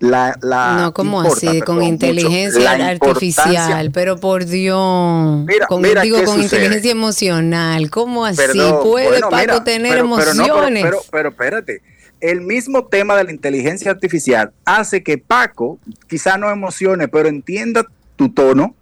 la... 0.00 0.36
la 0.42 0.76
no, 0.82 0.94
¿cómo 0.94 1.22
importa, 1.22 1.50
así? 1.50 1.60
Con 1.62 1.82
inteligencia 1.82 2.72
artificial, 2.88 3.90
pero 3.92 4.18
por 4.18 4.44
Dios. 4.44 5.44
Mira, 5.46 5.66
con, 5.66 5.82
mira 5.82 6.02
digo, 6.02 6.16
con 6.18 6.26
sucede. 6.26 6.42
inteligencia 6.44 6.90
emocional. 6.92 7.90
¿Cómo 7.90 8.24
así? 8.24 8.36
Perdón, 8.36 8.82
¿Puede 8.82 9.08
bueno, 9.08 9.28
Paco 9.30 9.40
mira, 9.42 9.64
tener 9.64 9.92
pero- 9.92 10.16
pero 10.16 10.34
no, 10.34 10.42
pero- 10.44 10.54
emociones? 10.54 10.82
pero, 10.84 10.98
pero 11.10 11.28
espérate, 11.30 11.82
el 12.20 12.40
mismo 12.40 12.86
tema 12.86 13.16
de 13.16 13.24
la 13.24 13.30
inteligencia 13.32 13.90
artificial 13.90 14.52
hace 14.64 15.02
que 15.02 15.18
Paco 15.18 15.78
quizá 16.08 16.36
no 16.38 16.50
emocione, 16.50 17.08
pero 17.08 17.28
entienda 17.28 17.84
tu 18.16 18.28
tono, 18.30 18.74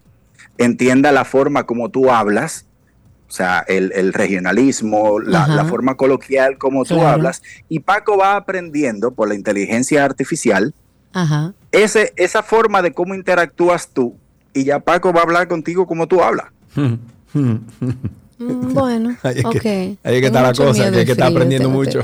entienda 0.59 1.13
la 1.13 1.25
forma 1.25 1.65
como 1.65 1.91
tú 1.91 2.11
hablas, 2.11 2.65
o 3.29 3.33
sea, 3.33 3.65
el, 3.69 3.93
el 3.95 4.13
regionalismo, 4.13 5.19
la, 5.21 5.65
forma 5.65 5.97
coloquial 5.97 6.59
como 6.59 6.85
tú 6.85 6.95
Claro. 6.95 7.09
hablas, 7.11 7.43
y 7.69 7.81
Paco 7.81 8.17
va 8.17 8.37
aprendiendo 8.37 9.11
por 9.13 9.29
la 9.29 9.35
inteligencia 9.35 10.05
artificial 10.05 10.73
Ajá. 11.17 11.53
ese, 11.73 12.13
esa 12.17 12.43
forma 12.43 12.83
de 12.83 12.93
cómo 12.93 13.15
interactúas 13.15 13.89
tú, 13.89 14.17
y 14.55 14.65
ya 14.65 14.79
Paco 14.81 15.13
va 15.13 15.21
a 15.21 15.25
hablar 15.25 15.49
contigo 15.49 15.87
como 15.87 16.07
tú 16.07 16.23
hablas. 16.23 16.47
Mm, 17.33 17.57
Bueno, 18.39 19.17
Ahí 19.23 19.37
es 19.39 19.43
que- 19.45 19.49
ok. 19.49 19.65
ahí 19.65 20.15
es 20.17 20.21
que 20.21 20.27
está 20.27 20.43
la 20.43 20.53
cosa, 20.53 20.91
que 20.91 20.99
hay 20.99 21.05
que 21.07 21.13
estar 21.13 21.27
frío, 21.29 21.37
aprendiendo 21.39 21.69
tengo- 21.69 21.79
mucho. 21.83 22.01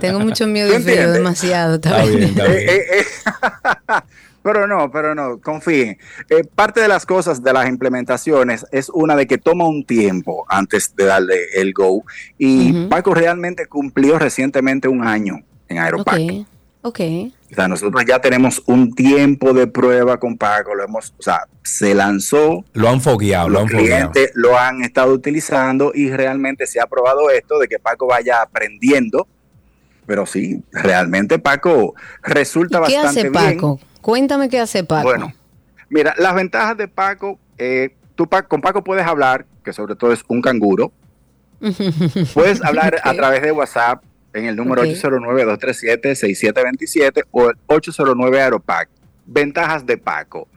Tengo 0.00 0.20
mucho 0.24 0.46
miedo 0.46 0.70
¿Tú 0.70 0.78
y 0.78 0.82
frío, 0.82 0.94
entiendes? 0.94 1.14
demasiado. 1.18 1.74
está 1.74 2.00
Está 2.02 2.10
bien. 2.16 2.22
está 2.30 2.44
bien. 2.46 2.60
Eh, 2.68 2.76
eh, 2.76 3.00
eh, 3.00 4.02
pero 4.42 4.66
no, 4.68 4.90
pero 4.92 5.14
no, 5.14 5.38
confíen. 5.40 5.98
Eh, 6.30 6.44
parte 6.54 6.80
de 6.80 6.86
las 6.88 7.04
cosas 7.04 7.42
de 7.42 7.52
las 7.52 7.68
implementaciones 7.68 8.64
es 8.70 8.88
una 8.90 9.16
de 9.16 9.26
que 9.26 9.38
toma 9.38 9.66
un 9.68 9.84
tiempo 9.84 10.46
antes 10.48 10.94
de 10.94 11.04
darle 11.04 11.34
el 11.56 11.72
go. 11.72 12.04
Y. 12.38 12.86
Paco 12.86 13.12
realmente 13.12 13.66
cumplió 13.66 14.18
recientemente 14.20 14.86
un 14.86 15.04
año 15.06 15.40
en 15.68 15.78
Aeropack. 15.78 16.20
Ok, 16.20 16.46
ok. 16.86 17.00
O 17.52 17.54
sea, 17.54 17.68
nosotros 17.68 18.04
ya 18.06 18.20
tenemos 18.20 18.62
un 18.66 18.92
tiempo 18.94 19.52
de 19.52 19.66
prueba 19.66 20.18
con 20.18 20.36
Paco, 20.36 20.74
lo 20.74 20.84
hemos, 20.84 21.14
o 21.18 21.22
sea, 21.22 21.42
se 21.62 21.94
lanzó, 21.94 22.64
Lo 22.72 22.88
han 22.88 23.00
fogueado, 23.00 23.48
lo 23.48 23.60
los 23.60 23.62
han 23.62 23.68
fogueado. 23.68 24.10
clientes 24.12 24.32
lo 24.34 24.58
han 24.58 24.82
estado 24.82 25.12
utilizando 25.12 25.92
y 25.94 26.10
realmente 26.10 26.66
se 26.66 26.80
ha 26.80 26.86
probado 26.86 27.30
esto 27.30 27.58
de 27.58 27.68
que 27.68 27.78
Paco 27.78 28.06
vaya 28.06 28.42
aprendiendo. 28.42 29.28
Pero 30.06 30.26
sí, 30.26 30.62
realmente 30.72 31.38
Paco 31.38 31.94
resulta 32.22 32.78
¿Qué 32.78 32.96
bastante 32.96 33.20
hace 33.20 33.30
bien. 33.30 33.56
Paco? 33.56 33.80
Cuéntame 34.00 34.48
qué 34.48 34.60
hace 34.60 34.84
Paco. 34.84 35.08
Bueno, 35.08 35.32
mira, 35.88 36.14
las 36.18 36.34
ventajas 36.34 36.76
de 36.76 36.86
Paco, 36.88 37.38
eh, 37.58 37.94
tú 38.14 38.28
con 38.48 38.60
Paco 38.60 38.84
puedes 38.84 39.04
hablar, 39.06 39.46
que 39.64 39.72
sobre 39.72 39.96
todo 39.96 40.12
es 40.12 40.24
un 40.28 40.40
canguro, 40.42 40.92
puedes 42.34 42.62
hablar 42.62 43.00
a 43.02 43.14
través 43.14 43.42
de 43.42 43.50
WhatsApp 43.50 44.02
en 44.36 44.46
el 44.46 44.56
número 44.56 44.82
Ok. 44.82 44.88
809-237-6727 44.88 47.24
o 47.30 47.50
el 47.50 47.56
809 47.66 48.40
Aeropac. 48.40 48.88
Ventajas 49.26 49.84
de 49.86 49.98
Paco. 49.98 50.48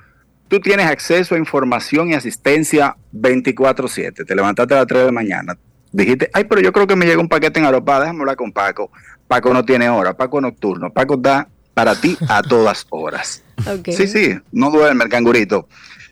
Tú 0.48 0.60
tienes 0.60 0.88
acceso 0.88 1.36
a 1.36 1.38
información 1.38 2.10
y 2.10 2.14
asistencia 2.16 2.96
24/7. 3.14 4.26
Te 4.26 4.36
levantaste 4.36 4.74
a 4.74 4.78
las 4.78 4.88
3 4.88 5.02
de 5.02 5.06
la 5.06 5.12
mañana. 5.12 5.58
Dijiste, 5.92 6.30
ay, 6.34 6.46
pero 6.46 6.62
yo 6.62 6.72
creo 6.72 6.88
que 6.88 6.96
me 6.96 7.06
llega 7.06 7.20
un 7.20 7.30
paquete 7.30 7.60
en 7.60 7.66
Aeropac, 7.66 8.02
déjame 8.02 8.20
hablar 8.20 8.36
con 8.36 8.52
Paco. 8.52 8.92
Paco 9.28 9.54
no 9.54 9.66
tiene 9.66 9.90
hora, 9.90 10.16
Paco 10.16 10.42
nocturno. 10.42 10.92
Paco 10.92 11.18
da 11.18 11.48
para 11.74 11.96
ti 11.96 12.18
a 12.28 12.42
todas 12.42 12.86
horas. 12.90 13.44
Sí, 13.86 14.08
sí, 14.08 14.40
no 14.54 14.72
duerme 14.72 15.04
el 15.04 15.10
cangurito. 15.10 15.68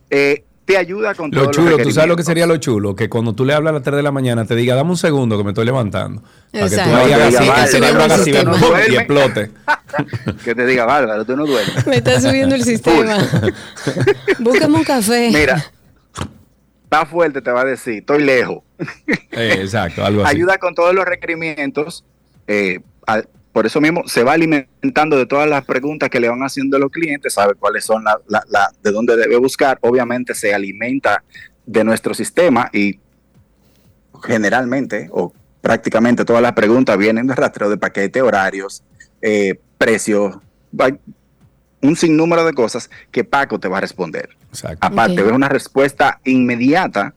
Eh, 0.09 0.43
te 0.67 0.75
ayuda 0.77 1.15
con 1.15 1.31
Lo 1.31 1.43
todos 1.43 1.55
chulo, 1.55 1.69
los 1.77 1.81
tú 1.81 1.91
sabes 1.91 2.09
lo 2.09 2.17
que 2.17 2.23
sería 2.23 2.45
lo 2.45 2.57
chulo, 2.57 2.93
que 2.93 3.07
cuando 3.07 3.31
tú 3.33 3.45
le 3.45 3.53
hablas 3.53 3.71
a 3.71 3.73
las 3.75 3.83
3 3.83 3.95
de 3.95 4.03
la 4.03 4.11
mañana 4.11 4.43
te 4.45 4.53
diga, 4.53 4.75
dame 4.75 4.89
un 4.89 4.97
segundo 4.97 5.37
que 5.37 5.45
me 5.45 5.51
estoy 5.51 5.65
levantando. 5.65 6.21
Para 6.51 6.65
que 6.69 6.75
tú 6.75 6.81
Exacto. 6.81 6.95
hagas 6.97 7.09
No, 7.19 7.25
así, 7.25 7.37
que 7.37 7.43
diga, 7.43 7.63
el 7.63 7.69
cerebro 7.69 7.99
"Bárbaro, 7.99 8.03
haga 8.03 8.15
así, 8.15 8.23
sistema". 8.33 8.51
¡pum! 8.51 8.69
y 8.91 8.95
explote. 8.95 9.51
Que 10.43 10.53
te 10.55 10.65
diga, 10.65 10.83
Bárbaro, 10.85 11.23
tú 11.25 11.37
no 11.37 11.45
duermes. 11.45 11.87
Me 11.87 11.95
está 11.97 12.19
subiendo 12.19 12.53
el 12.55 12.63
sistema. 12.65 13.17
Búscame 14.39 14.75
un 14.75 14.83
café. 14.83 15.29
Mira, 15.31 15.65
está 16.83 17.05
fuerte, 17.05 17.41
te 17.41 17.49
va 17.51 17.61
a 17.61 17.65
decir, 17.65 17.99
estoy 17.99 18.23
lejos. 18.23 18.59
Eh, 19.31 19.59
exacto, 19.61 20.03
algo 20.05 20.23
así. 20.25 20.35
Ayuda 20.35 20.57
con 20.57 20.75
todos 20.75 20.93
los 20.93 21.05
requerimientos. 21.05 22.03
eh, 22.47 22.81
a- 23.07 23.23
por 23.57 23.65
eso 23.65 23.81
mismo 23.81 24.03
se 24.07 24.23
va 24.23 24.33
alimentando 24.33 25.17
de 25.17 25.25
todas 25.25 25.49
las 25.49 25.65
preguntas 25.65 26.11
que 26.11 26.19
le 26.19 26.29
van 26.29 26.41
haciendo 26.43 26.77
los 26.77 26.91
clientes, 26.91 27.33
sabe 27.33 27.55
cuáles 27.55 27.83
son 27.83 28.03
la, 28.03 28.19
la- 28.27 28.43
la- 28.49 28.71
de 28.83 28.91
dónde 28.91 29.15
debe 29.17 29.35
buscar. 29.37 29.79
Obviamente 29.81 30.35
se 30.35 30.53
alimenta 30.53 31.23
de 31.65 31.83
nuestro 31.83 32.13
sistema 32.13 32.69
y 32.71 32.99
generalmente 34.23 35.09
o 35.11 35.33
prácticamente 35.59 36.23
todas 36.23 36.43
las 36.43 36.53
preguntas 36.53 36.99
vienen 36.99 37.25
de 37.25 37.33
rastreo 37.33 37.67
de 37.71 37.77
paquete, 37.77 38.21
horarios, 38.21 38.83
eh, 39.23 39.59
precios, 39.79 40.37
un 41.81 41.95
sinnúmero 41.95 42.45
de 42.45 42.53
cosas 42.53 42.91
que 43.09 43.23
Paco 43.23 43.59
te 43.59 43.67
va 43.67 43.79
a 43.79 43.81
responder. 43.81 44.29
Exacto. 44.49 44.77
Aparte, 44.85 45.19
Ok. 45.23 45.29
es 45.29 45.33
una 45.33 45.49
respuesta 45.49 46.19
inmediata 46.25 47.15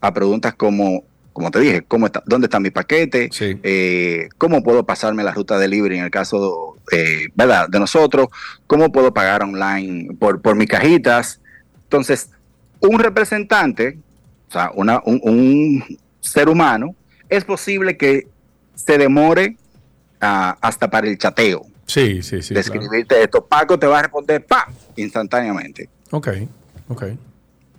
a 0.00 0.14
preguntas 0.14 0.54
como, 0.54 1.02
como 1.32 1.50
te 1.50 1.60
dije, 1.60 1.82
¿cómo 1.82 2.06
está, 2.06 2.22
¿dónde 2.26 2.46
está 2.46 2.58
mi 2.60 2.70
paquete? 2.70 3.28
Sí. 3.32 3.58
Eh, 3.62 4.28
¿Cómo 4.38 4.62
puedo 4.62 4.84
pasarme 4.84 5.22
la 5.24 5.32
ruta 5.32 5.58
delivery 5.58 5.98
en 5.98 6.04
el 6.04 6.10
caso 6.10 6.76
eh, 6.92 7.28
¿verdad? 7.34 7.68
de 7.68 7.78
nosotros? 7.80 8.28
¿Cómo 8.66 8.90
puedo 8.92 9.12
pagar 9.14 9.42
online 9.42 10.14
por, 10.18 10.40
por 10.42 10.56
mis 10.56 10.68
cajitas? 10.68 11.40
Entonces, 11.84 12.30
un 12.80 12.98
representante, 12.98 13.98
o 14.48 14.52
sea, 14.52 14.70
una- 14.74 15.00
un, 15.04 15.20
un 15.22 15.98
ser 16.20 16.48
humano, 16.48 16.94
es 17.28 17.44
posible 17.44 17.96
que 17.96 18.26
se 18.74 18.98
demore 18.98 19.56
ah, 20.20 20.56
hasta 20.60 20.90
para 20.90 21.06
el 21.06 21.16
chateo 21.18 21.66
Sí, 21.86 22.22
sí, 22.22 22.40
sí. 22.42 22.54
de 22.54 22.62
claro. 22.62 22.80
escribirte 22.80 23.22
esto. 23.22 23.44
Paco 23.44 23.78
te 23.78 23.86
va 23.86 23.98
a 23.98 24.02
responder 24.02 24.44
¡pa! 24.44 24.68
instantáneamente. 24.96 25.88
Ok, 26.10 26.28
ok. 26.88 27.04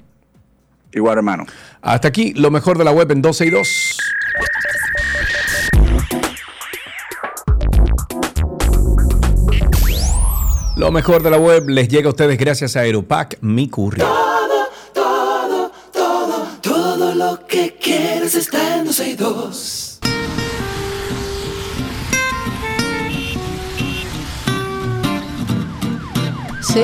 Igual, 0.93 1.17
hermano. 1.17 1.45
Hasta 1.81 2.07
aquí 2.07 2.33
lo 2.33 2.51
mejor 2.51 2.77
de 2.77 2.83
la 2.83 2.91
web 2.91 3.11
en 3.11 3.21
12 3.21 3.45
y 3.45 3.49
2. 3.49 3.97
Lo 10.79 10.91
mejor 10.91 11.21
de 11.23 11.29
la 11.29 11.37
web 11.37 11.67
les 11.67 11.89
llega 11.89 12.07
a 12.07 12.11
ustedes 12.11 12.37
gracias 12.37 12.77
a 12.77 12.81
Aeropac 12.81 13.37
Mi 13.41 13.67
Curry. 13.67 13.99
Todo, 13.99 15.71
todo, 15.91 16.47
todo 16.61 17.15
lo 17.15 17.45
que 17.45 17.75
quieres 17.75 18.33
está 18.35 18.77
en 18.77 18.85
12 18.85 19.09
y 19.09 19.15
2. 19.15 19.78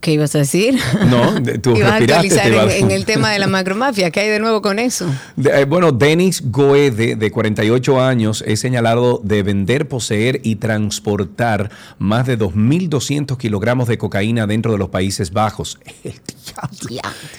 ¿Qué 0.00 0.12
ibas 0.12 0.34
a 0.34 0.38
decir? 0.38 0.78
No, 1.06 1.42
tú 1.60 1.76
Ibas 1.76 1.92
a 1.92 1.96
actualizar 1.96 2.52
en, 2.52 2.84
en 2.84 2.90
el 2.90 3.04
tema 3.04 3.30
de 3.30 3.38
la 3.38 3.46
macromafia. 3.46 4.10
¿Qué 4.10 4.20
hay 4.20 4.28
de 4.28 4.40
nuevo 4.40 4.60
con 4.62 4.78
eso? 4.78 5.06
De- 5.36 5.60
eh, 5.60 5.64
bueno, 5.64 5.92
Denis 5.92 6.42
Goede, 6.50 7.16
de 7.16 7.30
48 7.30 8.00
años, 8.00 8.42
es 8.46 8.60
señalado 8.60 9.20
de 9.22 9.42
vender, 9.42 9.88
poseer 9.88 10.40
y 10.42 10.56
transportar 10.56 11.70
más 11.98 12.26
de 12.26 12.38
2.200 12.38 13.36
kilogramos 13.36 13.88
de 13.88 13.98
cocaína 13.98 14.46
dentro 14.46 14.72
de 14.72 14.78
los 14.78 14.88
Países 14.88 15.32
Bajos. 15.32 15.78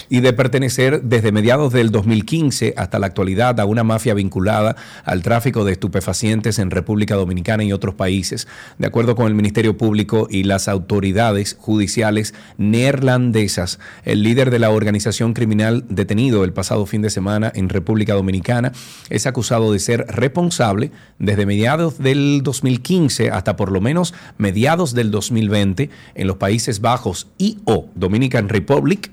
Y 0.10 0.20
de 0.20 0.34
pertenecer 0.34 1.02
desde 1.04 1.32
mediados 1.32 1.72
del 1.74 1.92
2015 1.92 2.74
hasta 2.78 3.00
la 3.00 3.08
actualidad 3.08 3.60
a 3.60 3.66
una 3.66 3.84
mafia 3.84 4.14
vinculada 4.14 4.76
al 5.06 5.22
tráfico 5.24 5.64
de 5.66 5.72
estupefacientes 5.74 6.60
en 6.60 6.72
República 6.72 7.16
Dominicana 7.16 7.64
y 7.64 7.74
otros 7.74 7.96
países. 7.96 8.48
De 8.78 8.88
acuerdo 8.88 9.16
con 9.16 9.28
el 9.28 9.34
Ministerio 9.34 9.78
Público 9.78 10.28
y 10.30 10.44
las 10.44 10.68
autoridades 10.68 11.56
judiciales 11.60 12.34
neerlandesas, 12.58 13.80
el 14.06 14.24
líder 14.24 14.52
de 14.52 14.60
la 14.60 14.70
organización 14.70 15.34
criminal 15.34 15.86
detenido 15.90 16.44
el 16.44 16.54
pasado 16.54 16.86
fin 16.86 17.02
de 17.02 17.10
semana 17.10 17.52
en 17.54 17.70
República 17.70 18.14
Dominicana 18.14 18.72
es 19.10 19.28
acusado 19.28 19.72
de 19.72 19.80
ser 19.80 20.06
responsable 20.08 20.92
desde 21.20 21.46
mediados 21.46 21.98
del 22.00 22.42
2015 22.44 23.32
hasta 23.32 23.56
por 23.56 23.72
lo 23.72 23.82
menos 23.82 24.14
mediados 24.38 24.94
del 24.94 25.12
2020 25.12 25.90
en 26.16 26.28
los 26.28 26.38
Países 26.38 26.82
Bajos 26.82 27.28
y 27.38 27.60
o 27.66 27.90
Dominican 27.96 28.50
Republic 28.50 29.12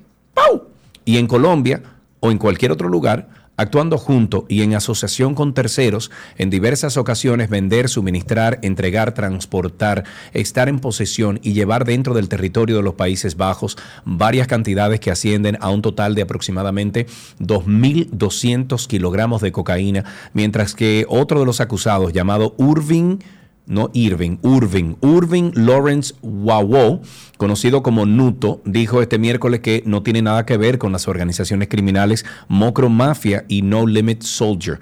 y 1.05 1.19
en 1.19 1.27
Colombia 1.27 1.83
o 2.21 2.31
en 2.31 2.39
cualquier 2.39 2.73
otro 2.73 2.89
lugar 2.89 3.29
actuando 3.57 3.99
junto 3.99 4.47
y 4.49 4.63
en 4.63 4.75
asociación 4.75 5.35
con 5.35 5.55
terceros, 5.55 6.11
en 6.39 6.51
diversas 6.51 6.97
ocasiones 6.97 7.51
vender, 7.51 7.89
suministrar, 7.89 8.59
entregar, 8.63 9.15
transportar, 9.15 10.05
estar 10.33 10.69
en 10.69 10.81
posesión 10.81 11.41
y 11.43 11.53
llevar 11.53 11.85
dentro 11.85 12.15
del 12.15 12.29
territorio 12.29 12.77
de 12.77 12.83
los 12.83 12.95
Países 12.95 13.37
Bajos 13.37 13.77
varias 14.05 14.47
cantidades 14.47 15.01
que 15.01 15.11
ascienden 15.11 15.57
a 15.61 15.71
un 15.71 15.83
total 15.83 16.15
de 16.15 16.23
aproximadamente 16.23 17.07
2.200 17.41 18.87
kilogramos 18.87 19.43
de 19.43 19.53
cocaína, 19.53 20.05
mientras 20.33 20.75
que 20.75 21.07
otro 21.09 21.41
de 21.41 21.47
los 21.47 21.61
acusados, 21.61 22.13
llamado 22.13 22.55
Urvin, 22.59 23.21
no 23.67 23.91
Irving, 23.95 24.39
Urvin, 24.43 24.97
Urvin 25.01 25.53
Lawrence 25.55 26.15
Wawo, 26.23 27.01
conocido 27.37 27.83
como 27.83 28.07
Nuto, 28.07 28.61
dijo 28.65 29.01
este 29.03 29.19
miércoles 29.19 29.61
que 29.61 29.83
no 29.87 30.03
tiene 30.03 30.23
nada 30.23 30.47
que 30.47 30.57
ver 30.57 30.79
con 30.79 30.93
las 30.93 31.09
organizaciones 31.09 31.69
criminales 31.69 32.25
Mocro 32.49 32.89
Mafia 32.89 33.45
y 33.49 33.63
No 33.63 33.87
Limit 33.87 34.23
Soldier. 34.23 34.81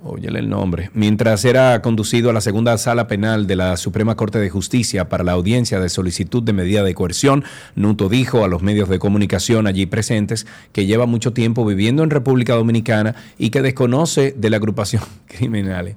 Óyele 0.00 0.38
el 0.38 0.48
nombre. 0.48 0.90
Mientras 0.94 1.44
era 1.44 1.82
conducido 1.82 2.30
a 2.30 2.32
la 2.32 2.40
segunda 2.40 2.78
sala 2.78 3.08
penal 3.08 3.48
de 3.48 3.56
la 3.56 3.76
Suprema 3.76 4.14
Corte 4.14 4.38
de 4.38 4.48
Justicia 4.48 5.08
para 5.08 5.24
la 5.24 5.32
audiencia 5.32 5.80
de 5.80 5.88
solicitud 5.88 6.40
de 6.40 6.52
medida 6.52 6.84
de 6.84 6.94
coerción, 6.94 7.42
Nuto 7.74 8.08
dijo 8.08 8.44
a 8.44 8.48
los 8.48 8.62
medios 8.62 8.88
de 8.88 9.00
comunicación 9.00 9.66
allí 9.66 9.86
presentes 9.86 10.46
que 10.70 10.86
lleva 10.86 11.06
mucho 11.06 11.32
tiempo 11.32 11.66
viviendo 11.66 12.04
en 12.04 12.10
República 12.10 12.54
Dominicana 12.54 13.16
y 13.38 13.50
que 13.50 13.60
desconoce 13.60 14.32
de 14.36 14.50
la 14.50 14.58
agrupación 14.58 15.02
criminal. 15.26 15.96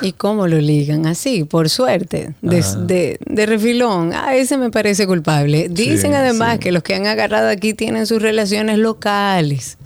¿Y 0.00 0.12
cómo 0.12 0.46
lo 0.46 0.58
ligan? 0.60 1.06
Así, 1.06 1.44
por 1.44 1.68
suerte, 1.68 2.34
de, 2.42 2.62
de- 2.86 3.18
de 3.26 3.46
refilón. 3.46 4.12
Ah, 4.14 4.36
ese 4.36 4.56
me 4.56 4.70
parece 4.70 5.06
culpable. 5.06 5.68
Dicen 5.68 6.12
Sí, 6.12 6.16
además 6.16 6.54
sí. 6.54 6.58
que 6.60 6.72
los 6.72 6.82
que 6.82 6.94
han 6.94 7.06
agarrado 7.06 7.48
aquí 7.48 7.74
tienen 7.74 8.06
sus 8.06 8.22
relaciones 8.22 8.78
locales, 8.78 9.76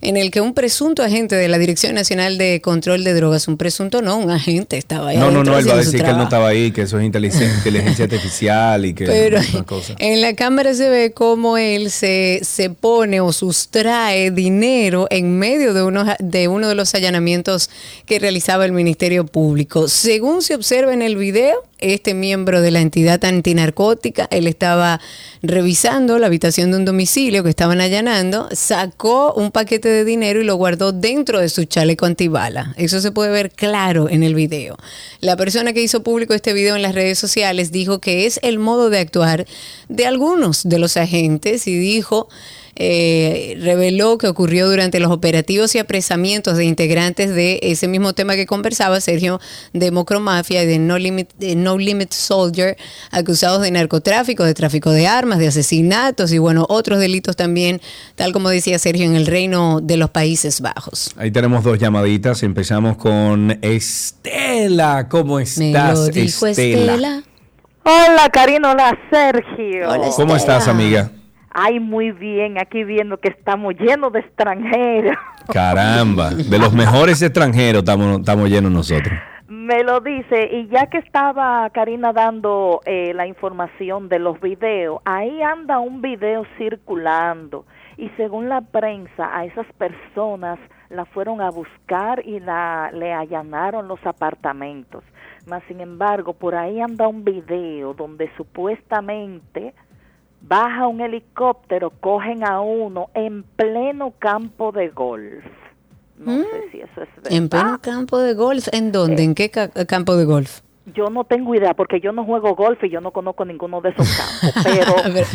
en 0.00 0.16
el 0.16 0.30
que 0.30 0.40
un 0.40 0.54
presunto 0.54 1.02
agente 1.02 1.36
de 1.36 1.48
la 1.48 1.58
Dirección 1.58 1.94
Nacional 1.94 2.38
de 2.38 2.60
Control 2.60 3.04
de 3.04 3.14
Drogas, 3.14 3.48
un 3.48 3.56
presunto 3.56 4.02
no, 4.02 4.18
un 4.18 4.30
agente 4.30 4.76
estaba 4.76 5.08
ahí. 5.08 5.16
No, 5.16 5.30
no, 5.30 5.44
no, 5.44 5.58
él 5.58 5.68
va 5.68 5.74
a 5.74 5.78
decir 5.78 6.02
que 6.02 6.10
él 6.10 6.16
no 6.16 6.24
estaba 6.24 6.48
ahí, 6.48 6.72
que 6.72 6.82
eso 6.82 6.98
es 6.98 7.04
inteligencia, 7.04 7.54
inteligencia 7.58 8.04
artificial 8.04 8.84
y 8.84 8.94
que 8.94 9.06
Pero 9.06 9.38
es 9.38 9.54
una 9.54 9.64
cosa. 9.64 9.94
en 9.98 10.20
la 10.20 10.34
cámara 10.34 10.74
se 10.74 10.88
ve 10.88 11.12
cómo 11.12 11.56
él 11.56 11.90
se, 11.90 12.40
se 12.42 12.70
pone 12.70 13.20
o 13.20 13.32
sustrae 13.32 14.30
dinero 14.30 15.06
en 15.10 15.38
medio 15.38 15.72
de 15.72 15.82
uno, 15.82 16.04
de 16.18 16.48
uno 16.48 16.68
de 16.68 16.74
los 16.74 16.94
allanamientos 16.94 17.70
que 18.04 18.18
realizaba 18.18 18.64
el 18.64 18.72
Ministerio 18.72 19.26
Público. 19.26 19.88
Según 19.88 20.42
se 20.42 20.54
observa 20.54 20.92
en 20.92 21.02
el 21.02 21.05
video, 21.14 21.62
este 21.78 22.14
miembro 22.14 22.60
de 22.60 22.72
la 22.72 22.80
entidad 22.80 23.24
antinarcótica, 23.24 24.26
él 24.32 24.48
estaba 24.48 25.00
revisando 25.42 26.18
la 26.18 26.26
habitación 26.26 26.72
de 26.72 26.78
un 26.78 26.84
domicilio 26.84 27.44
que 27.44 27.50
estaban 27.50 27.80
allanando, 27.80 28.48
sacó 28.50 29.32
un 29.34 29.52
paquete 29.52 29.88
de 29.88 30.04
dinero 30.04 30.40
y 30.40 30.44
lo 30.44 30.56
guardó 30.56 30.90
dentro 30.90 31.38
de 31.38 31.48
su 31.48 31.64
chaleco 31.66 32.06
antibala. 32.06 32.74
Eso 32.76 33.00
se 33.00 33.12
puede 33.12 33.30
ver 33.30 33.52
claro 33.52 34.08
en 34.08 34.24
el 34.24 34.34
video. 34.34 34.76
La 35.20 35.36
persona 35.36 35.72
que 35.72 35.82
hizo 35.82 36.02
público 36.02 36.34
este 36.34 36.52
video 36.52 36.74
en 36.74 36.82
las 36.82 36.96
redes 36.96 37.18
sociales 37.18 37.70
dijo 37.70 38.00
que 38.00 38.26
es 38.26 38.40
el 38.42 38.58
modo 38.58 38.90
de 38.90 38.98
actuar 38.98 39.46
de 39.88 40.06
algunos 40.06 40.68
de 40.68 40.78
los 40.80 40.96
agentes 40.96 41.68
y 41.68 41.78
dijo 41.78 42.28
eh, 42.76 43.56
reveló 43.60 44.18
que 44.18 44.28
ocurrió 44.28 44.68
durante 44.68 45.00
los 45.00 45.10
operativos 45.10 45.74
y 45.74 45.78
apresamientos 45.78 46.56
de 46.56 46.66
integrantes 46.66 47.34
de 47.34 47.58
ese 47.62 47.88
mismo 47.88 48.12
tema 48.12 48.36
que 48.36 48.46
conversaba 48.46 49.00
Sergio 49.00 49.40
de 49.72 49.90
Mocromafia 49.90 50.62
y 50.62 50.66
de 50.66 50.78
No 50.78 50.98
Limit, 50.98 51.30
de 51.38 51.56
no 51.56 51.78
Limit 51.78 52.12
Soldier, 52.12 52.76
acusados 53.10 53.62
de 53.62 53.70
narcotráfico, 53.70 54.44
de 54.44 54.54
tráfico 54.54 54.90
de 54.90 55.06
armas, 55.06 55.38
de 55.38 55.48
asesinatos 55.48 56.32
y 56.32 56.38
bueno, 56.38 56.66
otros 56.68 56.98
delitos 56.98 57.34
también, 57.34 57.80
tal 58.14 58.32
como 58.32 58.50
decía 58.50 58.78
Sergio, 58.78 59.06
en 59.06 59.16
el 59.16 59.26
reino 59.26 59.80
de 59.82 59.96
los 59.96 60.10
Países 60.10 60.60
Bajos. 60.60 61.10
Ahí 61.16 61.30
tenemos 61.30 61.64
dos 61.64 61.78
llamaditas. 61.78 62.42
Empezamos 62.42 62.96
con 62.96 63.58
Estela. 63.62 65.08
¿Cómo 65.08 65.36
Me 65.36 65.42
estás, 65.42 65.98
lo 65.98 66.08
dijo 66.08 66.46
Estela? 66.46 66.92
Estela. 66.92 67.22
Hola, 67.84 68.28
Karina, 68.32 68.72
hola, 68.72 68.98
Sergio. 69.10 69.88
¿Cómo 70.16 70.36
estás, 70.36 70.68
amiga? 70.68 71.10
Ay, 71.58 71.80
muy 71.80 72.12
bien, 72.12 72.58
aquí 72.58 72.84
viendo 72.84 73.16
que 73.16 73.28
estamos 73.28 73.72
llenos 73.78 74.12
de 74.12 74.20
extranjeros. 74.20 75.16
Caramba, 75.50 76.28
de 76.28 76.58
los 76.58 76.74
mejores 76.74 77.22
extranjeros 77.22 77.78
estamos, 77.78 78.18
estamos 78.18 78.50
llenos 78.50 78.70
nosotros. 78.70 79.18
Me 79.48 79.82
lo 79.82 80.00
dice, 80.00 80.50
y 80.52 80.68
ya 80.68 80.88
que 80.88 80.98
estaba 80.98 81.70
Karina 81.70 82.12
dando 82.12 82.80
eh, 82.84 83.14
la 83.14 83.26
información 83.26 84.10
de 84.10 84.18
los 84.18 84.38
videos, 84.38 85.00
ahí 85.06 85.40
anda 85.40 85.78
un 85.78 86.02
video 86.02 86.44
circulando 86.58 87.64
y 87.96 88.10
según 88.18 88.50
la 88.50 88.60
prensa 88.60 89.34
a 89.34 89.46
esas 89.46 89.66
personas 89.78 90.58
la 90.90 91.06
fueron 91.06 91.40
a 91.40 91.48
buscar 91.48 92.20
y 92.26 92.38
la, 92.38 92.90
le 92.92 93.14
allanaron 93.14 93.88
los 93.88 94.04
apartamentos. 94.04 95.02
Mas, 95.46 95.62
sin 95.68 95.80
embargo, 95.80 96.34
por 96.34 96.54
ahí 96.54 96.82
anda 96.82 97.08
un 97.08 97.24
video 97.24 97.94
donde 97.94 98.30
supuestamente 98.36 99.72
baja 100.48 100.86
un 100.86 101.00
helicóptero, 101.00 101.90
cogen 102.00 102.44
a 102.44 102.60
uno 102.60 103.08
en 103.14 103.42
pleno 103.42 104.12
campo 104.18 104.72
de 104.72 104.88
golf. 104.88 105.44
No 106.18 106.32
sé 106.38 106.70
si 106.72 106.80
eso 106.80 107.02
es 107.02 107.08
verdad. 107.16 107.30
Mm. 107.30 107.34
En 107.34 107.48
pleno 107.48 107.78
campo 107.80 108.18
de 108.18 108.34
golf. 108.34 108.68
¿En 108.72 108.90
dónde? 108.92 109.22
¿En 109.22 109.34
qué 109.34 109.50
ca- 109.50 109.68
campo 109.86 110.16
de 110.16 110.24
golf? 110.24 110.60
Yo 110.94 111.10
no 111.10 111.24
tengo 111.24 111.52
idea 111.56 111.74
porque 111.74 111.98
yo 112.00 112.12
no 112.12 112.24
juego 112.24 112.54
golf 112.54 112.82
y 112.84 112.88
yo 112.90 113.00
no 113.00 113.10
conozco 113.10 113.44
ninguno 113.44 113.80
de 113.80 113.88
esos 113.90 114.06
campos, 114.16 114.62
pero 114.64 114.94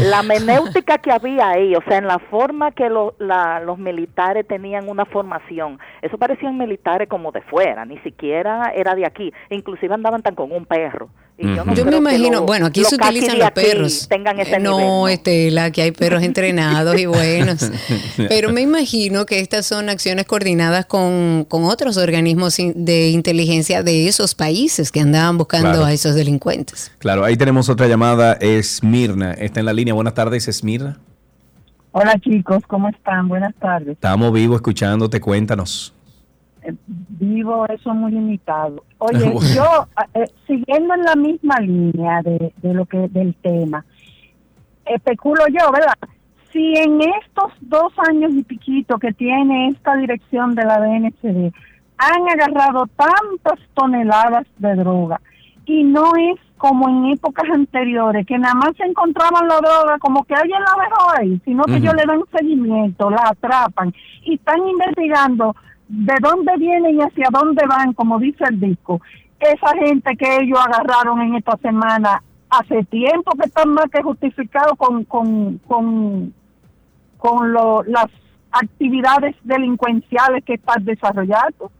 la 0.10 0.24
menéutica 0.24 0.98
que 1.00 1.12
había 1.12 1.50
ahí, 1.50 1.76
o 1.76 1.82
sea, 1.82 1.98
en 1.98 2.08
la 2.08 2.20
forma 2.20 2.72
que 2.72 2.90
lo- 2.90 3.16
la- 3.20 3.60
los 3.60 3.78
militares 3.78 4.48
tenían 4.48 4.88
una 4.88 5.04
formación, 5.04 5.78
eso 6.02 6.18
parecían 6.18 6.58
militares 6.58 7.10
como 7.10 7.34
de 7.34 7.42
fuera, 7.42 7.84
ni 7.84 7.98
siquiera 8.00 8.72
era 8.74 8.96
de 8.96 9.06
aquí, 9.06 9.34
inclusive 9.50 9.94
andaban 9.94 10.22
tan 10.22 10.36
con 10.36 10.54
un 10.54 10.66
perro. 10.66 11.10
Y 11.42 11.56
yo 11.56 11.66
no 11.66 11.74
Yo 11.74 11.86
me 11.86 11.98
imagino, 11.98 12.44
bueno, 12.46 12.68
aquí 12.68 12.84
se 12.84 12.96
utilizan 12.96 13.40
los 13.40 13.48
aquí 13.48 13.62
perros. 13.62 14.08
Tengan 14.08 14.40
ese 14.40 14.56
Eh, 14.56 14.60
no, 14.60 14.78
nivel, 14.78 14.88
¿no? 14.88 15.08
Estela, 15.08 15.72
que 15.72 15.82
hay 15.82 15.92
perros 15.92 16.22
entrenados 16.24 17.00
y 17.00 17.06
buenos. 17.08 17.72
Pero 18.30 18.52
me 18.52 18.62
imagino 18.62 19.26
que 19.26 19.40
estas 19.40 19.66
son 19.66 19.90
acciones 19.90 20.26
coordinadas 20.26 20.86
con, 20.86 21.46
con 21.50 21.64
otros 21.66 21.98
organismos 21.98 22.58
de 22.58 23.10
inteligencia 23.10 23.82
de 23.84 24.08
esos 24.08 24.36
países 24.36 24.92
que 24.92 25.00
andaban 25.00 25.38
buscando 25.38 25.70
Claro. 25.72 25.86
a 25.86 25.94
esos 25.94 26.16
delincuentes. 26.16 26.92
Claro, 27.00 27.24
ahí 27.26 27.36
tenemos 27.38 27.70
otra 27.70 27.88
llamada, 27.88 28.34
es 28.40 28.84
Mirna. 28.84 29.32
Está 29.34 29.60
en 29.60 29.66
la 29.66 29.74
línea. 29.74 29.94
Buenas 29.94 30.14
tardes, 30.14 30.48
es 30.48 30.64
Mirna. 30.64 31.00
Hola 31.94 32.18
chicos, 32.20 32.64
¿cómo 32.68 32.88
están? 32.90 33.28
Buenas 33.28 33.54
tardes. 33.56 33.90
Estamos 33.90 34.32
vivos 34.32 34.56
escuchándote, 34.58 35.20
cuéntanos. 35.20 35.94
Eh, 36.64 36.74
Vivo 36.88 37.66
eso 37.68 37.94
muy 37.94 38.12
limitado. 38.12 38.84
Oye, 39.00 39.18
Bueno. 39.34 39.40
yo 39.56 39.88
eh, 40.14 40.26
siguiendo 40.48 40.94
en 40.94 41.02
la 41.04 41.16
misma 41.16 41.60
línea 41.60 42.22
de, 42.22 42.54
de 42.62 42.74
lo 42.74 42.86
que 42.86 43.08
del 43.10 43.34
tema, 43.36 43.84
especulo 44.86 45.44
yo, 45.48 45.72
¿verdad? 45.72 45.94
Si 46.52 46.74
en 46.76 47.00
estos 47.02 47.54
dos 47.62 47.94
años 48.10 48.32
y 48.34 48.44
piquito 48.44 48.98
que 49.00 49.14
tiene 49.14 49.70
esta 49.70 49.96
dirección 49.96 50.54
de 50.54 50.66
la 50.66 50.80
DNCD 50.82 51.54
han 51.98 52.28
agarrado 52.30 52.88
tantas 52.88 53.60
toneladas 53.74 54.46
de 54.58 54.76
droga 54.76 55.22
y 55.66 55.84
no 55.84 56.12
es 56.18 56.40
como 56.58 56.90
en 56.90 57.14
épocas 57.14 57.46
anteriores 57.52 58.26
que 58.28 58.38
nada 58.38 58.54
más 58.56 58.72
se 58.76 58.84
encontraban 58.84 59.48
la 59.48 59.58
droga 59.58 59.98
como 60.00 60.24
que 60.26 60.36
alguien 60.36 60.60
la 60.60 60.84
dejó 60.84 61.12
ahí, 61.18 61.42
sino 61.46 61.64
que 61.64 61.72
Ujú. 61.72 61.80
ellos 61.84 61.94
le 61.96 62.06
dan 62.06 62.22
seguimiento, 62.38 63.10
la 63.10 63.30
atrapan 63.30 63.94
y 64.24 64.36
están 64.36 64.60
investigando 64.68 65.56
de 65.92 66.14
dónde 66.22 66.54
vienen 66.58 66.96
y 66.96 67.02
hacia 67.02 67.28
dónde 67.32 67.66
van, 67.68 67.94
como 67.94 68.18
dice 68.18 68.44
el 68.50 68.60
disco. 68.60 69.02
Esa 69.40 69.74
gente 69.78 70.16
que 70.16 70.38
ellos 70.38 70.58
agarraron 70.60 71.22
en 71.22 71.36
esta 71.36 71.58
semana 71.58 72.24
hace 72.50 72.84
tiempo 72.86 73.32
que 73.38 73.48
están 73.48 73.70
más 73.74 73.86
que 73.92 74.02
justificados 74.02 74.78
con, 74.78 75.04
con, 75.06 75.58
con, 75.68 76.34
con 77.18 77.52
lo- 77.54 77.84
las 77.84 78.08
actividades 78.52 79.36
delincuenciales 79.44 80.44
que 80.46 80.54
están 80.56 80.84
desarrollando. 80.86 81.72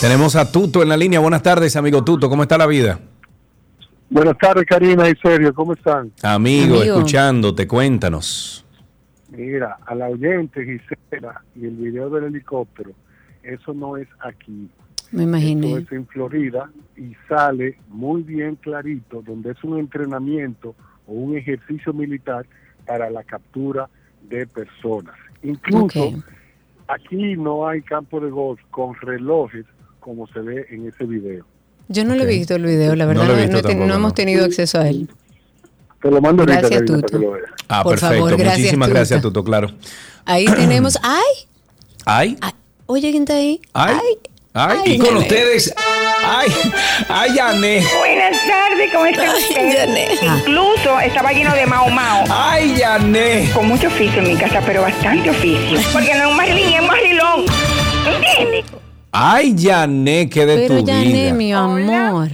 Tenemos 0.00 0.36
a 0.36 0.50
Tuto 0.52 0.82
en 0.82 0.88
la 0.88 0.96
línea. 0.96 1.20
Buenas 1.20 1.42
tardes, 1.42 1.74
amigo 1.76 2.04
Tuto. 2.04 2.28
¿Cómo 2.28 2.42
está 2.42 2.58
la 2.58 2.66
vida? 2.66 2.98
Buenas 4.08 4.38
tardes, 4.38 4.64
Karina 4.66 5.08
y 5.08 5.14
Sergio, 5.16 5.52
¿cómo 5.52 5.72
están? 5.72 6.12
Amigo, 6.22 6.76
Amigo. 6.76 6.82
escuchándote, 6.96 7.66
cuéntanos. 7.66 8.64
Mira, 9.30 9.78
a 9.84 9.94
la 9.94 10.08
oyente 10.08 10.64
Gisela 10.64 11.42
y 11.54 11.66
el 11.66 11.76
video 11.76 12.08
del 12.10 12.24
helicóptero, 12.24 12.92
eso 13.42 13.74
no 13.74 13.96
es 13.96 14.08
aquí, 14.20 14.70
Me 15.10 15.22
eso 15.22 15.28
imaginé. 15.28 15.72
es 15.78 15.92
en 15.92 16.06
Florida 16.06 16.70
y 16.96 17.12
sale 17.28 17.78
muy 17.88 18.22
bien 18.22 18.54
clarito 18.56 19.22
donde 19.22 19.50
es 19.52 19.64
un 19.64 19.78
entrenamiento 19.78 20.74
o 21.06 21.12
un 21.12 21.36
ejercicio 21.36 21.92
militar 21.92 22.46
para 22.86 23.10
la 23.10 23.24
captura 23.24 23.88
de 24.28 24.46
personas. 24.46 25.16
Incluso 25.42 26.12
aquí 26.86 27.36
no 27.36 27.66
hay 27.66 27.82
campo 27.82 28.20
de 28.20 28.30
golf 28.30 28.60
con 28.70 28.94
relojes 28.94 29.66
como 29.98 30.28
se 30.28 30.40
ve 30.40 30.66
en 30.70 30.86
ese 30.86 31.04
video. 31.04 31.44
Yo 31.88 32.04
no 32.04 32.14
lo 32.14 32.24
he 32.24 32.26
visto 32.26 32.54
el 32.56 32.64
video, 32.64 32.94
la 32.96 33.06
verdad, 33.06 33.24
no, 33.24 33.34
hemos 33.84 33.98
no. 34.00 34.12
tenido 34.12 34.44
acceso 34.44 34.78
a 34.80 34.88
él. 34.88 35.08
Te 36.02 36.10
lo 36.10 36.20
mando 36.20 36.42
ahorita, 36.42 36.60
Gracias, 36.60 36.82
para 36.82 37.00
Tuto. 37.00 37.06
que 37.18 37.24
lo 37.24 37.32
veas. 37.32 37.50
Ah, 37.68 37.82
Por 37.82 37.92
perfecto. 37.92 38.14
favor, 38.16 38.36
gracias, 38.36 38.58
Muchísimas 38.58 38.88
Tuto. 38.88 38.94
gracias, 38.98 39.22
Tuto, 39.22 39.44
claro. 39.44 39.70
Ahí 40.24 40.44
tenemos. 40.56 40.98
¡Ay! 41.02 41.22
Ay, 42.04 42.36
Oye, 42.86 43.10
¿quién 43.10 43.22
está 43.24 43.34
ahí? 43.34 43.60
ay, 43.74 43.94
ay. 43.94 44.18
Ay, 44.58 44.78
y 44.94 44.98
con 44.98 45.14
ustedes, 45.18 45.74
ay, 46.24 46.48
ay, 47.10 47.34
Yané. 47.34 47.84
Buenas 47.98 48.36
tardes, 48.48 48.90
¿cómo 48.90 49.04
están 49.04 49.28
ustedes? 49.36 50.22
Incluso 50.22 50.98
estaba 51.00 51.30
lleno 51.32 51.54
de 51.54 51.66
mao 51.66 51.90
mao. 51.90 52.24
¡Ay, 52.30 52.74
Yané! 52.78 53.50
Con 53.52 53.68
mucho 53.68 53.88
oficio 53.88 54.22
en 54.22 54.28
mi 54.28 54.36
casa, 54.36 54.62
pero 54.64 54.80
bastante 54.80 55.28
oficio. 55.28 55.78
Porque 55.92 56.14
no 56.14 56.20
es 56.24 56.26
un 56.30 56.36
marilín, 56.38 56.72
es 56.72 56.80
un 56.80 56.86
marilón. 56.86 57.44
¿Entiendes? 58.06 58.64
Ay, 59.18 59.54
Yané, 59.56 60.28
qué 60.28 60.44
de 60.44 60.56
Pero 60.68 60.80
tu 60.80 60.86
Yané, 60.86 61.04
vida. 61.04 61.32
mi 61.32 61.52
amor. 61.52 62.28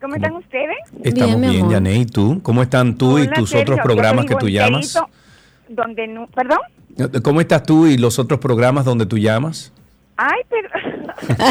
¿Cómo 0.00 0.14
están 0.14 0.36
ustedes? 0.36 0.76
Estamos 1.02 1.40
Bien, 1.40 1.50
bien. 1.50 1.70
Yané. 1.70 1.94
¿Y 1.96 2.06
tú? 2.06 2.40
¿Cómo 2.42 2.62
están 2.62 2.96
tú 2.96 3.18
y 3.18 3.26
tus 3.26 3.50
Sergio, 3.50 3.74
otros 3.74 3.80
programas 3.84 4.24
que 4.26 4.36
tú 4.36 4.48
llamas? 4.48 4.96
Donde 5.68 6.06
no, 6.06 6.28
¿Perdón? 6.28 6.58
¿Cómo 7.22 7.40
estás 7.40 7.64
tú 7.64 7.88
y 7.88 7.98
los 7.98 8.20
otros 8.20 8.38
programas 8.38 8.84
donde 8.84 9.06
tú 9.06 9.18
llamas? 9.18 9.72
Ay, 10.16 10.40
pero... 10.48 10.68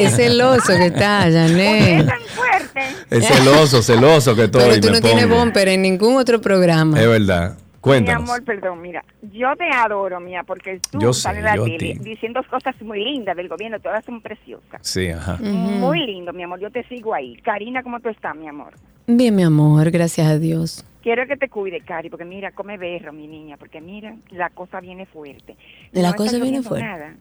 Es 0.00 0.16
celoso 0.16 0.72
que 0.76 0.86
está, 0.86 1.20
Janet. 1.30 2.10
fuerte. 2.34 2.80
Es 3.10 3.26
celoso, 3.28 3.80
celoso 3.80 4.34
que 4.34 4.48
todo. 4.48 4.62
Pero 4.62 4.80
tú 4.80 4.90
no 4.90 5.00
tienes 5.00 5.28
bumper 5.28 5.68
en 5.68 5.82
ningún 5.82 6.16
otro 6.16 6.40
programa. 6.40 7.00
Es 7.00 7.06
verdad. 7.06 7.56
Mi 7.82 8.10
amor, 8.10 8.44
perdón, 8.44 8.82
mira, 8.82 9.02
yo 9.32 9.56
te 9.56 9.64
adoro, 9.74 10.20
mía, 10.20 10.42
porque 10.46 10.80
tú 10.90 11.00
Yo 11.00 11.12
sé, 11.14 11.22
sales 11.22 11.38
en 11.38 11.44
la 11.46 11.56
yo 11.56 11.62
a 11.62 11.64
tele 11.64 11.78
ti. 11.78 11.94
diciendo 12.00 12.42
cosas 12.50 12.74
muy 12.82 13.02
lindas 13.02 13.34
del 13.36 13.48
gobierno, 13.48 13.80
todas 13.80 14.04
son 14.04 14.20
preciosas. 14.20 14.80
Sí, 14.86 15.08
ajá. 15.08 15.38
Muy 15.40 15.98
lindo, 16.06 16.32
mi 16.34 16.42
amor, 16.42 16.60
yo 16.60 16.70
te 16.70 16.84
sigo 16.88 17.14
ahí. 17.14 17.36
Karina, 17.36 17.82
¿cómo 17.82 17.98
tú 18.00 18.10
estás, 18.10 18.36
mi 18.36 18.48
amor? 18.48 18.74
Bien, 19.06 19.34
mi 19.34 19.42
amor, 19.42 19.90
gracias 19.90 20.26
a 20.26 20.38
Dios. 20.38 20.84
Quiero 21.02 21.26
que 21.26 21.38
te 21.38 21.48
cuide, 21.48 21.80
Cari, 21.80 22.10
porque 22.10 22.26
mira, 22.26 22.52
come 22.52 22.76
berro, 22.76 23.14
mi 23.14 23.26
niña, 23.26 23.56
porque 23.56 23.80
mira, 23.80 24.14
la 24.30 24.50
cosa 24.50 24.80
viene 24.80 25.06
fuerte. 25.06 25.56
La 25.92 26.10
No 26.10 26.16
cosa 26.16 26.38
viene 26.38 26.62
fuerte. 26.62 26.84
nada. 26.86 27.14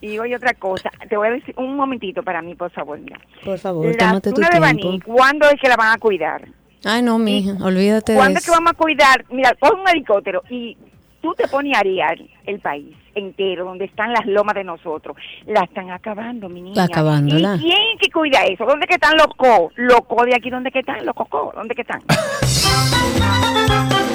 Y 0.00 0.18
oye 0.18 0.34
otra 0.34 0.54
cosa, 0.54 0.90
te 1.10 1.16
voy 1.18 1.28
a 1.28 1.32
decir 1.32 1.54
un 1.58 1.76
momentito 1.76 2.22
para 2.22 2.40
mí, 2.40 2.54
por 2.54 2.70
favor, 2.70 2.98
mira. 2.98 3.20
Por 3.44 3.58
favor, 3.58 3.84
La 3.86 3.98
tómate 4.08 4.32
tu 4.32 4.40
de 4.40 4.58
Baní, 4.58 4.80
tiempo. 4.80 5.12
¿cuándo 5.12 5.46
es 5.50 5.60
que 5.60 5.68
la 5.68 5.76
van 5.76 5.92
a 5.94 5.98
cuidar? 5.98 6.48
Ay, 6.84 7.02
no, 7.02 7.18
mija, 7.18 7.52
olvídate 7.64 8.12
de 8.12 8.18
¿Cuándo 8.18 8.38
es 8.38 8.44
que 8.44 8.50
eso. 8.50 8.60
vamos 8.60 8.72
a 8.72 8.76
cuidar? 8.76 9.24
Mira, 9.30 9.54
coge 9.58 9.74
un 9.80 9.88
helicóptero 9.88 10.42
y 10.50 10.76
tú 11.20 11.34
te 11.34 11.46
pones 11.48 11.76
a 11.76 11.80
arear 11.80 12.18
el 12.46 12.60
país 12.60 12.94
entero, 13.14 13.64
donde 13.64 13.84
están 13.84 14.12
las 14.12 14.26
lomas 14.26 14.54
de 14.54 14.64
nosotros. 14.64 15.16
La 15.46 15.64
están 15.64 15.90
acabando, 15.90 16.48
mi 16.48 16.62
niña. 16.62 16.84
Acabándola. 16.84 17.56
¿Y 17.56 17.60
quién 17.60 17.98
que 18.00 18.10
cuida 18.10 18.42
eso? 18.44 18.64
¿Dónde 18.64 18.86
que 18.86 18.94
están 18.94 19.16
los 19.16 19.28
co? 19.36 19.70
Los 19.76 20.00
co 20.06 20.24
de 20.24 20.34
aquí, 20.34 20.50
¿dónde 20.50 20.70
que 20.70 20.80
están? 20.80 21.04
Los 21.04 21.14
cocos, 21.14 21.54
¿dónde 21.54 21.74
que 21.74 21.82
están? 21.82 22.00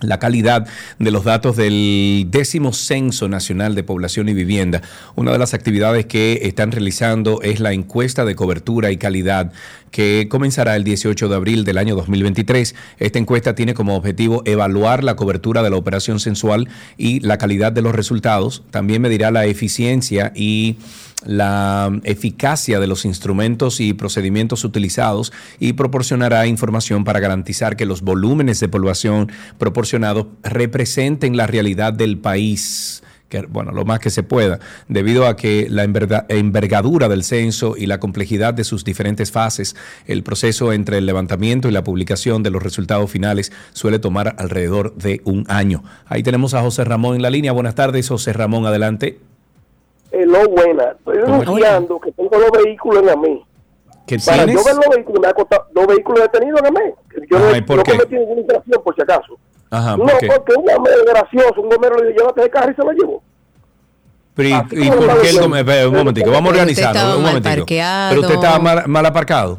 la 0.00 0.18
calidad 0.18 0.66
de 0.98 1.10
los 1.10 1.24
datos 1.24 1.56
del 1.56 2.26
décimo 2.30 2.72
Censo 2.72 3.28
Nacional 3.28 3.74
de 3.74 3.82
Población 3.82 4.28
y 4.28 4.34
Vivienda. 4.34 4.82
Una 5.14 5.32
de 5.32 5.38
las 5.38 5.54
actividades 5.54 6.06
que 6.06 6.40
están 6.42 6.72
realizando 6.72 7.40
es 7.42 7.60
la 7.60 7.72
encuesta 7.72 8.24
de 8.24 8.34
cobertura 8.34 8.90
y 8.90 8.98
calidad 8.98 9.52
que 9.90 10.26
comenzará 10.28 10.76
el 10.76 10.84
18 10.84 11.28
de 11.28 11.34
abril 11.34 11.64
del 11.64 11.78
año 11.78 11.94
2023. 11.96 12.74
Esta 12.98 13.18
encuesta 13.18 13.54
tiene 13.54 13.74
como 13.74 13.96
objetivo 13.96 14.42
evaluar 14.44 15.04
la 15.04 15.16
cobertura 15.16 15.62
de 15.62 15.70
la 15.70 15.76
operación 15.76 16.20
sensual 16.20 16.68
y 16.96 17.20
la 17.20 17.38
calidad 17.38 17.72
de 17.72 17.82
los 17.82 17.94
resultados. 17.94 18.62
También 18.70 19.02
medirá 19.02 19.30
la 19.30 19.46
eficiencia 19.46 20.32
y 20.34 20.76
la 21.24 21.90
eficacia 22.04 22.78
de 22.78 22.86
los 22.86 23.04
instrumentos 23.04 23.80
y 23.80 23.94
procedimientos 23.94 24.64
utilizados 24.64 25.32
y 25.58 25.72
proporcionará 25.72 26.46
información 26.46 27.04
para 27.04 27.20
garantizar 27.20 27.76
que 27.76 27.86
los 27.86 28.02
volúmenes 28.02 28.60
de 28.60 28.68
población 28.68 29.32
proporcionados 29.58 30.26
representen 30.42 31.36
la 31.36 31.46
realidad 31.46 31.92
del 31.92 32.18
país. 32.18 33.02
Que, 33.28 33.42
bueno, 33.42 33.72
lo 33.72 33.84
más 33.84 33.98
que 33.98 34.10
se 34.10 34.22
pueda, 34.22 34.60
debido 34.86 35.26
a 35.26 35.34
que 35.34 35.66
la 35.68 35.84
enverga- 35.84 36.26
envergadura 36.28 37.08
del 37.08 37.24
censo 37.24 37.76
y 37.76 37.86
la 37.86 37.98
complejidad 37.98 38.54
de 38.54 38.62
sus 38.62 38.84
diferentes 38.84 39.32
fases, 39.32 39.74
el 40.06 40.22
proceso 40.22 40.72
entre 40.72 40.98
el 40.98 41.06
levantamiento 41.06 41.68
y 41.68 41.72
la 41.72 41.82
publicación 41.82 42.44
de 42.44 42.50
los 42.50 42.62
resultados 42.62 43.10
finales 43.10 43.50
suele 43.72 43.98
tomar 43.98 44.36
alrededor 44.38 44.94
de 44.94 45.22
un 45.24 45.44
año. 45.48 45.82
Ahí 46.06 46.22
tenemos 46.22 46.54
a 46.54 46.60
José 46.62 46.84
Ramón 46.84 47.16
en 47.16 47.22
la 47.22 47.30
línea. 47.30 47.50
Buenas 47.50 47.74
tardes, 47.74 48.08
José 48.08 48.32
Ramón, 48.32 48.64
adelante. 48.64 49.18
No 50.12 50.48
buena. 50.48 50.92
Estoy 50.92 51.18
denunciando 51.18 52.00
que 52.00 52.12
tengo 52.12 52.30
dos 52.30 52.50
vehículos 52.64 53.02
en 53.02 53.08
AME. 53.10 53.42
¿Qué 54.06 54.18
Para 54.24 54.44
tienes? 54.44 54.54
yo 54.54 54.64
ver 54.64 54.74
los 54.76 54.94
vehículos, 54.94 55.20
me 55.20 55.26
ha 55.28 55.32
costado 55.32 55.66
dos 55.74 55.86
vehículos 55.88 56.20
detenidos 56.22 56.60
en. 56.64 57.26
Yo 57.28 57.36
Ajá, 57.38 57.50
no, 57.50 57.56
¿y 57.56 57.60
por 57.62 57.76
no 57.78 57.82
qué? 57.82 57.90
cometí 57.92 58.14
ninguna 58.14 58.40
infracción, 58.40 58.82
por 58.84 58.94
si 58.94 59.02
acaso. 59.02 59.36
Ajá, 59.70 59.96
no, 59.96 60.04
¿por 60.04 60.18
qué? 60.18 60.26
porque 60.28 60.52
un 60.56 60.70
AME 60.70 60.90
gracioso, 61.06 61.60
un 61.60 61.68
gomero 61.68 61.96
le 61.98 62.08
dijo, 62.08 62.18
llévate 62.20 62.42
el 62.42 62.50
carro 62.50 62.70
y 62.70 62.74
se 62.74 62.82
lo 62.82 62.92
llevó. 62.92 63.22
Pero, 64.34 64.48
¿y- 64.48 64.52
Así 64.52 64.66
¿Y 64.72 64.88
como 64.90 65.00
por 65.06 65.06
qué 65.22 65.30
el 65.30 65.36
espera, 65.54 65.88
un 65.88 65.94
momentico, 65.94 66.30
vamos 66.30 66.50
a 66.50 66.52
Pero 66.52 66.70
usted 66.70 66.82
organizarnos. 66.84 66.96
estaba 66.96 67.16
Un 67.16 67.22
mal 67.22 67.32
momentico. 67.32 67.66
Pero 68.10 68.20
usted 68.20 68.34
estaba 68.34 68.58
mal, 68.58 68.82
mal 68.86 69.06
aparcado. 69.06 69.58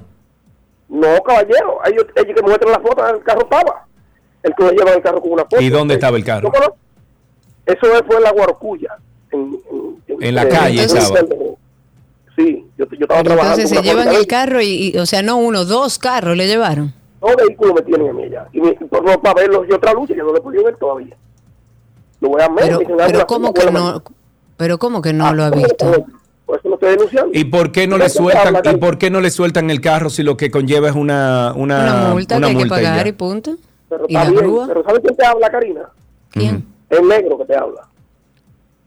No, 0.90 1.22
caballero, 1.24 1.80
ellos, 1.86 2.06
ellos 2.16 2.36
que 2.36 2.42
muestran 2.42 2.72
la 2.72 2.80
foto, 2.80 3.08
el 3.08 3.24
carro 3.24 3.42
estaba. 3.42 3.86
El 4.44 4.54
que 4.56 4.64
lleva 4.76 4.92
el 4.94 5.02
carro 5.02 5.20
con 5.22 5.32
una 5.34 5.44
foto. 5.44 5.60
¿Y 5.62 5.70
dónde 5.70 5.96
estaba 5.96 6.16
el 6.16 6.24
carro? 6.24 6.52
Eso 7.66 7.80
fue 8.06 8.16
en 8.18 8.24
la 8.24 8.32
Guarocuya. 8.32 8.96
En, 9.32 9.60
en- 10.08 10.24
En 10.24 10.36
la 10.36 10.44
eh, 10.44 10.50
calle 10.50 10.84
en- 10.84 10.98
estaba. 10.98 11.20
Sí, 12.38 12.66
yo, 12.78 12.86
yo 12.86 12.98
estaba 13.02 13.24
Pero 13.24 13.36
trabajando. 13.36 13.62
entonces 13.62 13.70
se 13.80 13.84
llevan 13.84 14.08
el 14.16 14.28
carro 14.28 14.62
y, 14.62 14.92
y- 14.94 14.98
o 15.00 15.06
sea, 15.08 15.24
no 15.24 15.38
uno, 15.38 15.66
dos 15.66 15.98
carros 16.00 16.38
le 16.38 16.48
llevaron. 16.48 16.94
Dos 17.22 17.36
vehículos 17.36 17.74
me 17.76 17.82
tienen 17.82 18.10
a 18.10 18.14
mí. 18.14 18.24
Y, 18.54 18.62
mi- 18.62 18.74
por 18.74 19.04
no 19.04 19.20
para 19.22 19.36
verlos 19.42 19.66
y 19.70 19.74
otra 19.74 19.94
lucha, 19.94 20.14
yo 20.16 20.24
no 20.24 20.34
le 20.34 20.40
he 20.40 20.42
podido 20.42 20.64
ver 20.64 20.76
todavía. 20.78 21.16
Lo 22.22 22.30
voy 22.30 22.42
a 22.42 22.48
ver. 22.50 22.78
Pero, 22.78 22.80
"Ah, 23.00 23.06
pero 23.08 23.28
¿cómo 23.28 23.54
que 23.54 23.66
no? 23.66 23.72
mano". 23.72 24.04
Pero 24.58 24.78
¿cómo 24.80 25.02
que 25.02 25.14
no 25.14 25.28
Ah, 25.28 25.34
lo 25.34 25.44
ha 25.46 25.50
¿cómo 25.52 25.64
visto? 25.64 25.92
que? 25.92 26.04
Por 26.46 26.60
eso 26.60 26.70
lo 26.70 26.76
estoy 26.76 26.90
denunciando. 26.92 27.30
¿Y 27.34 27.44
por 27.46 27.72
qué 27.72 27.88
no 27.88 27.98
le 27.98 28.10
sueltan 28.10 28.56
habla 28.56 28.72
y 28.72 28.78
por 28.78 28.98
qué 28.98 29.10
no 29.10 29.20
le 29.20 29.30
sueltan 29.32 29.70
el 29.70 29.82
carro 29.82 30.10
si 30.10 30.24
lo 30.24 30.38
que 30.38 30.50
conlleva 30.50 30.88
es 30.90 30.96
una 30.96 31.54
una, 31.56 31.80
Una 32.06 32.14
multa 32.14 32.38
una 32.38 32.48
que 32.48 32.52
hay 32.52 32.56
que 32.58 32.60
multa 32.70 32.76
pagar 32.76 33.08
y 33.08 33.12
punto. 33.12 33.56
Pero 33.90 34.06
¿Y 34.08 34.14
la 34.14 34.24
bien, 34.24 34.36
grúa? 34.36 34.68
pero 34.68 34.84
¿sabes 34.84 35.02
quién 35.02 35.16
te 35.16 35.26
habla, 35.26 35.50
Karina? 35.50 35.82
¿Quién? 36.32 36.66
El 36.90 37.08
negro 37.08 37.38
que 37.40 37.46
te 37.46 37.56
habla. 37.56 37.82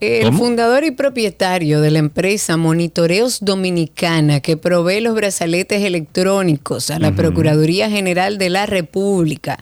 El 0.00 0.26
¿Cómo? 0.26 0.38
fundador 0.38 0.84
y 0.84 0.92
propietario 0.92 1.80
de 1.82 1.90
la 1.90 1.98
empresa 1.98 2.56
Monitoreos 2.56 3.40
Dominicana, 3.42 4.40
que 4.40 4.56
provee 4.56 5.00
los 5.00 5.14
brazaletes 5.14 5.82
electrónicos 5.82 6.90
a 6.90 6.98
la 6.98 7.12
Procuraduría 7.12 7.90
General 7.90 8.38
de 8.38 8.48
la 8.48 8.64
República, 8.64 9.58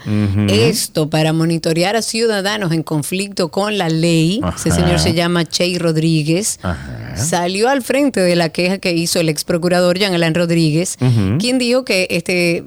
esto 0.49 1.11
para 1.11 1.33
monitorear 1.33 1.97
a 1.97 2.03
ciudadanos 2.03 2.73
en 2.73 2.85
conflicto 2.85 3.49
con 3.49 3.79
la 3.79 3.89
ley, 3.89 4.41
ese 4.57 4.71
Ajá. 4.71 4.81
señor 4.81 4.99
se 5.01 5.15
llama 5.15 5.45
Chey 5.45 5.77
Rodríguez, 5.77 6.61
salió 7.19 7.69
al 7.69 7.83
frente 7.83 8.21
de 8.21 8.37
la 8.37 8.51
queja 8.51 8.79
que 8.79 8.93
hizo 8.93 9.21
el 9.21 9.29
ex 9.29 9.45
procurador 9.45 9.99
Jean 9.99 10.15
Alain 10.15 10.35
Rodríguez, 10.35 10.97
quien 11.39 11.59
dijo 11.59 11.85
que 11.85 12.07
este, 12.11 12.65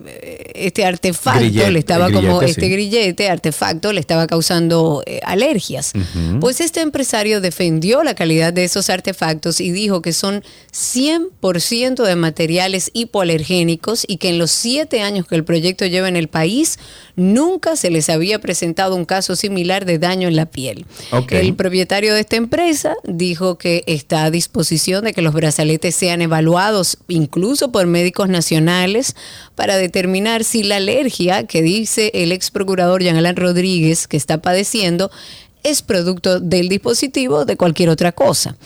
este 0.53 0.85
artefacto 0.85 1.39
Grillete, 1.39 1.71
le 1.71 1.79
estaba 1.79 2.11
como 2.11 2.41
este 2.41 2.61
sí. 2.61 2.69
grillete, 2.69 3.29
artefacto, 3.29 3.93
le 3.93 3.99
estaba 3.99 4.27
causando 4.27 5.03
eh, 5.05 5.19
alergias. 5.23 5.93
Pues 6.39 6.61
este 6.61 6.81
empresario 6.81 7.41
defendió 7.41 8.03
la 8.03 8.15
calidad 8.15 8.53
de 8.53 8.63
esos 8.63 8.89
artefactos 8.89 9.61
y 9.61 9.71
dijo 9.71 10.01
que 10.01 10.13
son 10.13 10.43
100% 10.73 12.03
de 12.03 12.15
materiales 12.15 12.91
hipoalergénicos 12.93 14.05
y 14.07 14.17
que 14.17 14.29
en 14.29 14.37
los 14.37 14.51
siete 14.51 15.01
años 15.01 15.27
que 15.27 15.35
el 15.35 15.43
proyecto 15.43 15.85
lleva 15.85 16.07
en 16.07 16.15
el 16.15 16.27
país 16.27 16.79
nunca 17.15 17.75
se 17.75 17.89
les 17.89 18.09
había 18.09 18.39
presentado 18.39 18.95
un 18.95 19.05
caso 19.05 19.35
similar 19.35 19.85
de 19.85 19.99
daño 19.99 20.27
en 20.27 20.35
la 20.35 20.45
piel. 20.45 20.85
El 21.29 21.55
propietario 21.55 22.13
de 22.13 22.21
esta 22.21 22.35
empresa 22.35 22.95
dijo 23.03 23.57
que 23.57 23.83
está 23.87 24.29
disposición 24.41 25.03
de 25.03 25.13
que 25.13 25.21
los 25.21 25.35
brazaletes 25.35 25.95
sean 25.95 26.23
evaluados 26.23 26.97
incluso 27.07 27.71
por 27.71 27.85
médicos 27.85 28.27
nacionales 28.27 29.15
para 29.53 29.77
determinar 29.77 30.43
si 30.43 30.63
la 30.63 30.77
alergia 30.77 31.45
que 31.45 31.61
dice 31.61 32.09
el 32.15 32.31
ex 32.31 32.49
procurador 32.49 33.03
Jean 33.03 33.17
Alain 33.17 33.35
Rodríguez 33.35 34.07
que 34.07 34.17
está 34.17 34.41
padeciendo 34.41 35.11
es 35.63 35.83
producto 35.83 36.39
del 36.39 36.69
dispositivo 36.69 37.37
o 37.37 37.45
de 37.45 37.55
cualquier 37.55 37.89
otra 37.89 38.11
cosa. 38.11 38.57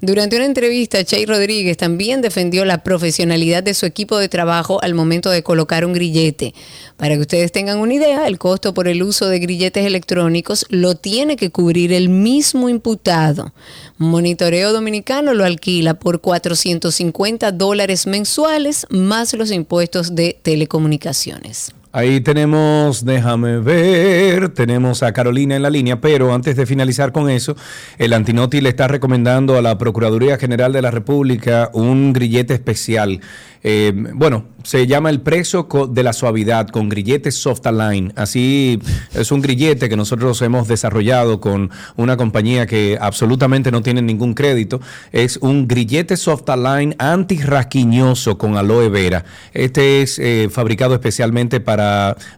Durante 0.00 0.36
una 0.36 0.44
entrevista, 0.44 1.04
Chay 1.04 1.26
Rodríguez 1.26 1.76
también 1.76 2.20
defendió 2.20 2.64
la 2.64 2.84
profesionalidad 2.84 3.64
de 3.64 3.74
su 3.74 3.84
equipo 3.84 4.16
de 4.16 4.28
trabajo 4.28 4.80
al 4.80 4.94
momento 4.94 5.28
de 5.28 5.42
colocar 5.42 5.84
un 5.84 5.92
grillete. 5.92 6.54
Para 6.96 7.16
que 7.16 7.22
ustedes 7.22 7.50
tengan 7.50 7.78
una 7.78 7.94
idea, 7.94 8.28
el 8.28 8.38
costo 8.38 8.74
por 8.74 8.86
el 8.86 9.02
uso 9.02 9.26
de 9.28 9.40
grilletes 9.40 9.84
electrónicos 9.84 10.66
lo 10.68 10.94
tiene 10.94 11.36
que 11.36 11.50
cubrir 11.50 11.92
el 11.92 12.10
mismo 12.10 12.68
imputado. 12.68 13.52
Monitoreo 13.98 14.72
Dominicano 14.72 15.34
lo 15.34 15.44
alquila 15.44 15.94
por 15.94 16.20
450 16.20 17.50
dólares 17.50 18.06
mensuales 18.06 18.86
más 18.90 19.34
los 19.34 19.50
impuestos 19.50 20.14
de 20.14 20.38
telecomunicaciones. 20.40 21.72
Ahí 21.90 22.20
tenemos, 22.20 23.06
déjame 23.06 23.60
ver, 23.60 24.50
tenemos 24.50 25.02
a 25.02 25.12
Carolina 25.12 25.56
en 25.56 25.62
la 25.62 25.70
línea, 25.70 26.00
pero 26.00 26.34
antes 26.34 26.54
de 26.54 26.66
finalizar 26.66 27.12
con 27.12 27.30
eso, 27.30 27.56
el 27.96 28.12
Antinoti 28.12 28.60
le 28.60 28.68
está 28.68 28.88
recomendando 28.88 29.56
a 29.56 29.62
la 29.62 29.78
Procuraduría 29.78 30.36
General 30.36 30.70
de 30.70 30.82
la 30.82 30.90
República 30.90 31.70
un 31.72 32.12
grillete 32.12 32.52
especial. 32.52 33.20
Eh, 33.64 33.92
bueno, 34.14 34.44
se 34.62 34.86
llama 34.86 35.10
el 35.10 35.20
preso 35.20 35.66
de 35.90 36.02
la 36.02 36.12
suavidad 36.12 36.68
con 36.68 36.88
grillete 36.88 37.32
Soft 37.32 37.66
Align. 37.66 38.12
Así 38.16 38.80
es 39.14 39.32
un 39.32 39.40
grillete 39.40 39.88
que 39.88 39.96
nosotros 39.96 40.40
hemos 40.42 40.68
desarrollado 40.68 41.40
con 41.40 41.70
una 41.96 42.16
compañía 42.16 42.66
que 42.66 42.98
absolutamente 43.00 43.72
no 43.72 43.82
tiene 43.82 44.02
ningún 44.02 44.34
crédito. 44.34 44.80
Es 45.10 45.38
un 45.38 45.66
grillete 45.66 46.16
Soft 46.16 46.48
Align 46.50 46.94
antirrasquiñoso 46.98 48.38
con 48.38 48.56
aloe 48.56 48.90
vera. 48.90 49.24
Este 49.52 50.02
es 50.02 50.18
eh, 50.18 50.48
fabricado 50.52 50.94
especialmente 50.94 51.60
para 51.60 51.77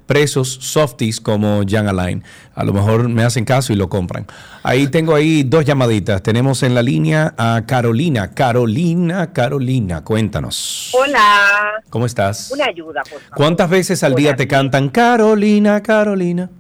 presos 0.06 0.48
softies 0.60 1.20
como 1.20 1.62
Jan 1.68 1.88
Align. 1.88 2.24
A 2.54 2.64
lo 2.64 2.72
mejor 2.72 3.08
me 3.08 3.24
hacen 3.24 3.44
caso 3.44 3.72
y 3.72 3.76
lo 3.76 3.88
compran. 3.88 4.26
Ahí 4.62 4.88
tengo 4.88 5.14
ahí 5.14 5.42
dos 5.42 5.64
llamaditas. 5.64 6.22
Tenemos 6.22 6.62
en 6.62 6.74
la 6.74 6.82
línea 6.82 7.34
a 7.38 7.62
Carolina. 7.66 8.32
Carolina, 8.34 9.32
Carolina, 9.32 10.04
cuéntanos. 10.04 10.92
Hola. 10.92 11.82
¿Cómo 11.88 12.06
estás? 12.06 12.50
Una 12.52 12.66
ayuda, 12.66 13.02
por 13.02 13.20
favor. 13.20 13.36
¿Cuántas 13.36 13.70
veces 13.70 14.02
al 14.02 14.14
día 14.14 14.36
te 14.36 14.46
cantan 14.46 14.90
Carolina, 14.90 15.82
Carolina? 15.82 16.50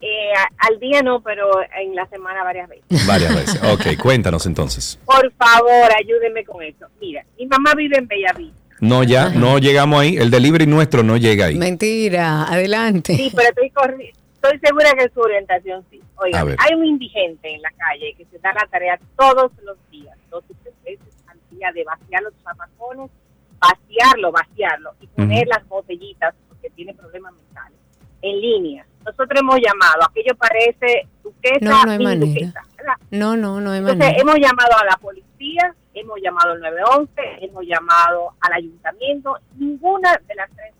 Eh, 0.00 0.32
al 0.58 0.78
día 0.78 1.00
no, 1.02 1.22
pero 1.22 1.50
en 1.80 1.94
la 1.94 2.06
semana 2.08 2.44
varias 2.44 2.68
veces. 2.68 3.06
Varias 3.06 3.34
veces. 3.34 3.60
Ok, 3.72 3.96
cuéntanos 3.98 4.44
entonces. 4.44 4.98
Por 5.06 5.32
favor, 5.32 5.90
ayúdenme 5.98 6.44
con 6.44 6.62
eso. 6.62 6.86
Mira, 7.00 7.24
mi 7.38 7.46
mamá 7.46 7.72
vive 7.74 7.96
en 7.96 8.06
Bellavista. 8.06 8.63
No, 8.84 9.02
ya, 9.02 9.30
no 9.30 9.58
llegamos 9.58 10.00
ahí. 10.00 10.16
El 10.16 10.30
delivery 10.30 10.66
nuestro 10.66 11.02
no 11.02 11.16
llega 11.16 11.46
ahí. 11.46 11.56
Mentira, 11.56 12.44
adelante. 12.44 13.16
Sí, 13.16 13.32
pero 13.34 13.48
estoy, 13.48 14.58
segura 14.62 14.92
que 14.98 15.08
su 15.12 15.20
orientación 15.20 15.84
sí. 15.90 16.00
A 16.16 16.22
Oiga, 16.22 16.44
ver. 16.44 16.56
hay 16.60 16.74
un 16.74 16.84
indigente 16.84 17.54
en 17.54 17.62
la 17.62 17.70
calle 17.70 18.14
que 18.16 18.24
se 18.26 18.38
da 18.38 18.52
la 18.52 18.66
tarea 18.70 18.98
todos 19.16 19.50
los 19.64 19.76
días, 19.90 20.16
dos 20.30 20.44
o 20.48 20.54
tres 20.62 20.74
veces 20.84 21.14
al 21.26 21.38
día, 21.50 21.70
de 21.74 21.82
vaciar 21.84 22.22
los 22.22 22.34
zapacones, 22.42 23.10
vaciarlo, 23.58 24.30
vaciarlo 24.32 24.92
y 25.00 25.06
poner 25.08 25.46
las 25.48 25.66
botellitas, 25.68 26.34
porque 26.48 26.70
tiene 26.70 26.94
problemas 26.94 27.32
mentales, 27.34 27.78
en 28.22 28.40
línea. 28.40 28.86
Nosotros 29.04 29.40
hemos 29.40 29.56
llamado, 29.56 30.02
aquello 30.08 30.34
parece 30.36 31.08
duquesa, 31.22 31.58
No, 31.60 31.84
no 31.84 31.90
hay 31.92 31.98
manera. 31.98 32.26
duquesa, 32.26 32.60
¿verdad? 32.76 32.94
No, 33.10 33.36
no, 33.36 33.60
no 33.60 33.70
hay 33.72 33.78
Entonces 33.78 33.98
manera. 33.98 34.20
hemos 34.20 34.34
llamado 34.36 34.72
a 34.80 34.84
la 34.84 34.96
policía, 34.98 35.74
hemos 35.94 36.20
llamado 36.20 36.52
al 36.52 36.60
911, 36.60 37.12
hemos 37.40 37.64
llamado 37.64 38.34
al 38.40 38.52
ayuntamiento, 38.52 39.36
ninguna 39.56 40.20
de 40.26 40.34
las 40.34 40.50
tres 40.54 40.74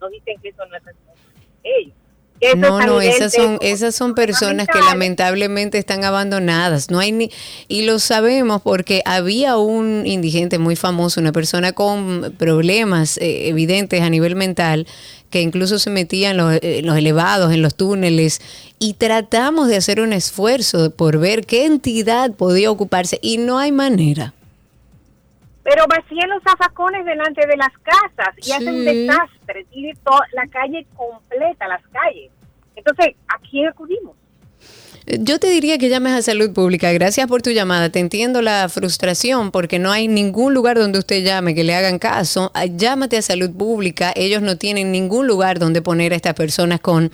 nos 0.00 0.10
dicen 0.10 0.40
que 0.40 0.50
eso 0.50 0.64
no 0.66 0.76
es 0.76 0.82
ellos. 1.64 1.94
Eso 2.40 2.56
No, 2.56 2.80
no, 2.86 3.00
esas 3.00 3.32
son, 3.32 3.58
esas 3.60 3.96
son 3.96 4.14
personas 4.14 4.68
que 4.68 4.78
lamentablemente 4.78 5.76
están 5.76 6.04
abandonadas. 6.04 6.88
No 6.88 7.00
hay 7.00 7.10
ni, 7.10 7.32
y 7.66 7.82
lo 7.82 7.98
sabemos 7.98 8.62
porque 8.62 9.02
había 9.04 9.56
un 9.56 10.06
indigente 10.06 10.60
muy 10.60 10.76
famoso, 10.76 11.20
una 11.20 11.32
persona 11.32 11.72
con 11.72 12.32
problemas 12.38 13.18
eh, 13.18 13.48
evidentes 13.48 14.02
a 14.02 14.10
nivel 14.10 14.36
mental, 14.36 14.86
que 15.30 15.42
incluso 15.42 15.78
se 15.78 15.90
metía 15.90 16.30
en 16.30 16.36
los, 16.38 16.54
eh, 16.54 16.78
en 16.78 16.86
los 16.86 16.96
elevados, 16.96 17.52
en 17.52 17.62
los 17.62 17.74
túneles, 17.74 18.40
y 18.78 18.94
tratamos 18.94 19.68
de 19.68 19.76
hacer 19.76 20.00
un 20.00 20.12
esfuerzo 20.12 20.90
por 20.90 21.18
ver 21.18 21.44
qué 21.46 21.66
entidad 21.66 22.32
podía 22.32 22.70
ocuparse, 22.70 23.18
y 23.22 23.38
no 23.38 23.58
hay 23.58 23.72
manera. 23.72 24.32
Pero 25.64 25.84
vacían 25.86 26.30
los 26.30 26.42
zafacones 26.42 27.04
delante 27.04 27.46
de 27.46 27.56
las 27.56 27.72
casas 27.82 28.34
y 28.46 28.52
hacen 28.52 28.74
un 28.76 28.84
Sí. 28.84 29.06
desastre, 29.06 29.66
tiene 29.70 29.94
toda 30.02 30.22
la 30.32 30.46
calle 30.46 30.86
completa, 30.96 31.68
las 31.68 31.82
calles. 31.92 32.30
Entonces, 32.74 33.14
¿a 33.28 33.38
quién 33.50 33.66
acudimos? 33.68 34.16
Yo 35.10 35.40
te 35.40 35.48
diría 35.48 35.78
que 35.78 35.88
llames 35.88 36.12
a 36.12 36.20
salud 36.20 36.52
pública. 36.52 36.92
Gracias 36.92 37.26
por 37.28 37.40
tu 37.40 37.50
llamada. 37.50 37.88
Te 37.88 37.98
entiendo 37.98 38.42
la 38.42 38.68
frustración 38.68 39.50
porque 39.50 39.78
no 39.78 39.90
hay 39.90 40.06
ningún 40.06 40.52
lugar 40.52 40.78
donde 40.78 40.98
usted 40.98 41.24
llame 41.24 41.54
que 41.54 41.64
le 41.64 41.74
hagan 41.74 41.98
caso. 41.98 42.50
Ah, 42.52 42.66
Llámate 42.66 43.16
a 43.16 43.22
salud 43.22 43.50
pública. 43.50 44.12
Ellos 44.14 44.42
no 44.42 44.58
tienen 44.58 44.92
ningún 44.92 45.26
lugar 45.26 45.58
donde 45.58 45.80
poner 45.80 46.12
a 46.12 46.16
estas 46.16 46.34
personas 46.34 46.80
con 46.80 47.10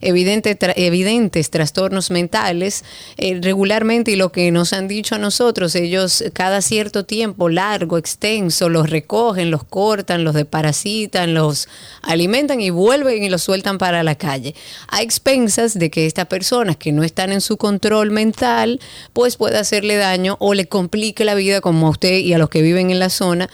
evidentes 0.00 1.50
trastornos 1.50 2.10
mentales. 2.10 2.84
Eh, 3.16 3.38
regularmente, 3.42 4.10
y 4.12 4.16
lo 4.16 4.32
que 4.32 4.50
nos 4.50 4.72
han 4.72 4.88
dicho 4.88 5.14
a 5.14 5.18
nosotros, 5.18 5.74
ellos 5.74 6.24
cada 6.32 6.60
cierto 6.62 7.04
tiempo 7.04 7.48
largo, 7.48 7.98
extenso, 7.98 8.68
los 8.68 8.90
recogen, 8.90 9.50
los 9.50 9.64
cortan, 9.64 10.24
los 10.24 10.34
deparasitan, 10.34 11.34
los 11.34 11.68
alimentan 12.02 12.60
y 12.60 12.70
vuelven 12.70 13.22
y 13.22 13.28
los 13.28 13.42
sueltan 13.42 13.78
para 13.78 14.02
la 14.02 14.14
calle. 14.14 14.54
A 14.88 15.02
expensas 15.02 15.78
de 15.78 15.90
que 15.90 16.06
estas 16.06 16.26
personas 16.26 16.76
que 16.76 16.92
no 16.92 17.02
están 17.02 17.32
en 17.32 17.40
su 17.40 17.56
control 17.56 18.10
mental, 18.10 18.80
pues 19.12 19.36
pueda 19.36 19.60
hacerle 19.60 19.96
daño 19.96 20.36
o 20.40 20.54
le 20.54 20.66
complique 20.66 21.24
la 21.24 21.34
vida 21.34 21.60
como 21.60 21.86
a 21.86 21.90
usted 21.90 22.18
y 22.18 22.32
a 22.32 22.38
los 22.38 22.50
que 22.50 22.62
viven 22.62 22.90
en 22.90 22.98
la 22.98 23.10
zona 23.10 23.48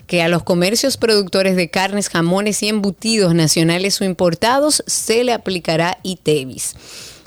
que 0.07 0.21
a 0.21 0.27
los 0.27 0.43
comercios 0.43 0.97
productores 0.97 1.55
de 1.55 1.69
carnes, 1.69 2.09
jamones 2.09 2.63
y 2.63 2.69
embutidos 2.69 3.35
nacionales 3.35 4.01
o 4.01 4.03
importados 4.03 4.83
se 4.87 5.23
le 5.23 5.33
aplicará 5.33 5.99
ITEVIS. 6.03 6.75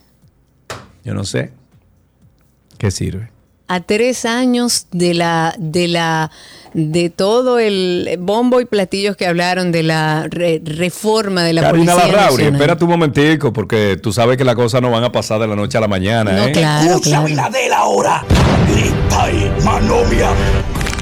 Yo 1.04 1.14
no 1.14 1.24
sé. 1.24 1.52
¿Qué 2.78 2.92
sirve? 2.92 3.30
A 3.68 3.82
tres 3.82 4.26
años 4.26 4.88
de 4.92 5.14
la, 5.14 5.54
de 5.60 5.88
la, 5.88 6.32
de 6.74 7.12
todo 7.12 7.60
el 7.60 8.18
bombo 8.20 8.62
y 8.62 8.66
platillos 8.66 9.16
que 9.16 9.28
hablaron 9.28 9.72
de 9.72 9.84
la 9.84 10.26
re- 10.28 10.60
reforma 10.64 11.44
de 11.44 11.54
la 11.54 11.62
Karina 11.62 11.94
policía 11.94 12.12
Larrauri, 12.18 12.44
espérate 12.46 12.84
un 12.84 12.90
momentico, 12.90 13.54
porque 13.54 14.00
tú 14.02 14.12
sabes 14.12 14.38
que 14.38 14.44
las 14.44 14.56
cosas 14.56 14.82
no 14.82 14.90
van 14.90 15.04
a 15.04 15.12
pasar 15.12 15.40
de 15.40 15.48
la 15.48 15.56
noche 15.56 15.78
a 15.78 15.82
la 15.82 15.88
mañana. 15.88 16.32
No, 16.32 16.48
¿eh? 16.48 16.52
claro, 16.52 17.00
claro. 17.00 17.28
ahora. 17.76 18.26
Grita 18.72 19.32
y 19.32 19.64
manomia. 19.64 20.30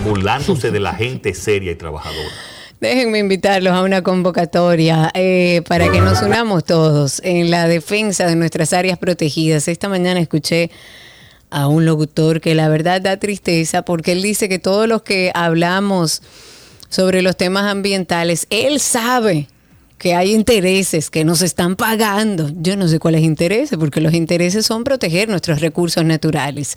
burlándose 0.03 0.69
de 0.71 0.79
la 0.81 0.93
gente 0.93 1.33
seria 1.33 1.71
y 1.71 1.75
trabajadora. 1.75 2.33
Déjenme 2.79 3.17
invitarlos 3.17 3.73
a 3.73 3.81
una 3.81 4.03
convocatoria 4.03 5.09
eh, 5.15 5.63
para 5.67 5.91
que 5.91 5.99
nos 5.99 6.21
unamos 6.21 6.63
todos 6.63 7.19
en 7.23 7.49
la 7.49 7.67
defensa 7.67 8.27
de 8.27 8.35
nuestras 8.35 8.71
áreas 8.71 8.99
protegidas. 8.99 9.67
Esta 9.67 9.89
mañana 9.89 10.19
escuché 10.19 10.69
a 11.49 11.67
un 11.67 11.87
locutor 11.87 12.39
que 12.39 12.53
la 12.53 12.69
verdad 12.69 13.01
da 13.01 13.17
tristeza 13.17 13.81
porque 13.81 14.11
él 14.11 14.21
dice 14.21 14.47
que 14.47 14.59
todos 14.59 14.87
los 14.87 15.01
que 15.01 15.31
hablamos 15.33 16.21
sobre 16.87 17.23
los 17.23 17.35
temas 17.35 17.63
ambientales, 17.63 18.45
él 18.51 18.79
sabe 18.79 19.47
que 19.97 20.13
hay 20.13 20.33
intereses 20.33 21.09
que 21.09 21.25
nos 21.25 21.41
están 21.41 21.75
pagando. 21.75 22.51
Yo 22.55 22.77
no 22.77 22.87
sé 22.87 22.99
cuáles 22.99 23.23
intereses, 23.23 23.77
porque 23.79 23.99
los 23.99 24.13
intereses 24.13 24.65
son 24.65 24.83
proteger 24.83 25.27
nuestros 25.27 25.59
recursos 25.59 26.05
naturales. 26.05 26.75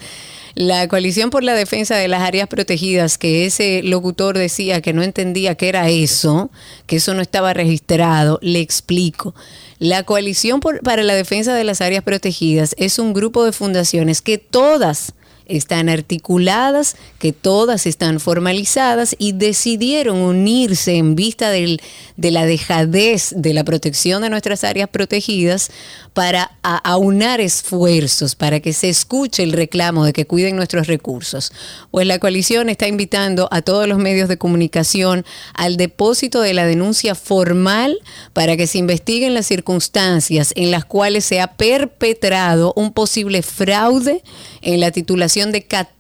La 0.55 0.89
coalición 0.89 1.31
por 1.31 1.45
la 1.45 1.55
defensa 1.55 1.97
de 1.97 2.09
las 2.09 2.23
áreas 2.23 2.49
protegidas, 2.49 3.19
que 3.19 3.45
ese 3.47 3.83
locutor 3.83 4.37
decía 4.39 4.81
que 4.81 4.93
no 4.93 5.03
entendía 5.03 5.55
qué 5.55 5.69
era 5.69 5.89
eso, 5.91 6.51
que 6.87 6.97
eso 6.97 7.15
no 7.15 7.21
estaba 7.23 7.53
registrado, 7.53 8.39
le 8.43 8.61
explico. 8.61 9.35
La 9.79 10.03
coalición 10.03 10.61
por- 10.61 10.81
para 10.81 11.03
la 11.03 11.15
defensa 11.15 11.55
de 11.55 11.65
las 11.65 11.81
áreas 11.81 12.03
protegidas 12.03 12.75
es 12.79 12.99
un 12.99 13.13
grupo 13.13 13.45
de 13.45 13.53
fundaciones 13.53 14.23
que 14.23 14.39
todas 14.39 15.13
están 15.51 15.89
articuladas, 15.89 16.97
que 17.19 17.33
todas 17.33 17.87
están 17.87 18.21
formalizadas 18.21 19.15
y 19.19 19.33
decidieron 19.33 20.17
unirse 20.19 20.97
en 20.97 21.15
vista 21.15 21.51
del- 21.51 21.81
de 22.17 22.31
la 22.31 22.47
dejadez 22.47 23.33
de 23.37 23.55
la 23.55 23.65
protección 23.65 24.23
de 24.23 24.31
nuestras 24.31 24.65
áreas 24.65 24.89
protegidas 24.89 25.71
para 26.13 26.51
aunar 26.63 27.41
esfuerzos, 27.41 28.35
para 28.35 28.61
que 28.61 28.73
se 28.73 28.89
escuche 28.89 29.43
el 29.43 29.53
reclamo 29.53 30.05
de 30.05 30.13
que 30.13 30.27
cuiden 30.27 30.57
nuestros 30.57 30.87
recursos. 30.87 31.53
Pues 31.91 32.07
la 32.07 32.19
coalición 32.19 32.69
está 32.69 32.89
invitando 32.89 33.49
a 33.51 33.63
todos 33.63 33.87
los 33.87 33.99
medios 33.99 34.29
de 34.29 34.37
comunicación 34.37 35.25
al 35.55 35.77
depósito 35.77 36.41
de 36.41 36.53
la 36.53 36.67
denuncia 36.67 37.15
formal 37.15 37.99
para 38.33 38.57
que 38.57 38.67
se 38.67 38.79
investiguen 38.79 39.35
las 39.35 39.47
circunstancias 39.47 40.53
en 40.57 40.71
las 40.71 40.85
cuales 40.85 41.25
se 41.25 41.41
ha 41.41 41.55
perpetrado 41.55 42.73
un 42.77 42.93
posible 42.93 43.43
fraude 43.43 44.23
en 44.63 44.81
la 44.81 44.91
titulación 44.91 45.40
de 45.49 45.67
14 45.67 46.00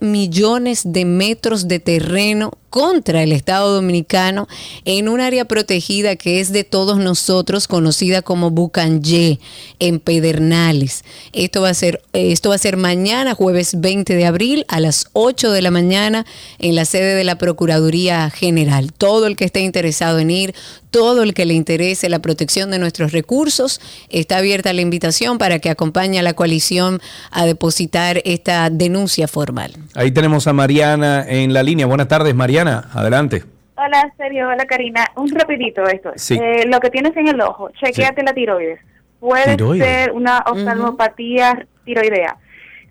millones 0.00 0.82
de 0.84 1.04
metros 1.04 1.66
de 1.66 1.80
terreno 1.80 2.52
contra 2.72 3.22
el 3.22 3.32
Estado 3.32 3.74
Dominicano 3.74 4.48
en 4.86 5.10
un 5.10 5.20
área 5.20 5.44
protegida 5.44 6.16
que 6.16 6.40
es 6.40 6.52
de 6.52 6.64
todos 6.64 6.98
nosotros, 6.98 7.68
conocida 7.68 8.22
como 8.22 8.50
Bucanyé, 8.50 9.40
en 9.78 10.00
Pedernales. 10.00 11.04
Esto 11.34 11.60
va 11.60 11.68
a 11.68 11.74
ser, 11.74 12.00
esto 12.14 12.48
va 12.48 12.54
a 12.54 12.58
ser 12.58 12.78
mañana, 12.78 13.34
jueves 13.34 13.78
20 13.78 14.14
de 14.14 14.24
abril, 14.24 14.64
a 14.68 14.80
las 14.80 15.08
8 15.12 15.52
de 15.52 15.60
la 15.60 15.70
mañana, 15.70 16.24
en 16.58 16.74
la 16.74 16.86
sede 16.86 17.14
de 17.14 17.24
la 17.24 17.36
Procuraduría 17.36 18.30
General. 18.30 18.90
Todo 18.94 19.26
el 19.26 19.36
que 19.36 19.44
esté 19.44 19.60
interesado 19.60 20.18
en 20.18 20.30
ir, 20.30 20.54
todo 20.90 21.22
el 21.22 21.34
que 21.34 21.44
le 21.44 21.54
interese 21.54 22.08
la 22.08 22.20
protección 22.20 22.70
de 22.70 22.78
nuestros 22.78 23.12
recursos, 23.12 23.80
está 24.08 24.38
abierta 24.38 24.72
la 24.72 24.80
invitación 24.80 25.36
para 25.36 25.58
que 25.58 25.68
acompañe 25.68 26.18
a 26.18 26.22
la 26.22 26.34
coalición 26.34 27.02
a 27.30 27.44
depositar 27.44 28.22
esta 28.24 28.70
denuncia 28.70 29.28
formal. 29.32 29.72
Ahí 29.94 30.10
tenemos 30.12 30.46
a 30.46 30.52
Mariana 30.52 31.24
en 31.26 31.52
la 31.52 31.62
línea. 31.62 31.86
Buenas 31.86 32.08
tardes, 32.08 32.34
Mariana. 32.34 32.90
Adelante. 32.92 33.42
Hola, 33.76 34.12
Sergio. 34.16 34.48
Hola, 34.48 34.64
Karina. 34.66 35.06
Un 35.16 35.30
rapidito 35.30 35.82
esto. 35.84 36.10
Sí. 36.16 36.38
Eh, 36.40 36.64
lo 36.66 36.78
que 36.80 36.90
tienes 36.90 37.16
en 37.16 37.28
el 37.28 37.40
ojo, 37.40 37.70
chequéate 37.82 38.22
la 38.22 38.32
tiroides. 38.34 38.78
Puede 39.18 39.56
Tiroides. 39.56 39.86
ser 39.86 40.12
una 40.12 40.38
oftalmopatía 40.46 41.66
tiroidea 41.84 42.36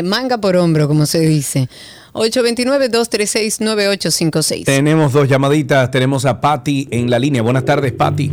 manga 0.05 0.39
por 0.39 0.57
hombro, 0.57 0.89
como 0.89 1.07
se 1.07 1.21
dice. 1.21 1.69
829-236-9856. 2.13 4.65
Tenemos 4.65 5.13
dos 5.13 5.29
llamaditas. 5.29 5.91
Tenemos 5.91 6.25
a 6.27 6.41
Patty 6.41 6.89
en 6.91 7.11
la 7.11 7.19
línea. 7.19 7.43
Buenas 7.43 7.65
tardes, 7.65 7.93
Patty. 7.93 8.31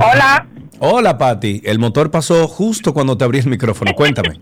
Hola. 0.00 0.46
Hola, 0.78 1.18
Patty. 1.18 1.62
El 1.64 1.78
motor 1.78 2.10
pasó 2.10 2.46
justo 2.48 2.92
cuando 2.92 3.16
te 3.16 3.24
abrí 3.24 3.38
el 3.38 3.46
micrófono. 3.46 3.92
Cuéntame. 3.94 4.30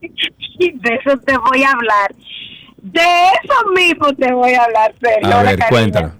De 0.00 0.94
eso 1.04 1.18
te 1.18 1.36
voy 1.36 1.62
a 1.62 1.70
hablar. 1.70 2.14
De 2.92 3.00
eso 3.00 3.70
mismo 3.74 4.12
te 4.14 4.32
voy 4.32 4.54
a 4.54 4.62
hablar, 4.62 4.94
serio. 5.00 5.26
A 5.34 5.40
Hola, 5.40 5.50
ver, 5.50 5.64
cuéntanos. 5.68 6.12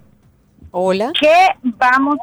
Hola. 0.73 1.13
¿Qué 1.19 1.49
vamos, 1.63 2.17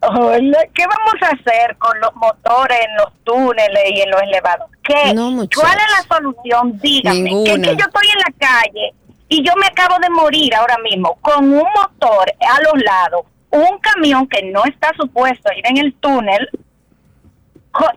hola, 0.00 0.58
¿Qué 0.72 0.84
vamos 0.86 1.14
a 1.22 1.26
hacer 1.34 1.76
con 1.78 1.98
los 2.00 2.14
motores 2.14 2.78
en 2.80 2.96
los 2.96 3.12
túneles 3.24 3.90
y 3.92 4.00
en 4.00 4.10
los 4.10 4.22
elevados? 4.22 4.70
¿Qué? 4.84 5.12
No. 5.14 5.30
¿Cuál 5.54 5.76
es 5.78 6.08
la 6.08 6.16
solución? 6.16 6.78
Dígame. 6.78 7.16
Que 7.16 7.28
es 7.28 7.34
Ninguna. 7.34 7.68
que 7.68 7.76
yo 7.76 7.84
estoy 7.86 8.08
en 8.14 8.20
la 8.20 8.46
calle 8.46 8.94
y 9.28 9.44
yo 9.44 9.52
me 9.56 9.66
acabo 9.66 9.96
de 10.00 10.10
morir 10.10 10.54
ahora 10.54 10.76
mismo 10.78 11.16
con 11.20 11.44
un 11.44 11.66
motor 11.74 12.32
a 12.40 12.62
los 12.62 12.82
lados, 12.82 13.22
un 13.50 13.78
camión 13.80 14.28
que 14.28 14.44
no 14.44 14.64
está 14.64 14.92
supuesto 14.96 15.50
a 15.50 15.58
ir 15.58 15.66
en 15.66 15.78
el 15.78 15.92
túnel, 15.94 16.48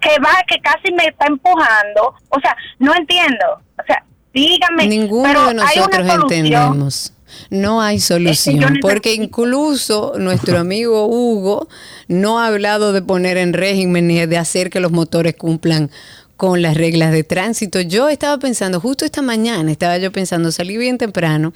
que 0.02 0.20
va, 0.20 0.34
que 0.48 0.60
casi 0.62 0.92
me 0.94 1.06
está 1.06 1.28
empujando. 1.28 2.16
O 2.30 2.40
sea, 2.40 2.56
no 2.80 2.94
entiendo. 2.96 3.62
O 3.80 3.84
sea, 3.86 4.04
dígame. 4.34 4.88
Ninguno 4.88 5.24
pero 5.24 5.42
de 5.42 5.50
hay 5.50 5.54
una 5.54 5.66
nosotros 5.66 6.10
entendemos. 6.10 7.14
No 7.50 7.82
hay 7.82 8.00
solución, 8.00 8.80
porque 8.82 9.14
incluso 9.14 10.14
nuestro 10.18 10.60
amigo 10.60 11.06
Hugo 11.08 11.68
no 12.08 12.40
ha 12.40 12.48
hablado 12.48 12.94
de 12.94 13.02
poner 13.02 13.38
en 13.38 13.54
régimen 13.54 14.08
ni 14.08 14.26
de 14.26 14.38
hacer 14.38 14.70
que 14.70 14.80
los 14.80 14.92
motores 14.92 15.36
cumplan 15.36 15.90
con 16.38 16.62
las 16.62 16.76
reglas 16.76 17.12
de 17.12 17.24
tránsito. 17.24 17.82
Yo 17.82 18.10
estaba 18.10 18.38
pensando, 18.40 18.80
justo 18.80 19.06
esta 19.06 19.22
mañana 19.22 19.72
estaba 19.72 19.98
yo 19.98 20.12
pensando, 20.12 20.52
salí 20.52 20.76
bien 20.76 20.98
temprano 20.98 21.54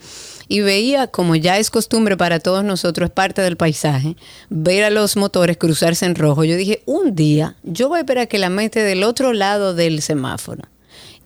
y 0.47 0.61
veía, 0.61 1.07
como 1.07 1.35
ya 1.35 1.57
es 1.57 1.72
costumbre 1.72 2.18
para 2.18 2.39
todos 2.39 2.64
nosotros, 2.64 3.10
es 3.10 3.14
parte 3.14 3.41
del 3.41 3.57
paisaje, 3.57 4.15
ver 4.49 4.84
a 4.84 4.91
los 4.91 5.18
motores 5.18 5.57
cruzarse 5.57 6.06
en 6.06 6.14
rojo. 6.14 6.43
Yo 6.43 6.56
dije, 6.56 6.84
un 6.85 7.15
día 7.15 7.56
yo 7.64 7.89
voy 7.89 7.97
a 7.97 8.02
esperar 8.02 8.27
que 8.27 8.38
la 8.38 8.49
mete 8.49 8.81
del 8.81 9.03
otro 9.03 9.34
lado 9.34 9.73
del 9.73 10.03
semáforo 10.03 10.61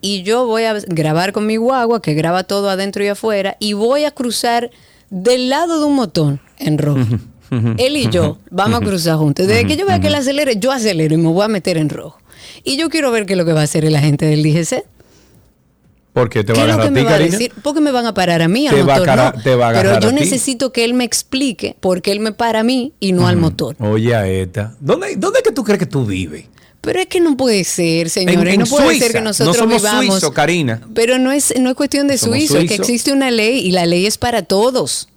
y 0.00 0.22
yo 0.22 0.46
voy 0.46 0.64
a 0.64 0.74
grabar 0.74 1.32
con 1.32 1.46
mi 1.46 1.56
guagua 1.56 2.00
que 2.02 2.14
graba 2.14 2.44
todo 2.44 2.70
adentro 2.70 3.04
y 3.04 3.08
afuera 3.08 3.56
y 3.58 3.74
voy 3.74 4.04
a 4.04 4.10
cruzar 4.10 4.70
del 5.10 5.48
lado 5.48 5.80
de 5.80 5.84
un 5.86 5.94
motor 5.94 6.40
en 6.58 6.78
rojo. 6.78 7.18
Él 7.78 7.96
y 7.96 8.08
yo 8.10 8.38
vamos 8.50 8.80
a 8.80 8.84
cruzar 8.84 9.16
juntos. 9.16 9.46
Desde 9.46 9.66
que 9.66 9.76
yo 9.76 9.84
vea 9.86 10.00
que 10.00 10.06
él 10.06 10.14
acelere, 10.14 10.56
yo 10.56 10.70
acelero 10.70 11.14
y 11.14 11.18
me 11.18 11.28
voy 11.28 11.44
a 11.44 11.48
meter 11.48 11.76
en 11.76 11.88
rojo. 11.88 12.20
Y 12.62 12.76
yo 12.76 12.88
quiero 12.88 13.10
ver 13.10 13.26
qué 13.26 13.32
es 13.32 13.38
lo 13.38 13.44
que 13.44 13.52
va 13.52 13.60
a 13.60 13.64
hacer 13.64 13.84
el 13.84 13.96
agente 13.96 14.26
del 14.26 14.42
DGC. 14.42 14.84
Porque 16.12 16.42
te 16.42 16.52
¿Qué 16.52 16.60
va 16.60 16.66
a 16.66 16.70
es 16.70 16.76
lo 16.76 16.82
que 16.82 16.88
a 16.88 16.90
me 16.90 17.04
va 17.04 17.14
a 17.14 17.18
decir? 17.18 17.52
Porque 17.62 17.80
me 17.80 17.92
van 17.92 18.04
a 18.06 18.14
parar 18.14 18.42
a 18.42 18.48
mí, 18.48 18.66
al 18.66 18.74
Te 18.74 18.82
va 18.82 18.94
a 18.96 19.16
no. 19.16 19.42
te 19.42 19.54
va 19.54 19.70
a 19.70 19.72
Pero 19.72 20.00
yo 20.00 20.08
a 20.08 20.12
necesito 20.12 20.72
que 20.72 20.84
él 20.84 20.94
me 20.94 21.04
explique 21.04 21.76
por 21.78 22.02
qué 22.02 22.10
él 22.12 22.20
me 22.20 22.32
para 22.32 22.60
a 22.60 22.64
mí 22.64 22.94
y 22.98 23.12
no 23.12 23.28
al 23.28 23.36
motor. 23.36 23.76
Oye, 23.78 24.14
a 24.14 24.26
esta. 24.28 24.74
¿Dónde, 24.80 25.14
¿Dónde 25.16 25.38
es 25.38 25.44
que 25.44 25.52
tú 25.52 25.62
crees 25.62 25.78
que 25.78 25.86
tú 25.86 26.04
vives? 26.04 26.46
Pero 26.82 26.98
es 26.98 27.06
que 27.08 27.20
no 27.20 27.36
puede 27.36 27.62
ser, 27.64 28.08
señores. 28.08 28.40
En- 28.40 28.48
en 28.48 28.60
no 28.60 28.64
puede 28.66 28.86
Suiza. 28.88 29.04
ser 29.06 29.16
que 29.16 29.20
nosotros 29.20 29.54
no 29.54 29.62
somos 29.62 29.82
vivamos. 29.82 30.06
suizos, 30.06 30.30
Karina. 30.30 30.80
Pero 30.94 31.18
no 31.18 31.30
es, 31.30 31.52
no 31.60 31.68
es 31.68 31.74
cuestión 31.76 32.06
de 32.08 32.16
Somos 32.16 32.38
suizo, 32.38 32.56
es 32.58 32.68
que 32.68 32.74
existe 32.76 33.12
una 33.12 33.30
ley 33.30 33.58
y 33.58 33.72
la 33.72 33.84
ley 33.84 34.06
es 34.06 34.16
para 34.16 34.42
todos. 34.42 35.08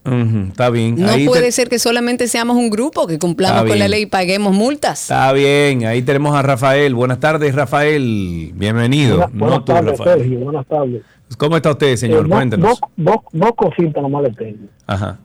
Está 0.49 0.69
bien. 0.69 0.95
No 0.99 1.10
Ahí 1.10 1.26
puede 1.26 1.44
te- 1.44 1.52
ser 1.53 1.69
que 1.69 1.80
solamente 1.80 2.27
seamos 2.27 2.57
un 2.57 2.69
grupo, 2.69 3.07
que 3.07 3.18
cumplamos 3.18 3.60
Está 3.60 3.69
con 3.69 3.80
la 3.80 3.88
ley 3.88 4.02
y 4.02 4.06
paguemos 4.07 4.53
multas. 4.53 5.03
Está 5.03 5.31
bien. 5.31 5.85
Ahí 5.85 6.02
tenemos 6.02 6.35
a 6.35 6.41
Rafael. 6.41 6.94
Buenas 6.95 7.22
tardes, 7.22 7.56
Rafael. 7.56 8.52
Bienvenido. 8.56 9.15
Buenas, 9.18 9.34
buenas 9.34 9.57
no 9.60 9.64
tú, 9.64 9.72
tardes, 9.72 9.98
Rafael. 9.99 10.19
Sergio. 10.19 10.40
Buenas 10.40 10.68
tardes. 10.68 11.02
¿Cómo 11.38 11.56
está 11.56 11.72
usted, 11.72 11.95
señor? 11.95 12.26
Eh, 12.26 12.30
dos- 12.30 12.38
Cuéntenos. 12.38 12.80
Dos, 12.98 13.52
cositas 13.56 14.03
nomás 14.03 14.23
le 14.23 14.31
tengo. 14.31 14.68
Ajá. 14.85 15.18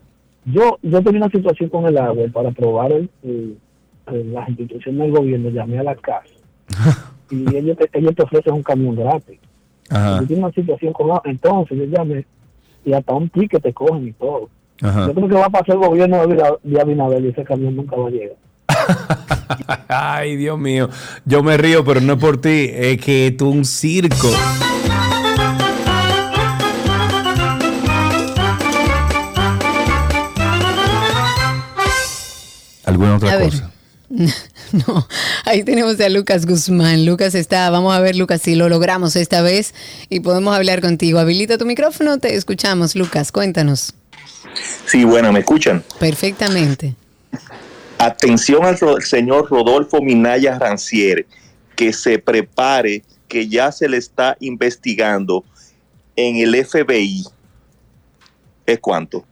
Yo, 0.44 0.78
yo 0.82 1.02
tenía 1.02 1.20
una 1.22 1.30
situación 1.30 1.68
con 1.68 1.84
el 1.86 1.98
agua 1.98 2.24
para 2.32 2.52
probar 2.52 2.92
el- 2.92 3.10
las 4.12 4.48
instituciones 4.48 5.00
del 5.00 5.10
gobierno, 5.12 5.50
llamé 5.50 5.78
a 5.78 5.82
la 5.82 5.94
casa 5.96 6.24
y 7.30 7.56
ellos 7.56 7.76
te, 7.76 7.88
ellos 7.98 8.14
te 8.14 8.22
ofrecen 8.22 8.54
un 8.54 8.62
camión 8.62 8.96
gratis. 8.96 9.38
Ajá. 9.90 10.20
Yo 10.20 10.26
tengo 10.26 10.46
una 10.46 10.52
situación 10.54 10.92
con 10.92 11.10
entonces 11.24 11.78
yo 11.78 11.84
llamé 11.84 12.26
y 12.84 12.92
hasta 12.92 13.12
un 13.14 13.28
ticket 13.30 13.62
te 13.62 13.72
cogen 13.72 14.08
y 14.08 14.12
todo. 14.12 14.48
Ajá. 14.82 15.06
Yo 15.08 15.14
creo 15.14 15.28
que 15.28 15.34
va 15.34 15.46
a 15.46 15.50
pasar 15.50 15.76
el 15.76 15.78
gobierno 15.88 16.16
de 16.18 16.22
Abina- 16.22 16.58
de 16.62 16.80
Abinader 16.80 17.24
y 17.24 17.28
ese 17.28 17.44
camión 17.44 17.74
nunca 17.76 17.96
va 17.96 18.08
a 18.08 18.10
llegar. 18.10 18.36
Ay, 19.88 20.36
Dios 20.36 20.58
mío. 20.58 20.88
Yo 21.24 21.42
me 21.42 21.56
río, 21.56 21.84
pero 21.84 22.00
no 22.00 22.12
es 22.14 22.18
por 22.20 22.40
ti. 22.40 22.70
Es 22.72 23.00
que 23.00 23.34
tú 23.36 23.50
un 23.50 23.64
circo. 23.64 24.28
¿Alguna 32.84 33.16
otra 33.16 33.38
cosa? 33.40 33.70
No, 34.86 35.08
ahí 35.46 35.62
tenemos 35.64 35.98
a 36.00 36.08
Lucas 36.10 36.44
Guzmán. 36.44 37.06
Lucas 37.06 37.34
está, 37.34 37.70
vamos 37.70 37.94
a 37.94 38.00
ver 38.00 38.16
Lucas 38.16 38.42
si 38.42 38.54
lo 38.54 38.68
logramos 38.68 39.16
esta 39.16 39.40
vez 39.40 39.72
y 40.10 40.20
podemos 40.20 40.54
hablar 40.54 40.82
contigo. 40.82 41.18
Habilita 41.18 41.56
tu 41.56 41.64
micrófono, 41.64 42.18
te 42.18 42.34
escuchamos 42.34 42.94
Lucas, 42.94 43.32
cuéntanos. 43.32 43.94
Sí, 44.86 45.04
bueno, 45.04 45.32
¿me 45.32 45.38
escuchan? 45.40 45.82
Perfectamente. 45.98 46.94
Atención 47.98 48.64
al 48.66 48.78
ro- 48.78 49.00
señor 49.00 49.48
Rodolfo 49.50 50.02
Minaya 50.02 50.58
Ranciere, 50.58 51.26
que 51.74 51.92
se 51.94 52.18
prepare, 52.18 53.02
que 53.26 53.48
ya 53.48 53.72
se 53.72 53.88
le 53.88 53.96
está 53.96 54.36
investigando 54.40 55.44
en 56.14 56.36
el 56.36 56.54
FBI. 56.64 57.24
¿Es 58.66 58.78
cuánto? 58.80 59.24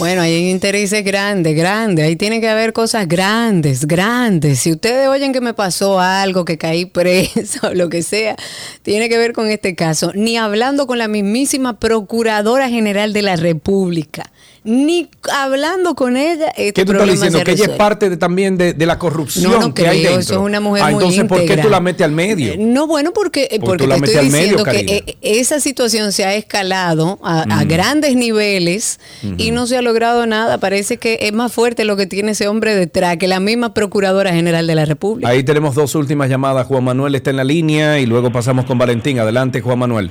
Bueno, 0.00 0.22
hay 0.22 0.48
intereses 0.48 1.04
grandes, 1.04 1.54
grandes. 1.54 2.06
Ahí 2.06 2.16
tiene 2.16 2.40
que 2.40 2.48
haber 2.48 2.72
cosas 2.72 3.06
grandes, 3.06 3.86
grandes. 3.86 4.60
Si 4.60 4.72
ustedes 4.72 5.08
oyen 5.08 5.34
que 5.34 5.42
me 5.42 5.52
pasó 5.52 6.00
algo, 6.00 6.46
que 6.46 6.56
caí 6.56 6.86
preso 6.86 7.74
lo 7.74 7.90
que 7.90 8.02
sea, 8.02 8.34
tiene 8.82 9.10
que 9.10 9.18
ver 9.18 9.34
con 9.34 9.50
este 9.50 9.74
caso. 9.74 10.10
Ni 10.14 10.38
hablando 10.38 10.86
con 10.86 10.96
la 10.96 11.06
mismísima 11.06 11.78
Procuradora 11.78 12.70
General 12.70 13.12
de 13.12 13.20
la 13.20 13.36
República. 13.36 14.32
Ni 14.64 15.08
hablando 15.32 15.94
con 15.94 16.16
ella. 16.16 16.48
Este 16.50 16.72
¿Qué 16.72 16.84
tú 16.84 16.92
estás 16.92 17.08
diciendo? 17.10 17.42
Que 17.44 17.52
ella 17.52 17.64
es 17.64 17.70
parte 17.70 18.10
de, 18.10 18.16
también 18.16 18.56
de, 18.58 18.74
de 18.74 18.86
la 18.86 18.98
corrupción 18.98 19.50
No, 19.52 19.60
no 19.60 19.74
que 19.74 19.86
hay 19.88 20.02
dentro. 20.02 20.20
eso 20.20 20.32
es 20.34 20.38
una 20.40 20.60
mujer 20.60 20.82
Ah, 20.84 20.90
muy 20.90 20.94
entonces, 21.02 21.24
¿por 21.24 21.44
qué 21.46 21.56
tú 21.56 21.68
la 21.70 21.80
metes 21.80 22.04
al 22.04 22.12
medio? 22.12 22.52
Eh, 22.52 22.56
No, 22.58 22.86
bueno, 22.86 23.12
porque, 23.12 23.44
eh, 23.50 23.58
Porque 23.58 23.66
porque 23.66 23.84
tú 23.84 23.88
la 23.88 23.94
te 23.96 24.00
metes 24.02 24.14
estoy 24.16 24.26
al 24.26 24.32
medio, 24.32 24.56
diciendo 24.58 24.64
que 24.64 24.86
Karina. 24.86 24.92
eh, 25.06 25.16
esa 25.22 25.60
situación 25.60 26.12
se 26.12 26.24
ha 26.24 26.34
escalado 26.34 27.18
a, 27.22 27.42
a 27.60 27.64
grandes 27.64 28.16
niveles 28.16 29.00
y 29.38 29.50
no 29.50 29.66
se 29.66 29.76
ha 29.78 29.82
logrado 29.82 30.26
nada. 30.26 30.58
Parece 30.58 30.98
que 30.98 31.18
es 31.22 31.32
más 31.32 31.52
fuerte 31.52 31.84
lo 31.84 31.96
que 31.96 32.06
tiene 32.06 32.32
ese 32.32 32.46
hombre 32.48 32.74
detrás 32.74 33.16
que 33.16 33.28
la 33.28 33.40
misma 33.40 33.72
Procuradora 33.74 34.32
General 34.32 34.66
de 34.66 34.74
la 34.74 34.84
República. 34.84 35.28
Ahí 35.28 35.42
tenemos 35.42 35.74
dos 35.74 35.94
últimas 35.94 36.28
llamadas. 36.28 36.66
Juan 36.66 36.84
Manuel 36.84 37.14
está 37.14 37.30
en 37.30 37.36
la 37.36 37.44
línea 37.44 37.98
y 37.98 38.06
luego 38.06 38.30
pasamos 38.30 38.64
con 38.66 38.76
Valentín. 38.78 39.18
Adelante, 39.18 39.60
Juan 39.60 39.78
Manuel. 39.78 40.10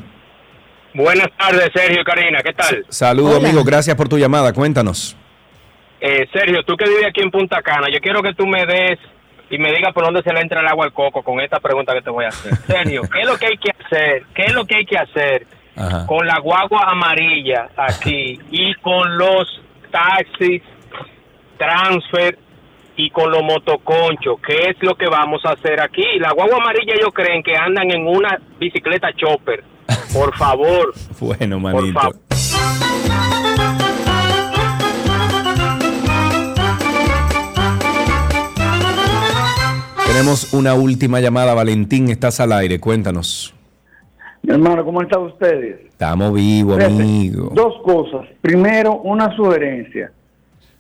Buenas 0.94 1.28
tardes, 1.38 1.70
Sergio 1.74 2.02
y 2.02 2.04
Karina, 2.04 2.42
¿qué 2.42 2.54
tal? 2.54 2.86
Saludos, 2.90 3.44
amigo. 3.44 3.64
Gracias 3.64 3.96
por 3.96 4.10
tu 4.10 4.18
llamada. 4.18 4.54
Cuéntanos. 4.54 5.16
Eh, 6.02 6.28
Sergio, 6.34 6.64
tú 6.64 6.76
que 6.78 6.86
vives 6.88 7.06
aquí 7.08 7.22
en 7.22 7.30
Punta 7.30 7.62
Cana, 7.62 7.88
yo 7.92 8.00
quiero 8.00 8.22
que 8.24 8.34
tú 8.34 8.48
me 8.48 8.66
des 8.66 8.98
y 9.50 9.58
me 9.58 9.72
digas 9.72 9.94
por 9.94 10.06
dónde 10.06 10.22
se 10.24 10.34
le 10.34 10.42
entra 10.42 10.62
el 10.62 10.68
agua 10.68 10.86
al 10.86 10.94
coco 10.94 11.22
con 11.24 11.40
esta 11.42 11.60
pregunta 11.60 11.94
que 11.94 12.02
te 12.02 12.10
voy 12.10 12.26
a 12.26 12.30
hacer. 12.30 12.56
Sergio, 12.68 13.02
¿qué 13.12 13.22
es 13.22 13.28
lo 13.28 13.38
que 13.38 13.46
hay 13.48 13.58
que 13.58 13.72
hacer? 13.72 14.24
¿Qué 14.34 14.44
es 14.46 14.54
lo 14.54 14.66
que 14.66 14.76
hay 14.76 14.86
que 14.86 14.98
hacer 14.98 15.48
Ajá. 15.76 16.06
con 16.08 16.26
la 16.26 16.40
guagua 16.40 16.86
amarilla 16.90 17.70
aquí 17.76 18.40
y 18.52 18.74
con 18.76 19.18
los 19.18 19.62
taxis, 19.92 20.62
transfer 21.58 22.38
y 22.96 23.10
con 23.10 23.32
los 23.32 23.44
motoconchos? 23.44 24.40
¿Qué 24.46 24.70
es 24.70 24.78
lo 24.82 24.96
que 24.96 25.08
vamos 25.08 25.46
a 25.46 25.52
hacer 25.52 25.82
aquí? 25.82 26.06
La 26.20 26.32
guagua 26.32 26.58
amarilla 26.58 26.94
ellos 26.96 27.14
creen 27.14 27.44
que 27.44 27.56
andan 27.56 27.92
en 27.92 28.08
una 28.08 28.40
bicicleta 28.60 29.12
chopper. 29.14 29.64
Por 30.14 30.36
favor, 30.36 30.94
Bueno, 31.20 31.62
por 31.62 31.74
manito. 31.74 32.20
Tenemos 40.08 40.54
una 40.54 40.74
última 40.74 41.20
llamada. 41.20 41.54
Valentín, 41.54 42.10
estás 42.10 42.40
al 42.40 42.52
aire. 42.52 42.80
Cuéntanos. 42.80 43.54
Mi 44.42 44.54
hermano, 44.54 44.84
¿cómo 44.84 45.02
están 45.02 45.22
ustedes? 45.24 45.86
Estamos 45.86 46.34
vivos, 46.34 46.78
Fíjate, 46.78 46.94
amigo. 46.94 47.52
Dos 47.54 47.76
cosas. 47.84 48.28
Primero, 48.42 48.96
una 49.02 49.36
sugerencia. 49.36 50.12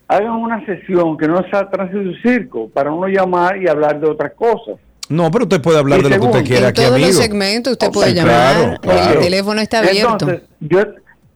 Hagan 0.07 0.31
una 0.31 0.65
sesión 0.65 1.17
que 1.17 1.27
no 1.27 1.43
sea 1.49 1.69
tránsito 1.69 2.01
y 2.01 2.15
circo 2.21 2.69
para 2.69 2.91
uno 2.91 3.07
llamar 3.07 3.61
y 3.61 3.67
hablar 3.67 3.99
de 3.99 4.07
otras 4.07 4.33
cosas. 4.33 4.77
No, 5.09 5.31
pero 5.31 5.45
usted 5.45 5.61
puede 5.61 5.79
hablar 5.79 5.99
Y 5.99 6.03
de 6.03 6.09
lo 6.11 6.15
que 6.19 6.25
usted 6.27 6.43
quiera 6.45 6.61
en 6.61 6.65
aquí, 6.67 6.81
todos 6.81 6.93
amigo. 6.93 7.07
los 7.07 7.17
segmentos 7.17 7.73
usted 7.73 7.91
puede 7.91 8.09
Sí, 8.11 8.15
llamar. 8.15 8.33
claro, 8.55 8.77
claro. 8.81 9.13
El 9.19 9.19
teléfono 9.25 9.61
está 9.61 9.79
abierto. 9.79 10.11
Entonces, 10.11 10.41
yo, 10.59 10.79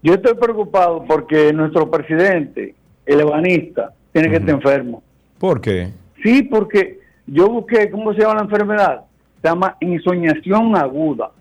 yo 0.03 0.13
estoy 0.13 0.33
preocupado 0.35 1.03
porque 1.07 1.51
nuestro 1.53 1.89
presidente, 1.89 2.75
el 3.05 3.19
ebanista, 3.21 3.93
tiene 4.11 4.29
que 4.29 4.35
estar 4.37 4.51
enfermo. 4.55 5.01
¿Por 5.39 5.59
qué? 5.59 5.89
Sí, 6.23 6.43
porque 6.43 6.99
yo 7.25 7.47
busqué, 7.49 7.89
¿cómo 7.89 8.13
se 8.13 8.21
llama 8.21 8.35
la 8.35 8.41
enfermedad? 8.41 9.01
Se 9.41 9.47
llama 9.49 9.75
insomniación 9.81 10.75
aguda. 10.77 11.31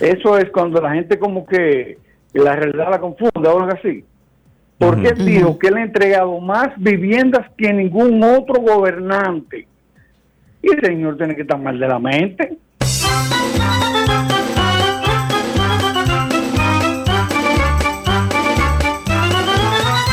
Eso 0.00 0.36
es 0.36 0.50
cuando 0.50 0.82
la 0.82 0.92
gente 0.92 1.18
como 1.18 1.46
que 1.46 1.96
la 2.34 2.54
realidad 2.56 2.90
la 2.90 3.00
confunde 3.00 3.48
o 3.48 3.58
algo 3.58 3.72
así. 3.72 4.04
Porque 4.76 5.08
él 5.08 5.24
dijo 5.24 5.58
que 5.58 5.68
él 5.68 5.76
ha 5.78 5.82
entregado 5.82 6.38
más 6.40 6.68
viviendas 6.76 7.46
que 7.56 7.72
ningún 7.72 8.22
otro 8.22 8.60
gobernante. 8.60 9.66
Y 10.62 10.72
el 10.72 10.80
señor 10.80 11.16
tiene 11.16 11.34
que 11.34 11.42
estar 11.42 11.58
mal 11.58 11.78
de 11.78 11.88
la 11.88 11.98
mente. 11.98 12.56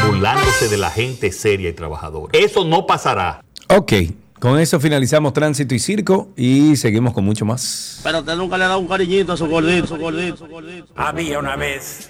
Burlándose 0.07 0.67
de 0.69 0.77
la 0.77 0.89
gente 0.89 1.31
seria 1.31 1.69
y 1.69 1.73
trabajadora. 1.73 2.31
Eso 2.33 2.65
no 2.65 2.85
pasará. 2.87 3.43
Ok, 3.69 3.93
con 4.39 4.59
eso 4.59 4.79
finalizamos 4.79 5.33
Tránsito 5.33 5.75
y 5.75 5.79
Circo 5.79 6.29
y 6.35 6.75
seguimos 6.77 7.13
con 7.13 7.23
mucho 7.23 7.45
más. 7.45 8.01
Pero 8.03 8.19
usted 8.19 8.35
nunca 8.35 8.57
le 8.57 8.63
ha 8.63 8.69
dado 8.69 8.79
un 8.79 8.87
cariñito 8.87 9.33
a 9.33 9.37
su 9.37 9.47
gordito, 9.47 9.85
su 9.85 9.97
gordito, 9.97 10.37
su 10.37 10.47
gordito. 10.47 10.87
Había 10.95 11.39
una 11.39 11.55
vez 11.55 12.09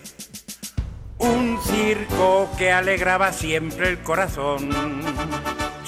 un 1.18 1.58
circo 1.62 2.50
que 2.58 2.72
alegraba 2.72 3.34
siempre 3.34 3.90
el 3.90 4.00
corazón. 4.00 4.70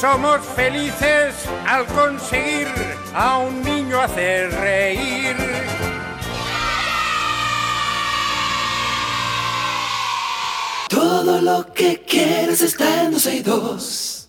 Somos 0.00 0.40
felices 0.56 1.34
al 1.66 1.84
conseguir 1.84 2.68
a 3.14 3.36
un 3.36 3.62
niño 3.62 4.00
hacer 4.00 4.50
reír. 4.50 5.36
Todo 10.88 11.42
lo 11.42 11.70
que 11.74 12.02
quieres 12.02 12.62
está 12.62 13.02
en 13.02 13.12
12 13.12 13.34
y 13.36 13.42
2. 13.42 14.19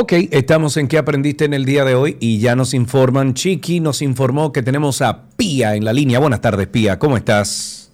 Ok, 0.00 0.12
estamos 0.30 0.76
en 0.76 0.86
qué 0.86 0.96
aprendiste 0.96 1.44
en 1.44 1.54
el 1.54 1.64
día 1.64 1.84
de 1.84 1.96
hoy 1.96 2.16
y 2.20 2.38
ya 2.38 2.54
nos 2.54 2.72
informan. 2.72 3.34
Chiqui 3.34 3.80
nos 3.80 4.00
informó 4.00 4.52
que 4.52 4.62
tenemos 4.62 5.02
a 5.02 5.22
Pía 5.36 5.74
en 5.74 5.84
la 5.84 5.92
línea. 5.92 6.20
Buenas 6.20 6.40
tardes, 6.40 6.68
Pía. 6.68 7.00
¿Cómo 7.00 7.16
estás? 7.16 7.90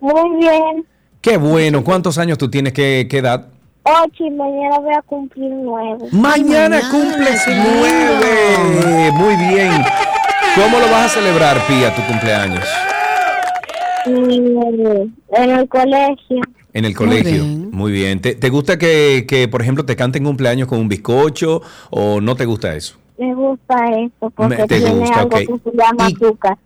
Muy 0.00 0.36
bien. 0.40 0.84
Qué 1.20 1.36
bueno. 1.36 1.84
¿Cuántos 1.84 2.18
años 2.18 2.38
tú 2.38 2.50
tienes? 2.50 2.72
¿Qué, 2.72 3.06
qué 3.08 3.18
edad? 3.18 3.46
Ocho 3.84 4.24
y 4.24 4.30
mañana 4.32 4.80
voy 4.80 4.94
a 4.94 5.02
cumplir 5.02 5.52
nueve. 5.52 6.08
Mañana 6.10 6.80
cumples 6.90 7.44
nueve. 7.46 9.12
Muy 9.12 9.36
bien. 9.36 9.70
¿Cómo 10.56 10.80
lo 10.80 10.90
vas 10.90 11.06
a 11.06 11.20
celebrar, 11.20 11.64
Pía, 11.68 11.94
tu 11.94 12.02
cumpleaños? 12.02 12.64
En 14.06 15.50
el 15.50 15.68
colegio. 15.68 16.42
En 16.74 16.84
el 16.84 16.94
colegio. 16.94 17.44
Muy 17.44 17.92
bien. 17.92 18.20
¿Te, 18.20 18.34
te 18.34 18.50
gusta 18.50 18.76
que, 18.78 19.24
que, 19.26 19.48
por 19.48 19.62
ejemplo, 19.62 19.84
te 19.84 19.96
canten 19.96 20.24
cumpleaños 20.24 20.68
con 20.68 20.78
un 20.80 20.88
bizcocho 20.88 21.62
o 21.90 22.20
no 22.20 22.34
te 22.36 22.44
gusta 22.44 22.74
eso? 22.74 22.96
Me 23.16 23.32
gusta 23.34 23.76
eso 24.00 24.30
porque 24.36 24.56
Me- 24.56 24.66
te 24.66 24.80
tiene 24.80 24.90
gusta, 24.94 25.20
algo 25.20 25.30
que 25.30 25.46
se 25.46 25.76
llama 25.76 26.06
azúcar. 26.06 26.58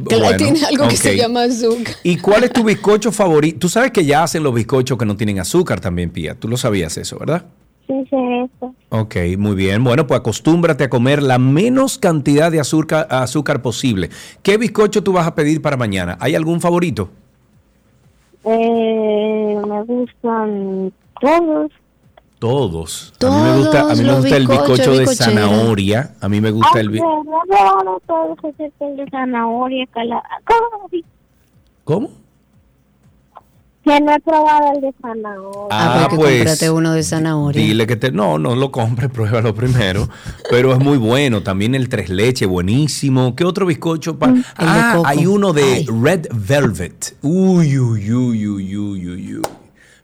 Bueno, 0.00 0.36
tiene 0.36 0.64
algo 0.64 0.88
que 0.88 0.96
se 0.96 1.16
llama 1.16 1.42
azúcar. 1.44 1.94
¿Y 2.02 2.16
cuál 2.16 2.44
es 2.44 2.52
tu 2.52 2.64
bizcocho 2.64 3.12
favorito? 3.12 3.58
Tú 3.58 3.68
sabes 3.68 3.90
que 3.90 4.04
ya 4.04 4.22
hacen 4.22 4.42
los 4.42 4.54
bizcochos 4.54 4.96
que 4.98 5.04
no 5.04 5.16
tienen 5.16 5.38
azúcar 5.40 5.78
también, 5.80 6.10
Pía. 6.10 6.34
Tú 6.34 6.48
lo 6.48 6.56
sabías 6.56 6.96
eso, 6.96 7.18
¿verdad? 7.18 7.44
Sí, 7.86 7.94
sé 8.08 8.16
eso. 8.44 8.74
Ok, 8.90 9.16
muy 9.36 9.54
bien. 9.56 9.82
Bueno, 9.84 10.06
pues 10.06 10.20
acostúmbrate 10.20 10.84
a 10.84 10.90
comer 10.90 11.22
la 11.22 11.38
menos 11.38 11.98
cantidad 11.98 12.50
de 12.52 12.60
azúcar, 12.60 13.08
azúcar 13.10 13.60
posible. 13.62 14.08
¿Qué 14.42 14.56
bizcocho 14.56 15.02
tú 15.02 15.12
vas 15.12 15.26
a 15.26 15.34
pedir 15.34 15.60
para 15.60 15.76
mañana? 15.76 16.16
¿Hay 16.20 16.34
algún 16.34 16.60
favorito? 16.60 17.10
Eh, 18.44 19.62
me 19.66 19.82
gustan 19.84 20.92
todos. 21.20 21.70
Todos. 22.38 23.12
A 23.22 23.30
mí 23.30 23.42
me 23.42 23.56
gusta, 23.58 23.80
a 23.82 23.94
mí 23.94 24.02
me 24.02 24.14
gusta 24.16 24.36
el 24.36 24.46
bizcocho 24.48 24.92
de 24.92 25.06
zanahoria. 25.14 26.14
A 26.22 26.28
mí 26.30 26.40
me 26.40 26.50
gusta 26.50 26.80
el 26.80 26.88
bi- 26.88 26.98
Aunque 27.00 27.28
no, 27.30 27.82
no 27.84 28.00
todos 28.06 28.38
excepto 28.44 28.86
el 28.88 28.96
de 28.96 29.06
zanahoria, 29.10 29.86
cala- 29.92 30.22
¿Cómo? 31.84 32.10
Que 33.90 34.00
no 34.00 34.12
he 34.14 34.20
probado 34.20 34.72
el 34.74 34.80
de 34.82 34.94
zanahoria. 35.02 35.66
Ah, 35.70 36.06
porque 36.08 36.16
pues, 36.16 36.36
cómprate 36.38 36.70
uno 36.70 36.92
de 36.92 37.02
zanahoria. 37.02 37.60
Dile 37.60 37.86
que 37.88 37.96
te 37.96 38.12
no, 38.12 38.38
no 38.38 38.54
lo 38.54 38.70
compres, 38.70 39.10
pruébalo 39.12 39.52
primero, 39.54 40.08
pero 40.48 40.72
es 40.72 40.78
muy 40.78 40.96
bueno, 40.96 41.42
también 41.42 41.74
el 41.74 41.88
tres 41.88 42.08
leche 42.08 42.46
buenísimo. 42.46 43.34
¿Qué 43.34 43.44
otro 43.44 43.66
bizcocho? 43.66 44.16
pa- 44.18 44.32
ah, 44.56 45.02
hay 45.04 45.26
uno 45.26 45.52
de 45.52 45.84
Red 46.02 46.26
Velvet. 46.32 47.16
Uy, 47.22 47.78
uy, 47.78 48.12
uy, 48.12 48.46
uy, 48.46 48.76
uy, 48.76 49.08
uy, 49.08 49.36
uy. 49.36 49.42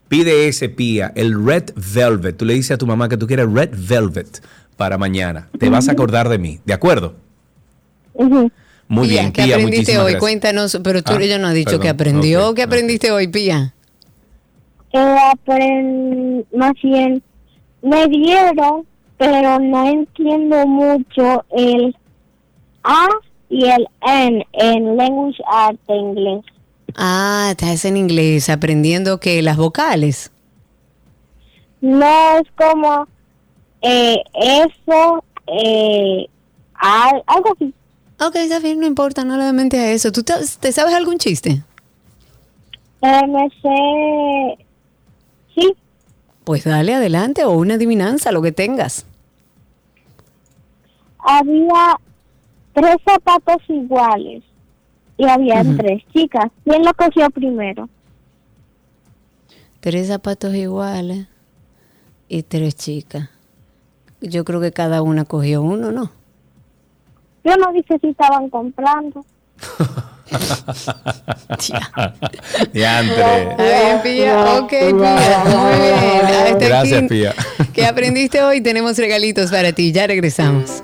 Pide 0.09 0.49
ese 0.49 0.69
pía, 0.69 1.13
el 1.15 1.45
Red 1.47 1.71
Velvet. 1.77 2.37
Tú 2.37 2.45
le 2.45 2.55
dices 2.55 2.73
a 2.73 2.79
tu 2.79 2.87
mamá 2.87 3.09
que 3.09 3.17
tú 3.17 3.27
quieres 3.29 3.47
Red 3.53 3.71
Velvet 3.73 4.43
para 4.77 4.99
mañana. 4.99 5.49
Te 5.59 5.69
vas 5.69 5.89
a 5.89 5.93
acordar 5.93 6.29
de 6.29 6.39
mí, 6.39 6.59
¿de 6.65 6.73
acuerdo? 6.75 7.15
Muy 8.89 9.09
Pía, 9.09 9.21
bien, 9.23 9.33
¿qué 9.33 9.43
Pía, 9.45 9.55
aprendiste 9.57 9.93
hoy? 9.99 10.03
gracias. 10.13 10.21
Cuéntanos, 10.21 10.79
pero 10.83 11.03
tú 11.03 11.13
Ah, 11.15 11.19
ella 11.21 11.39
no 11.39 11.49
has 11.49 11.55
dicho 11.55 11.71
perdón, 11.71 11.83
que 11.83 11.89
aprendió. 11.89 12.55
¿Qué 12.55 12.63
aprendiste 12.63 13.11
hoy, 13.11 13.27
Pía? 13.29 13.75
Que 14.97 15.03
aprend... 15.31 16.47
más 16.55 16.73
bien 16.83 17.23
me 17.83 18.07
dieron, 18.07 18.87
pero 19.19 19.59
no 19.59 19.87
entiendo 19.89 20.67
mucho 20.67 21.45
el 21.51 21.95
A 22.83 23.07
y 23.51 23.67
el 23.67 23.87
N 24.01 24.47
en 24.55 24.97
Language 24.97 25.43
Art 25.53 25.79
de 25.87 25.97
inglés. 25.97 26.45
Ah, 26.97 27.49
estás 27.51 27.85
en 27.85 27.99
inglés, 27.99 28.49
aprendiendo 28.49 29.21
que 29.21 29.43
las 29.43 29.59
vocales. 29.59 30.33
No 31.83 32.39
es 32.39 32.49
como 32.57 33.07
eh, 33.83 34.23
eso, 34.35 35.23
eh, 35.47 36.27
al- 36.75 37.23
algo 37.27 37.53
así. 37.55 37.75
Ok, 38.19 38.37
está 38.37 38.61
bien, 38.61 38.81
no 38.81 38.87
importa, 38.87 39.25
no 39.25 39.37
le 39.37 39.45
a 39.79 39.93
eso. 39.93 40.11
¿Tú 40.11 40.23
te, 40.23 40.33
te 40.59 40.73
sabes 40.73 40.95
algún 40.95 41.19
chiste? 41.19 41.63
Eh, 43.03 43.27
me 43.29 43.49
sé, 43.63 44.66
sí, 45.57 45.75
Pues 46.45 46.63
dale 46.65 46.95
adelante 46.95 47.45
o 47.45 47.51
una 47.51 47.75
adivinanza, 47.75 48.31
lo 48.31 48.41
que 48.43 48.53
tengas. 48.53 49.05
había 51.19 51.99
tres 52.73 52.97
zapatos 53.05 53.57
iguales 53.69 54.45
y 55.17 55.27
había 55.27 55.63
Ujú. 55.63 55.77
tres 55.77 56.03
chicas. 56.13 56.47
¿Quién 56.65 56.85
lo 56.85 56.93
cogió 56.95 57.29
primero? 57.31 57.89
Tres 59.81 60.09
zapatos 60.09 60.55
iguales 60.55 61.27
y 62.29 62.43
tres 62.43 62.77
chicas. 62.77 63.29
Yo 64.21 64.45
creo 64.45 64.61
que 64.61 64.73
cada 64.73 65.03
una 65.03 65.25
cogió 65.25 65.63
uno, 65.63 65.93
¿no? 65.93 66.11
Yo 67.45 67.57
no 67.57 67.73
dije 67.73 67.99
si 68.01 68.09
estaban 68.09 68.51
comprando. 68.51 69.25
Diantre. 72.73 73.43
Está 73.51 73.63
bien, 73.63 74.01
Pía. 74.03 74.45
Ok, 74.59 74.71
Pía. 74.71 75.45
Muy 75.45 75.77
bien. 75.79 76.27
Hasta 76.27 76.67
Gracias, 76.67 76.99
aquí. 76.99 77.09
Pía. 77.09 77.35
¿Qué 77.73 77.87
aprendiste 77.87 78.43
hoy? 78.43 78.61
Tenemos 78.61 78.99
regalitos 78.99 79.51
para 79.51 79.73
ti. 79.73 79.93
Ya 79.93 80.07
regresamos. 80.07 80.83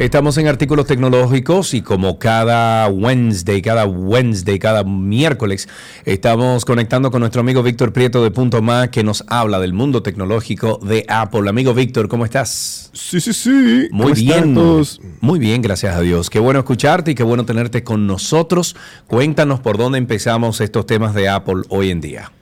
Estamos 0.00 0.38
en 0.38 0.48
artículos 0.48 0.86
tecnológicos 0.86 1.74
y 1.74 1.82
como 1.82 2.18
cada 2.18 2.88
Wednesday, 2.88 3.60
cada 3.60 3.84
Wednesday, 3.84 4.58
cada 4.58 4.82
miércoles, 4.82 5.68
estamos 6.06 6.64
conectando 6.64 7.10
con 7.10 7.20
nuestro 7.20 7.42
amigo 7.42 7.62
Víctor 7.62 7.92
Prieto 7.92 8.24
de 8.24 8.30
Punto 8.30 8.62
Más 8.62 8.88
que 8.88 9.04
nos 9.04 9.22
habla 9.26 9.60
del 9.60 9.74
mundo 9.74 10.02
tecnológico 10.02 10.80
de 10.82 11.04
Apple. 11.06 11.50
Amigo 11.50 11.74
Víctor, 11.74 12.08
¿cómo 12.08 12.24
estás? 12.24 12.88
Sí, 12.94 13.20
sí, 13.20 13.34
sí. 13.34 13.88
Muy 13.90 13.90
¿Cómo 13.90 14.08
están 14.08 14.24
bien. 14.24 14.54
todos? 14.54 15.02
Muy 15.20 15.38
bien, 15.38 15.60
gracias 15.60 15.94
a 15.94 16.00
Dios. 16.00 16.30
Qué 16.30 16.38
bueno 16.38 16.60
escucharte 16.60 17.10
y 17.10 17.14
qué 17.14 17.22
bueno 17.22 17.44
tenerte 17.44 17.84
con 17.84 18.06
nosotros. 18.06 18.76
Cuéntanos 19.06 19.60
por 19.60 19.76
dónde 19.76 19.98
empezamos 19.98 20.62
estos 20.62 20.86
temas 20.86 21.12
de 21.12 21.28
Apple 21.28 21.64
hoy 21.68 21.90
en 21.90 22.00
día. 22.00 22.32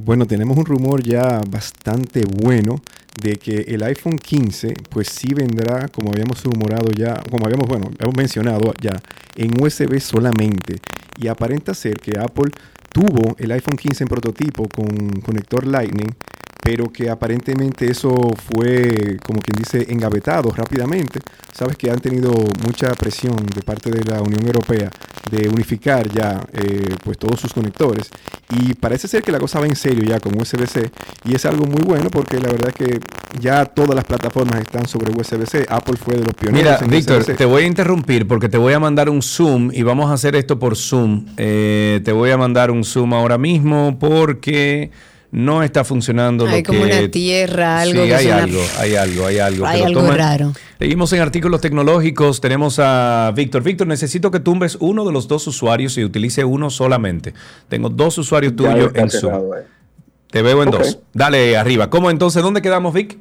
Bueno, 0.00 0.26
tenemos 0.26 0.56
un 0.56 0.64
rumor 0.64 1.02
ya 1.02 1.40
bastante 1.50 2.22
bueno 2.24 2.76
de 3.20 3.34
que 3.34 3.64
el 3.66 3.82
iPhone 3.82 4.16
15 4.16 4.74
pues 4.88 5.08
sí 5.08 5.34
vendrá, 5.34 5.88
como 5.88 6.12
habíamos 6.12 6.44
rumorado 6.44 6.92
ya, 6.96 7.20
como 7.28 7.46
habíamos, 7.46 7.66
bueno, 7.66 7.90
hemos 7.98 8.16
mencionado 8.16 8.72
ya, 8.80 8.92
en 9.34 9.60
USB 9.60 9.98
solamente. 9.98 10.76
Y 11.16 11.26
aparenta 11.26 11.74
ser 11.74 11.98
que 11.98 12.16
Apple 12.16 12.52
tuvo 12.92 13.34
el 13.38 13.50
iPhone 13.50 13.76
15 13.76 14.04
en 14.04 14.08
prototipo 14.08 14.68
con 14.68 15.20
conector 15.20 15.66
Lightning, 15.66 16.14
pero 16.68 16.92
que 16.92 17.08
aparentemente 17.08 17.90
eso 17.90 18.14
fue, 18.52 19.16
como 19.24 19.40
quien 19.40 19.56
dice, 19.56 19.86
engavetado 19.90 20.50
rápidamente. 20.50 21.18
Sabes 21.50 21.78
que 21.78 21.90
han 21.90 21.98
tenido 21.98 22.30
mucha 22.62 22.92
presión 22.92 23.36
de 23.54 23.62
parte 23.62 23.90
de 23.90 24.04
la 24.04 24.20
Unión 24.20 24.44
Europea 24.44 24.90
de 25.30 25.48
unificar 25.48 26.06
ya 26.10 26.46
eh, 26.52 26.94
pues 27.02 27.16
todos 27.16 27.40
sus 27.40 27.54
conectores 27.54 28.10
y 28.50 28.74
parece 28.74 29.08
ser 29.08 29.22
que 29.22 29.32
la 29.32 29.38
cosa 29.38 29.60
va 29.60 29.66
en 29.66 29.76
serio 29.76 30.04
ya 30.04 30.20
con 30.20 30.38
USB-C 30.38 30.90
y 31.24 31.34
es 31.34 31.44
algo 31.46 31.66
muy 31.66 31.82
bueno 31.82 32.08
porque 32.10 32.38
la 32.38 32.50
verdad 32.50 32.72
que 32.72 32.98
ya 33.40 33.64
todas 33.64 33.94
las 33.94 34.04
plataformas 34.04 34.60
están 34.60 34.86
sobre 34.86 35.10
USB-C. 35.12 35.66
Apple 35.70 35.96
fue 35.96 36.16
de 36.16 36.24
los 36.24 36.34
pioneros 36.34 36.82
Mira, 36.82 36.96
Víctor, 36.96 37.24
te 37.24 37.44
voy 37.46 37.62
a 37.62 37.66
interrumpir 37.66 38.26
porque 38.26 38.50
te 38.50 38.58
voy 38.58 38.74
a 38.74 38.78
mandar 38.78 39.08
un 39.08 39.22
Zoom 39.22 39.70
y 39.72 39.82
vamos 39.82 40.10
a 40.10 40.14
hacer 40.14 40.36
esto 40.36 40.58
por 40.58 40.76
Zoom. 40.76 41.26
Eh, 41.38 42.02
te 42.04 42.12
voy 42.12 42.30
a 42.30 42.36
mandar 42.36 42.70
un 42.70 42.84
Zoom 42.84 43.14
ahora 43.14 43.38
mismo 43.38 43.98
porque 43.98 44.90
no 45.30 45.62
está 45.62 45.84
funcionando 45.84 46.46
Hay 46.46 46.62
lo 46.62 46.66
como 46.68 46.84
que... 46.86 46.98
una 47.00 47.10
tierra, 47.10 47.80
algo 47.80 48.02
sí, 48.02 48.08
que 48.08 48.14
hay 48.14 48.24
suena- 48.24 48.42
algo, 48.44 48.60
hay 48.78 48.94
algo, 48.94 49.26
hay 49.26 49.38
algo. 49.38 49.66
Hay 49.66 49.82
algo 49.82 50.10
raro. 50.10 50.52
Seguimos 50.78 51.12
en 51.12 51.20
artículos 51.20 51.60
tecnológicos. 51.60 52.40
Tenemos 52.40 52.78
a 52.78 53.32
Víctor. 53.36 53.62
Víctor, 53.62 53.86
necesito 53.86 54.30
que 54.30 54.40
tumbes 54.40 54.76
uno 54.80 55.04
de 55.04 55.12
los 55.12 55.28
dos 55.28 55.46
usuarios 55.46 55.98
y 55.98 56.04
utilice 56.04 56.44
uno 56.44 56.70
solamente. 56.70 57.34
Tengo 57.68 57.88
dos 57.90 58.16
usuarios 58.18 58.56
tuyos 58.56 58.90
en 58.94 59.10
Zoom. 59.10 59.34
eh. 59.54 59.64
Te 60.30 60.42
veo 60.42 60.62
en 60.62 60.70
dos. 60.70 60.98
Dale 61.12 61.56
arriba. 61.56 61.88
¿Cómo 61.90 62.10
entonces? 62.10 62.42
¿Dónde 62.42 62.60
quedamos, 62.62 62.94
Vic? 62.94 63.18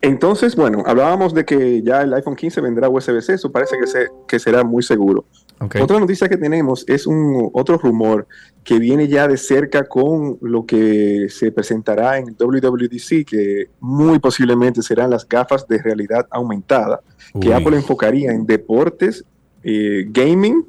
Entonces, 0.00 0.54
bueno, 0.54 0.84
hablábamos 0.86 1.34
de 1.34 1.44
que 1.44 1.82
ya 1.82 2.02
el 2.02 2.14
iPhone 2.14 2.36
15 2.36 2.60
vendrá 2.60 2.88
USB-C, 2.88 3.34
eso 3.34 3.50
parece 3.50 3.76
que, 3.80 3.86
se- 3.88 4.06
que 4.28 4.38
será 4.38 4.62
muy 4.62 4.82
seguro. 4.82 5.24
Otra 5.60 5.98
noticia 5.98 6.28
que 6.28 6.36
tenemos 6.36 6.84
es 6.86 7.06
un 7.06 7.50
otro 7.52 7.78
rumor 7.78 8.26
que 8.62 8.78
viene 8.78 9.08
ya 9.08 9.26
de 9.26 9.36
cerca 9.36 9.84
con 9.84 10.38
lo 10.40 10.64
que 10.66 11.28
se 11.30 11.50
presentará 11.50 12.18
en 12.18 12.36
WWDC, 12.38 13.24
que 13.26 13.70
muy 13.80 14.18
posiblemente 14.18 14.82
serán 14.82 15.10
las 15.10 15.26
gafas 15.28 15.66
de 15.66 15.78
realidad 15.78 16.26
aumentada, 16.30 17.00
que 17.40 17.48
Uy. 17.48 17.52
Apple 17.54 17.76
enfocaría 17.76 18.30
en 18.30 18.46
deportes, 18.46 19.24
eh, 19.64 20.06
gaming, 20.10 20.64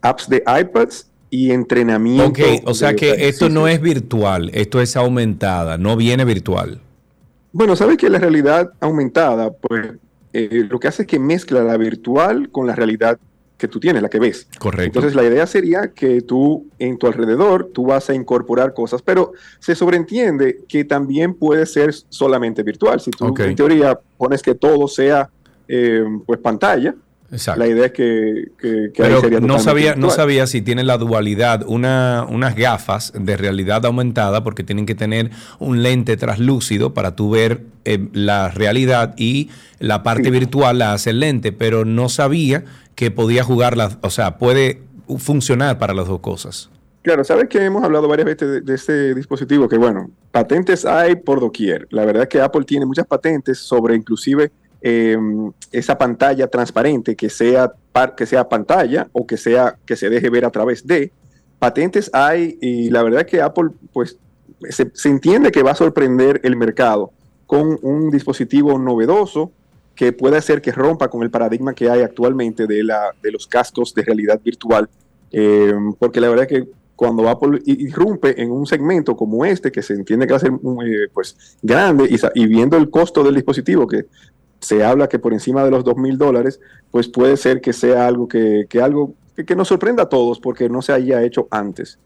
apps 0.00 0.28
de 0.28 0.42
iPads 0.46 1.10
y 1.30 1.50
entrenamiento. 1.50 2.26
Ok, 2.26 2.62
o 2.64 2.74
sea 2.74 2.94
que 2.94 3.28
esto 3.28 3.48
no 3.48 3.66
es 3.66 3.80
virtual, 3.80 4.50
esto 4.52 4.80
es 4.80 4.96
aumentada, 4.96 5.78
no 5.78 5.96
viene 5.96 6.24
virtual. 6.24 6.80
Bueno, 7.52 7.74
sabes 7.76 7.96
que 7.96 8.08
la 8.08 8.18
realidad 8.18 8.72
aumentada, 8.80 9.52
pues 9.52 9.92
eh, 10.32 10.66
lo 10.68 10.78
que 10.78 10.88
hace 10.88 11.02
es 11.02 11.08
que 11.08 11.18
mezcla 11.18 11.62
la 11.62 11.76
virtual 11.76 12.50
con 12.50 12.66
la 12.66 12.74
realidad 12.74 13.18
que 13.62 13.68
tú 13.68 13.78
tienes, 13.78 14.02
la 14.02 14.08
que 14.08 14.18
ves. 14.18 14.48
Correcto. 14.58 14.98
Entonces 14.98 15.14
la 15.14 15.22
idea 15.22 15.46
sería 15.46 15.92
que 15.94 16.20
tú 16.22 16.66
en 16.80 16.98
tu 16.98 17.06
alrededor 17.06 17.70
tú 17.72 17.86
vas 17.86 18.10
a 18.10 18.14
incorporar 18.14 18.74
cosas, 18.74 19.02
pero 19.02 19.34
se 19.60 19.76
sobreentiende 19.76 20.62
que 20.68 20.84
también 20.84 21.34
puede 21.34 21.64
ser 21.64 21.94
solamente 22.08 22.64
virtual. 22.64 23.00
Si 23.00 23.12
tú 23.12 23.32
en 23.38 23.54
teoría 23.54 23.96
pones 24.16 24.42
que 24.42 24.56
todo 24.56 24.88
sea 24.88 25.30
eh, 25.68 26.04
pues 26.26 26.40
pantalla, 26.40 26.96
Exacto. 27.32 27.60
la 27.60 27.66
idea 27.66 27.86
es 27.86 27.92
que, 27.92 28.52
que, 28.58 28.90
que 28.92 29.02
ahí 29.02 29.08
Pero 29.08 29.20
sería 29.22 29.40
no 29.40 29.58
sabía, 29.58 29.94
no 29.94 30.10
sabía 30.10 30.46
si 30.46 30.60
tiene 30.60 30.84
la 30.84 30.98
dualidad, 30.98 31.64
una, 31.66 32.26
unas 32.28 32.54
gafas 32.54 33.10
de 33.18 33.38
realidad 33.38 33.86
aumentada, 33.86 34.44
porque 34.44 34.64
tienen 34.64 34.84
que 34.84 34.94
tener 34.94 35.30
un 35.58 35.82
lente 35.82 36.18
translúcido 36.18 36.92
para 36.92 37.16
tú 37.16 37.30
ver 37.30 37.62
eh, 37.86 38.06
la 38.12 38.50
realidad 38.50 39.14
y 39.16 39.48
la 39.78 40.02
parte 40.02 40.30
virtual 40.30 40.78
la 40.78 40.92
hace 40.92 41.10
el 41.10 41.20
lente, 41.20 41.52
pero 41.52 41.86
no 41.86 42.10
sabía 42.10 42.64
que 42.94 43.10
podía 43.10 43.42
jugar 43.44 43.78
las, 43.78 43.96
o 44.02 44.10
sea, 44.10 44.36
puede 44.36 44.82
funcionar 45.16 45.78
para 45.78 45.94
las 45.94 46.08
dos 46.08 46.20
cosas. 46.20 46.68
Claro, 47.00 47.24
sabes 47.24 47.48
que 47.48 47.64
hemos 47.64 47.82
hablado 47.82 48.08
varias 48.08 48.26
veces 48.26 48.48
de, 48.48 48.60
de 48.60 48.74
este 48.74 49.14
dispositivo, 49.14 49.68
que 49.70 49.78
bueno, 49.78 50.10
patentes 50.30 50.84
hay 50.84 51.16
por 51.16 51.40
doquier. 51.40 51.88
La 51.90 52.04
verdad 52.04 52.24
es 52.24 52.28
que 52.28 52.42
Apple 52.42 52.64
tiene 52.64 52.84
muchas 52.84 53.06
patentes 53.06 53.58
sobre 53.58 53.96
inclusive 53.96 54.52
eh, 54.82 55.16
esa 55.70 55.96
pantalla 55.96 56.48
transparente 56.48 57.14
que 57.14 57.30
sea, 57.30 57.72
que 58.16 58.26
sea 58.26 58.48
pantalla 58.48 59.08
o 59.12 59.26
que 59.26 59.36
sea 59.36 59.76
que 59.86 59.96
se 59.96 60.10
deje 60.10 60.28
ver 60.28 60.44
a 60.44 60.50
través 60.50 60.86
de. 60.86 61.12
Patentes 61.58 62.10
hay 62.12 62.58
y 62.60 62.90
la 62.90 63.04
verdad 63.04 63.20
es 63.20 63.26
que 63.28 63.40
Apple 63.40 63.70
pues 63.92 64.18
se, 64.68 64.90
entiende 65.04 65.52
que 65.52 65.62
va 65.62 65.70
a 65.72 65.76
sorprender 65.76 66.40
el 66.42 66.56
mercado 66.56 67.12
con 67.46 67.78
un 67.82 68.10
dispositivo 68.10 68.76
novedoso 68.78 69.52
que 69.94 70.12
puede 70.12 70.38
hacer 70.38 70.60
que 70.60 70.72
rompa 70.72 71.08
con 71.08 71.22
el 71.22 71.30
paradigma 71.30 71.74
que 71.74 71.88
hay 71.88 72.00
actualmente 72.00 72.66
de, 72.66 72.82
la, 72.82 73.14
de 73.22 73.30
los 73.30 73.46
cascos 73.46 73.94
de 73.94 74.02
realidad 74.02 74.40
virtual. 74.42 74.88
Eh, 75.30 75.72
porque 75.98 76.20
la 76.20 76.28
verdad 76.28 76.48
que 76.48 76.66
cuando 76.96 77.28
Apple 77.28 77.60
irrumpe 77.64 78.40
en 78.40 78.50
un 78.50 78.66
segmento 78.66 79.16
como 79.16 79.44
este, 79.44 79.70
que 79.70 79.82
se 79.82 79.94
entiende 79.94 80.26
que 80.26 80.32
va 80.32 80.36
a 80.36 80.40
ser 80.40 80.52
eh, 80.52 81.08
pues, 81.12 81.56
grande, 81.60 82.08
y 82.34 82.46
viendo 82.46 82.76
el 82.76 82.90
costo 82.90 83.22
del 83.22 83.34
dispositivo, 83.34 83.86
que 83.86 84.06
se 84.62 84.82
habla 84.84 85.08
que 85.08 85.18
por 85.18 85.32
encima 85.34 85.62
de 85.64 85.70
los 85.70 85.84
dos 85.84 85.96
mil 85.96 86.16
dólares, 86.16 86.60
pues 86.90 87.08
puede 87.08 87.36
ser 87.36 87.60
que 87.60 87.72
sea 87.74 88.06
algo 88.06 88.26
que, 88.28 88.64
que 88.70 88.80
algo 88.80 89.14
que, 89.36 89.54
nos 89.56 89.68
sorprenda 89.68 90.04
a 90.04 90.08
todos 90.08 90.38
porque 90.40 90.68
no 90.70 90.80
se 90.80 90.92
haya 90.92 91.22
hecho 91.22 91.48
antes. 91.50 91.98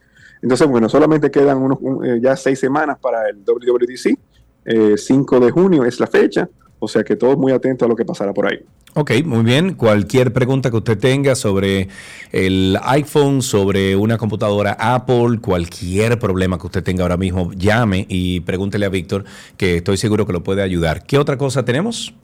Entonces, 0.42 0.66
bueno, 0.66 0.88
solamente 0.88 1.30
quedan 1.30 1.58
unos, 1.58 1.78
un- 1.80 2.04
eh, 2.04 2.18
ya 2.20 2.34
seis 2.36 2.58
semanas 2.58 2.98
para 3.00 3.28
el 3.28 3.36
WWDC. 3.44 4.18
Eh, 4.64 4.94
5 4.96 5.38
de 5.38 5.50
junio 5.52 5.84
es 5.84 6.00
la 6.00 6.08
fecha, 6.08 6.48
o 6.80 6.88
sea 6.88 7.04
que 7.04 7.14
todos 7.14 7.38
muy 7.38 7.52
atentos 7.52 7.86
a 7.86 7.88
lo 7.88 7.94
que 7.94 8.04
pasará 8.04 8.32
por 8.32 8.50
ahí. 8.50 8.58
Ok, 8.94 9.12
muy 9.24 9.44
bien. 9.44 9.74
Cualquier 9.74 10.32
pregunta 10.32 10.70
que 10.70 10.76
usted 10.78 10.98
tenga 10.98 11.34
sobre 11.36 11.88
el 12.32 12.76
iPhone, 12.82 13.42
sobre 13.42 13.94
una 13.94 14.18
computadora 14.18 14.76
Apple, 14.80 15.38
cualquier 15.40 16.18
problema 16.18 16.58
que 16.58 16.66
usted 16.66 16.82
tenga 16.82 17.02
ahora 17.02 17.16
mismo, 17.16 17.52
llame 17.52 18.06
y 18.08 18.40
pregúntele 18.40 18.86
a 18.86 18.88
Víctor, 18.88 19.24
que 19.56 19.76
estoy 19.76 19.98
seguro 19.98 20.26
que 20.26 20.32
lo 20.32 20.42
puede 20.42 20.62
ayudar. 20.62 21.04
¿Qué 21.04 21.18
otra 21.18 21.36
cosa 21.36 21.64
tenemos? 21.64 22.14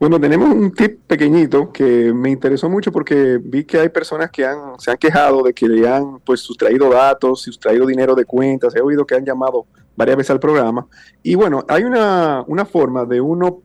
Bueno, 0.00 0.18
tenemos 0.18 0.48
un 0.48 0.72
tip 0.72 1.00
pequeñito 1.06 1.70
que 1.70 2.10
me 2.14 2.30
interesó 2.30 2.70
mucho 2.70 2.90
porque 2.90 3.38
vi 3.38 3.64
que 3.64 3.80
hay 3.80 3.90
personas 3.90 4.30
que 4.30 4.46
han, 4.46 4.80
se 4.80 4.90
han 4.90 4.96
quejado 4.96 5.42
de 5.42 5.52
que 5.52 5.68
le 5.68 5.86
han 5.86 6.20
pues 6.20 6.40
sustraído 6.40 6.88
datos, 6.88 7.42
sustraído 7.42 7.84
dinero 7.84 8.14
de 8.14 8.24
cuentas, 8.24 8.74
he 8.74 8.80
oído 8.80 9.04
que 9.04 9.14
han 9.14 9.26
llamado 9.26 9.66
varias 9.94 10.16
veces 10.16 10.30
al 10.30 10.40
programa. 10.40 10.86
Y 11.22 11.34
bueno, 11.34 11.66
hay 11.68 11.84
una, 11.84 12.42
una 12.46 12.64
forma 12.64 13.04
de 13.04 13.20
uno 13.20 13.60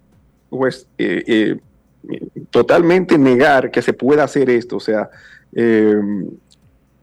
pues 0.50 0.88
eh, 0.98 1.24
eh, 1.26 1.58
totalmente 2.50 3.18
negar 3.18 3.72
que 3.72 3.82
se 3.82 3.94
pueda 3.94 4.26
hacer 4.26 4.50
esto. 4.50 4.76
O 4.76 4.82
sea, 4.82 5.10
eh, 5.54 5.96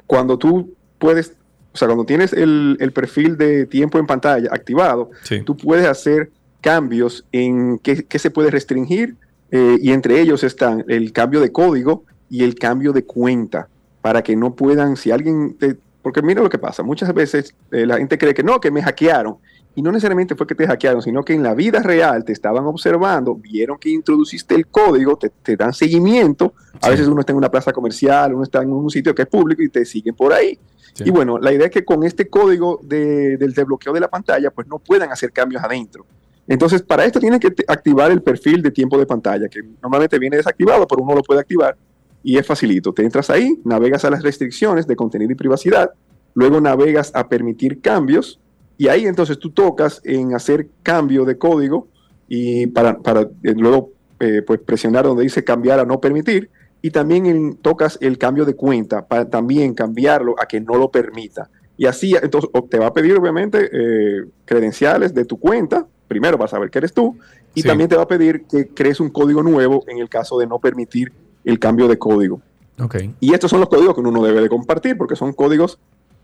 cuando 0.06 0.36
tú 0.36 0.74
puedes, 0.98 1.32
o 1.72 1.78
sea, 1.78 1.88
cuando 1.88 2.04
tienes 2.04 2.34
el, 2.34 2.76
el 2.80 2.92
perfil 2.92 3.38
de 3.38 3.64
tiempo 3.64 3.98
en 3.98 4.06
pantalla 4.06 4.50
activado, 4.52 5.10
tú 5.46 5.56
puedes 5.56 5.86
hacer 5.86 6.30
cambios 6.60 7.24
en 7.32 7.78
qué, 7.78 8.04
qué 8.04 8.18
se 8.18 8.30
puede 8.30 8.50
restringir 8.50 9.16
eh, 9.52 9.78
y 9.80 9.92
entre 9.92 10.20
ellos 10.20 10.42
están 10.42 10.84
el 10.88 11.12
cambio 11.12 11.40
de 11.40 11.52
código 11.52 12.02
y 12.28 12.42
el 12.42 12.56
cambio 12.56 12.92
de 12.92 13.04
cuenta 13.04 13.68
para 14.00 14.22
que 14.22 14.34
no 14.34 14.54
puedan, 14.56 14.96
si 14.96 15.12
alguien, 15.12 15.56
te- 15.58 15.76
porque 16.02 16.22
mira 16.22 16.42
lo 16.42 16.48
que 16.48 16.58
pasa, 16.58 16.82
muchas 16.82 17.14
veces 17.14 17.54
eh, 17.70 17.86
la 17.86 17.98
gente 17.98 18.18
cree 18.18 18.34
que 18.34 18.42
no, 18.42 18.60
que 18.60 18.70
me 18.72 18.82
hackearon 18.82 19.36
y 19.74 19.80
no 19.82 19.92
necesariamente 19.92 20.34
fue 20.34 20.46
que 20.46 20.54
te 20.56 20.66
hackearon, 20.66 21.00
sino 21.00 21.22
que 21.24 21.32
en 21.34 21.42
la 21.42 21.54
vida 21.54 21.80
real 21.82 22.24
te 22.24 22.32
estaban 22.32 22.64
observando, 22.64 23.34
vieron 23.36 23.78
que 23.78 23.88
introduciste 23.90 24.54
el 24.54 24.66
código, 24.66 25.16
te, 25.16 25.30
te 25.30 25.56
dan 25.56 25.72
seguimiento, 25.72 26.54
a 26.80 26.90
veces 26.90 27.06
uno 27.06 27.20
está 27.20 27.32
en 27.32 27.38
una 27.38 27.50
plaza 27.50 27.72
comercial, 27.72 28.34
uno 28.34 28.42
está 28.42 28.62
en 28.62 28.72
un 28.72 28.90
sitio 28.90 29.14
que 29.14 29.22
es 29.22 29.28
público 29.28 29.62
y 29.62 29.68
te 29.68 29.84
siguen 29.84 30.14
por 30.14 30.32
ahí. 30.32 30.58
Y 31.06 31.10
bueno, 31.10 31.38
la 31.38 31.52
idea 31.54 31.66
es 31.66 31.72
que 31.72 31.84
con 31.86 32.02
este 32.04 32.28
código 32.28 32.80
de- 32.82 33.38
del 33.38 33.54
desbloqueo 33.54 33.92
de 33.94 34.00
la 34.00 34.08
pantalla, 34.08 34.50
pues 34.50 34.66
no 34.66 34.78
puedan 34.78 35.10
hacer 35.10 35.32
cambios 35.32 35.62
adentro. 35.64 36.04
Entonces, 36.48 36.82
para 36.82 37.04
esto 37.04 37.20
tienes 37.20 37.40
que 37.40 37.54
activar 37.68 38.10
el 38.10 38.22
perfil 38.22 38.62
de 38.62 38.70
tiempo 38.70 38.98
de 38.98 39.06
pantalla, 39.06 39.48
que 39.48 39.62
normalmente 39.82 40.18
viene 40.18 40.36
desactivado, 40.36 40.86
pero 40.86 41.02
uno 41.02 41.14
lo 41.14 41.22
puede 41.22 41.40
activar 41.40 41.76
y 42.22 42.36
es 42.36 42.46
facilito. 42.46 42.92
Te 42.92 43.02
entras 43.02 43.30
ahí, 43.30 43.60
navegas 43.64 44.04
a 44.04 44.10
las 44.10 44.22
restricciones 44.22 44.86
de 44.86 44.96
contenido 44.96 45.32
y 45.32 45.36
privacidad, 45.36 45.90
luego 46.34 46.60
navegas 46.60 47.12
a 47.14 47.28
permitir 47.28 47.80
cambios 47.80 48.40
y 48.78 48.88
ahí 48.88 49.06
entonces 49.06 49.38
tú 49.38 49.50
tocas 49.50 50.00
en 50.04 50.34
hacer 50.34 50.68
cambio 50.82 51.24
de 51.24 51.38
código 51.38 51.88
y 52.28 52.66
para, 52.68 52.98
para 52.98 53.20
eh, 53.20 53.54
luego 53.56 53.92
eh, 54.18 54.42
pues 54.42 54.60
presionar 54.60 55.04
donde 55.04 55.24
dice 55.24 55.44
cambiar 55.44 55.80
a 55.80 55.84
no 55.84 56.00
permitir 56.00 56.50
y 56.80 56.90
también 56.90 57.58
tocas 57.62 57.98
el 58.00 58.18
cambio 58.18 58.44
de 58.44 58.54
cuenta 58.54 59.06
para 59.06 59.28
también 59.28 59.74
cambiarlo 59.74 60.34
a 60.40 60.46
que 60.46 60.60
no 60.60 60.74
lo 60.74 60.90
permita. 60.90 61.48
Y 61.76 61.86
así, 61.86 62.14
entonces, 62.20 62.50
te 62.68 62.78
va 62.78 62.88
a 62.88 62.92
pedir 62.92 63.16
obviamente 63.16 63.70
eh, 63.72 64.24
credenciales 64.44 65.14
de 65.14 65.24
tu 65.24 65.38
cuenta, 65.38 65.86
primero 66.12 66.36
para 66.38 66.48
saber 66.48 66.70
que 66.70 66.78
eres 66.78 66.92
tú, 66.92 67.16
y 67.54 67.62
Sí. 67.62 67.68
también 67.68 67.88
te 67.88 67.96
va 67.96 68.02
a 68.02 68.08
pedir 68.08 68.44
que 68.44 68.68
crees 68.68 69.00
un 69.00 69.08
código 69.10 69.42
nuevo 69.42 69.82
en 69.88 69.98
el 69.98 70.08
caso 70.08 70.38
de 70.38 70.46
no 70.46 70.58
permitir 70.58 71.12
el 71.44 71.58
cambio 71.58 71.88
de 71.88 71.98
código. 71.98 72.40
Ok. 72.80 72.96
Y 73.20 73.34
estos 73.34 73.50
son 73.50 73.60
los 73.60 73.68
códigos 73.68 73.94
que 73.94 74.00
uno 74.00 74.10
no 74.12 74.22
debe 74.22 74.40
de 74.40 74.48
compartir, 74.48 74.96
porque 74.96 75.16
son 75.16 75.32
códigos, 75.32 75.78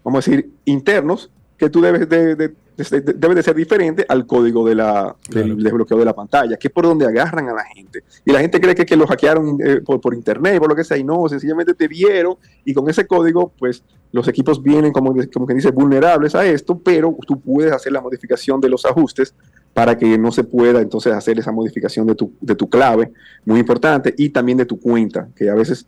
vamos 0.04 0.26
a 0.26 0.30
decir, 0.30 0.50
internos, 0.64 1.30
que 1.56 1.68
tú 1.70 1.80
debes 1.80 2.08
de, 2.08 2.36
de- 2.36 2.54
de- 2.76 3.00
de- 3.00 3.12
debe 3.14 3.34
de 3.34 3.42
ser 3.42 3.56
diferente 3.56 4.06
al 4.08 4.24
código 4.28 4.64
de 4.64 4.76
la, 4.76 5.16
del 5.28 5.60
desbloqueo 5.60 5.98
de 5.98 6.04
la 6.04 6.14
pantalla, 6.14 6.56
que 6.56 6.68
es 6.68 6.72
por 6.72 6.84
donde 6.84 7.04
agarran 7.04 7.48
a 7.48 7.52
la 7.52 7.64
gente. 7.64 8.04
Y 8.24 8.30
la 8.30 8.38
gente 8.38 8.60
cree 8.60 8.76
que, 8.76 8.86
que 8.86 8.96
lo 8.96 9.08
hackearon 9.08 9.58
eh, 9.64 9.80
por, 9.84 10.00
por 10.00 10.14
internet, 10.14 10.60
por 10.60 10.68
lo 10.68 10.76
que 10.76 10.84
sea, 10.84 10.96
y 10.96 11.02
no, 11.02 11.28
sencillamente 11.28 11.74
te 11.74 11.88
vieron, 11.88 12.36
y 12.64 12.72
con 12.72 12.88
ese 12.88 13.08
código, 13.08 13.52
pues 13.58 13.82
los 14.12 14.28
equipos 14.28 14.62
vienen, 14.62 14.92
como, 14.92 15.12
como 15.34 15.46
que 15.48 15.54
dice, 15.54 15.72
vulnerables 15.72 16.36
a 16.36 16.46
esto, 16.46 16.78
pero 16.78 17.14
tú 17.26 17.40
puedes 17.40 17.72
hacer 17.72 17.92
la 17.92 18.00
modificación 18.00 18.60
de 18.60 18.68
los 18.68 18.84
ajustes 18.86 19.34
para 19.78 19.96
que 19.96 20.18
no 20.18 20.32
se 20.32 20.42
pueda 20.42 20.80
entonces 20.80 21.12
hacer 21.12 21.38
esa 21.38 21.52
modificación 21.52 22.04
de 22.04 22.16
tu, 22.16 22.32
de 22.40 22.56
tu 22.56 22.68
clave, 22.68 23.12
muy 23.44 23.60
importante, 23.60 24.12
y 24.18 24.30
también 24.30 24.58
de 24.58 24.66
tu 24.66 24.80
cuenta, 24.80 25.28
que 25.36 25.48
a 25.48 25.54
veces 25.54 25.86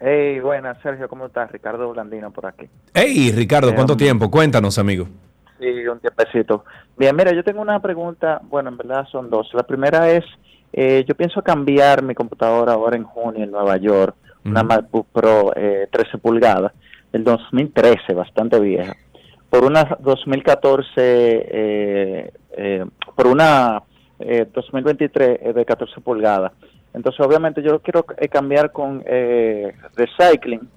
Hey, 0.00 0.38
buenas, 0.38 0.78
Sergio, 0.80 1.08
¿cómo 1.08 1.26
estás? 1.26 1.50
Ricardo 1.50 1.90
Blandino 1.90 2.30
por 2.30 2.46
aquí. 2.46 2.68
Hey, 2.94 3.32
Ricardo, 3.34 3.74
¿cuánto 3.74 3.94
Eh, 3.94 3.96
tiempo? 3.96 4.30
Cuéntanos, 4.30 4.78
amigo. 4.78 5.08
Sí, 5.58 5.66
un 5.88 5.98
tiempecito. 5.98 6.64
Bien, 6.96 7.16
mira, 7.16 7.34
yo 7.34 7.42
tengo 7.42 7.60
una 7.60 7.82
pregunta, 7.82 8.40
bueno, 8.44 8.68
en 8.68 8.76
verdad 8.76 9.08
son 9.10 9.28
dos. 9.28 9.48
La 9.54 9.64
primera 9.64 10.08
es, 10.12 10.24
eh, 10.72 11.04
yo 11.06 11.14
pienso 11.14 11.42
cambiar 11.42 12.02
mi 12.02 12.14
computadora 12.14 12.74
ahora 12.74 12.96
en 12.96 13.04
junio 13.04 13.44
en 13.44 13.50
Nueva 13.50 13.76
York, 13.76 14.14
una. 14.44 14.62
MacBook 14.62 15.06
Pro 15.12 15.52
eh, 15.56 15.88
13 15.90 16.18
pulgadas, 16.18 16.72
del 17.12 17.24
2013, 17.24 18.14
bastante 18.14 18.60
vieja, 18.60 18.94
por 19.50 19.64
una 19.64 19.96
2014, 20.00 20.92
eh, 20.96 22.32
eh, 22.56 22.84
por 23.16 23.26
una 23.26 23.82
eh, 24.18 24.46
2023 24.52 25.38
eh, 25.40 25.52
de 25.52 25.64
14 25.64 26.00
pulgadas. 26.00 26.52
Entonces, 26.92 27.24
obviamente, 27.24 27.62
yo 27.62 27.72
lo 27.72 27.80
quiero 27.80 28.04
eh, 28.16 28.28
cambiar 28.28 28.72
con 28.72 29.02
eh, 29.06 29.74
recycling 29.94 30.68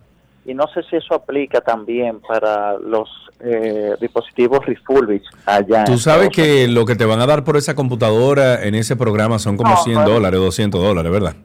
y 0.45 0.53
no 0.53 0.67
sé 0.73 0.81
si 0.89 0.95
eso 0.95 1.13
aplica 1.15 1.61
también 1.61 2.19
para 2.19 2.77
los 2.79 3.09
eh, 3.39 3.95
dispositivos 3.99 4.65
refurbished 4.65 5.25
allá. 5.45 5.83
Tú 5.85 5.97
sabes 5.97 6.29
Estados 6.29 6.35
que 6.35 6.67
lo 6.67 6.85
que 6.85 6.95
te 6.95 7.05
van 7.05 7.19
a 7.21 7.25
dar 7.25 7.43
por 7.43 7.57
esa 7.57 7.75
computadora 7.75 8.63
en 8.63 8.75
ese 8.75 8.95
programa 8.95 9.39
son 9.39 9.57
como 9.57 9.71
No, 9.71 9.77
100 9.83 9.95
bueno. 9.95 10.09
dólares, 10.11 10.39
200 10.39 10.81
dólares, 10.81 11.11
¿verdad? 11.11 11.35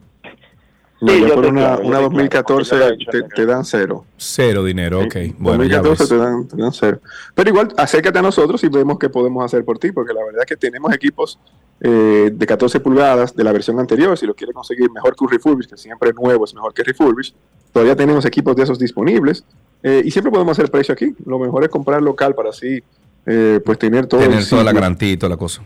No, 0.99 1.13
Sí, 1.13 1.21
yo 1.21 1.35
por 1.35 1.45
una, 1.47 1.77
una 1.77 2.01
estoy 2.01 2.03
2014 2.05 2.77
claro, 2.77 2.95
te, 3.11 3.23
te 3.23 3.45
dan 3.47 3.65
cero. 3.67 4.07
Cero 4.17 4.65
dinero, 4.65 5.01
ok. 5.03 5.15
Bueno, 5.39 5.65
ya 5.65 5.83
2014 5.83 6.03
ves. 6.03 6.09
te 6.09 6.17
dan, 6.17 6.49
te 6.49 6.57
dan 6.57 6.73
cero. 6.73 7.01
Pero 7.35 7.51
igual, 7.51 7.69
acércate 7.77 8.19
a 8.19 8.23
nosotros 8.23 8.65
y 8.65 8.69
vemos 8.69 8.99
qué 8.99 9.11
podemos 9.11 9.45
hacer 9.45 9.63
por 9.63 9.79
ti, 9.79 9.93
porque 9.93 10.15
la 10.15 10.25
verdad 10.25 10.41
es 10.41 10.47
que 10.47 10.57
tenemos 10.57 10.93
equipos 10.95 11.39
eh, 11.83 12.31
de 12.33 12.47
14 12.47 12.81
pulgadas 12.81 13.37
de 13.37 13.45
la 13.45 13.53
versión 13.53 13.79
anterior. 13.79 14.17
Si 14.17 14.25
lo 14.27 14.35
quieres 14.35 14.55
conseguir 14.55 14.91
mejor 14.91 15.15
que 15.15 15.25
un 15.25 15.31
refurbish, 15.31 15.69
que 15.69 15.77
siempre 15.77 16.13
nuevo 16.15 16.47
es 16.47 16.55
mejor 16.55 16.73
que 16.73 16.83
refurbish, 16.83 17.35
todavía 17.77 17.95
tenemos 17.95 18.25
equipos 18.25 18.57
de 18.57 18.63
esos 18.63 18.79
disponibles 18.79 19.45
eh, 19.83 20.01
y 20.03 20.11
siempre 20.11 20.33
podemos 20.33 20.59
hacer 20.59 20.71
precio 20.71 20.95
aquí. 20.95 21.15
Lo 21.27 21.39
mejor 21.39 21.63
es 21.63 21.69
comprar 21.69 22.01
local 22.01 22.35
para 22.35 22.49
así 22.49 22.83
eh, 23.27 23.61
pues 23.63 23.79
tener 23.79 24.07
todo. 24.07 24.23
Tener 24.23 24.49
toda 24.49 24.65
la 24.65 24.73
garantía 24.73 25.13
y 25.13 25.19
toda 25.19 25.29
la 25.29 25.37
cosa. 25.37 25.61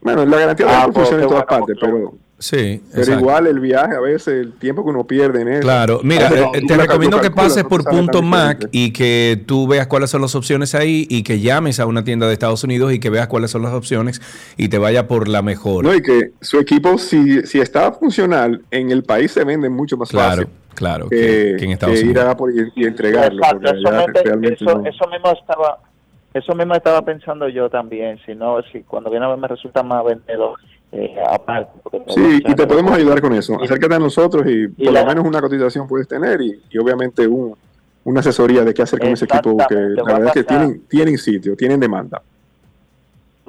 Bueno, 0.00 0.26
la 0.26 0.38
garantía 0.40 0.66
Ah, 0.68 0.86
pues, 0.86 0.96
funciona 0.96 1.22
en 1.22 1.28
todas 1.28 1.46
bueno, 1.46 1.66
partes, 1.66 1.76
pero, 1.80 2.14
Sí, 2.40 2.82
pero 2.90 3.02
exacto. 3.02 3.20
igual 3.20 3.46
el 3.46 3.60
viaje, 3.60 3.94
a 3.94 4.00
veces 4.00 4.28
el 4.28 4.52
tiempo 4.54 4.82
que 4.82 4.90
uno 4.90 5.04
pierde 5.04 5.42
en 5.42 5.48
eso. 5.48 5.60
Claro, 5.60 6.00
mira, 6.02 6.30
eh, 6.30 6.60
tú 6.62 6.66
te 6.66 6.76
recomiendo 6.76 7.20
que 7.20 7.30
pases 7.30 7.62
no 7.62 7.68
por 7.68 7.84
punto 7.84 8.22
Mac 8.22 8.66
y 8.72 8.92
que 8.92 9.40
tú 9.46 9.68
veas 9.68 9.86
cuáles 9.86 10.10
son 10.10 10.22
las 10.22 10.34
opciones 10.34 10.74
ahí 10.74 11.06
y 11.10 11.22
que 11.22 11.38
llames 11.38 11.78
a 11.78 11.86
una 11.86 12.02
tienda 12.02 12.26
de 12.26 12.32
Estados 12.32 12.64
Unidos 12.64 12.92
y 12.92 12.98
que 12.98 13.10
veas 13.10 13.28
cuáles 13.28 13.52
son 13.52 13.62
las 13.62 13.72
opciones 13.74 14.20
y 14.56 14.68
te 14.68 14.78
vaya 14.78 15.06
por 15.06 15.28
la 15.28 15.42
mejor. 15.42 15.84
No, 15.84 15.94
y 15.94 16.02
que 16.02 16.32
su 16.40 16.58
equipo, 16.58 16.98
si, 16.98 17.42
si 17.42 17.60
está 17.60 17.92
funcional, 17.92 18.62
en 18.72 18.90
el 18.90 19.04
país 19.04 19.30
se 19.30 19.44
vende 19.44 19.68
mucho 19.68 19.98
más 19.98 20.08
Claro, 20.08 20.30
fácil. 20.44 20.48
Claro, 20.74 21.08
que, 21.08 21.16
que- 21.16 21.56
que 21.58 21.64
en 21.64 21.70
Estados 21.72 22.00
que 22.00 22.06
ir 22.06 22.18
a 22.18 22.30
Apple 22.30 22.46
y, 22.74 22.80
y 22.82 22.86
entregarlo. 22.86 23.38
Exacto, 23.42 23.70
eso, 23.74 24.36
me- 24.38 24.48
eso, 24.48 24.64
no. 24.78 24.86
eso 24.86 25.06
mismo 25.08 25.30
estaba 25.32 25.78
eso 26.32 26.54
mismo 26.54 26.74
estaba 26.74 27.02
pensando 27.04 27.48
yo 27.48 27.68
también 27.68 28.18
si 28.24 28.34
no 28.36 28.62
si 28.70 28.82
cuando 28.82 29.10
viene 29.10 29.26
a 29.26 29.30
ver 29.30 29.38
me 29.38 29.48
resulta 29.48 29.82
más 29.82 30.04
vendedor 30.04 30.58
eh, 30.92 31.16
aparte 31.28 31.72
Sí, 32.08 32.40
y 32.46 32.54
te 32.54 32.66
podemos 32.66 32.92
ayudar 32.92 33.20
con 33.20 33.32
eso. 33.32 33.60
Acércate 33.62 33.94
a 33.94 33.98
nosotros 33.98 34.44
y, 34.46 34.68
por 34.68 34.92
la- 34.92 35.02
lo 35.02 35.06
menos 35.08 35.24
una 35.24 35.40
cotización 35.40 35.86
puedes 35.88 36.06
tener 36.08 36.40
y, 36.40 36.60
y 36.70 36.78
obviamente 36.78 37.26
un- 37.26 37.54
una 38.04 38.20
asesoría 38.20 38.64
de 38.64 38.72
qué 38.74 38.82
hacer 38.82 38.98
con 38.98 39.08
ese 39.10 39.24
equipo 39.26 39.56
que 39.68 39.74
la 39.74 40.02
verdad 40.04 40.26
es 40.28 40.32
que 40.32 40.44
tienen, 40.44 40.82
tienen 40.88 41.18
sitio, 41.18 41.54
tienen 41.56 41.78
demanda. 41.80 42.22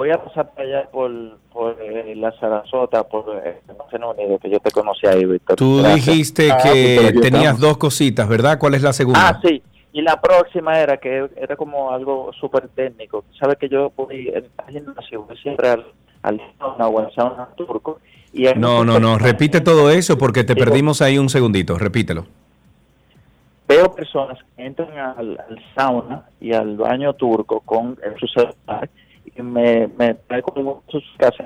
Voy 0.01 0.09
a 0.09 0.17
pasar 0.23 0.49
para 0.55 0.67
allá 0.67 0.89
por, 0.91 1.11
por 1.53 1.77
eh, 1.79 2.15
la 2.15 2.31
Sarasota 2.39 3.03
por 3.03 3.39
eh, 3.45 3.59
Unidos 3.93 4.41
que 4.41 4.49
yo 4.49 4.59
te 4.59 4.71
conocí 4.71 5.05
ahí 5.05 5.23
Víctor 5.25 5.57
Tú 5.57 5.77
Gracias. 5.77 6.05
dijiste 6.07 6.51
Ah, 6.51 6.57
que 6.63 7.13
tenías 7.21 7.59
dos 7.59 7.77
cositas, 7.77 8.27
¿verdad? 8.27 8.57
¿Cuál 8.57 8.73
es 8.73 8.81
la 8.81 8.93
segunda? 8.93 9.29
Ah, 9.29 9.39
sí. 9.43 9.61
Y 9.93 10.01
la 10.01 10.19
próxima 10.19 10.79
era 10.79 10.97
que 10.97 11.29
era 11.35 11.55
como 11.55 11.91
algo 11.91 12.31
súper 12.39 12.67
técnico. 12.69 13.25
Sabes 13.39 13.57
que 13.57 13.69
yo 13.69 13.91
voy 13.95 14.29
en 14.33 14.45
gimnasio, 14.73 15.21
voy 15.23 15.37
siempre 15.37 15.69
al, 15.69 15.85
al 16.23 16.41
sauna 16.57 16.87
o 16.87 16.99
al 16.99 17.13
sauna 17.13 17.47
turco. 17.55 17.99
Y 18.33 18.45
No, 18.55 18.83
no, 18.83 18.99
no, 18.99 19.19
repite 19.19 19.61
todo 19.61 19.91
eso 19.91 20.17
porque 20.17 20.43
te 20.43 20.55
Digo- 20.55 20.65
perdimos 20.65 21.01
ahí 21.03 21.19
un 21.19 21.29
segundito, 21.29 21.77
repítelo. 21.77 22.25
Veo 23.67 23.93
personas 23.93 24.39
que 24.55 24.65
entran 24.65 24.97
al, 24.97 25.37
al 25.47 25.63
sauna 25.75 26.25
y 26.41 26.53
al 26.53 26.75
baño 26.77 27.13
turco 27.13 27.59
con 27.61 27.97
el 28.03 28.17
su 28.19 28.25
celular 28.27 28.89
me, 29.37 29.87
me 29.97 30.13
trae 30.13 30.41
como 30.41 30.83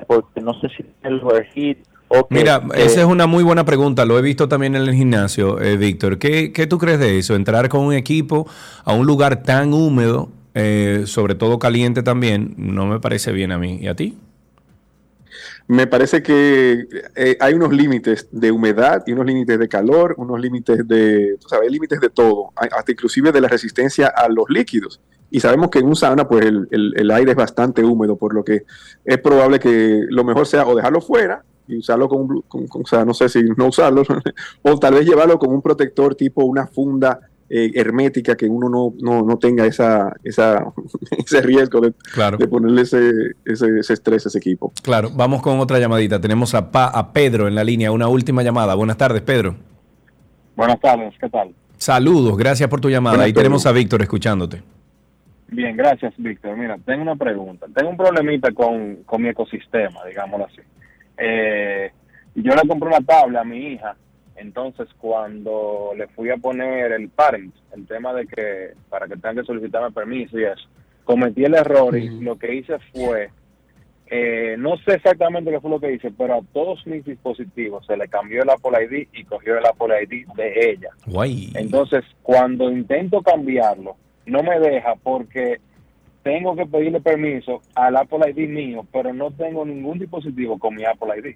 porque 0.07 0.41
no 0.41 0.53
sé 0.60 0.70
si 0.70 0.86
el 1.03 1.22
overheat 1.22 1.78
Ok, 2.07 2.28
Mira, 2.30 2.62
eh, 2.76 2.84
esa 2.86 3.02
es 3.02 3.06
una 3.06 3.26
muy 3.26 3.44
buena 3.44 3.66
pregunta. 3.66 4.06
Lo 4.06 4.18
he 4.20 4.22
visto 4.22 4.48
también 4.48 4.76
en 4.76 4.84
el 4.84 4.94
gimnasio, 4.94 5.60
eh, 5.60 5.76
Víctor. 5.78 6.20
¿Qué, 6.20 6.52
qué 6.53 6.68
tú 6.68 6.78
crees 6.78 6.99
de 6.99 7.18
eso? 7.18 7.36
Entrar 7.36 7.68
con 7.70 7.82
un 7.82 7.94
equipo 7.94 8.48
a 8.84 8.94
un 8.94 9.07
lugar 9.07 9.41
tan 9.41 9.74
húmedo, 9.74 10.30
eh, 10.53 11.03
sobre 11.07 11.36
todo 11.36 11.57
caliente 11.57 12.03
también, 12.03 12.53
no 12.57 12.86
me 12.86 12.99
parece 12.99 13.32
bien 13.32 13.52
a 13.52 13.57
mí. 13.57 13.80
¿Y 13.82 13.88
a 13.88 13.95
ti? 13.95 14.18
Me 15.68 15.88
parece 15.88 16.22
que 16.22 16.86
eh, 17.16 17.38
hay 17.40 17.54
unos 17.56 17.74
límites 17.74 18.28
de 18.32 18.52
humedad 18.52 19.02
y 19.08 19.14
unos 19.14 19.26
límites 19.26 19.58
de 19.58 19.68
calor, 19.68 20.14
unos 20.18 20.40
límites 20.40 20.88
de, 20.88 21.38
tú 21.42 21.50
sabes, 21.50 21.72
límites 21.72 22.00
de 22.00 22.10
todo, 22.12 22.52
hasta 22.56 22.92
inclusive 22.92 23.32
de 23.32 23.42
la 23.42 23.48
resistencia 23.48 24.08
a 24.16 24.30
los 24.30 24.46
líquidos. 24.50 25.02
Y 25.32 25.40
sabemos 25.40 25.72
que 25.72 25.80
en 25.80 25.88
un 25.88 25.96
sauna, 25.96 26.28
pues 26.28 26.46
el, 26.46 26.68
el- 26.70 26.94
el 26.98 27.10
aire 27.12 27.32
es 27.32 27.38
bastante 27.38 27.84
húmedo, 27.84 28.16
por 28.16 28.36
lo 28.36 28.44
que 28.44 28.64
es 29.04 29.18
probable 29.18 29.60
que 29.60 30.04
lo 30.08 30.24
mejor 30.24 30.46
sea 30.46 30.68
o 30.68 30.76
dejarlo 30.76 31.02
fuera 31.02 31.44
y 31.68 31.80
usarlo 31.80 32.08
con, 32.10 32.22
un 32.22 32.44
o 32.70 32.86
sea, 32.86 33.04
no 33.04 33.16
sé 33.16 33.28
si 33.28 33.42
no 33.58 33.68
usarlo, 33.70 34.04
o 34.62 34.78
tal 34.80 34.94
vez 34.94 35.06
llevarlo 35.08 35.40
con 35.40 35.50
un 35.52 35.64
protector 35.64 36.14
tipo 36.14 36.46
una 36.46 36.68
funda 36.68 37.20
eh, 37.50 37.72
hermética 37.76 38.36
que 38.36 38.48
uno 38.48 38.70
no, 38.70 38.94
no, 39.00 39.22
no 39.26 39.38
tenga 39.38 39.66
esa, 39.66 40.14
esa, 40.24 40.66
ese 41.18 41.42
riesgo 41.42 41.80
de, 41.82 41.94
Claro. 42.14 42.38
de 42.38 42.48
ponerle 42.48 42.82
ese, 42.82 43.12
ese, 43.46 43.80
ese 43.80 43.94
estrés 43.94 44.26
a 44.26 44.30
ese 44.30 44.38
equipo. 44.40 44.72
Claro, 44.82 45.10
vamos 45.16 45.42
con 45.42 45.60
otra 45.60 45.78
llamadita. 45.80 46.20
Tenemos 46.20 46.54
a, 46.56 46.72
Pa- 46.72 46.88
a 46.88 47.14
Pedro 47.14 47.48
en 47.48 47.56
la 47.56 47.64
línea, 47.64 47.92
una 47.92 48.08
última 48.08 48.42
llamada. 48.44 48.74
Buenas 48.76 48.98
tardes, 48.98 49.22
Pedro. 49.22 49.56
Buenas 50.56 50.80
tardes, 50.80 51.14
¿qué 51.20 51.30
tal? 51.30 51.54
Saludos, 51.78 52.38
gracias 52.38 52.70
por 52.70 52.80
tu 52.82 52.90
llamada. 52.90 53.18
Buenas 53.18 53.26
Ahí 53.28 53.34
tenemos 53.34 53.66
a 53.66 53.72
Víctor 53.74 54.02
escuchándote. 54.02 54.64
Bien, 55.50 55.76
gracias, 55.78 56.14
Víctor. 56.18 56.58
Mira, 56.58 56.78
tengo 56.86 57.04
una 57.04 57.16
pregunta. 57.16 57.68
Tengo 57.76 57.90
un 57.92 57.98
problemita 57.98 58.52
con, 58.54 59.04
con 59.06 59.22
mi 59.22 59.30
ecosistema, 59.30 60.00
digámoslo 60.08 60.46
así. 60.48 60.62
Eh, 61.18 61.92
yo 62.36 62.54
le 62.56 62.68
compré 62.68 62.90
una 62.90 63.02
tabla 63.02 63.42
a 63.42 63.44
mi 63.44 63.74
hija, 63.74 63.96
entonces 64.36 64.88
cuando 64.98 65.91
le 65.95 66.07
fui 66.07 66.30
a 66.30 66.38
poner 66.38 66.91
el 66.91 67.10
parent, 67.10 67.53
el 67.76 67.88
tema 67.88 68.14
de 68.14 68.28
que 68.28 68.74
para 68.90 69.07
que 69.07 69.16
tenga 69.16 69.41
que 69.41 69.48
solicitarme 69.48 69.91
permiso 69.91 70.38
y 70.38 70.44
eso, 70.44 70.68
cometí 71.03 71.44
el 71.44 71.56
error 71.56 71.95
y 71.98 72.10
lo 72.22 72.38
que 72.38 72.56
hice 72.56 72.78
fue, 72.91 73.30
eh, 74.07 74.56
no 74.57 74.78
sé 74.78 74.95
exactamente 74.95 75.52
qué 75.52 75.60
fue 75.60 75.70
lo 75.70 75.80
que 75.80 75.94
hice, 75.94 76.12
pero 76.12 76.36
a 76.36 76.41
todos 76.53 76.86
mis 76.86 77.06
dispositivos 77.06 77.86
se 77.86 77.98
le 77.98 78.07
cambió 78.07 78.44
el 78.44 78.49
Apple 78.49 78.84
ID 78.84 79.07
y 79.14 79.24
cogió 79.24 79.57
el 79.57 79.66
Apple 79.66 80.03
ID 80.03 80.28
de 80.36 80.72
ella. 80.72 80.90
Guay. 81.07 81.52
Entonces, 81.56 82.03
cuando 82.22 82.72
intento 82.72 83.22
cambiarlo, 83.22 83.95
no 84.26 84.44
me 84.44 84.60
deja 84.60 84.95
porque 84.95 85.60
tengo 86.24 86.56
que 86.56 86.66
pedirle 86.66 87.02
permiso 87.02 87.62
al 87.76 87.95
Apple 87.95 88.32
ID 88.32 88.49
mío, 88.49 88.86
pero 88.91 89.14
no 89.14 89.32
tengo 89.32 89.64
ningún 89.64 89.99
dispositivo 89.99 90.57
con 90.57 90.76
mi 90.76 90.84
Apple 90.84 91.14
ID. 91.20 91.36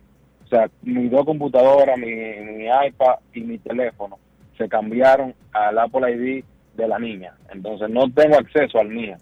O 0.51 0.55
sea, 0.55 0.69
mis 0.81 1.11
dos 1.11 1.26
computadoras, 1.26 1.95
mi, 1.97 2.07
mi 2.07 2.65
iPad 2.65 3.15
y 3.34 3.41
mi 3.41 3.59
teléfono 3.59 4.17
se 4.57 4.67
cambiaron 4.67 5.34
al 5.53 5.77
Apple 5.77 6.11
ID 6.11 6.43
de 6.76 6.88
la 6.88 6.97
niña. 6.97 7.34
Entonces, 7.53 7.88
no 7.89 8.11
tengo 8.11 8.35
acceso 8.38 8.80
al 8.80 8.89
mío. 8.89 9.15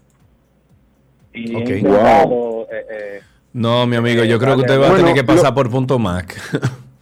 Y 1.34 1.52
intentado, 1.52 2.62
eh, 2.72 2.86
eh, 2.90 3.20
No, 3.52 3.86
mi 3.86 3.96
amigo, 3.96 4.24
yo 4.24 4.36
Eh, 4.36 4.38
creo 4.38 4.54
que 4.56 4.62
usted 4.62 4.80
va 4.80 4.90
a 4.92 4.96
tener 4.96 5.14
que 5.14 5.24
pasar 5.24 5.50
lo- 5.50 5.54
por 5.54 5.70
punto 5.70 5.98
Mac. 5.98 6.34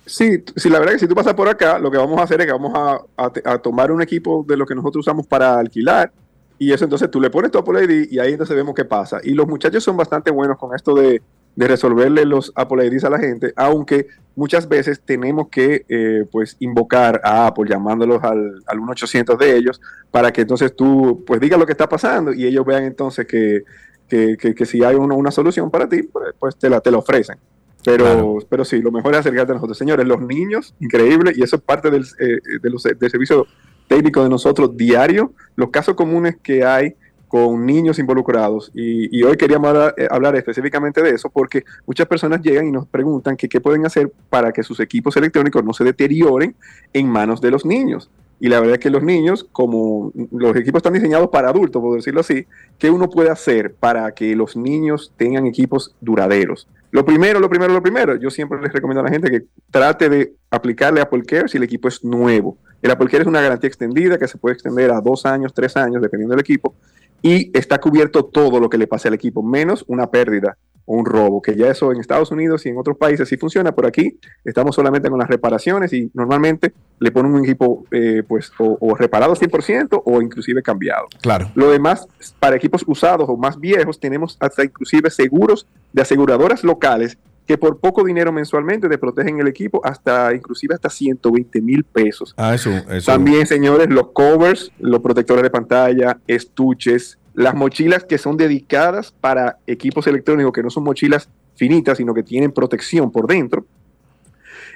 Sí, 0.07 0.43
sí, 0.57 0.71
la 0.71 0.79
verdad 0.79 0.93
que 0.95 0.99
si 1.01 1.09
tú 1.09 1.15
pasas 1.15 1.35
por 1.35 1.49
acá, 1.49 1.79
lo 1.79 1.91
que 1.91 1.99
vamos 1.99 2.19
a 2.21 2.23
hacer 2.25 2.41
es 2.41 2.47
que 2.47 2.53
vamos 2.53 2.73
a, 2.75 3.01
a 3.17 3.33
a 3.55 3.59
tomar 3.59 3.91
un 3.91 4.03
equipo 4.03 4.45
de 4.47 4.57
lo 4.57 4.65
que 4.65 4.75
nosotros 4.75 5.05
usamos 5.05 5.27
para 5.27 5.59
alquilar 5.59 6.13
y 6.59 6.73
eso 6.73 6.85
entonces 6.85 7.11
tú 7.11 7.21
le 7.21 7.29
pones 7.29 7.51
tu 7.51 7.59
Apple 7.59 7.85
ID 7.85 8.07
y 8.13 8.19
ahí 8.21 8.33
entonces 8.33 8.55
vemos 8.57 8.75
qué 8.75 8.85
pasa. 8.85 9.19
Y 9.25 9.35
los 9.35 9.47
muchachos 9.49 9.83
son 9.83 9.97
bastante 9.97 10.31
buenos 10.31 10.59
con 10.59 10.75
esto 10.77 10.95
de, 10.95 11.21
de 11.57 11.67
resolverle 11.69 12.25
los 12.27 12.53
Apple 12.55 12.87
IDs 12.87 13.05
a 13.05 13.11
la 13.11 13.19
gente, 13.19 13.53
aunque 13.57 14.07
muchas 14.37 14.69
veces 14.69 15.01
tenemos 15.05 15.49
que 15.49 15.85
eh, 15.89 16.25
pues 16.31 16.57
invocar 16.61 17.21
a 17.25 17.47
Apple 17.47 17.65
llamándolos 17.69 18.23
al, 18.23 18.63
al 18.67 18.79
1-800 18.79 19.39
de 19.39 19.57
ellos 19.57 19.81
para 20.11 20.31
que 20.33 20.43
entonces 20.43 20.77
tú 20.77 21.25
pues 21.27 21.41
digas 21.41 21.59
lo 21.59 21.65
que 21.67 21.73
está 21.73 21.89
pasando 21.89 22.33
y 22.35 22.45
ellos 22.47 22.65
vean 22.67 22.85
entonces 22.85 23.27
que, 23.27 23.63
que, 24.07 24.37
que- 24.39 24.55
que 24.55 24.67
si 24.67 24.85
hay 24.85 24.95
una, 24.97 25.15
una 25.15 25.31
solución 25.31 25.71
para 25.71 25.89
ti, 25.89 26.03
pues, 26.03 26.35
pues 26.39 26.57
te 26.57 26.69
la, 26.69 26.81
te 26.81 26.91
la 26.91 26.99
ofrecen. 26.99 27.39
Pero, 27.85 28.39
pero 28.51 28.65
sí, 28.65 28.83
lo 28.83 28.91
mejor 28.91 29.15
es 29.15 29.21
acercarte 29.21 29.53
a 29.53 29.55
nosotros. 29.55 29.79
Señores, 29.79 30.07
los 30.07 30.21
niños, 30.21 30.75
increíble, 30.81 31.33
y 31.35 31.43
eso 31.43 31.57
es 31.57 31.63
parte 31.63 31.89
del, 31.91 32.03
eh, 32.19 32.39
de 32.61 32.71
los- 32.71 32.83
del 32.83 33.11
servicio 33.11 33.47
técnico 33.89 34.23
de 34.25 34.29
nosotros 34.29 34.77
diario, 34.77 35.33
los 35.55 35.71
casos 35.71 35.95
comunes 35.95 36.37
que 36.43 36.65
hay 36.65 36.97
con 37.37 37.67
niños 37.67 37.99
involucrados. 37.99 38.71
Y, 38.75 39.15
y 39.15 39.23
hoy 39.23 39.37
queríamos 39.37 39.69
hablar, 39.69 39.95
eh, 39.99 40.09
hablar 40.11 40.37
específicamente 40.37 41.03
de 41.03 41.11
eso 41.11 41.29
porque 41.29 41.65
muchas 41.85 42.07
personas 42.07 42.41
llegan 42.41 42.67
y 42.67 42.73
nos 42.73 42.87
preguntan 42.87 43.37
que 43.37 43.47
qué 43.47 43.61
pueden 43.61 43.85
hacer 43.85 44.11
para 44.31 44.53
que 44.53 44.63
sus 44.63 44.81
equipos 44.81 45.15
electrónicos 45.19 45.63
no 45.63 45.75
se 45.75 45.85
deterioren 45.85 46.55
en 46.95 47.09
manos 47.09 47.43
de 47.43 47.51
los 47.51 47.67
niños. 47.67 48.11
Y 48.41 48.49
la 48.49 48.59
verdad 48.61 48.77
es 48.77 48.81
que 48.81 48.89
los 48.89 49.03
niños, 49.03 49.47
como 49.53 50.13
los 50.31 50.57
equipos 50.57 50.79
están 50.79 50.95
diseñados 50.95 51.29
para 51.29 51.51
adultos, 51.51 51.83
por 51.83 51.97
decirlo 51.97 52.21
así, 52.21 52.47
¿qué 52.79 52.91
uno 52.91 53.11
puede 53.11 53.29
hacer 53.29 53.75
para 53.75 54.13
que 54.13 54.35
los 54.35 54.57
niños 54.57 55.13
tengan 55.19 55.47
equipos 55.47 55.95
duraderos? 56.01 56.67
Lo 56.91 57.05
primero, 57.05 57.39
lo 57.39 57.51
primero, 57.51 57.75
lo 57.75 57.83
primero, 57.83 58.17
yo 58.17 58.31
siempre 58.31 58.59
les 58.63 58.73
recomiendo 58.73 59.01
a 59.01 59.05
la 59.05 59.11
gente 59.11 59.31
que 59.31 59.45
trate 59.71 60.09
de 60.09 60.33
aplicarle 60.51 61.03
Apple 61.03 61.25
Care 61.27 61.49
si 61.49 61.59
el 61.59 61.65
equipo 61.65 61.89
es 61.89 62.03
nuevo. 62.03 62.57
El 62.81 62.91
Apple 62.91 63.09
Care 63.09 63.23
es 63.23 63.27
una 63.27 63.41
garantía 63.41 63.69
extendida 63.69 64.19
que 64.19 64.29
se 64.29 64.39
puede 64.39 64.55
extender 64.55 64.91
a 64.91 65.01
dos 65.01 65.27
años, 65.27 65.53
tres 65.53 65.77
años, 65.77 66.01
dependiendo 66.03 66.35
del 66.35 66.41
equipo, 66.41 66.75
y 67.23 67.57
está 67.57 67.79
cubierto 67.81 68.25
todo 68.25 68.61
lo 68.61 68.69
que 68.69 68.79
le 68.79 68.87
pase 68.87 69.09
al 69.09 69.15
equipo, 69.15 69.43
menos 69.43 69.85
una 69.89 70.11
pérdida 70.11 70.57
o 70.87 70.95
un 70.95 71.05
robo, 71.05 71.43
que 71.43 71.57
ya 71.57 71.69
eso 71.69 71.91
en 71.93 72.01
Estados 72.01 72.31
Unidos 72.31 72.65
y 72.65 72.69
en 72.69 72.79
otros 72.79 72.97
países 72.97 73.29
sí 73.29 73.37
funciona, 73.37 73.73
por 73.73 73.87
aquí 73.87 74.19
estamos 74.45 74.77
solamente 74.77 75.11
con 75.11 75.19
las 75.19 75.29
reparaciones 75.29 75.93
y 75.93 76.11
normalmente 76.15 76.73
le 77.01 77.11
ponen 77.11 77.35
un 77.35 77.45
equipo 77.45 77.85
eh, 77.91 78.23
pues 78.27 78.53
o, 78.59 78.79
o 78.81 78.95
reparado 78.95 79.35
100% 79.35 80.03
o 80.05 80.23
inclusive 80.23 80.63
cambiado. 80.63 81.07
Claro. 81.21 81.51
Lo 81.55 81.71
demás, 81.71 82.07
para 82.39 82.57
equipos 82.57 82.85
usados 82.87 83.29
o 83.29 83.37
más 83.37 83.59
viejos, 83.59 83.99
tenemos 83.99 84.37
hasta 84.39 84.65
inclusive 84.65 85.11
seguros 85.11 85.67
de 85.93 86.03
aseguradoras 86.03 86.63
locales 86.63 87.19
que 87.47 87.57
por 87.57 87.79
poco 87.79 88.05
dinero 88.05 88.33
mensualmente 88.33 88.89
te 88.89 88.99
protegen 88.99 89.39
el 89.39 89.47
equipo 89.47 89.81
hasta 89.85 90.35
inclusive 90.35 90.75
hasta 90.75 90.91
120 90.91 91.61
mil 91.63 91.85
pesos. 91.85 92.35
Ah, 92.37 92.55
eso, 92.55 92.71
eso. 92.71 93.11
También, 93.11 93.47
señores, 93.47 93.89
los 93.89 94.09
covers, 94.09 94.73
los 94.79 95.01
protectores 95.01 95.43
de 95.45 95.51
pantalla, 95.51 96.19
estuches, 96.27 97.19
las 97.35 97.55
mochilas 97.55 98.05
que 98.05 98.19
son 98.19 98.37
dedicadas 98.37 99.13
para 99.13 99.59
equipos 99.67 100.07
electrónicos, 100.07 100.53
que 100.53 100.63
no 100.63 100.71
son 100.71 100.85
mochilas 100.85 101.29
finitas, 101.55 101.99
sino 101.99 102.15
que 102.15 102.23
tienen 102.23 102.51
protección 102.51 103.13
por 103.13 103.27
dentro. 103.27 103.65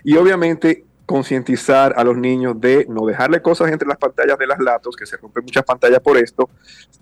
Y 0.05 0.17
obviamente 0.17 0.85
concientizar 1.11 1.93
a 1.97 2.05
los 2.05 2.17
niños 2.17 2.61
de 2.61 2.87
no 2.89 3.05
dejarle 3.05 3.43
cosas 3.43 3.73
entre 3.73 3.89
las 3.89 3.99
pantallas 3.99 4.39
de 4.39 4.47
las 4.47 4.61
laptops, 4.61 4.95
que 4.95 5.07
se 5.07 5.17
rompen 5.17 5.43
muchas 5.43 5.65
pantallas 5.65 5.99
por 5.99 6.17
esto, 6.17 6.49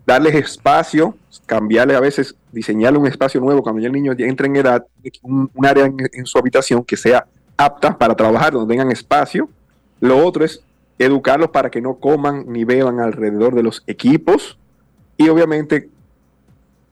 darles 0.07 0.35
espacio, 0.35 1.15
cambiarle 1.45 1.95
a 1.95 2.01
veces, 2.01 2.35
diseñarle 2.51 2.99
un 2.99 3.07
espacio 3.07 3.39
nuevo 3.39 3.63
cuando 3.63 3.83
ya 3.83 3.89
el 3.89 3.93
niño 3.93 4.15
ya 4.15 4.25
entra 4.25 4.47
en 4.47 4.57
edad, 4.57 4.87
un, 5.21 5.51
un 5.55 5.67
área 5.67 5.85
en, 5.85 5.99
en 6.11 6.25
su 6.25 6.39
habitación 6.39 6.83
que 6.85 6.97
sea 6.97 7.27
apta 7.59 7.99
para 7.99 8.17
trabajar, 8.17 8.55
donde 8.55 8.73
tengan 8.73 8.91
espacio. 8.91 9.51
Lo 10.01 10.25
otro 10.25 10.43
es 10.43 10.63
educarlos 10.99 11.51
para 11.51 11.71
que 11.71 11.83
no 11.83 11.97
coman 11.97 12.47
ni 12.49 12.65
beban 12.65 13.01
alrededor 13.01 13.55
de 13.55 13.63
los 13.63 13.85
equipos 13.87 14.59
y 15.19 15.29
obviamente 15.29 15.91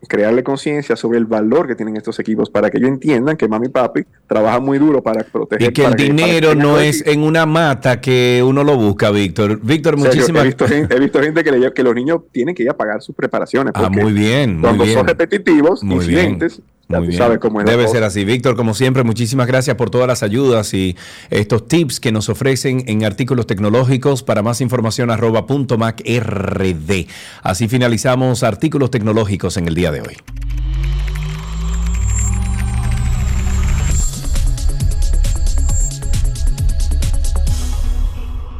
crearle 0.09 0.45
conciencia 0.45 0.95
sobre 0.97 1.19
el 1.19 1.25
valor 1.25 1.67
que 1.67 1.75
tienen 1.75 1.97
estos 1.97 2.19
equipos 2.19 2.51
para 2.51 2.71
que 2.71 2.79
ellos 2.79 2.89
entiendan 2.91 3.37
que 3.37 3.49
mami 3.49 3.67
y 3.67 3.71
papi 3.71 4.03
trabajan 4.27 4.63
muy 4.63 4.79
duro 4.79 5.03
para 5.03 5.25
proteger. 5.25 5.71
Y 5.71 5.73
que 5.73 5.85
el 5.85 5.95
dinero 5.95 6.55
no 6.55 6.79
es 6.79 7.05
en 7.07 7.23
una 7.23 7.47
mata 7.47 8.01
que 8.01 8.43
uno 8.47 8.63
lo 8.63 8.77
busca, 8.77 9.11
Víctor. 9.11 9.61
Víctor, 9.63 9.97
muchísimas 9.97 10.45
he, 10.47 10.69
gente, 10.69 10.95
he 10.95 11.01
visto 11.01 11.21
gente 11.21 11.43
que, 11.43 11.53
le, 11.53 11.73
que 11.73 11.83
los 11.83 11.95
niños 11.95 12.21
tienen 12.33 12.55
que 12.55 12.63
ir 12.63 12.71
a 12.71 12.77
pagar 12.77 13.03
sus 13.03 13.15
preparaciones. 13.15 13.73
Ah, 13.75 13.89
muy 13.89 14.13
bien, 14.13 14.55
muy 14.55 14.63
Cuando 14.63 14.85
bien. 14.85 14.97
son 14.97 15.07
repetitivos, 15.07 15.83
Muy 15.83 15.97
incidentes, 15.97 16.61
ya 16.89 16.99
Muy 16.99 17.09
bien. 17.09 17.19
sabes 17.19 17.39
cómo 17.39 17.61
es 17.61 17.67
Debe 17.67 17.89
ser 17.89 18.05
así. 18.05 18.25
Víctor, 18.25 18.55
como 18.55 18.73
siempre, 18.73 19.03
muchísimas 19.03 19.49
gracias 19.49 19.75
por 19.75 19.91
todas 19.91 20.07
las 20.07 20.23
ayudas 20.23 20.73
y 20.73 20.97
estos 21.31 21.67
tips 21.67 21.99
que 21.99 22.13
nos 22.13 22.29
ofrecen 22.29 22.85
en 22.87 23.05
artículos 23.05 23.47
tecnológicos. 23.49 24.23
Para 24.23 24.43
más 24.43 24.61
información, 24.61 25.11
arroba 25.11 25.47
punto 25.47 25.79
mac 25.79 26.01
rd. 26.01 27.07
Así 27.43 27.67
finalizamos 27.67 28.45
artículos 28.45 28.93
tecnológicos 28.93 29.57
en 29.57 29.67
el 29.67 29.75
día 29.75 29.86
de 29.91 30.01
hoy. 30.01 30.17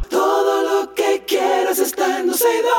Todo 0.09 0.63
lo 0.63 0.93
que 0.93 1.23
quieras 1.27 1.79
está 1.79 2.19
en 2.19 2.33
y. 2.33 2.71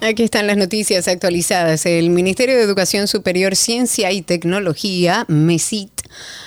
Aquí 0.00 0.22
están 0.22 0.46
las 0.46 0.58
noticias 0.58 1.08
actualizadas. 1.08 1.86
El 1.86 2.10
Ministerio 2.10 2.56
de 2.56 2.62
Educación 2.62 3.08
Superior, 3.08 3.56
Ciencia 3.56 4.12
y 4.12 4.20
Tecnología, 4.20 5.24
MESIT, 5.28 5.93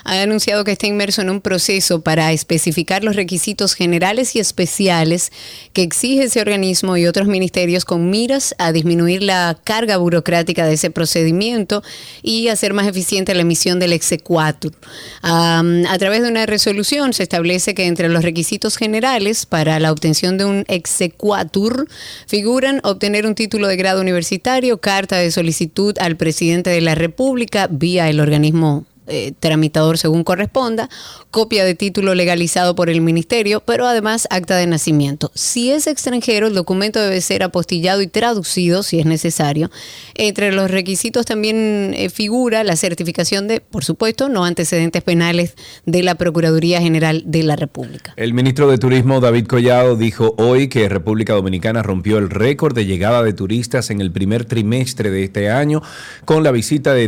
ha 0.04 0.22
anunciado 0.22 0.64
que 0.64 0.72
está 0.72 0.88
inmerso 0.88 1.22
en 1.22 1.30
un 1.30 1.42
proceso 1.42 2.02
para 2.02 2.32
especificar 2.32 3.04
los 3.04 3.16
requisitos 3.16 3.74
generales 3.74 4.36
y 4.36 4.40
especiales 4.40 5.32
que 5.74 5.84
exige 5.84 6.24
ese 6.24 6.42
organismo 6.42 6.98
y 6.98 7.06
otros 7.06 7.28
ministerios 7.28 7.86
con 7.86 8.10
miras 8.10 8.56
a 8.58 8.72
disminuir 8.72 9.24
la 9.24 9.60
carga 9.64 9.98
burocrática 9.98 10.66
de 10.66 10.74
ese 10.74 10.92
procedimiento 10.92 11.84
y 12.22 12.48
hacer 12.48 12.74
más 12.74 12.88
eficiente 12.88 13.36
la 13.36 13.42
emisión 13.42 13.80
del 13.80 13.94
exequatur. 13.94 14.74
A 15.22 15.98
través 16.00 16.22
de 16.22 16.30
una 16.30 16.46
resolución 16.46 17.14
se 17.14 17.24
establece 17.24 17.74
que 17.74 17.88
entre 17.88 18.10
los 18.10 18.24
requisitos 18.24 18.78
generales 18.78 19.46
para 19.46 19.80
la 19.80 19.92
obtención 19.92 20.38
de 20.38 20.46
un 20.46 20.66
exequatur 20.68 21.88
figuran 22.28 22.80
obtener 22.84 23.26
un 23.26 23.36
título 23.36 23.68
de 23.68 23.78
grado 23.78 24.02
universitario, 24.02 24.80
carta 24.80 25.18
de 25.18 25.32
solicitud 25.32 25.98
al 26.00 26.18
presidente 26.18 26.70
de 26.70 26.82
la 26.82 26.96
República 26.96 27.68
vía 27.70 28.10
el 28.10 28.20
organismo 28.20 28.86
eh, 29.08 29.34
tramitador 29.40 29.98
según 29.98 30.24
corresponda, 30.24 30.90
copia 31.32 31.66
de 31.66 31.76
título 31.76 32.16
legalizado 32.16 32.76
por 32.76 32.90
el 32.90 33.02
ministerio, 33.02 33.62
pero 33.62 33.88
además 33.88 34.28
acta 34.30 34.58
de 34.58 34.68
nacimiento. 34.68 35.32
Si 35.34 35.72
es 35.72 35.88
extranjero, 35.88 36.48
el 36.48 36.54
documento 36.54 37.00
debe 37.00 37.22
ser 37.22 37.44
apostillado 37.44 38.02
y 38.02 38.08
traducido 38.08 38.84
si 38.84 39.00
es 39.00 39.06
necesario. 39.06 39.70
Entre 40.16 40.52
los 40.52 40.70
requisitos 40.72 41.26
también 41.26 41.94
eh, 41.96 42.10
figura 42.10 42.64
la 42.64 42.76
certificación 42.76 43.48
de, 43.48 43.62
por 43.62 43.84
supuesto, 43.84 44.30
no 44.30 44.46
antecedentes 44.46 45.04
penales 45.04 45.56
de 45.86 46.04
la 46.04 46.16
Procuraduría 46.16 46.82
General 46.82 47.24
de 47.26 47.44
la 47.44 47.56
República. 47.56 48.14
El 48.18 48.34
ministro 48.34 48.70
de 48.70 48.78
Turismo 48.78 49.20
David 49.20 49.48
Collado 49.48 49.96
dijo 49.96 50.36
hoy 50.38 50.68
que 50.68 50.90
República 50.90 51.34
Dominicana 51.34 51.84
rompió 51.84 52.18
el 52.18 52.30
récord 52.30 52.76
de 52.76 52.86
llegada 52.86 53.24
de 53.24 53.34
turistas 53.34 53.90
en 53.90 54.02
el 54.02 54.12
primer 54.12 54.46
trimestre 54.46 55.12
de 55.12 55.24
este 55.24 55.50
año 55.50 55.82
con 56.26 56.44
la 56.44 56.52
visita 56.52 56.94
de 56.94 57.08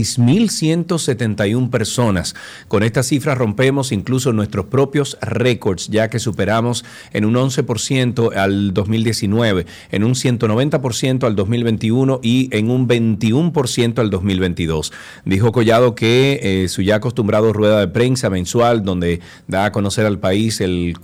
2.076.171 0.00 1.70
personas. 1.70 2.34
Con 2.68 2.82
esta 2.82 3.02
cifra 3.02 3.34
rompemos 3.34 3.92
incluso 3.92 4.32
nuestros 4.32 4.66
propios 4.66 5.18
récords 5.20 5.88
ya 5.88 6.08
que 6.08 6.18
superamos 6.18 6.84
en 7.12 7.24
un 7.24 7.34
11% 7.34 8.34
al 8.34 8.74
2019, 8.74 9.66
en 9.90 10.04
un 10.04 10.14
190% 10.14 11.24
al 11.24 11.36
2021 11.36 12.20
y 12.22 12.48
en 12.52 12.70
un 12.70 12.88
21% 12.88 13.98
al 13.98 14.10
2022. 14.10 14.92
Dijo 15.24 15.52
Collado 15.52 15.94
que 15.94 16.40
eh, 16.42 16.68
su 16.68 16.82
ya 16.82 16.96
acostumbrado 16.96 17.52
rueda 17.52 17.80
de 17.80 17.88
prensa 17.88 18.30
mensual 18.30 18.84
donde 18.84 19.20
da 19.46 19.66
a 19.66 19.72
conocer 19.72 20.06
al 20.06 20.18
país 20.18 20.60
el, 20.60 20.96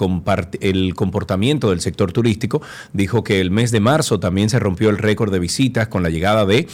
el 0.61 0.95
comportamiento 0.95 1.71
del 1.71 1.81
sector 1.81 2.13
turístico, 2.13 2.63
dijo 2.93 3.25
que 3.25 3.41
el 3.41 3.51
mes 3.51 3.71
de 3.71 3.81
marzo 3.81 4.21
también 4.21 4.51
se 4.51 4.59
rompió 4.59 4.91
el 4.91 4.99
récord 4.99 5.33
de 5.33 5.39
visitas 5.39 5.89
con 5.89 6.03
la 6.03 6.11
llegada 6.11 6.47
de 6.47 6.67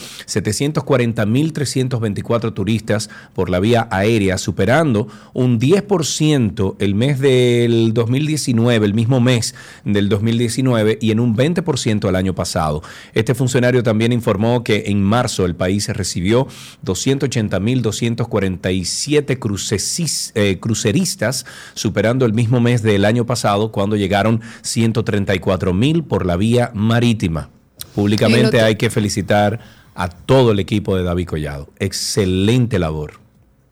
740.324 2.13 2.53
turistas 2.53 3.09
por 3.33 3.49
la 3.49 3.59
vía 3.59 3.87
aérea, 3.91 4.37
superando 4.37 5.07
un 5.33 5.59
10% 5.59 6.75
el 6.79 6.95
mes 6.95 7.19
del 7.19 7.93
2019, 7.93 8.85
el 8.85 8.93
mismo 8.93 9.19
mes 9.19 9.55
del 9.85 10.09
2019 10.09 10.97
y 11.01 11.11
en 11.11 11.19
un 11.19 11.35
20% 11.35 12.09
el 12.09 12.15
año 12.15 12.35
pasado. 12.35 12.81
Este 13.13 13.35
funcionario 13.35 13.83
también 13.83 14.11
informó 14.11 14.63
que 14.63 14.83
en 14.87 15.01
marzo 15.01 15.45
el 15.45 15.55
país 15.55 15.87
recibió 15.89 16.47
280.247 16.85 19.39
crucesis- 19.39 20.31
eh, 20.35 20.57
cruceristas, 20.59 21.45
superando 21.73 22.25
el 22.25 22.33
mismo 22.33 22.59
mes 22.59 22.81
del 22.81 23.05
año 23.05 23.25
pasado 23.25 23.71
cuando 23.71 23.95
llegaron 23.95 24.41
134.000 24.63 26.03
por 26.03 26.25
la 26.25 26.35
vía 26.37 26.71
marítima. 26.73 27.49
Públicamente 27.95 28.61
hay 28.61 28.75
que 28.75 28.89
felicitar 28.89 29.59
a 29.95 30.09
todo 30.09 30.51
el 30.51 30.59
equipo 30.59 30.95
de 30.95 31.03
David 31.03 31.27
Collado. 31.27 31.69
Excelente 31.79 32.79
labor. 32.79 33.22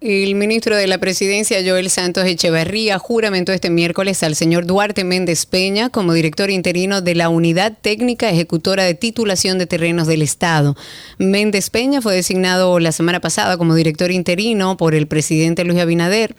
El 0.02 0.34
ministro 0.34 0.76
de 0.76 0.88
la 0.88 0.98
Presidencia, 0.98 1.60
Joel 1.64 1.91
Santos 1.91 2.26
Echeverría, 2.26 2.98
juramentó 2.98 3.52
este 3.52 3.69
miércoles 3.69 4.23
al 4.23 4.36
señor 4.36 4.65
Duarte 4.65 5.03
Méndez 5.03 5.45
Peña 5.45 5.91
como 5.91 6.14
director 6.14 6.49
interino 6.49 7.02
de 7.02 7.14
la 7.14 7.30
Unidad 7.30 7.78
Técnica 7.80 8.28
Ejecutora 8.28 8.84
de 8.84 8.95
Titulación 8.95 9.60
de 9.60 9.68
Terrenos 9.68 10.07
del 10.07 10.23
Estado. 10.23 10.76
Méndez 11.19 11.69
Peña 11.69 12.02
fue 12.02 12.15
designado 12.15 12.80
la 12.80 12.91
semana 12.94 13.19
pasada 13.19 13.57
como 13.60 13.76
director 13.76 14.10
interino 14.10 14.76
por 14.76 14.95
el 14.95 15.06
presidente 15.06 15.64
Luis 15.65 15.80
Abinader. 15.80 16.36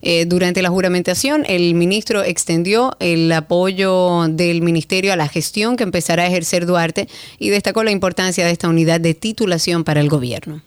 Eh, 0.00 0.24
durante 0.24 0.62
la 0.62 0.70
juramentación, 0.70 1.44
el 1.46 1.74
ministro 1.74 2.24
extendió 2.24 2.96
el 2.98 3.30
apoyo 3.30 4.26
del 4.30 4.62
ministerio 4.62 5.12
a 5.12 5.16
la 5.16 5.28
gestión 5.28 5.76
que 5.76 5.84
empezará 5.84 6.22
a 6.22 6.28
ejercer 6.28 6.64
Duarte 6.64 7.08
y 7.38 7.50
destacó 7.50 7.84
la 7.84 7.90
importancia 7.90 8.46
de 8.46 8.52
esta 8.52 8.70
unidad 8.70 9.02
de 9.02 9.12
titulación 9.12 9.84
para 9.84 10.00
el 10.00 10.08
gobierno. 10.08 10.62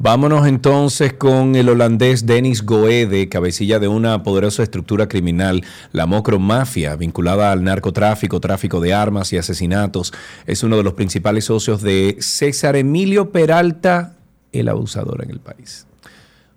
Vámonos 0.00 0.46
entonces 0.46 1.12
con 1.12 1.56
el 1.56 1.68
holandés 1.68 2.24
Denis 2.24 2.64
Goede, 2.64 3.28
cabecilla 3.28 3.80
de 3.80 3.88
una 3.88 4.22
poderosa 4.22 4.62
estructura 4.62 5.08
criminal, 5.08 5.64
la 5.90 6.06
Mocro 6.06 6.38
Mafia, 6.38 6.94
vinculada 6.94 7.50
al 7.50 7.64
narcotráfico, 7.64 8.38
tráfico 8.38 8.78
de 8.78 8.94
armas 8.94 9.32
y 9.32 9.38
asesinatos. 9.38 10.12
Es 10.46 10.62
uno 10.62 10.76
de 10.76 10.84
los 10.84 10.92
principales 10.92 11.46
socios 11.46 11.82
de 11.82 12.16
César 12.20 12.76
Emilio 12.76 13.32
Peralta, 13.32 14.14
el 14.52 14.68
abusador 14.68 15.24
en 15.24 15.30
el 15.30 15.40
país. 15.40 15.87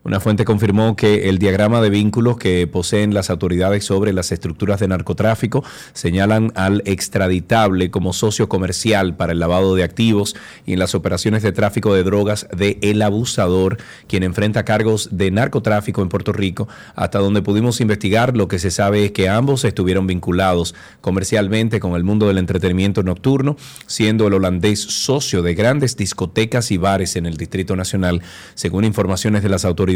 Una 0.04 0.20
fuente 0.20 0.46
confirmó 0.46 0.96
que 0.96 1.30
el 1.30 1.38
diagrama 1.38 1.80
de 1.80 1.92
vínculos 1.92 2.38
que 2.38 2.66
poseen 2.66 3.14
las 3.14 3.30
autoridades 3.30 3.86
sobre 3.86 4.14
las 4.14 4.32
estructuras 4.32 4.80
de 4.80 4.88
narcotráfico 4.88 5.64
señalan 5.94 6.52
al 6.56 6.82
extraditable 6.86 7.92
como 7.92 8.12
socio 8.12 8.50
comercial 8.50 9.16
para 9.16 9.34
el 9.34 9.40
lavado 9.40 9.76
de 9.76 9.84
activos 9.84 10.36
y 10.66 10.74
en 10.74 10.80
las 10.80 10.96
operaciones 10.96 11.44
de 11.44 11.52
tráfico 11.52 11.94
de 11.94 12.02
drogas 12.02 12.48
de 12.52 12.80
El 12.82 13.00
Abusador, 13.04 13.78
quien 14.08 14.24
enfrenta 14.24 14.66
cargos 14.66 15.10
de 15.12 15.30
narcotráfico 15.30 16.02
en 16.02 16.10
Puerto 16.10 16.34
Rico. 16.34 16.68
Hasta 16.96 17.20
donde 17.20 17.44
pudimos 17.44 17.80
investigar, 17.80 18.36
lo 18.36 18.48
que 18.48 18.58
se 18.58 18.72
sabe 18.72 19.06
es 19.06 19.12
que 19.12 19.30
ambos 19.30 19.66
estuvieron 19.66 20.08
vinculados 20.08 20.74
comercialmente 21.02 21.80
con 21.80 21.94
el 21.94 22.04
mundo 22.04 22.28
del 22.28 22.40
entretenimiento 22.40 23.04
nocturno, 23.04 23.56
siendo 23.86 24.26
el 24.26 24.34
holandés 24.34 24.82
socio 24.82 25.44
de 25.44 25.54
grandes 25.54 25.96
discotecas 25.96 26.72
y 26.72 26.78
bares 26.78 27.16
en 27.18 27.28
el 27.28 27.38
Distrito 27.38 27.76
Nacional, 27.76 28.24
según 28.56 28.84
informaciones 28.84 29.44
de 29.44 29.50
las 29.50 29.64
autoridades 29.64 29.91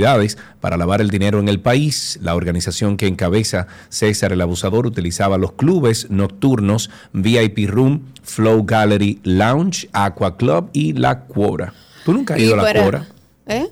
para 0.60 0.78
lavar 0.78 1.02
el 1.02 1.10
dinero 1.10 1.40
en 1.40 1.48
el 1.50 1.60
país. 1.60 2.20
La 2.22 2.36
organización 2.36 2.98
que 2.98 3.08
encabeza 3.08 3.68
César 3.90 4.32
el 4.34 4.42
Abusador 4.42 4.86
utilizaba 4.86 5.38
los 5.38 5.54
clubes 5.54 6.10
nocturnos 6.10 6.90
VIP 7.14 7.70
Room, 7.70 8.02
Flow 8.24 8.64
Gallery 8.66 9.20
Lounge, 9.24 9.90
Aqua 9.94 10.38
Club 10.38 10.70
y 10.74 10.94
La 10.94 11.22
Cuora. 11.22 11.74
¿Tú 12.04 12.14
nunca 12.14 12.36
has 12.36 12.40
ido 12.42 12.54
a 12.54 12.58
La 12.58 12.64
para- 12.64 12.82
Cuora? 12.82 13.06
¿Eh? 13.48 13.68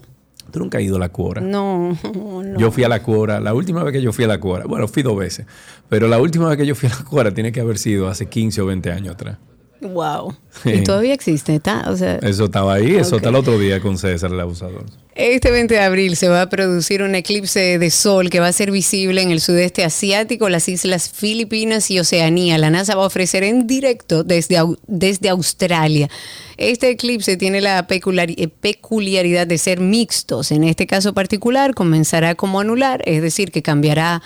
¿Tú 0.51 0.59
nunca 0.59 0.77
has 0.77 0.83
ido 0.83 0.97
a 0.97 0.99
La 0.99 1.09
Cuora? 1.09 1.41
No, 1.41 1.97
no. 2.13 2.59
Yo 2.59 2.71
fui 2.71 2.83
a 2.83 2.89
la 2.89 3.01
Cuora, 3.01 3.39
la 3.39 3.53
última 3.53 3.83
vez 3.83 3.91
que 3.93 4.01
yo 4.01 4.13
fui 4.13 4.25
a 4.25 4.27
la 4.27 4.39
Cuora, 4.39 4.65
bueno, 4.65 4.87
fui 4.87 5.01
dos 5.01 5.17
veces, 5.17 5.45
pero 5.89 6.07
la 6.07 6.19
última 6.19 6.47
vez 6.47 6.57
que 6.57 6.65
yo 6.65 6.75
fui 6.75 6.89
a 6.89 6.95
la 6.95 7.03
Cuora 7.03 7.33
tiene 7.33 7.51
que 7.51 7.59
haber 7.61 7.77
sido 7.79 8.07
hace 8.07 8.27
15 8.27 8.61
o 8.61 8.67
20 8.67 8.91
años 8.91 9.13
atrás. 9.15 9.37
Wow. 9.83 10.35
Sí. 10.63 10.69
Y 10.69 10.83
todavía 10.83 11.13
existe, 11.13 11.55
¿está? 11.55 11.85
O 11.89 11.97
sea, 11.97 12.17
Eso 12.17 12.45
estaba 12.45 12.75
ahí, 12.75 12.95
eso 12.95 13.17
está 13.17 13.29
el 13.29 13.35
otro 13.35 13.57
día 13.57 13.79
con 13.79 13.97
César 13.97 14.31
el 14.31 14.39
Abusador. 14.39 14.85
Este 15.15 15.51
20 15.51 15.75
de 15.75 15.79
abril 15.79 16.15
se 16.15 16.27
va 16.27 16.41
a 16.41 16.49
producir 16.49 17.03
un 17.03 17.13
eclipse 17.13 17.77
de 17.77 17.91
sol 17.91 18.31
que 18.31 18.39
va 18.39 18.47
a 18.47 18.53
ser 18.53 18.71
visible 18.71 19.21
en 19.21 19.29
el 19.29 19.41
sudeste 19.41 19.83
asiático, 19.83 20.49
las 20.49 20.67
islas 20.67 21.07
Filipinas 21.09 21.91
y 21.91 21.99
Oceanía. 21.99 22.57
La 22.57 22.71
NASA 22.71 22.95
va 22.95 23.03
a 23.03 23.07
ofrecer 23.07 23.43
en 23.43 23.67
directo 23.67 24.23
desde, 24.23 24.57
desde 24.87 25.29
Australia. 25.29 26.09
Este 26.57 26.89
eclipse 26.89 27.37
tiene 27.37 27.61
la 27.61 27.85
eh, 27.87 28.47
peculiaridad 28.47 29.45
de 29.45 29.57
ser 29.59 29.79
mixtos. 29.79 30.51
En 30.51 30.63
este 30.63 30.87
caso 30.87 31.13
particular 31.13 31.75
comenzará 31.75 32.33
como 32.33 32.59
anular, 32.59 33.03
es 33.05 33.21
decir, 33.21 33.51
que 33.51 33.61
cambiará 33.61 34.23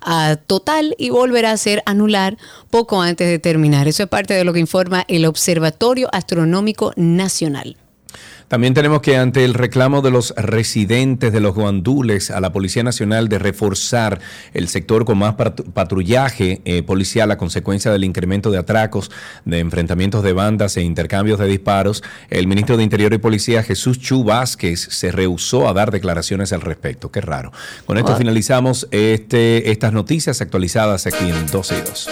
a 0.00 0.36
total 0.36 0.94
y 0.98 1.10
volverá 1.10 1.52
a 1.52 1.56
ser 1.56 1.82
anular 1.86 2.36
poco 2.70 3.00
antes 3.00 3.28
de 3.28 3.38
terminar. 3.38 3.88
Eso 3.88 4.02
es 4.02 4.08
parte 4.08 4.34
de 4.34 4.44
lo 4.44 4.52
que 4.52 4.60
informa 4.60 5.04
el 5.08 5.26
Observatorio 5.26 6.08
Astronómico 6.12 6.92
Nacional. 6.96 7.76
También 8.50 8.74
tenemos 8.74 9.00
que 9.00 9.16
ante 9.16 9.44
el 9.44 9.54
reclamo 9.54 10.02
de 10.02 10.10
los 10.10 10.34
residentes 10.36 11.32
de 11.32 11.38
los 11.38 11.54
guandules 11.54 12.32
a 12.32 12.40
la 12.40 12.50
Policía 12.52 12.82
Nacional 12.82 13.28
de 13.28 13.38
reforzar 13.38 14.18
el 14.54 14.66
sector 14.66 15.04
con 15.04 15.18
más 15.18 15.36
pat- 15.36 15.60
patrullaje 15.72 16.60
eh, 16.64 16.82
policial 16.82 17.30
a 17.30 17.38
consecuencia 17.38 17.92
del 17.92 18.02
incremento 18.02 18.50
de 18.50 18.58
atracos, 18.58 19.12
de 19.44 19.60
enfrentamientos 19.60 20.24
de 20.24 20.32
bandas 20.32 20.76
e 20.76 20.82
intercambios 20.82 21.38
de 21.38 21.46
disparos, 21.46 22.02
el 22.28 22.48
ministro 22.48 22.76
de 22.76 22.82
Interior 22.82 23.12
y 23.12 23.18
Policía 23.18 23.62
Jesús 23.62 24.00
Chu 24.00 24.24
Vázquez 24.24 24.80
se 24.80 25.12
rehusó 25.12 25.68
a 25.68 25.72
dar 25.72 25.92
declaraciones 25.92 26.52
al 26.52 26.60
respecto. 26.62 27.12
Qué 27.12 27.20
raro. 27.20 27.52
Con 27.86 27.98
esto 27.98 28.14
Ah. 28.14 28.16
finalizamos 28.16 28.88
este, 28.90 29.70
estas 29.70 29.92
noticias 29.92 30.40
actualizadas 30.40 31.06
aquí 31.06 31.30
en 31.30 31.46
12 31.46 31.78
y 31.78 31.82
2. 31.88 32.10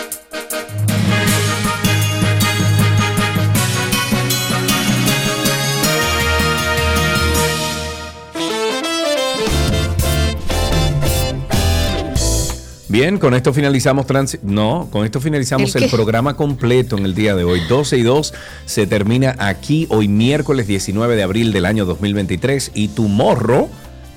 Bien, 12.89 13.19
con 13.19 13.35
esto 13.35 13.53
finalizamos 13.53 14.07
trans- 14.07 14.39
no, 14.43 14.89
con 14.91 15.05
esto 15.05 15.21
finalizamos 15.21 15.77
¿El 15.77 15.91
programa 15.91 16.35
completo 16.37 16.97
en 16.97 17.05
el 17.05 17.15
día 17.15 17.35
de 17.35 17.45
hoy. 17.45 17.61
12 17.69 17.99
y 17.99 18.03
2 18.03 18.33
se 18.65 18.87
termina 18.87 19.37
aquí 19.39 19.87
hoy 19.91 20.09
miércoles 20.09 20.67
19 20.67 21.15
de 21.15 21.23
abril 21.23 21.53
del 21.53 21.67
año 21.67 21.85
2023 21.85 22.71
y 22.75 22.89
tu 22.89 23.09
morro 23.09 23.69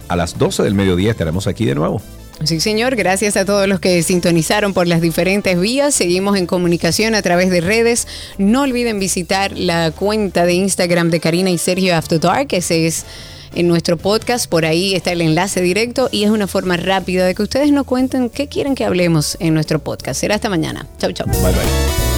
a 0.07 0.15
las 0.15 0.37
12 0.37 0.63
del 0.63 0.73
mediodía 0.73 1.11
estaremos 1.11 1.47
aquí 1.47 1.65
de 1.65 1.75
nuevo. 1.75 2.01
Sí, 2.45 2.59
señor. 2.59 2.95
Gracias 2.95 3.37
a 3.37 3.45
todos 3.45 3.67
los 3.67 3.79
que 3.79 4.01
sintonizaron 4.03 4.73
por 4.73 4.87
las 4.87 4.99
diferentes 5.01 5.59
vías. 5.59 5.93
Seguimos 5.93 6.37
en 6.37 6.47
comunicación 6.47 7.13
a 7.13 7.21
través 7.21 7.51
de 7.51 7.61
redes. 7.61 8.07
No 8.39 8.61
olviden 8.63 8.99
visitar 8.99 9.51
la 9.55 9.91
cuenta 9.91 10.45
de 10.45 10.53
Instagram 10.53 11.11
de 11.11 11.19
Karina 11.19 11.51
y 11.51 11.57
Sergio 11.59 11.95
After 11.95 12.19
Dark. 12.19 12.47
Ese 12.51 12.87
es 12.87 13.05
en 13.53 13.67
nuestro 13.67 13.97
podcast. 13.97 14.49
Por 14.49 14.65
ahí 14.65 14.93
está 14.93 15.11
el 15.11 15.21
enlace 15.21 15.61
directo 15.61 16.09
y 16.11 16.23
es 16.23 16.29
una 16.29 16.47
forma 16.47 16.77
rápida 16.77 17.25
de 17.25 17.35
que 17.35 17.43
ustedes 17.43 17.71
nos 17.71 17.85
cuenten 17.85 18.29
qué 18.29 18.47
quieren 18.47 18.75
que 18.75 18.85
hablemos 18.85 19.37
en 19.39 19.53
nuestro 19.53 19.79
podcast. 19.79 20.19
Será 20.19 20.35
hasta 20.35 20.49
mañana. 20.49 20.87
Chau, 20.99 21.11
chau. 21.11 21.27
Bye, 21.27 21.51
bye. 21.51 22.10